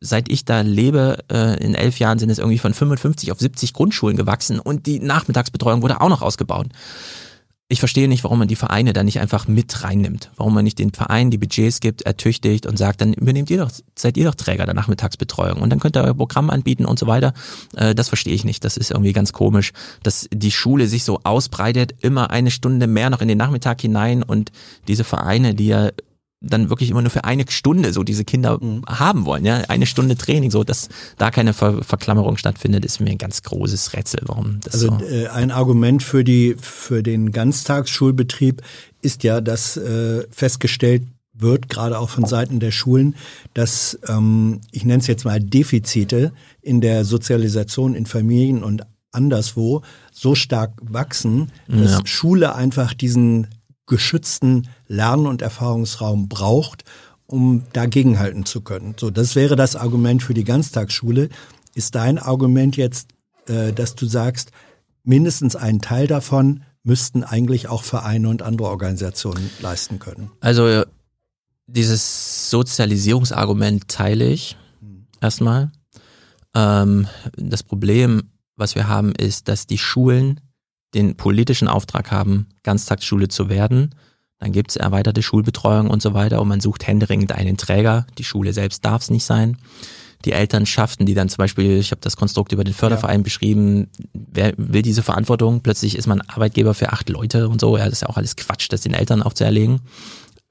[0.00, 3.72] seit ich da lebe, äh, in elf Jahren sind es irgendwie von 55 auf 70
[3.72, 6.66] Grundschulen gewachsen und die Nachmittagsbetreuung wurde auch noch ausgebaut.
[7.68, 10.30] Ich verstehe nicht, warum man die Vereine da nicht einfach mit reinnimmt.
[10.36, 13.70] Warum man nicht den Vereinen die Budgets gibt, ertüchtigt und sagt, dann übernehmt ihr doch,
[13.96, 17.06] seid ihr doch Träger der Nachmittagsbetreuung und dann könnt ihr euer Programm anbieten und so
[17.06, 17.32] weiter.
[17.74, 18.64] Äh, das verstehe ich nicht.
[18.64, 23.08] Das ist irgendwie ganz komisch, dass die Schule sich so ausbreitet, immer eine Stunde mehr
[23.08, 24.52] noch in den Nachmittag hinein und
[24.86, 25.90] diese Vereine, die ja
[26.44, 28.82] dann wirklich immer nur für eine Stunde so diese Kinder mhm.
[28.86, 33.10] haben wollen, ja, eine Stunde Training, so dass da keine Ver Verklammerung stattfindet, ist mir
[33.10, 35.04] ein ganz großes Rätsel, warum das also, so.
[35.04, 38.62] Äh, ein Argument für die für den Ganztagsschulbetrieb
[39.02, 41.02] ist ja, dass äh, festgestellt
[41.34, 43.16] wird, gerade auch von Seiten der Schulen,
[43.54, 46.32] dass ähm, ich nenne es jetzt mal Defizite
[46.62, 49.82] in der Sozialisation in Familien und anderswo
[50.12, 52.06] so stark wachsen, dass ja.
[52.06, 53.48] Schule einfach diesen
[53.86, 56.84] geschützten Lern- und Erfahrungsraum braucht,
[57.26, 58.94] um dagegenhalten zu können.
[58.98, 61.28] So, das wäre das Argument für die Ganztagsschule.
[61.74, 63.10] Ist dein Argument jetzt,
[63.46, 64.52] äh, dass du sagst,
[65.02, 70.30] mindestens einen Teil davon müssten eigentlich auch Vereine und andere Organisationen leisten können?
[70.40, 70.84] Also
[71.66, 74.56] dieses Sozialisierungsargument teile ich
[75.20, 75.72] erstmal.
[76.54, 80.40] Ähm, das Problem, was wir haben, ist, dass die Schulen
[80.94, 83.94] den politischen Auftrag haben, Ganztagsschule zu werden.
[84.38, 88.06] Dann gibt's erweiterte Schulbetreuung und so weiter und man sucht händeringend einen Träger.
[88.18, 89.56] Die Schule selbst darf es nicht sein.
[90.24, 93.24] Die Elternschaften, die dann zum Beispiel, ich habe das Konstrukt über den Förderverein ja.
[93.24, 95.60] beschrieben, wer will diese Verantwortung?
[95.60, 97.76] Plötzlich ist man Arbeitgeber für acht Leute und so.
[97.76, 99.80] Ja, das ist ja auch alles Quatsch, das den Eltern aufzuerlegen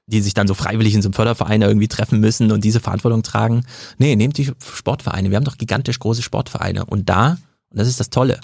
[0.06, 3.22] die sich dann so freiwillig in so einem Förderverein irgendwie treffen müssen und diese Verantwortung
[3.22, 3.64] tragen.
[3.98, 5.30] Nee, nehmt die Sportvereine.
[5.30, 6.84] Wir haben doch gigantisch große Sportvereine.
[6.84, 7.38] Und da,
[7.70, 8.38] und das ist das Tolle,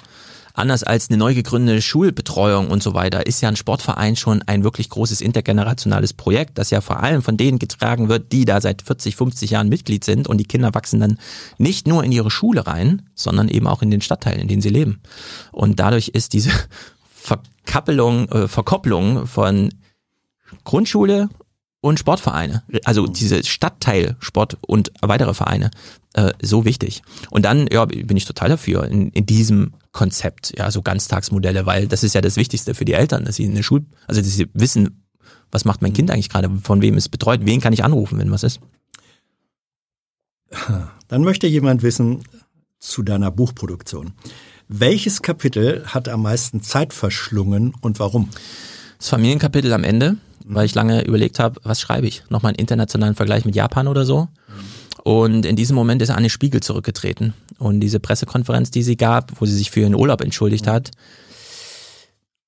[0.60, 4.62] anders als eine neu gegründete Schulbetreuung und so weiter, ist ja ein Sportverein schon ein
[4.64, 8.82] wirklich großes intergenerationales Projekt, das ja vor allem von denen getragen wird, die da seit
[8.82, 11.18] 40, 50 Jahren Mitglied sind und die Kinder wachsen dann
[11.58, 14.68] nicht nur in ihre Schule rein, sondern eben auch in den Stadtteil, in denen sie
[14.68, 15.00] leben.
[15.52, 16.50] Und dadurch ist diese
[17.10, 19.70] Verkappelung, äh, Verkopplung von
[20.64, 21.28] Grundschule
[21.80, 25.70] und Sportvereine, also diese Stadtteil Sport und weitere Vereine,
[26.14, 27.02] äh, so wichtig.
[27.30, 31.89] Und dann, ja, bin ich total dafür in, in diesem Konzept, ja, so Ganztagsmodelle, weil
[31.89, 34.31] das ist ja das Wichtigste für die Eltern, dass sie in der Schule, also dass
[34.31, 35.02] sie wissen,
[35.51, 38.31] was macht mein Kind eigentlich gerade, von wem es betreut, wen kann ich anrufen, wenn
[38.31, 38.60] was ist.
[41.09, 42.23] Dann möchte jemand wissen
[42.78, 44.12] zu deiner Buchproduktion.
[44.69, 48.31] Welches Kapitel hat am meisten Zeit verschlungen und warum?
[48.99, 52.23] Das Familienkapitel am Ende, weil ich lange überlegt habe, was schreibe ich?
[52.28, 54.28] Nochmal einen internationalen Vergleich mit Japan oder so.
[55.04, 57.34] Und in diesem Moment ist Anne Spiegel zurückgetreten.
[57.58, 60.90] Und diese Pressekonferenz, die sie gab, wo sie sich für ihren Urlaub entschuldigt hat,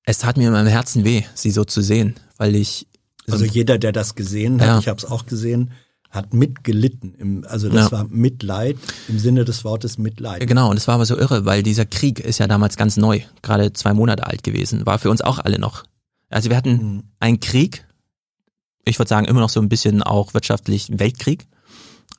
[0.05, 2.87] es tat mir in meinem Herzen weh, sie so zu sehen, weil ich.
[3.29, 4.79] Also jeder, der das gesehen hat, ja.
[4.79, 5.71] ich habe es auch gesehen,
[6.09, 7.15] hat mitgelitten.
[7.15, 7.91] Im, also das ja.
[7.91, 10.45] war Mitleid im Sinne des Wortes Mitleid.
[10.45, 13.21] Genau, und es war aber so irre, weil dieser Krieg ist ja damals ganz neu,
[13.41, 15.85] gerade zwei Monate alt gewesen, war für uns auch alle noch.
[16.29, 17.03] Also wir hatten mhm.
[17.19, 17.85] einen Krieg,
[18.85, 21.47] ich würde sagen immer noch so ein bisschen auch wirtschaftlich Weltkrieg.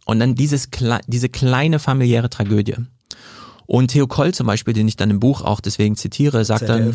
[0.05, 0.68] Und dann dieses,
[1.07, 2.76] diese kleine familiäre Tragödie.
[3.66, 6.92] Und Theo Koll zum Beispiel, den ich dann im Buch auch deswegen zitiere, sagt dann,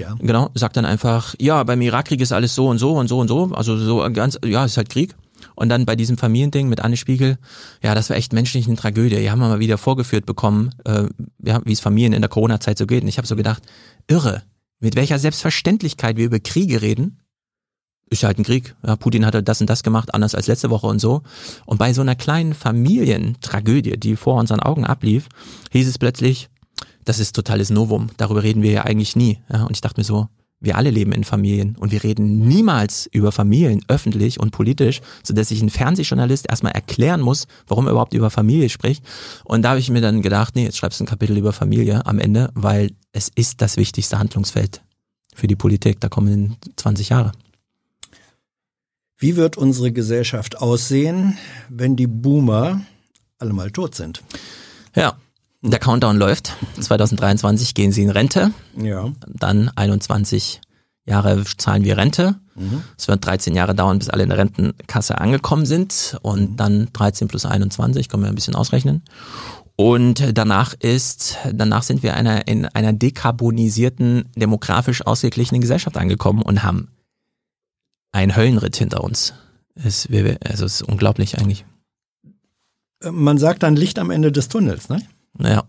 [0.00, 0.14] ja.
[0.18, 3.28] genau, sagt dann einfach, ja, beim Irakkrieg ist alles so und so und so und
[3.28, 5.14] so, also so ganz, ja, ist halt Krieg.
[5.54, 7.38] Und dann bei diesem Familiending mit Anne Spiegel,
[7.82, 9.16] ja, das war echt menschlich eine Tragödie.
[9.16, 11.04] Die haben wir mal wieder vorgeführt bekommen, äh,
[11.44, 13.02] ja, wie es Familien in der Corona-Zeit so geht.
[13.02, 13.62] Und ich habe so gedacht,
[14.08, 14.42] irre,
[14.80, 17.20] mit welcher Selbstverständlichkeit wir über Kriege reden
[18.10, 18.74] ist halt ein Krieg.
[18.86, 21.22] Ja, Putin hat halt das und das gemacht, anders als letzte Woche und so.
[21.66, 25.28] Und bei so einer kleinen Familientragödie, die vor unseren Augen ablief,
[25.72, 26.48] hieß es plötzlich,
[27.04, 28.08] das ist totales Novum.
[28.16, 29.38] Darüber reden wir ja eigentlich nie.
[29.52, 30.28] Ja, und ich dachte mir so,
[30.60, 35.32] wir alle leben in Familien und wir reden niemals über Familien öffentlich und politisch, so
[35.32, 39.04] dass sich ein Fernsehjournalist erstmal erklären muss, warum er überhaupt über Familie spricht.
[39.44, 42.04] Und da habe ich mir dann gedacht, nee, jetzt schreibst du ein Kapitel über Familie
[42.06, 44.82] am Ende, weil es ist das wichtigste Handlungsfeld
[45.34, 46.00] für die Politik.
[46.00, 47.32] Da kommen 20 Jahre.
[49.20, 51.36] Wie wird unsere Gesellschaft aussehen,
[51.68, 52.82] wenn die Boomer
[53.38, 54.22] alle mal tot sind?
[54.94, 55.16] Ja,
[55.60, 56.52] der Countdown läuft.
[56.78, 58.52] 2023 gehen sie in Rente.
[58.80, 59.10] Ja.
[59.26, 60.60] Dann 21
[61.04, 62.36] Jahre zahlen wir Rente.
[62.54, 62.84] Mhm.
[62.96, 66.16] Es wird 13 Jahre dauern, bis alle in der Rentenkasse angekommen sind.
[66.22, 66.56] Und mhm.
[66.56, 69.02] dann 13 plus 21, können wir ein bisschen ausrechnen.
[69.74, 76.62] Und danach ist, danach sind wir einer, in einer dekarbonisierten, demografisch ausgeglichenen Gesellschaft angekommen und
[76.62, 76.88] haben
[78.12, 79.34] ein Höllenritt hinter uns.
[79.74, 80.08] Es,
[80.44, 81.64] also es ist unglaublich eigentlich.
[83.02, 85.02] Man sagt dann Licht am Ende des Tunnels, ne?
[85.36, 85.64] Naja.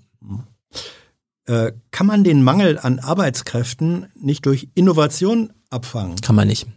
[1.45, 6.16] Äh, kann man den Mangel an Arbeitskräften nicht durch Innovation abfangen?
[6.22, 6.68] Kann man nicht.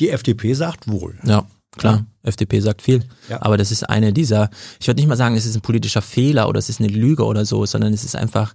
[0.00, 1.18] Die FDP sagt wohl.
[1.24, 1.46] Ja,
[1.76, 1.96] klar.
[1.96, 2.06] Ja.
[2.28, 3.04] FDP sagt viel.
[3.28, 3.42] Ja.
[3.42, 6.48] Aber das ist eine dieser, ich würde nicht mal sagen, es ist ein politischer Fehler
[6.48, 8.54] oder es ist eine Lüge oder so, sondern es ist einfach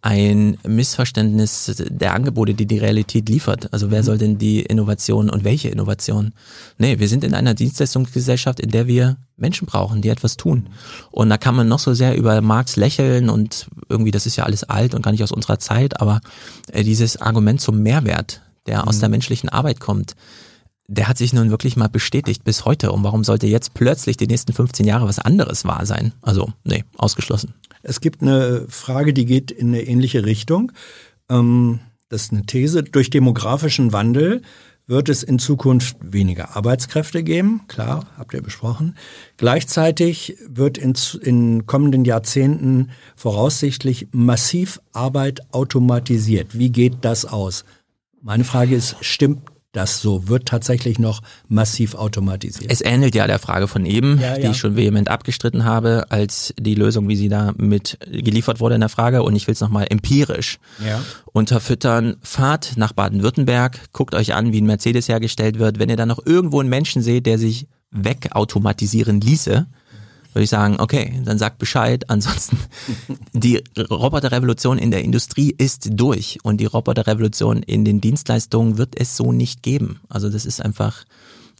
[0.00, 3.72] ein Missverständnis der Angebote, die die Realität liefert.
[3.72, 6.32] Also wer soll denn die Innovation und welche Innovation?
[6.78, 10.68] Nee, wir sind in einer Dienstleistungsgesellschaft, in der wir Menschen brauchen, die etwas tun.
[11.10, 14.44] Und da kann man noch so sehr über Marx lächeln und irgendwie, das ist ja
[14.44, 16.20] alles alt und gar nicht aus unserer Zeit, aber
[16.72, 19.00] äh, dieses Argument zum Mehrwert, der aus mhm.
[19.00, 20.14] der menschlichen Arbeit kommt,
[20.86, 22.92] der hat sich nun wirklich mal bestätigt bis heute.
[22.92, 26.12] Und warum sollte jetzt plötzlich die nächsten 15 Jahre was anderes wahr sein?
[26.22, 27.54] Also, nee, ausgeschlossen.
[27.82, 30.72] Es gibt eine Frage, die geht in eine ähnliche Richtung.
[31.28, 32.82] Ähm, das ist eine These.
[32.82, 34.42] Durch demografischen Wandel
[34.86, 37.60] wird es in Zukunft weniger Arbeitskräfte geben.
[37.68, 38.96] Klar, habt ihr besprochen.
[39.36, 46.58] Gleichzeitig wird in, in kommenden Jahrzehnten voraussichtlich massiv Arbeit automatisiert.
[46.58, 47.64] Wie geht das aus?
[48.22, 49.42] Meine Frage ist, stimmt
[49.72, 52.72] das so wird tatsächlich noch massiv automatisiert.
[52.72, 54.38] Es ähnelt ja der Frage von eben, ja, ja.
[54.38, 58.76] die ich schon vehement abgestritten habe, als die Lösung, wie sie da mit geliefert wurde
[58.76, 59.22] in der Frage.
[59.22, 61.02] Und ich will es nochmal empirisch ja.
[61.32, 62.16] unterfüttern.
[62.22, 65.78] Fahrt nach Baden-Württemberg, guckt euch an, wie ein Mercedes hergestellt wird.
[65.78, 69.66] Wenn ihr da noch irgendwo einen Menschen seht, der sich wegautomatisieren ließe,
[70.32, 72.08] würde ich sagen, okay, dann sagt Bescheid.
[72.10, 72.58] Ansonsten,
[73.32, 79.16] die Roboterrevolution in der Industrie ist durch und die Roboterrevolution in den Dienstleistungen wird es
[79.16, 80.00] so nicht geben.
[80.08, 81.04] Also das ist einfach,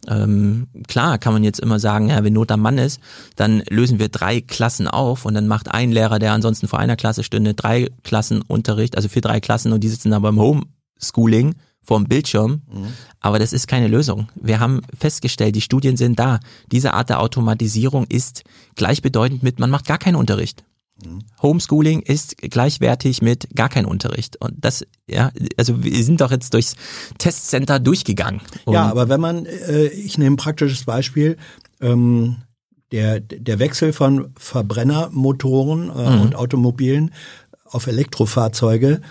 [0.07, 3.01] ähm, klar kann man jetzt immer sagen, ja, wenn Not am Mann ist,
[3.35, 6.95] dann lösen wir drei Klassen auf und dann macht ein Lehrer, der ansonsten vor einer
[6.95, 11.55] Klasse stünde, drei Klassen Unterricht, also für drei Klassen und die sitzen dann beim Homeschooling
[11.81, 12.61] vorm Bildschirm.
[12.71, 12.93] Mhm.
[13.19, 14.29] Aber das ist keine Lösung.
[14.35, 16.39] Wir haben festgestellt, die Studien sind da.
[16.71, 18.43] Diese Art der Automatisierung ist
[18.75, 20.63] gleichbedeutend mit, man macht gar keinen Unterricht.
[21.03, 21.19] Mhm.
[21.41, 24.37] Homeschooling ist gleichwertig mit gar kein Unterricht.
[24.41, 26.75] Und das, ja, also wir sind doch jetzt durchs
[27.17, 28.41] Testcenter durchgegangen.
[28.67, 31.37] Ja, aber wenn man, äh, ich nehme ein praktisches Beispiel,
[31.81, 32.37] ähm,
[32.91, 36.21] der, der Wechsel von Verbrennermotoren äh, mhm.
[36.21, 37.13] und Automobilen
[37.65, 39.01] auf Elektrofahrzeuge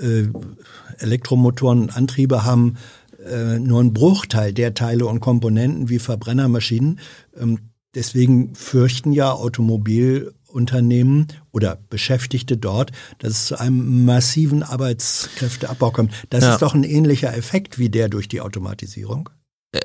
[0.00, 0.28] äh,
[0.98, 2.76] Elektromotoren und Antriebe haben
[3.26, 7.00] äh, nur einen Bruchteil der Teile und Komponenten wie Verbrennermaschinen.
[7.38, 7.58] Ähm,
[7.94, 16.12] deswegen fürchten ja Automobilunternehmen oder Beschäftigte dort, dass es zu einem massiven Arbeitskräfteabbau kommt.
[16.30, 16.52] Das ja.
[16.52, 19.30] ist doch ein ähnlicher Effekt wie der durch die Automatisierung.
[19.72, 19.80] Äh,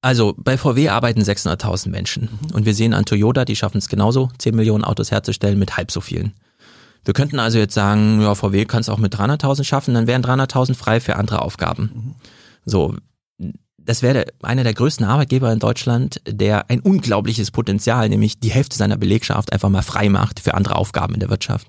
[0.00, 2.54] also bei VW arbeiten 600.000 Menschen mhm.
[2.54, 5.90] und wir sehen an Toyota, die schaffen es genauso, 10 Millionen Autos herzustellen mit halb
[5.90, 6.34] so vielen.
[7.04, 10.22] Wir könnten also jetzt sagen, ja, VW kann es auch mit 300.000 schaffen, dann wären
[10.22, 11.90] 300.000 frei für andere Aufgaben.
[11.94, 12.14] Mhm.
[12.64, 12.94] So,
[13.78, 18.76] das wäre einer der größten Arbeitgeber in Deutschland, der ein unglaubliches Potenzial, nämlich die Hälfte
[18.76, 21.66] seiner Belegschaft einfach mal frei macht für andere Aufgaben in der Wirtschaft.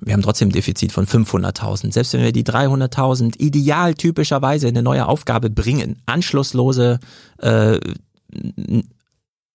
[0.00, 1.92] Wir haben trotzdem ein Defizit von 500.000.
[1.92, 7.00] Selbst wenn wir die 300.000 ideal typischerweise in eine neue Aufgabe bringen, anschlusslose,
[7.38, 7.78] äh,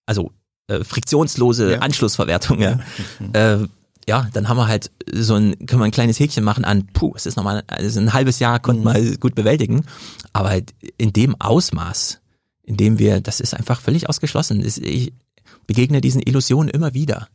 [0.06, 0.32] also
[0.67, 1.80] äh, friktionslose ja.
[1.80, 2.80] Anschlussverwertung, ja.
[3.33, 3.67] äh,
[4.08, 7.14] ja, dann haben wir halt so ein, können wir ein kleines Häkchen machen an, puh,
[7.16, 9.19] es ist nochmal, also ein halbes Jahr konnten wir mhm.
[9.19, 9.85] gut bewältigen.
[10.34, 12.19] Aber halt in dem Ausmaß,
[12.64, 14.64] in dem wir, das ist einfach völlig ausgeschlossen.
[14.64, 15.14] Ich
[15.66, 17.27] begegne diesen Illusionen immer wieder.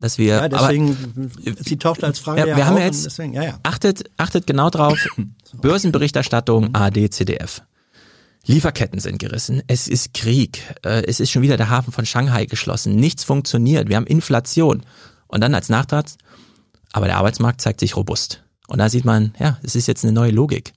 [0.00, 3.32] Dass wir, ja, deswegen, aber, sie taucht als Frage ja, wir ja haben jetzt, deswegen,
[3.32, 3.58] ja, ja.
[3.62, 4.98] Achtet, achtet genau drauf,
[5.54, 7.62] Börsenberichterstattung AD, CDF.
[8.44, 12.44] Lieferketten sind gerissen, es ist Krieg, äh, es ist schon wieder der Hafen von Shanghai
[12.44, 14.82] geschlossen, nichts funktioniert, wir haben Inflation.
[15.34, 16.06] Und dann als Nachtrag,
[16.92, 18.44] aber der Arbeitsmarkt zeigt sich robust.
[18.68, 20.74] Und da sieht man, ja, es ist jetzt eine neue Logik.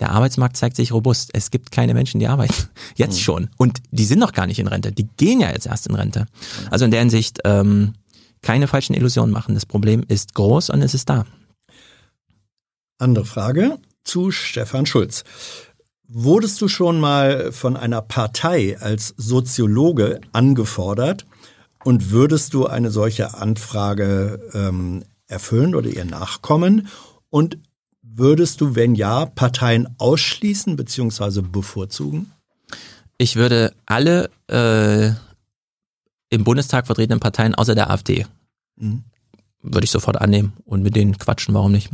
[0.00, 1.30] Der Arbeitsmarkt zeigt sich robust.
[1.32, 2.68] Es gibt keine Menschen, die arbeiten.
[2.96, 3.20] Jetzt mhm.
[3.20, 3.50] schon.
[3.56, 4.90] Und die sind noch gar nicht in Rente.
[4.90, 6.26] Die gehen ja jetzt erst in Rente.
[6.70, 7.92] Also in der Hinsicht, ähm,
[8.42, 9.54] keine falschen Illusionen machen.
[9.54, 11.24] Das Problem ist groß und es ist da.
[12.98, 15.22] Andere Frage zu Stefan Schulz.
[16.08, 21.26] Wurdest du schon mal von einer Partei als Soziologe angefordert,
[21.84, 26.88] und würdest du eine solche Anfrage ähm, erfüllen oder ihr nachkommen?
[27.30, 27.58] Und
[28.02, 31.42] würdest du, wenn ja, Parteien ausschließen bzw.
[31.42, 32.32] bevorzugen?
[33.18, 35.10] Ich würde alle äh,
[36.30, 38.26] im Bundestag vertretenen Parteien außer der AfD
[38.80, 39.04] mhm.
[39.62, 41.90] würde ich sofort annehmen und mit denen quatschen, warum nicht?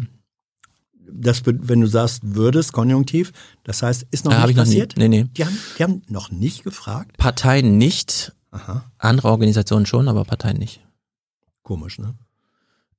[1.09, 3.33] Das, wenn du sagst, würdest, konjunktiv,
[3.65, 4.97] das heißt, ist noch äh, nicht passiert?
[4.97, 5.09] Noch nie.
[5.09, 5.29] Nee, nee.
[5.37, 7.17] Die haben, die haben noch nicht gefragt?
[7.17, 8.33] Parteien nicht.
[8.57, 8.85] Aha.
[8.99, 10.81] Andere Organisationen schon, aber Parteien nicht.
[11.63, 12.15] Komisch, ne?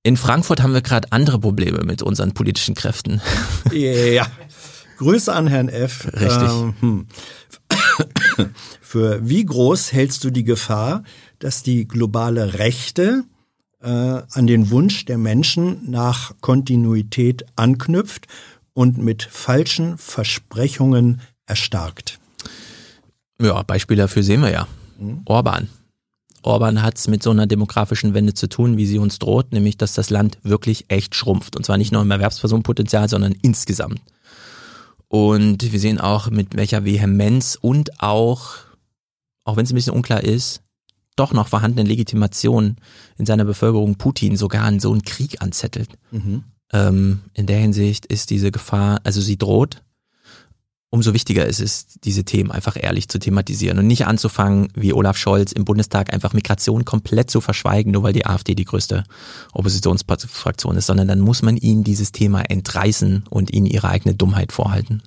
[0.03, 3.21] In Frankfurt haben wir gerade andere Probleme mit unseren politischen Kräften.
[3.71, 4.27] Ja.
[4.97, 6.05] Grüße an Herrn F.
[6.05, 6.49] Richtig.
[6.49, 7.07] Ähm, hm.
[8.81, 11.03] Für wie groß hältst du die Gefahr,
[11.39, 13.23] dass die globale Rechte
[13.81, 18.27] äh, an den Wunsch der Menschen nach Kontinuität anknüpft
[18.73, 22.19] und mit falschen Versprechungen erstarkt?
[23.39, 24.67] Ja, Beispiele dafür sehen wir ja.
[24.97, 25.21] Mhm.
[25.25, 25.69] Orban.
[26.43, 29.77] Orban hat es mit so einer demografischen Wende zu tun, wie sie uns droht, nämlich
[29.77, 31.55] dass das Land wirklich echt schrumpft.
[31.55, 34.01] Und zwar nicht nur im Erwerbspersonenpotenzial, sondern insgesamt.
[35.09, 38.55] Und wir sehen auch, mit welcher Vehemenz und auch,
[39.43, 40.61] auch wenn es ein bisschen unklar ist,
[41.15, 42.77] doch noch vorhandene Legitimation
[43.17, 45.89] in seiner Bevölkerung Putin sogar in so einen Krieg anzettelt.
[46.11, 46.43] Mhm.
[46.71, 49.81] Ähm, in der Hinsicht ist diese Gefahr, also sie droht,
[50.89, 55.17] umso wichtiger ist es, diese Themen einfach ehrlich zu thematisieren und nicht anzufangen, wie Olaf
[55.17, 59.03] Scholz im Bundestag einfach Migration komplett zu verschweigen, nur weil die AfD die größte
[59.53, 64.51] Oppositionsfraktion ist, sondern dann muss man ihnen dieses Thema entreißen und ihnen ihre eigene Dummheit
[64.51, 65.03] vorhalten.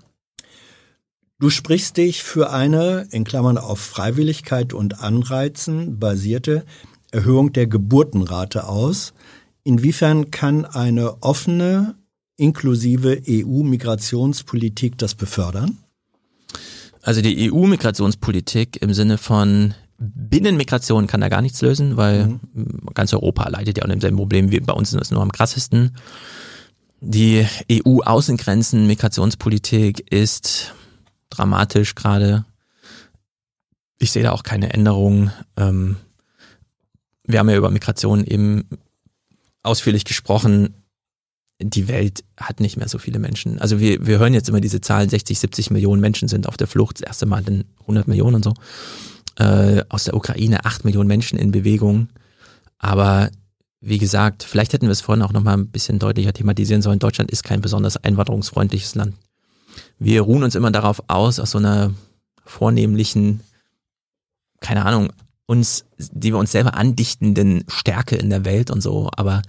[1.38, 6.66] Du sprichst dich für eine, in Klammern auf Freiwilligkeit und Anreizen basierte
[7.12, 9.14] Erhöhung der Geburtenrate aus.
[9.64, 11.94] Inwiefern kann eine offene,
[12.40, 15.78] inklusive EU-Migrationspolitik das befördern?
[17.02, 22.80] Also die EU-Migrationspolitik im Sinne von Binnenmigration kann da gar nichts lösen, weil mhm.
[22.94, 25.96] ganz Europa leidet ja unter demselben Problem wie bei uns ist es nur am krassesten.
[27.00, 30.74] Die EU-Außengrenzen, Migrationspolitik ist
[31.30, 32.44] dramatisch gerade.
[33.98, 35.30] Ich sehe da auch keine Änderung.
[35.56, 35.96] Ähm,
[37.24, 38.64] wir haben ja über Migration eben
[39.62, 40.74] ausführlich gesprochen
[41.60, 43.60] die Welt hat nicht mehr so viele Menschen.
[43.60, 46.66] Also wir, wir hören jetzt immer diese Zahlen, 60, 70 Millionen Menschen sind auf der
[46.66, 48.54] Flucht, das erste Mal in 100 Millionen und so.
[49.36, 52.08] Äh, aus der Ukraine 8 Millionen Menschen in Bewegung.
[52.78, 53.30] Aber
[53.80, 56.98] wie gesagt, vielleicht hätten wir es vorhin auch nochmal ein bisschen deutlicher thematisieren sollen.
[56.98, 59.14] Deutschland ist kein besonders einwanderungsfreundliches Land.
[59.98, 61.92] Wir ruhen uns immer darauf aus, aus so einer
[62.44, 63.40] vornehmlichen,
[64.60, 65.12] keine Ahnung,
[65.46, 69.10] uns, die wir uns selber andichtenden Stärke in der Welt und so.
[69.16, 69.42] Aber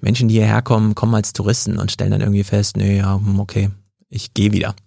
[0.00, 3.40] Menschen, die hierher kommen, kommen als Touristen und stellen dann irgendwie fest, nee, ja, hm,
[3.40, 3.70] okay,
[4.08, 4.74] ich gehe wieder.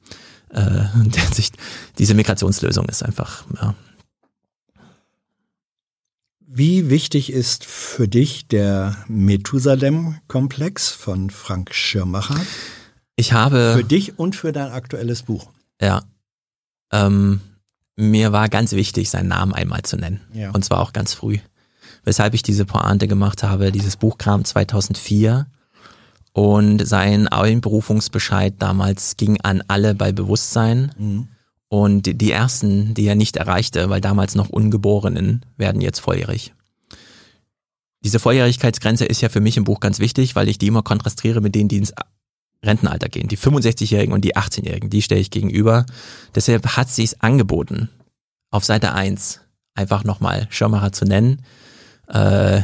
[0.52, 0.86] Äh,
[2.00, 3.76] diese Migrationslösung ist einfach, ja.
[6.40, 12.42] Wie wichtig ist für dich der Methusalem-Komplex von Frank Schirmacher?
[13.16, 13.74] Ich habe.
[13.78, 15.52] Für dich und für dein aktuelles Buch.
[15.80, 16.02] Ja.
[16.92, 17.42] Ähm,
[17.96, 20.22] mir war ganz wichtig, seinen Namen einmal zu nennen.
[20.34, 20.50] Ja.
[20.50, 21.38] Und zwar auch ganz früh
[22.04, 23.72] weshalb ich diese Pointe gemacht habe.
[23.72, 25.48] Dieses Buch kam 2004
[26.34, 30.92] und sein Einberufungsbescheid damals ging an alle bei Bewusstsein.
[30.98, 31.28] Mhm.
[31.68, 36.54] Und die ersten, die er nicht erreichte, weil damals noch Ungeborenen, werden jetzt volljährig.
[38.02, 41.42] Diese Volljährigkeitsgrenze ist ja für mich im Buch ganz wichtig, weil ich die immer kontrastiere
[41.42, 41.94] mit denen, die ins
[42.64, 43.28] Rentenalter gehen.
[43.28, 45.86] Die 65-Jährigen und die 18-Jährigen, die stelle ich gegenüber.
[46.36, 47.90] Deshalb hat sie es angeboten,
[48.52, 49.42] auf Seite 1
[49.76, 51.42] einfach nochmal Schirmacher zu nennen.
[52.10, 52.62] Äh,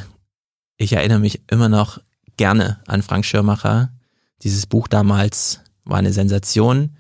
[0.78, 2.00] ich erinnere mich immer noch
[2.38, 3.92] gerne an Frank Schirmacher.
[4.42, 6.98] Dieses Buch damals war eine Sensation.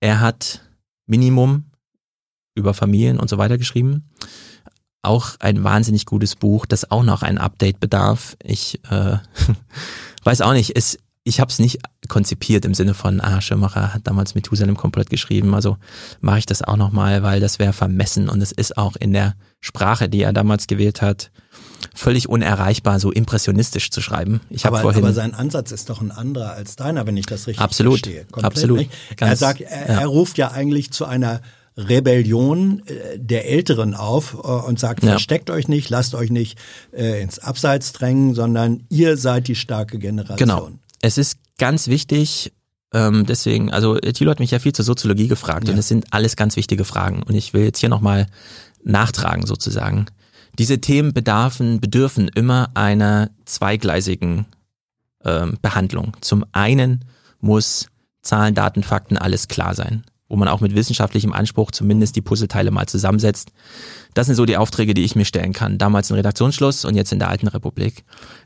[0.00, 0.60] Er hat
[1.06, 1.64] Minimum
[2.54, 4.10] über Familien und so weiter geschrieben.
[5.02, 8.36] Auch ein wahnsinnig gutes Buch, das auch noch ein Update bedarf.
[8.42, 9.16] Ich äh,
[10.24, 14.06] weiß auch nicht, es, ich habe es nicht konzipiert im Sinne von, ah, Schirmacher hat
[14.06, 15.78] damals Methusalem komplett geschrieben, also
[16.20, 19.36] mache ich das auch nochmal, weil das wäre vermessen und es ist auch in der
[19.60, 21.30] Sprache, die er damals gewählt hat,
[21.94, 24.40] völlig unerreichbar, so impressionistisch zu schreiben.
[24.50, 27.46] Ich aber, vorhin, aber sein Ansatz ist doch ein anderer als deiner, wenn ich das
[27.46, 28.24] richtig absolut, verstehe.
[28.24, 28.88] Komplett, absolut.
[29.16, 30.00] Ganz, er sagt, er, ja.
[30.00, 31.40] er ruft ja eigentlich zu einer
[31.76, 35.10] Rebellion äh, der Älteren auf äh, und sagt, ja.
[35.10, 36.58] versteckt euch nicht, lasst euch nicht
[36.92, 40.38] äh, ins Abseits drängen, sondern ihr seid die starke Generation.
[40.38, 40.70] Genau.
[41.00, 42.52] Es ist ganz wichtig,
[42.92, 45.72] ähm, deswegen, also Thilo hat mich ja viel zur Soziologie gefragt ja.
[45.72, 48.26] und es sind alles ganz wichtige Fragen und ich will jetzt hier nochmal
[48.82, 50.06] nachtragen sozusagen.
[50.58, 54.46] Diese Themen bedarfen, bedürfen immer einer zweigleisigen
[55.24, 56.16] ähm, Behandlung.
[56.20, 57.04] Zum einen
[57.40, 57.88] muss
[58.22, 62.70] Zahlen, Daten, Fakten alles klar sein, wo man auch mit wissenschaftlichem Anspruch zumindest die Puzzleteile
[62.70, 63.50] mal zusammensetzt.
[64.14, 65.76] Das sind so die Aufträge, die ich mir stellen kann.
[65.76, 68.04] Damals in Redaktionsschluss und jetzt in der Alten Republik.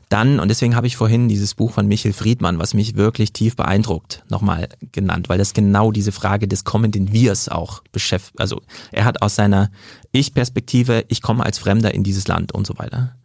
[0.09, 3.55] Dann, und deswegen habe ich vorhin dieses Buch von Michael Friedmann, was mich wirklich tief
[3.55, 8.39] beeindruckt, nochmal genannt, weil das genau diese Frage des kommenden Wirs auch beschäftigt.
[8.39, 9.69] Also er hat aus seiner
[10.11, 13.15] Ich-Perspektive, ich komme als Fremder in dieses Land und so weiter.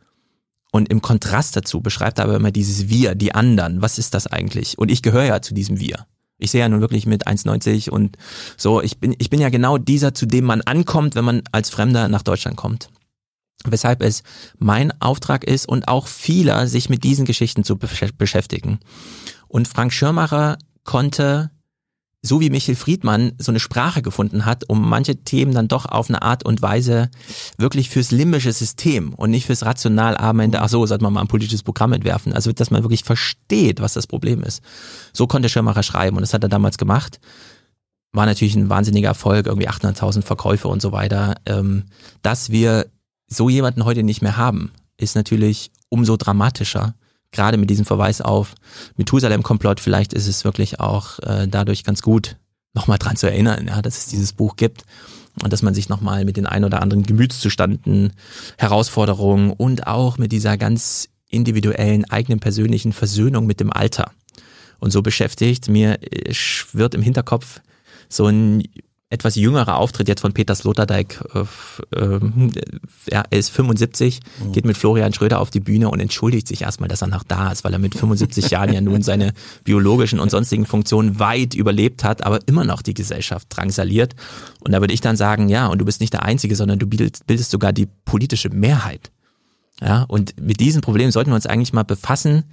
[0.70, 3.82] Und im Kontrast dazu beschreibt er aber immer dieses Wir, die anderen.
[3.82, 4.78] Was ist das eigentlich?
[4.78, 6.06] Und ich gehöre ja zu diesem Wir.
[6.40, 8.16] Ich sehe ja nun wirklich mit 1,90 und
[8.56, 11.70] so, ich bin, ich bin ja genau dieser, zu dem man ankommt, wenn man als
[11.70, 12.90] Fremder nach Deutschland kommt.
[13.64, 14.22] Weshalb es
[14.58, 18.80] mein Auftrag ist und auch vieler, sich mit diesen Geschichten zu beschäftigen.
[19.48, 21.50] Und Frank Schirmacher konnte,
[22.22, 26.08] so wie Michael Friedmann, so eine Sprache gefunden hat, um manche Themen dann doch auf
[26.08, 27.10] eine Art und Weise
[27.56, 31.28] wirklich fürs limbische System und nicht fürs rational arbeitende, ach so, sollte man mal ein
[31.28, 32.32] politisches Programm entwerfen.
[32.32, 34.62] Also, dass man wirklich versteht, was das Problem ist.
[35.12, 37.20] So konnte Schirmacher schreiben und das hat er damals gemacht
[38.12, 41.84] war natürlich ein wahnsinniger Erfolg, irgendwie 800.000 Verkäufe und so weiter, ähm,
[42.22, 42.86] dass wir
[43.28, 46.94] so jemanden heute nicht mehr haben, ist natürlich umso dramatischer.
[47.32, 48.54] Gerade mit diesem Verweis auf
[48.96, 52.36] Methusalem-Komplott, vielleicht ist es wirklich auch äh, dadurch ganz gut,
[52.74, 54.84] nochmal dran zu erinnern, ja, dass es dieses Buch gibt
[55.42, 58.12] und dass man sich nochmal mit den ein oder anderen Gemütszustanden,
[58.58, 64.12] Herausforderungen und auch mit dieser ganz individuellen, eigenen persönlichen Versöhnung mit dem Alter
[64.80, 65.68] und so beschäftigt.
[65.68, 65.98] Mir
[66.30, 67.60] schwirrt im Hinterkopf
[68.08, 68.64] so ein
[69.10, 71.20] etwas jüngerer Auftritt jetzt von Peter Sloterdijk.
[71.34, 72.20] Äh, äh,
[73.06, 74.52] er ist 75, mhm.
[74.52, 77.50] geht mit Florian Schröder auf die Bühne und entschuldigt sich erstmal, dass er noch da
[77.50, 79.32] ist, weil er mit 75 Jahren ja nun seine
[79.64, 84.14] biologischen und sonstigen Funktionen weit überlebt hat, aber immer noch die Gesellschaft drangsaliert.
[84.60, 86.86] Und da würde ich dann sagen, ja, und du bist nicht der Einzige, sondern du
[86.86, 89.10] bildest, bildest sogar die politische Mehrheit.
[89.82, 92.44] Ja, und mit diesen Problemen sollten wir uns eigentlich mal befassen,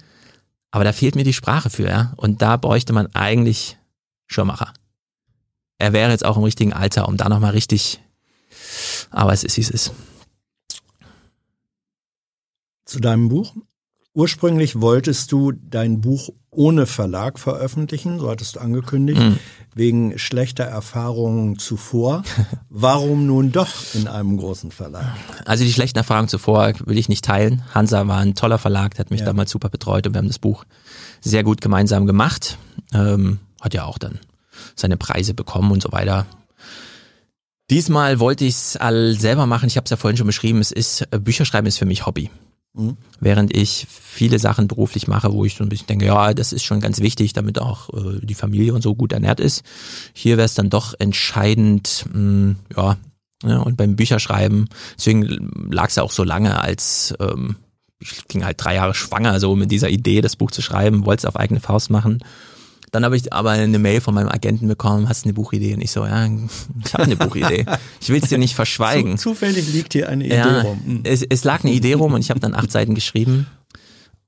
[0.72, 2.14] aber da fehlt mir die Sprache für, ja.
[2.16, 3.78] Und da bräuchte man eigentlich
[4.26, 4.72] Schirmacher
[5.78, 8.00] er wäre jetzt auch im richtigen Alter, um da nochmal richtig,
[9.10, 9.92] aber es ist, wie es ist.
[12.84, 13.54] Zu deinem Buch.
[14.14, 19.38] Ursprünglich wolltest du dein Buch ohne Verlag veröffentlichen, so hattest du angekündigt, mhm.
[19.74, 22.24] wegen schlechter Erfahrungen zuvor.
[22.68, 25.14] Warum nun doch in einem großen Verlag?
[25.44, 27.62] Also die schlechten Erfahrungen zuvor will ich nicht teilen.
[27.72, 29.26] Hansa war ein toller Verlag, der hat mich ja.
[29.26, 30.64] damals super betreut und wir haben das Buch
[31.20, 32.58] sehr gut gemeinsam gemacht.
[32.92, 34.18] Ähm, hat ja auch dann
[34.80, 36.26] seine Preise bekommen und so weiter.
[37.70, 39.66] Diesmal wollte ich es all selber machen.
[39.66, 40.60] Ich habe es ja vorhin schon beschrieben.
[40.60, 42.30] Es ist äh, Bücherschreiben ist für mich Hobby.
[42.74, 42.96] Mhm.
[43.20, 46.64] Während ich viele Sachen beruflich mache, wo ich so ein bisschen denke, ja, das ist
[46.64, 49.62] schon ganz wichtig, damit auch äh, die Familie und so gut ernährt ist.
[50.14, 52.96] Hier wäre es dann doch entscheidend, mh, hm, ja,
[53.44, 57.54] ja, und beim Bücherschreiben, deswegen lag es ja auch so lange als ähm,
[58.00, 61.20] ich ging halt drei Jahre schwanger, so mit dieser Idee, das Buch zu schreiben, wollte
[61.20, 62.20] es auf eigene Faust machen.
[62.90, 65.74] Dann habe ich aber eine Mail von meinem Agenten bekommen, hast du eine Buchidee?
[65.74, 67.66] Und ich so, ja, ich habe eine Buchidee.
[68.00, 69.18] Ich will es dir nicht verschweigen.
[69.18, 70.80] Zufällig liegt hier eine Idee ja, rum.
[70.84, 71.00] Mhm.
[71.04, 73.46] Es, es lag eine Idee rum und ich habe dann acht Seiten geschrieben.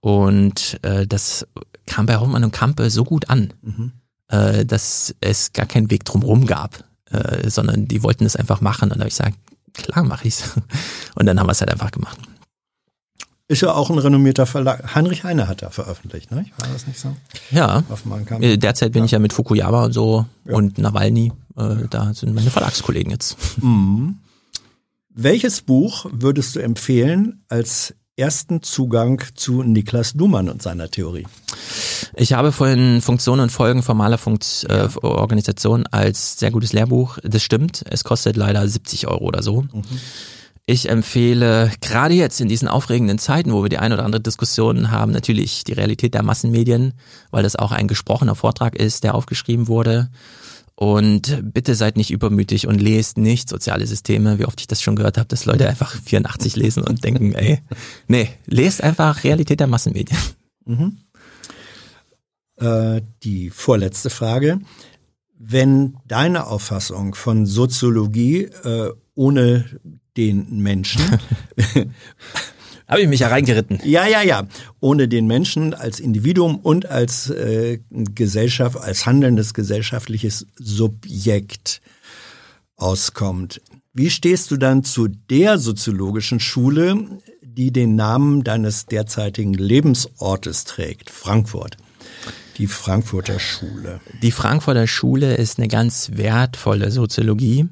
[0.01, 1.47] Und äh, das
[1.87, 3.93] kam bei Hoffmann und Kampe so gut an, mhm.
[4.29, 8.91] äh, dass es gar keinen Weg drumherum gab, äh, sondern die wollten es einfach machen.
[8.91, 9.37] Und da habe ich gesagt,
[9.75, 10.55] klar mache ich's.
[11.15, 12.19] Und dann haben wir es halt einfach gemacht.
[13.51, 14.95] Ist ja auch ein renommierter Verlag.
[14.95, 16.47] Heinrich Heine hat da veröffentlicht, ne?
[16.59, 17.17] War das nicht so?
[17.51, 17.83] Ja.
[18.39, 19.07] Äh, derzeit bin ja.
[19.07, 20.55] ich ja mit Fukuyama und so ja.
[20.55, 21.33] und Nawalny.
[21.57, 23.37] Äh, da sind meine Verlagskollegen jetzt.
[23.61, 24.19] Mhm.
[25.13, 31.27] Welches Buch würdest du empfehlen als ersten Zugang zu Niklas Luhmann und seiner Theorie?
[32.15, 37.19] Ich habe vorhin Funktionen und Folgen formaler Funkt äh, Organisation als sehr gutes Lehrbuch.
[37.25, 37.85] Das stimmt.
[37.91, 39.63] Es kostet leider 70 Euro oder so.
[39.63, 39.83] Mhm.
[40.71, 44.93] Ich empfehle gerade jetzt in diesen aufregenden Zeiten, wo wir die ein oder andere Diskussion
[44.93, 46.95] haben, natürlich die Realität der Massenmedien,
[47.33, 50.11] weil das auch ein gesprochener Vortrag ist, der aufgeschrieben wurde.
[50.77, 54.95] Und bitte seid nicht übermütig und lest nicht soziale Systeme, wie oft ich das schon
[54.95, 57.59] gehört habe, dass Leute einfach 84 lesen und denken, ey,
[58.07, 60.21] nee, lest einfach Realität der Massenmedien.
[60.67, 60.99] Mhm.
[62.61, 64.61] Äh, die vorletzte Frage.
[65.43, 69.65] Wenn deine Auffassung von Soziologie äh, ohne
[70.17, 71.01] den Menschen.
[72.87, 73.81] Habe ich mich ja reingeritten.
[73.85, 74.49] Ja, ja, ja.
[74.81, 81.81] Ohne den Menschen als Individuum und als äh, Gesellschaft, als handelndes gesellschaftliches Subjekt
[82.77, 83.63] auskommt.
[83.95, 87.07] Wie stehst du dann zu der soziologischen Schule,
[87.43, 91.77] die den Namen deines derzeitigen Lebensortes trägt, Frankfurt?
[92.61, 94.01] Die Frankfurter Schule.
[94.23, 97.69] Die Frankfurter Schule ist eine ganz wertvolle Soziologie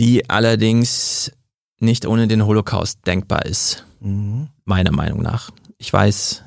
[0.00, 1.30] die allerdings
[1.78, 4.48] nicht ohne den Holocaust denkbar ist, mhm.
[4.64, 5.50] meiner Meinung nach.
[5.76, 6.42] Ich weiß,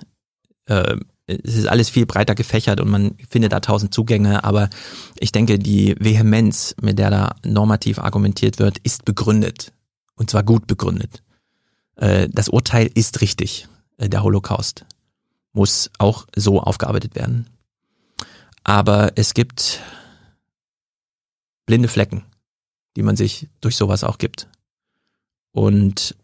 [0.66, 0.96] äh,
[1.28, 4.70] es ist alles viel breiter gefächert und man findet da tausend Zugänge, aber
[5.20, 9.72] ich denke, die Vehemenz, mit der da normativ argumentiert wird, ist begründet.
[10.16, 11.22] Und zwar gut begründet.
[11.96, 13.68] Äh, das Urteil ist richtig.
[13.98, 14.86] Äh, der Holocaust
[15.54, 17.50] muss auch so aufgearbeitet werden.
[18.64, 19.80] Aber es gibt
[21.66, 22.26] blinde Flecken
[22.96, 24.48] die man sich durch sowas auch gibt.
[25.52, 26.16] Und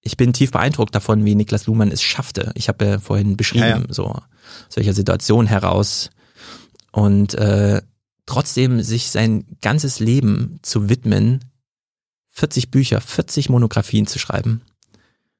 [0.00, 2.52] ich bin tief beeindruckt davon, wie Niklas Luhmann es schaffte.
[2.54, 3.84] Ich habe ja vorhin beschrieben, ja, ja.
[3.88, 4.20] so
[4.68, 6.10] solcher Situation heraus.
[6.92, 7.82] Und äh,
[8.24, 11.44] trotzdem sich sein ganzes Leben zu widmen,
[12.30, 14.62] 40 Bücher, 40 Monographien zu schreiben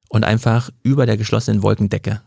[0.09, 2.21] und einfach über der geschlossenen Wolkendecke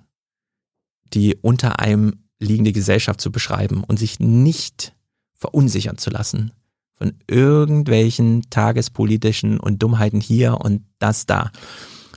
[1.13, 4.95] die unter einem liegende Gesellschaft zu beschreiben und sich nicht
[5.35, 6.53] verunsichern zu lassen
[6.97, 11.51] von irgendwelchen tagespolitischen und Dummheiten hier und das da.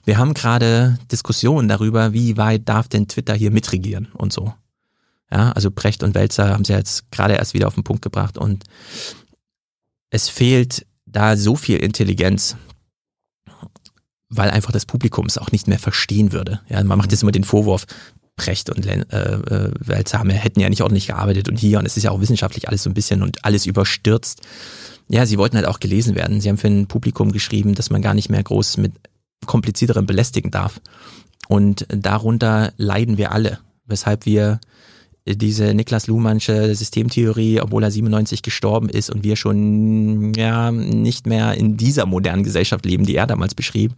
[0.03, 4.53] Wir haben gerade Diskussionen darüber, wie weit darf denn Twitter hier mitregieren und so.
[5.31, 8.37] Ja, also Brecht und Welzer haben sie jetzt gerade erst wieder auf den Punkt gebracht
[8.37, 8.65] und
[10.09, 12.57] es fehlt da so viel Intelligenz.
[14.35, 16.59] weil einfach das Publikum es auch nicht mehr verstehen würde.
[16.67, 17.85] Ja, man macht jetzt immer den Vorwurf,
[18.35, 22.03] Brecht und äh, äh, Welzhame hätten ja nicht ordentlich gearbeitet und hier und es ist
[22.03, 24.41] ja auch wissenschaftlich alles so ein bisschen und alles überstürzt.
[25.09, 26.41] Ja, sie wollten halt auch gelesen werden.
[26.41, 28.93] Sie haben für ein Publikum geschrieben, dass man gar nicht mehr groß mit
[29.45, 30.81] komplizierterem belästigen darf.
[31.47, 34.59] Und darunter leiden wir alle, weshalb wir
[35.25, 41.53] diese Niklas Luhmannsche Systemtheorie, obwohl er 97 gestorben ist und wir schon ja nicht mehr
[41.53, 43.93] in dieser modernen Gesellschaft leben, die er damals beschrieb.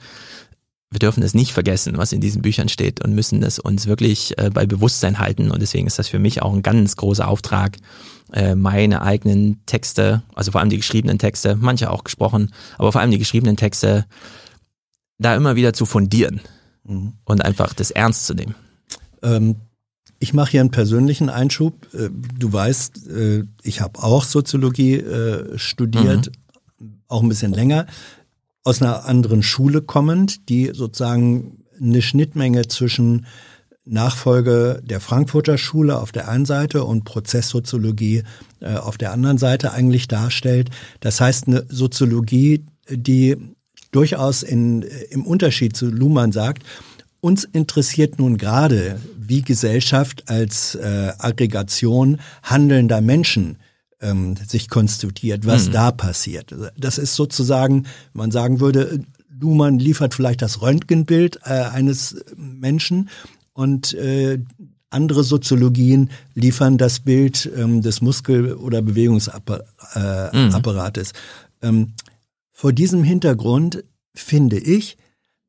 [0.96, 4.38] Wir dürfen es nicht vergessen, was in diesen Büchern steht und müssen es uns wirklich
[4.38, 5.52] äh, bei Bewusstsein halten.
[5.52, 7.76] Und deswegen ist das für mich auch ein ganz großer Auftrag,
[8.32, 13.02] äh, meine eigenen Texte, also vor allem die geschriebenen Texte, manche auch gesprochen, aber vor
[13.02, 14.06] allem die geschriebenen Texte,
[15.18, 16.40] da immer wieder zu fundieren
[16.86, 17.12] mhm.
[17.26, 18.56] und einfach das ernst zu nehmen.
[19.22, 19.58] Ähm,
[20.20, 21.94] ich mache hier einen persönlichen Einschub.
[21.94, 22.10] Äh,
[22.40, 26.32] du weißt, äh, ich habe auch Soziologie äh, studiert,
[26.80, 27.02] mhm.
[27.10, 27.86] auch ein bisschen länger,
[28.66, 33.26] aus einer anderen Schule kommend, die sozusagen eine Schnittmenge zwischen
[33.86, 38.24] Nachfolge der Frankfurter Schule auf der einen Seite und Prozesssoziologie
[38.62, 40.72] auf der anderen Seite eigentlich darstellt.
[41.02, 43.38] Das heißt, eine Soziologie, die
[43.92, 46.64] durchaus in, im Unterschied zu Luhmann sagt,
[47.22, 53.58] uns interessiert nun gerade, wie Gesellschaft als äh, Aggregation handelnder Menschen
[54.02, 55.74] ähm, sich konstituiert, was mhm.
[55.74, 56.54] da passiert.
[56.78, 63.10] Das ist sozusagen, man sagen würde, Luhmann liefert vielleicht das Röntgenbild äh, eines Menschen
[63.54, 64.40] und äh,
[64.90, 71.12] andere Soziologien liefern das Bild ähm, des Muskel- oder Bewegungsapparates.
[71.62, 71.80] Äh, mhm.
[71.80, 71.94] ähm,
[72.52, 73.84] vor diesem Hintergrund
[74.14, 74.98] finde ich,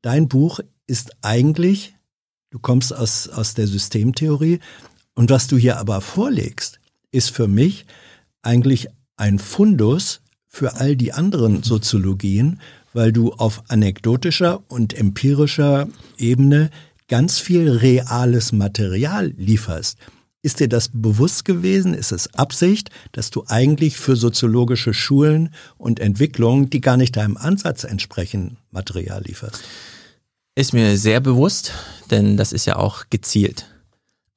[0.01, 1.95] dein Buch ist eigentlich,
[2.49, 4.59] du kommst aus, aus der Systemtheorie
[5.15, 7.85] und was du hier aber vorlegst, ist für mich
[8.47, 12.61] eigentlich ein Fundus für all die anderen Soziologien,
[12.93, 16.71] weil du auf anekdotischer und empirischer Ebene
[17.09, 19.97] ganz viel reales Material lieferst.
[20.41, 21.93] Ist dir das bewusst gewesen?
[21.93, 27.35] Ist es Absicht, dass du eigentlich für soziologische Schulen und Entwicklungen, die gar nicht deinem
[27.35, 29.61] Ansatz entsprechen, Material lieferst?
[30.55, 31.73] Ist mir sehr bewusst,
[32.11, 33.65] denn das ist ja auch gezielt.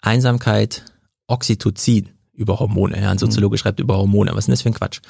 [0.02, 0.84] Einsamkeit,
[1.28, 2.08] Oxytocin
[2.40, 3.00] über Hormone.
[3.00, 3.58] Ja, ein Soziologe mhm.
[3.58, 4.30] schreibt über Hormone.
[4.32, 5.00] Was ist denn das für ein Quatsch?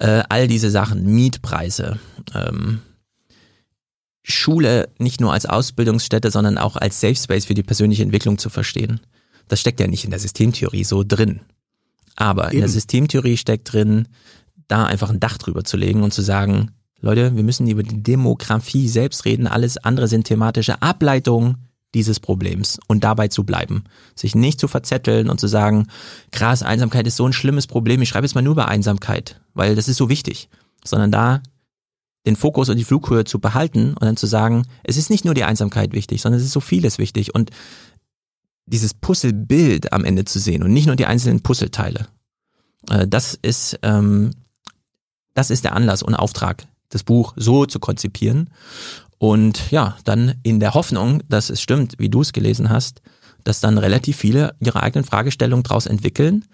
[0.00, 1.98] Äh, all diese Sachen, Mietpreise,
[2.34, 2.80] ähm,
[4.22, 8.48] Schule nicht nur als Ausbildungsstätte, sondern auch als Safe Space für die persönliche Entwicklung zu
[8.48, 9.00] verstehen.
[9.48, 11.40] Das steckt ja nicht in der Systemtheorie so drin.
[12.16, 12.54] Aber Eben.
[12.54, 14.08] in der Systemtheorie steckt drin,
[14.68, 16.70] da einfach ein Dach drüber zu legen und zu sagen,
[17.00, 19.46] Leute, wir müssen über die Demografie selbst reden.
[19.46, 23.84] Alles andere sind thematische Ableitungen dieses Problems und dabei zu bleiben.
[24.14, 25.88] Sich nicht zu verzetteln und zu sagen,
[26.30, 28.02] krass, Einsamkeit ist so ein schlimmes Problem.
[28.02, 30.48] Ich schreibe jetzt mal nur über Einsamkeit, weil das ist so wichtig.
[30.84, 31.42] Sondern da
[32.26, 35.34] den Fokus und die Flughöhe zu behalten und dann zu sagen, es ist nicht nur
[35.34, 37.50] die Einsamkeit wichtig, sondern es ist so vieles wichtig und
[38.66, 42.06] dieses Puzzlebild am Ende zu sehen und nicht nur die einzelnen Puzzleteile.
[42.90, 44.30] Äh, das ist, ähm,
[45.34, 48.50] das ist der Anlass und Auftrag das Buch so zu konzipieren.
[49.22, 53.02] Und ja, dann in der Hoffnung, dass es stimmt, wie du es gelesen hast,
[53.44, 56.44] dass dann relativ viele ihre eigenen Fragestellungen daraus entwickeln.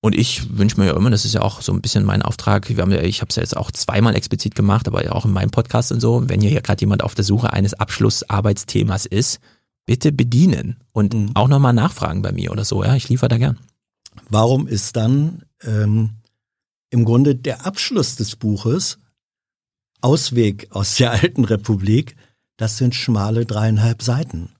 [0.00, 2.68] Und ich wünsche mir ja immer, das ist ja auch so ein bisschen mein Auftrag,
[2.68, 5.24] wir haben ja, ich habe es ja jetzt auch zweimal explizit gemacht, aber ja auch
[5.24, 9.40] in meinem Podcast und so, wenn hier gerade jemand auf der Suche eines Abschlussarbeitsthemas ist,
[9.84, 11.30] bitte bedienen und mhm.
[11.34, 13.58] auch nochmal nachfragen bei mir oder so, ja, ich liefere da gern.
[14.30, 16.10] Warum ist dann ähm,
[16.90, 18.98] im Grunde der Abschluss des Buches
[20.04, 22.16] Ausweg aus der alten Republik,
[22.56, 24.50] das sind schmale dreieinhalb Seiten.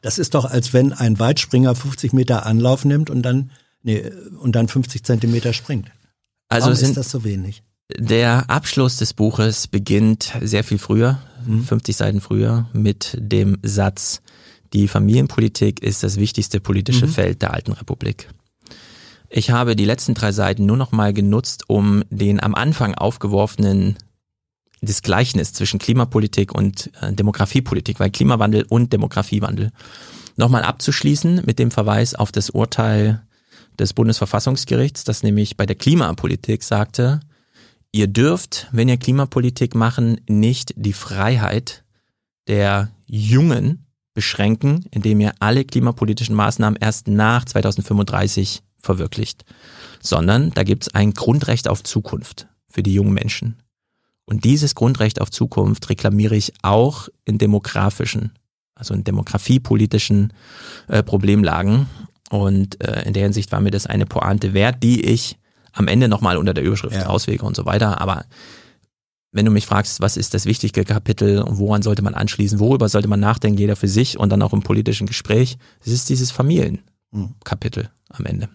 [0.00, 3.50] Das ist doch, als wenn ein Weitspringer 50 Meter Anlauf nimmt und dann,
[3.82, 4.08] nee,
[4.40, 5.90] und dann 50 Zentimeter springt.
[6.48, 7.64] Also Warum sind, ist das so wenig?
[7.98, 11.64] Der Abschluss des Buches beginnt sehr viel früher, hm.
[11.64, 14.22] 50 Seiten früher, mit dem Satz,
[14.72, 17.10] die Familienpolitik ist das wichtigste politische mhm.
[17.10, 18.28] Feld der alten Republik.
[19.28, 23.96] Ich habe die letzten drei Seiten nur noch mal genutzt, um den am Anfang aufgeworfenen
[24.80, 29.72] das Gleichnis zwischen Klimapolitik und äh, Demografiepolitik, weil Klimawandel und Demografiewandel
[30.36, 33.22] nochmal abzuschließen mit dem Verweis auf das Urteil
[33.78, 37.20] des Bundesverfassungsgerichts, das nämlich bei der Klimapolitik sagte,
[37.92, 41.84] ihr dürft, wenn ihr Klimapolitik machen, nicht die Freiheit
[42.48, 49.44] der Jungen beschränken, indem ihr alle klimapolitischen Maßnahmen erst nach 2035 verwirklicht,
[50.00, 53.56] sondern da gibt es ein Grundrecht auf Zukunft für die jungen Menschen.
[54.26, 58.32] Und dieses Grundrecht auf Zukunft reklamiere ich auch in demografischen,
[58.74, 60.32] also in demografiepolitischen
[60.88, 61.86] äh, Problemlagen.
[62.30, 65.38] Und äh, in der Hinsicht war mir das eine Pointe wert, die ich
[65.72, 67.06] am Ende nochmal unter der Überschrift ja.
[67.06, 68.00] auswege und so weiter.
[68.00, 68.24] Aber
[69.30, 72.88] wenn du mich fragst, was ist das wichtige Kapitel und woran sollte man anschließen, worüber
[72.88, 76.30] sollte man nachdenken, jeder für sich und dann auch im politischen Gespräch, es ist dieses
[76.30, 78.48] Familienkapitel am Ende.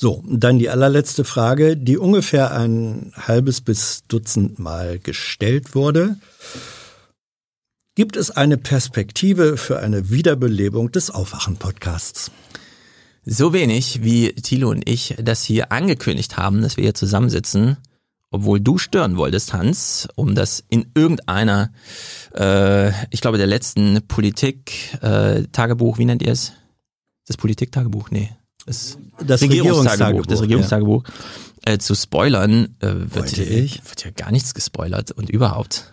[0.00, 6.14] So, dann die allerletzte Frage, die ungefähr ein halbes bis Dutzend Mal gestellt wurde.
[7.96, 12.30] Gibt es eine Perspektive für eine Wiederbelebung des Aufwachen-Podcasts?
[13.24, 17.76] So wenig, wie Thilo und ich das hier angekündigt haben, dass wir hier zusammensitzen,
[18.30, 21.72] obwohl du stören wolltest, Hans, um das in irgendeiner,
[22.36, 26.52] äh, ich glaube, der letzten Politik-Tagebuch, äh, wie nennt ihr es?
[27.26, 28.12] Das Politik-Tagebuch?
[28.12, 28.37] Nee.
[28.68, 30.26] Das, das Regierungstagebuch.
[30.26, 31.04] Das Regierungstagebuch.
[31.66, 31.72] Ja.
[31.72, 35.90] Äh, zu spoilern, äh, wird, hier, wird ja gar nichts gespoilert und überhaupt.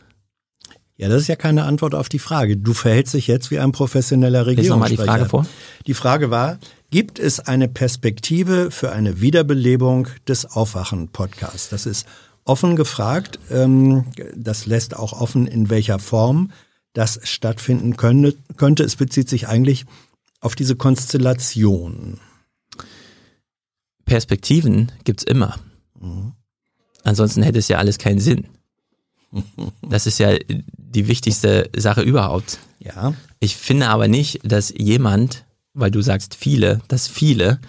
[0.97, 2.57] Ja, das ist ja keine Antwort auf die Frage.
[2.57, 4.89] Du verhältst dich jetzt wie ein professioneller Regierungssprecher.
[4.89, 5.45] Lies mal die Frage vor.
[5.87, 6.57] Die Frage war,
[6.91, 11.69] gibt es eine Perspektive für eine Wiederbelebung des Aufwachen-Podcasts?
[11.69, 12.05] Das ist
[12.43, 13.39] offen gefragt.
[13.51, 14.05] Ähm,
[14.35, 16.51] das lässt auch offen, in welcher Form
[16.93, 18.83] das stattfinden könnte.
[18.83, 19.85] Es bezieht sich eigentlich
[20.41, 22.19] auf diese Konstellation.
[24.05, 25.55] Perspektiven gibt's immer.
[25.99, 26.33] Mhm.
[27.03, 28.45] Ansonsten hätte es ja alles keinen Sinn.
[29.81, 30.29] Das ist ja
[30.95, 32.57] die wichtigste Sache überhaupt.
[32.79, 33.13] Ja.
[33.39, 37.59] Ich finde aber nicht, dass jemand, weil du sagst viele, dass viele,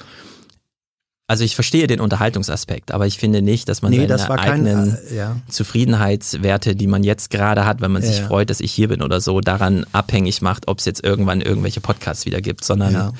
[1.26, 5.06] also ich verstehe den Unterhaltungsaspekt, aber ich finde nicht, dass man nee, seine eigenen kein,
[5.10, 5.36] äh, ja.
[5.48, 8.26] Zufriedenheitswerte, die man jetzt gerade hat, wenn man sich ja.
[8.26, 11.80] freut, dass ich hier bin oder so, daran abhängig macht, ob es jetzt irgendwann irgendwelche
[11.80, 13.12] Podcasts wieder gibt, sondern.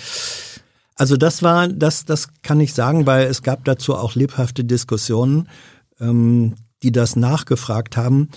[0.97, 5.49] Also das war, das, das kann ich sagen, weil es gab dazu auch lebhafte Diskussionen.
[6.01, 8.29] Ähm, die das nachgefragt haben,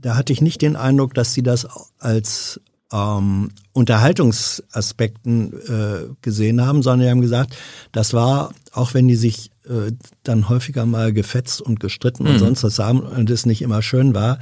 [0.00, 1.66] da hatte ich nicht den Eindruck, dass sie das
[1.98, 2.60] als
[2.92, 7.56] ähm, Unterhaltungsaspekten äh, gesehen haben, sondern die haben gesagt,
[7.92, 12.30] das war, auch wenn die sich äh, dann häufiger mal gefetzt und gestritten mhm.
[12.30, 14.38] und sonst was haben und es nicht immer schön war,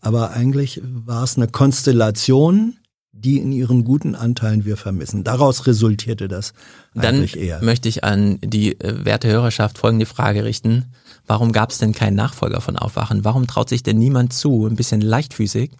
[0.00, 2.76] aber eigentlich war es eine Konstellation,
[3.24, 5.24] die in ihren guten Anteilen wir vermissen.
[5.24, 6.52] Daraus resultierte das
[6.94, 7.62] eigentlich Dann eher.
[7.62, 10.86] möchte ich an die äh, werte Hörerschaft folgende Frage richten.
[11.26, 13.24] Warum gab es denn keinen Nachfolger von Aufwachen?
[13.24, 15.70] Warum traut sich denn niemand zu, ein bisschen leichtfüßig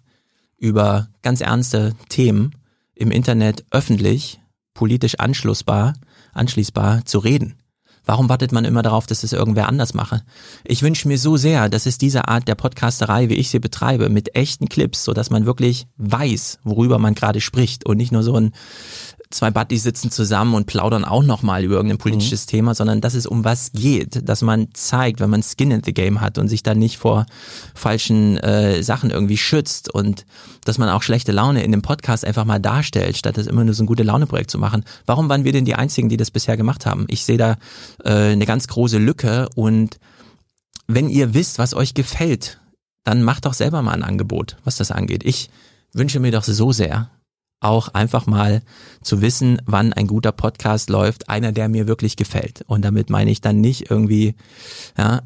[0.57, 2.51] über ganz ernste Themen
[2.93, 4.39] im Internet öffentlich,
[4.73, 5.93] politisch anschlussbar,
[6.33, 7.58] anschließbar zu reden?
[8.09, 10.23] Warum wartet man immer darauf, dass es irgendwer anders mache?
[10.63, 14.09] Ich wünsche mir so sehr, dass es diese Art der Podcasterei, wie ich sie betreibe,
[14.09, 18.23] mit echten Clips, so dass man wirklich weiß, worüber man gerade spricht und nicht nur
[18.23, 18.53] so ein
[19.31, 22.49] zwei Buddies sitzen zusammen und plaudern auch nochmal über irgendein politisches mhm.
[22.49, 25.93] Thema, sondern dass es um was geht, dass man zeigt, wenn man Skin in the
[25.93, 27.27] Game hat und sich dann nicht vor
[27.75, 30.25] falschen äh, Sachen irgendwie schützt und
[30.65, 33.75] dass man auch schlechte Laune in dem Podcast einfach mal darstellt, statt das immer nur
[33.75, 34.83] so ein gute Laune-Projekt zu machen.
[35.05, 37.05] Warum waren wir denn die Einzigen, die das bisher gemacht haben?
[37.07, 37.57] Ich sehe da
[38.03, 39.99] äh, eine ganz große Lücke und
[40.87, 42.59] wenn ihr wisst, was euch gefällt,
[43.03, 45.23] dann macht doch selber mal ein Angebot, was das angeht.
[45.23, 45.51] Ich
[45.93, 47.11] wünsche mir doch so sehr,
[47.59, 48.61] auch einfach mal
[49.01, 52.63] zu wissen, wann ein guter Podcast läuft, einer, der mir wirklich gefällt.
[52.67, 54.35] Und damit meine ich dann nicht irgendwie,
[54.97, 55.21] ja,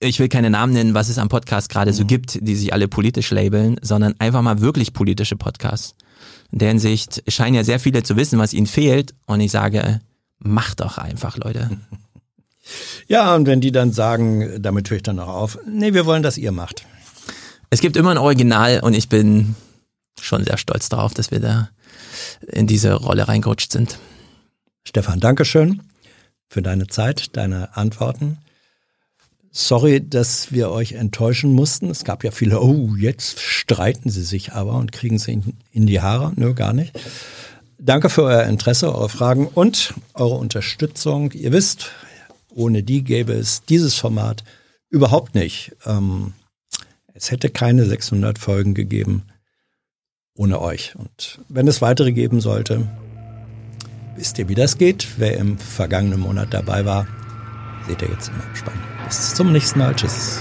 [0.00, 2.08] ich will keine Namen nennen, was es am Podcast gerade so mhm.
[2.08, 5.94] gibt, die sich alle politisch labeln, sondern einfach mal wirklich politische Podcasts.
[6.50, 9.14] In der Hinsicht scheinen ja sehr viele zu wissen, was ihnen fehlt.
[9.26, 10.00] Und ich sage,
[10.38, 11.70] macht doch einfach, Leute.
[13.06, 16.22] Ja, und wenn die dann sagen, damit höre ich dann auch auf, nee, wir wollen,
[16.22, 16.84] dass ihr macht.
[17.70, 19.54] Es gibt immer ein Original und ich bin
[20.20, 21.70] schon sehr stolz darauf, dass wir da
[22.46, 23.98] in diese Rolle reingerutscht sind.
[24.84, 25.82] Stefan, Dankeschön
[26.48, 28.38] für deine Zeit, deine Antworten.
[29.50, 31.90] Sorry, dass wir euch enttäuschen mussten.
[31.90, 36.00] Es gab ja viele, oh, jetzt streiten sie sich aber und kriegen sie in die
[36.00, 36.32] Haare.
[36.36, 36.98] Nö, gar nicht.
[37.78, 41.32] Danke für euer Interesse, eure Fragen und eure Unterstützung.
[41.32, 41.90] Ihr wisst,
[42.50, 44.44] ohne die gäbe es dieses Format
[44.90, 45.72] überhaupt nicht.
[45.86, 46.32] Ähm,
[47.14, 49.22] es hätte keine 600 Folgen gegeben
[50.38, 50.94] ohne euch.
[50.96, 52.86] Und wenn es weitere geben sollte,
[54.16, 55.06] wisst ihr, wie das geht.
[55.18, 57.06] Wer im vergangenen Monat dabei war,
[57.86, 58.74] seht ihr jetzt im Abspann.
[59.04, 59.94] Bis zum nächsten Mal.
[59.94, 60.40] Tschüss.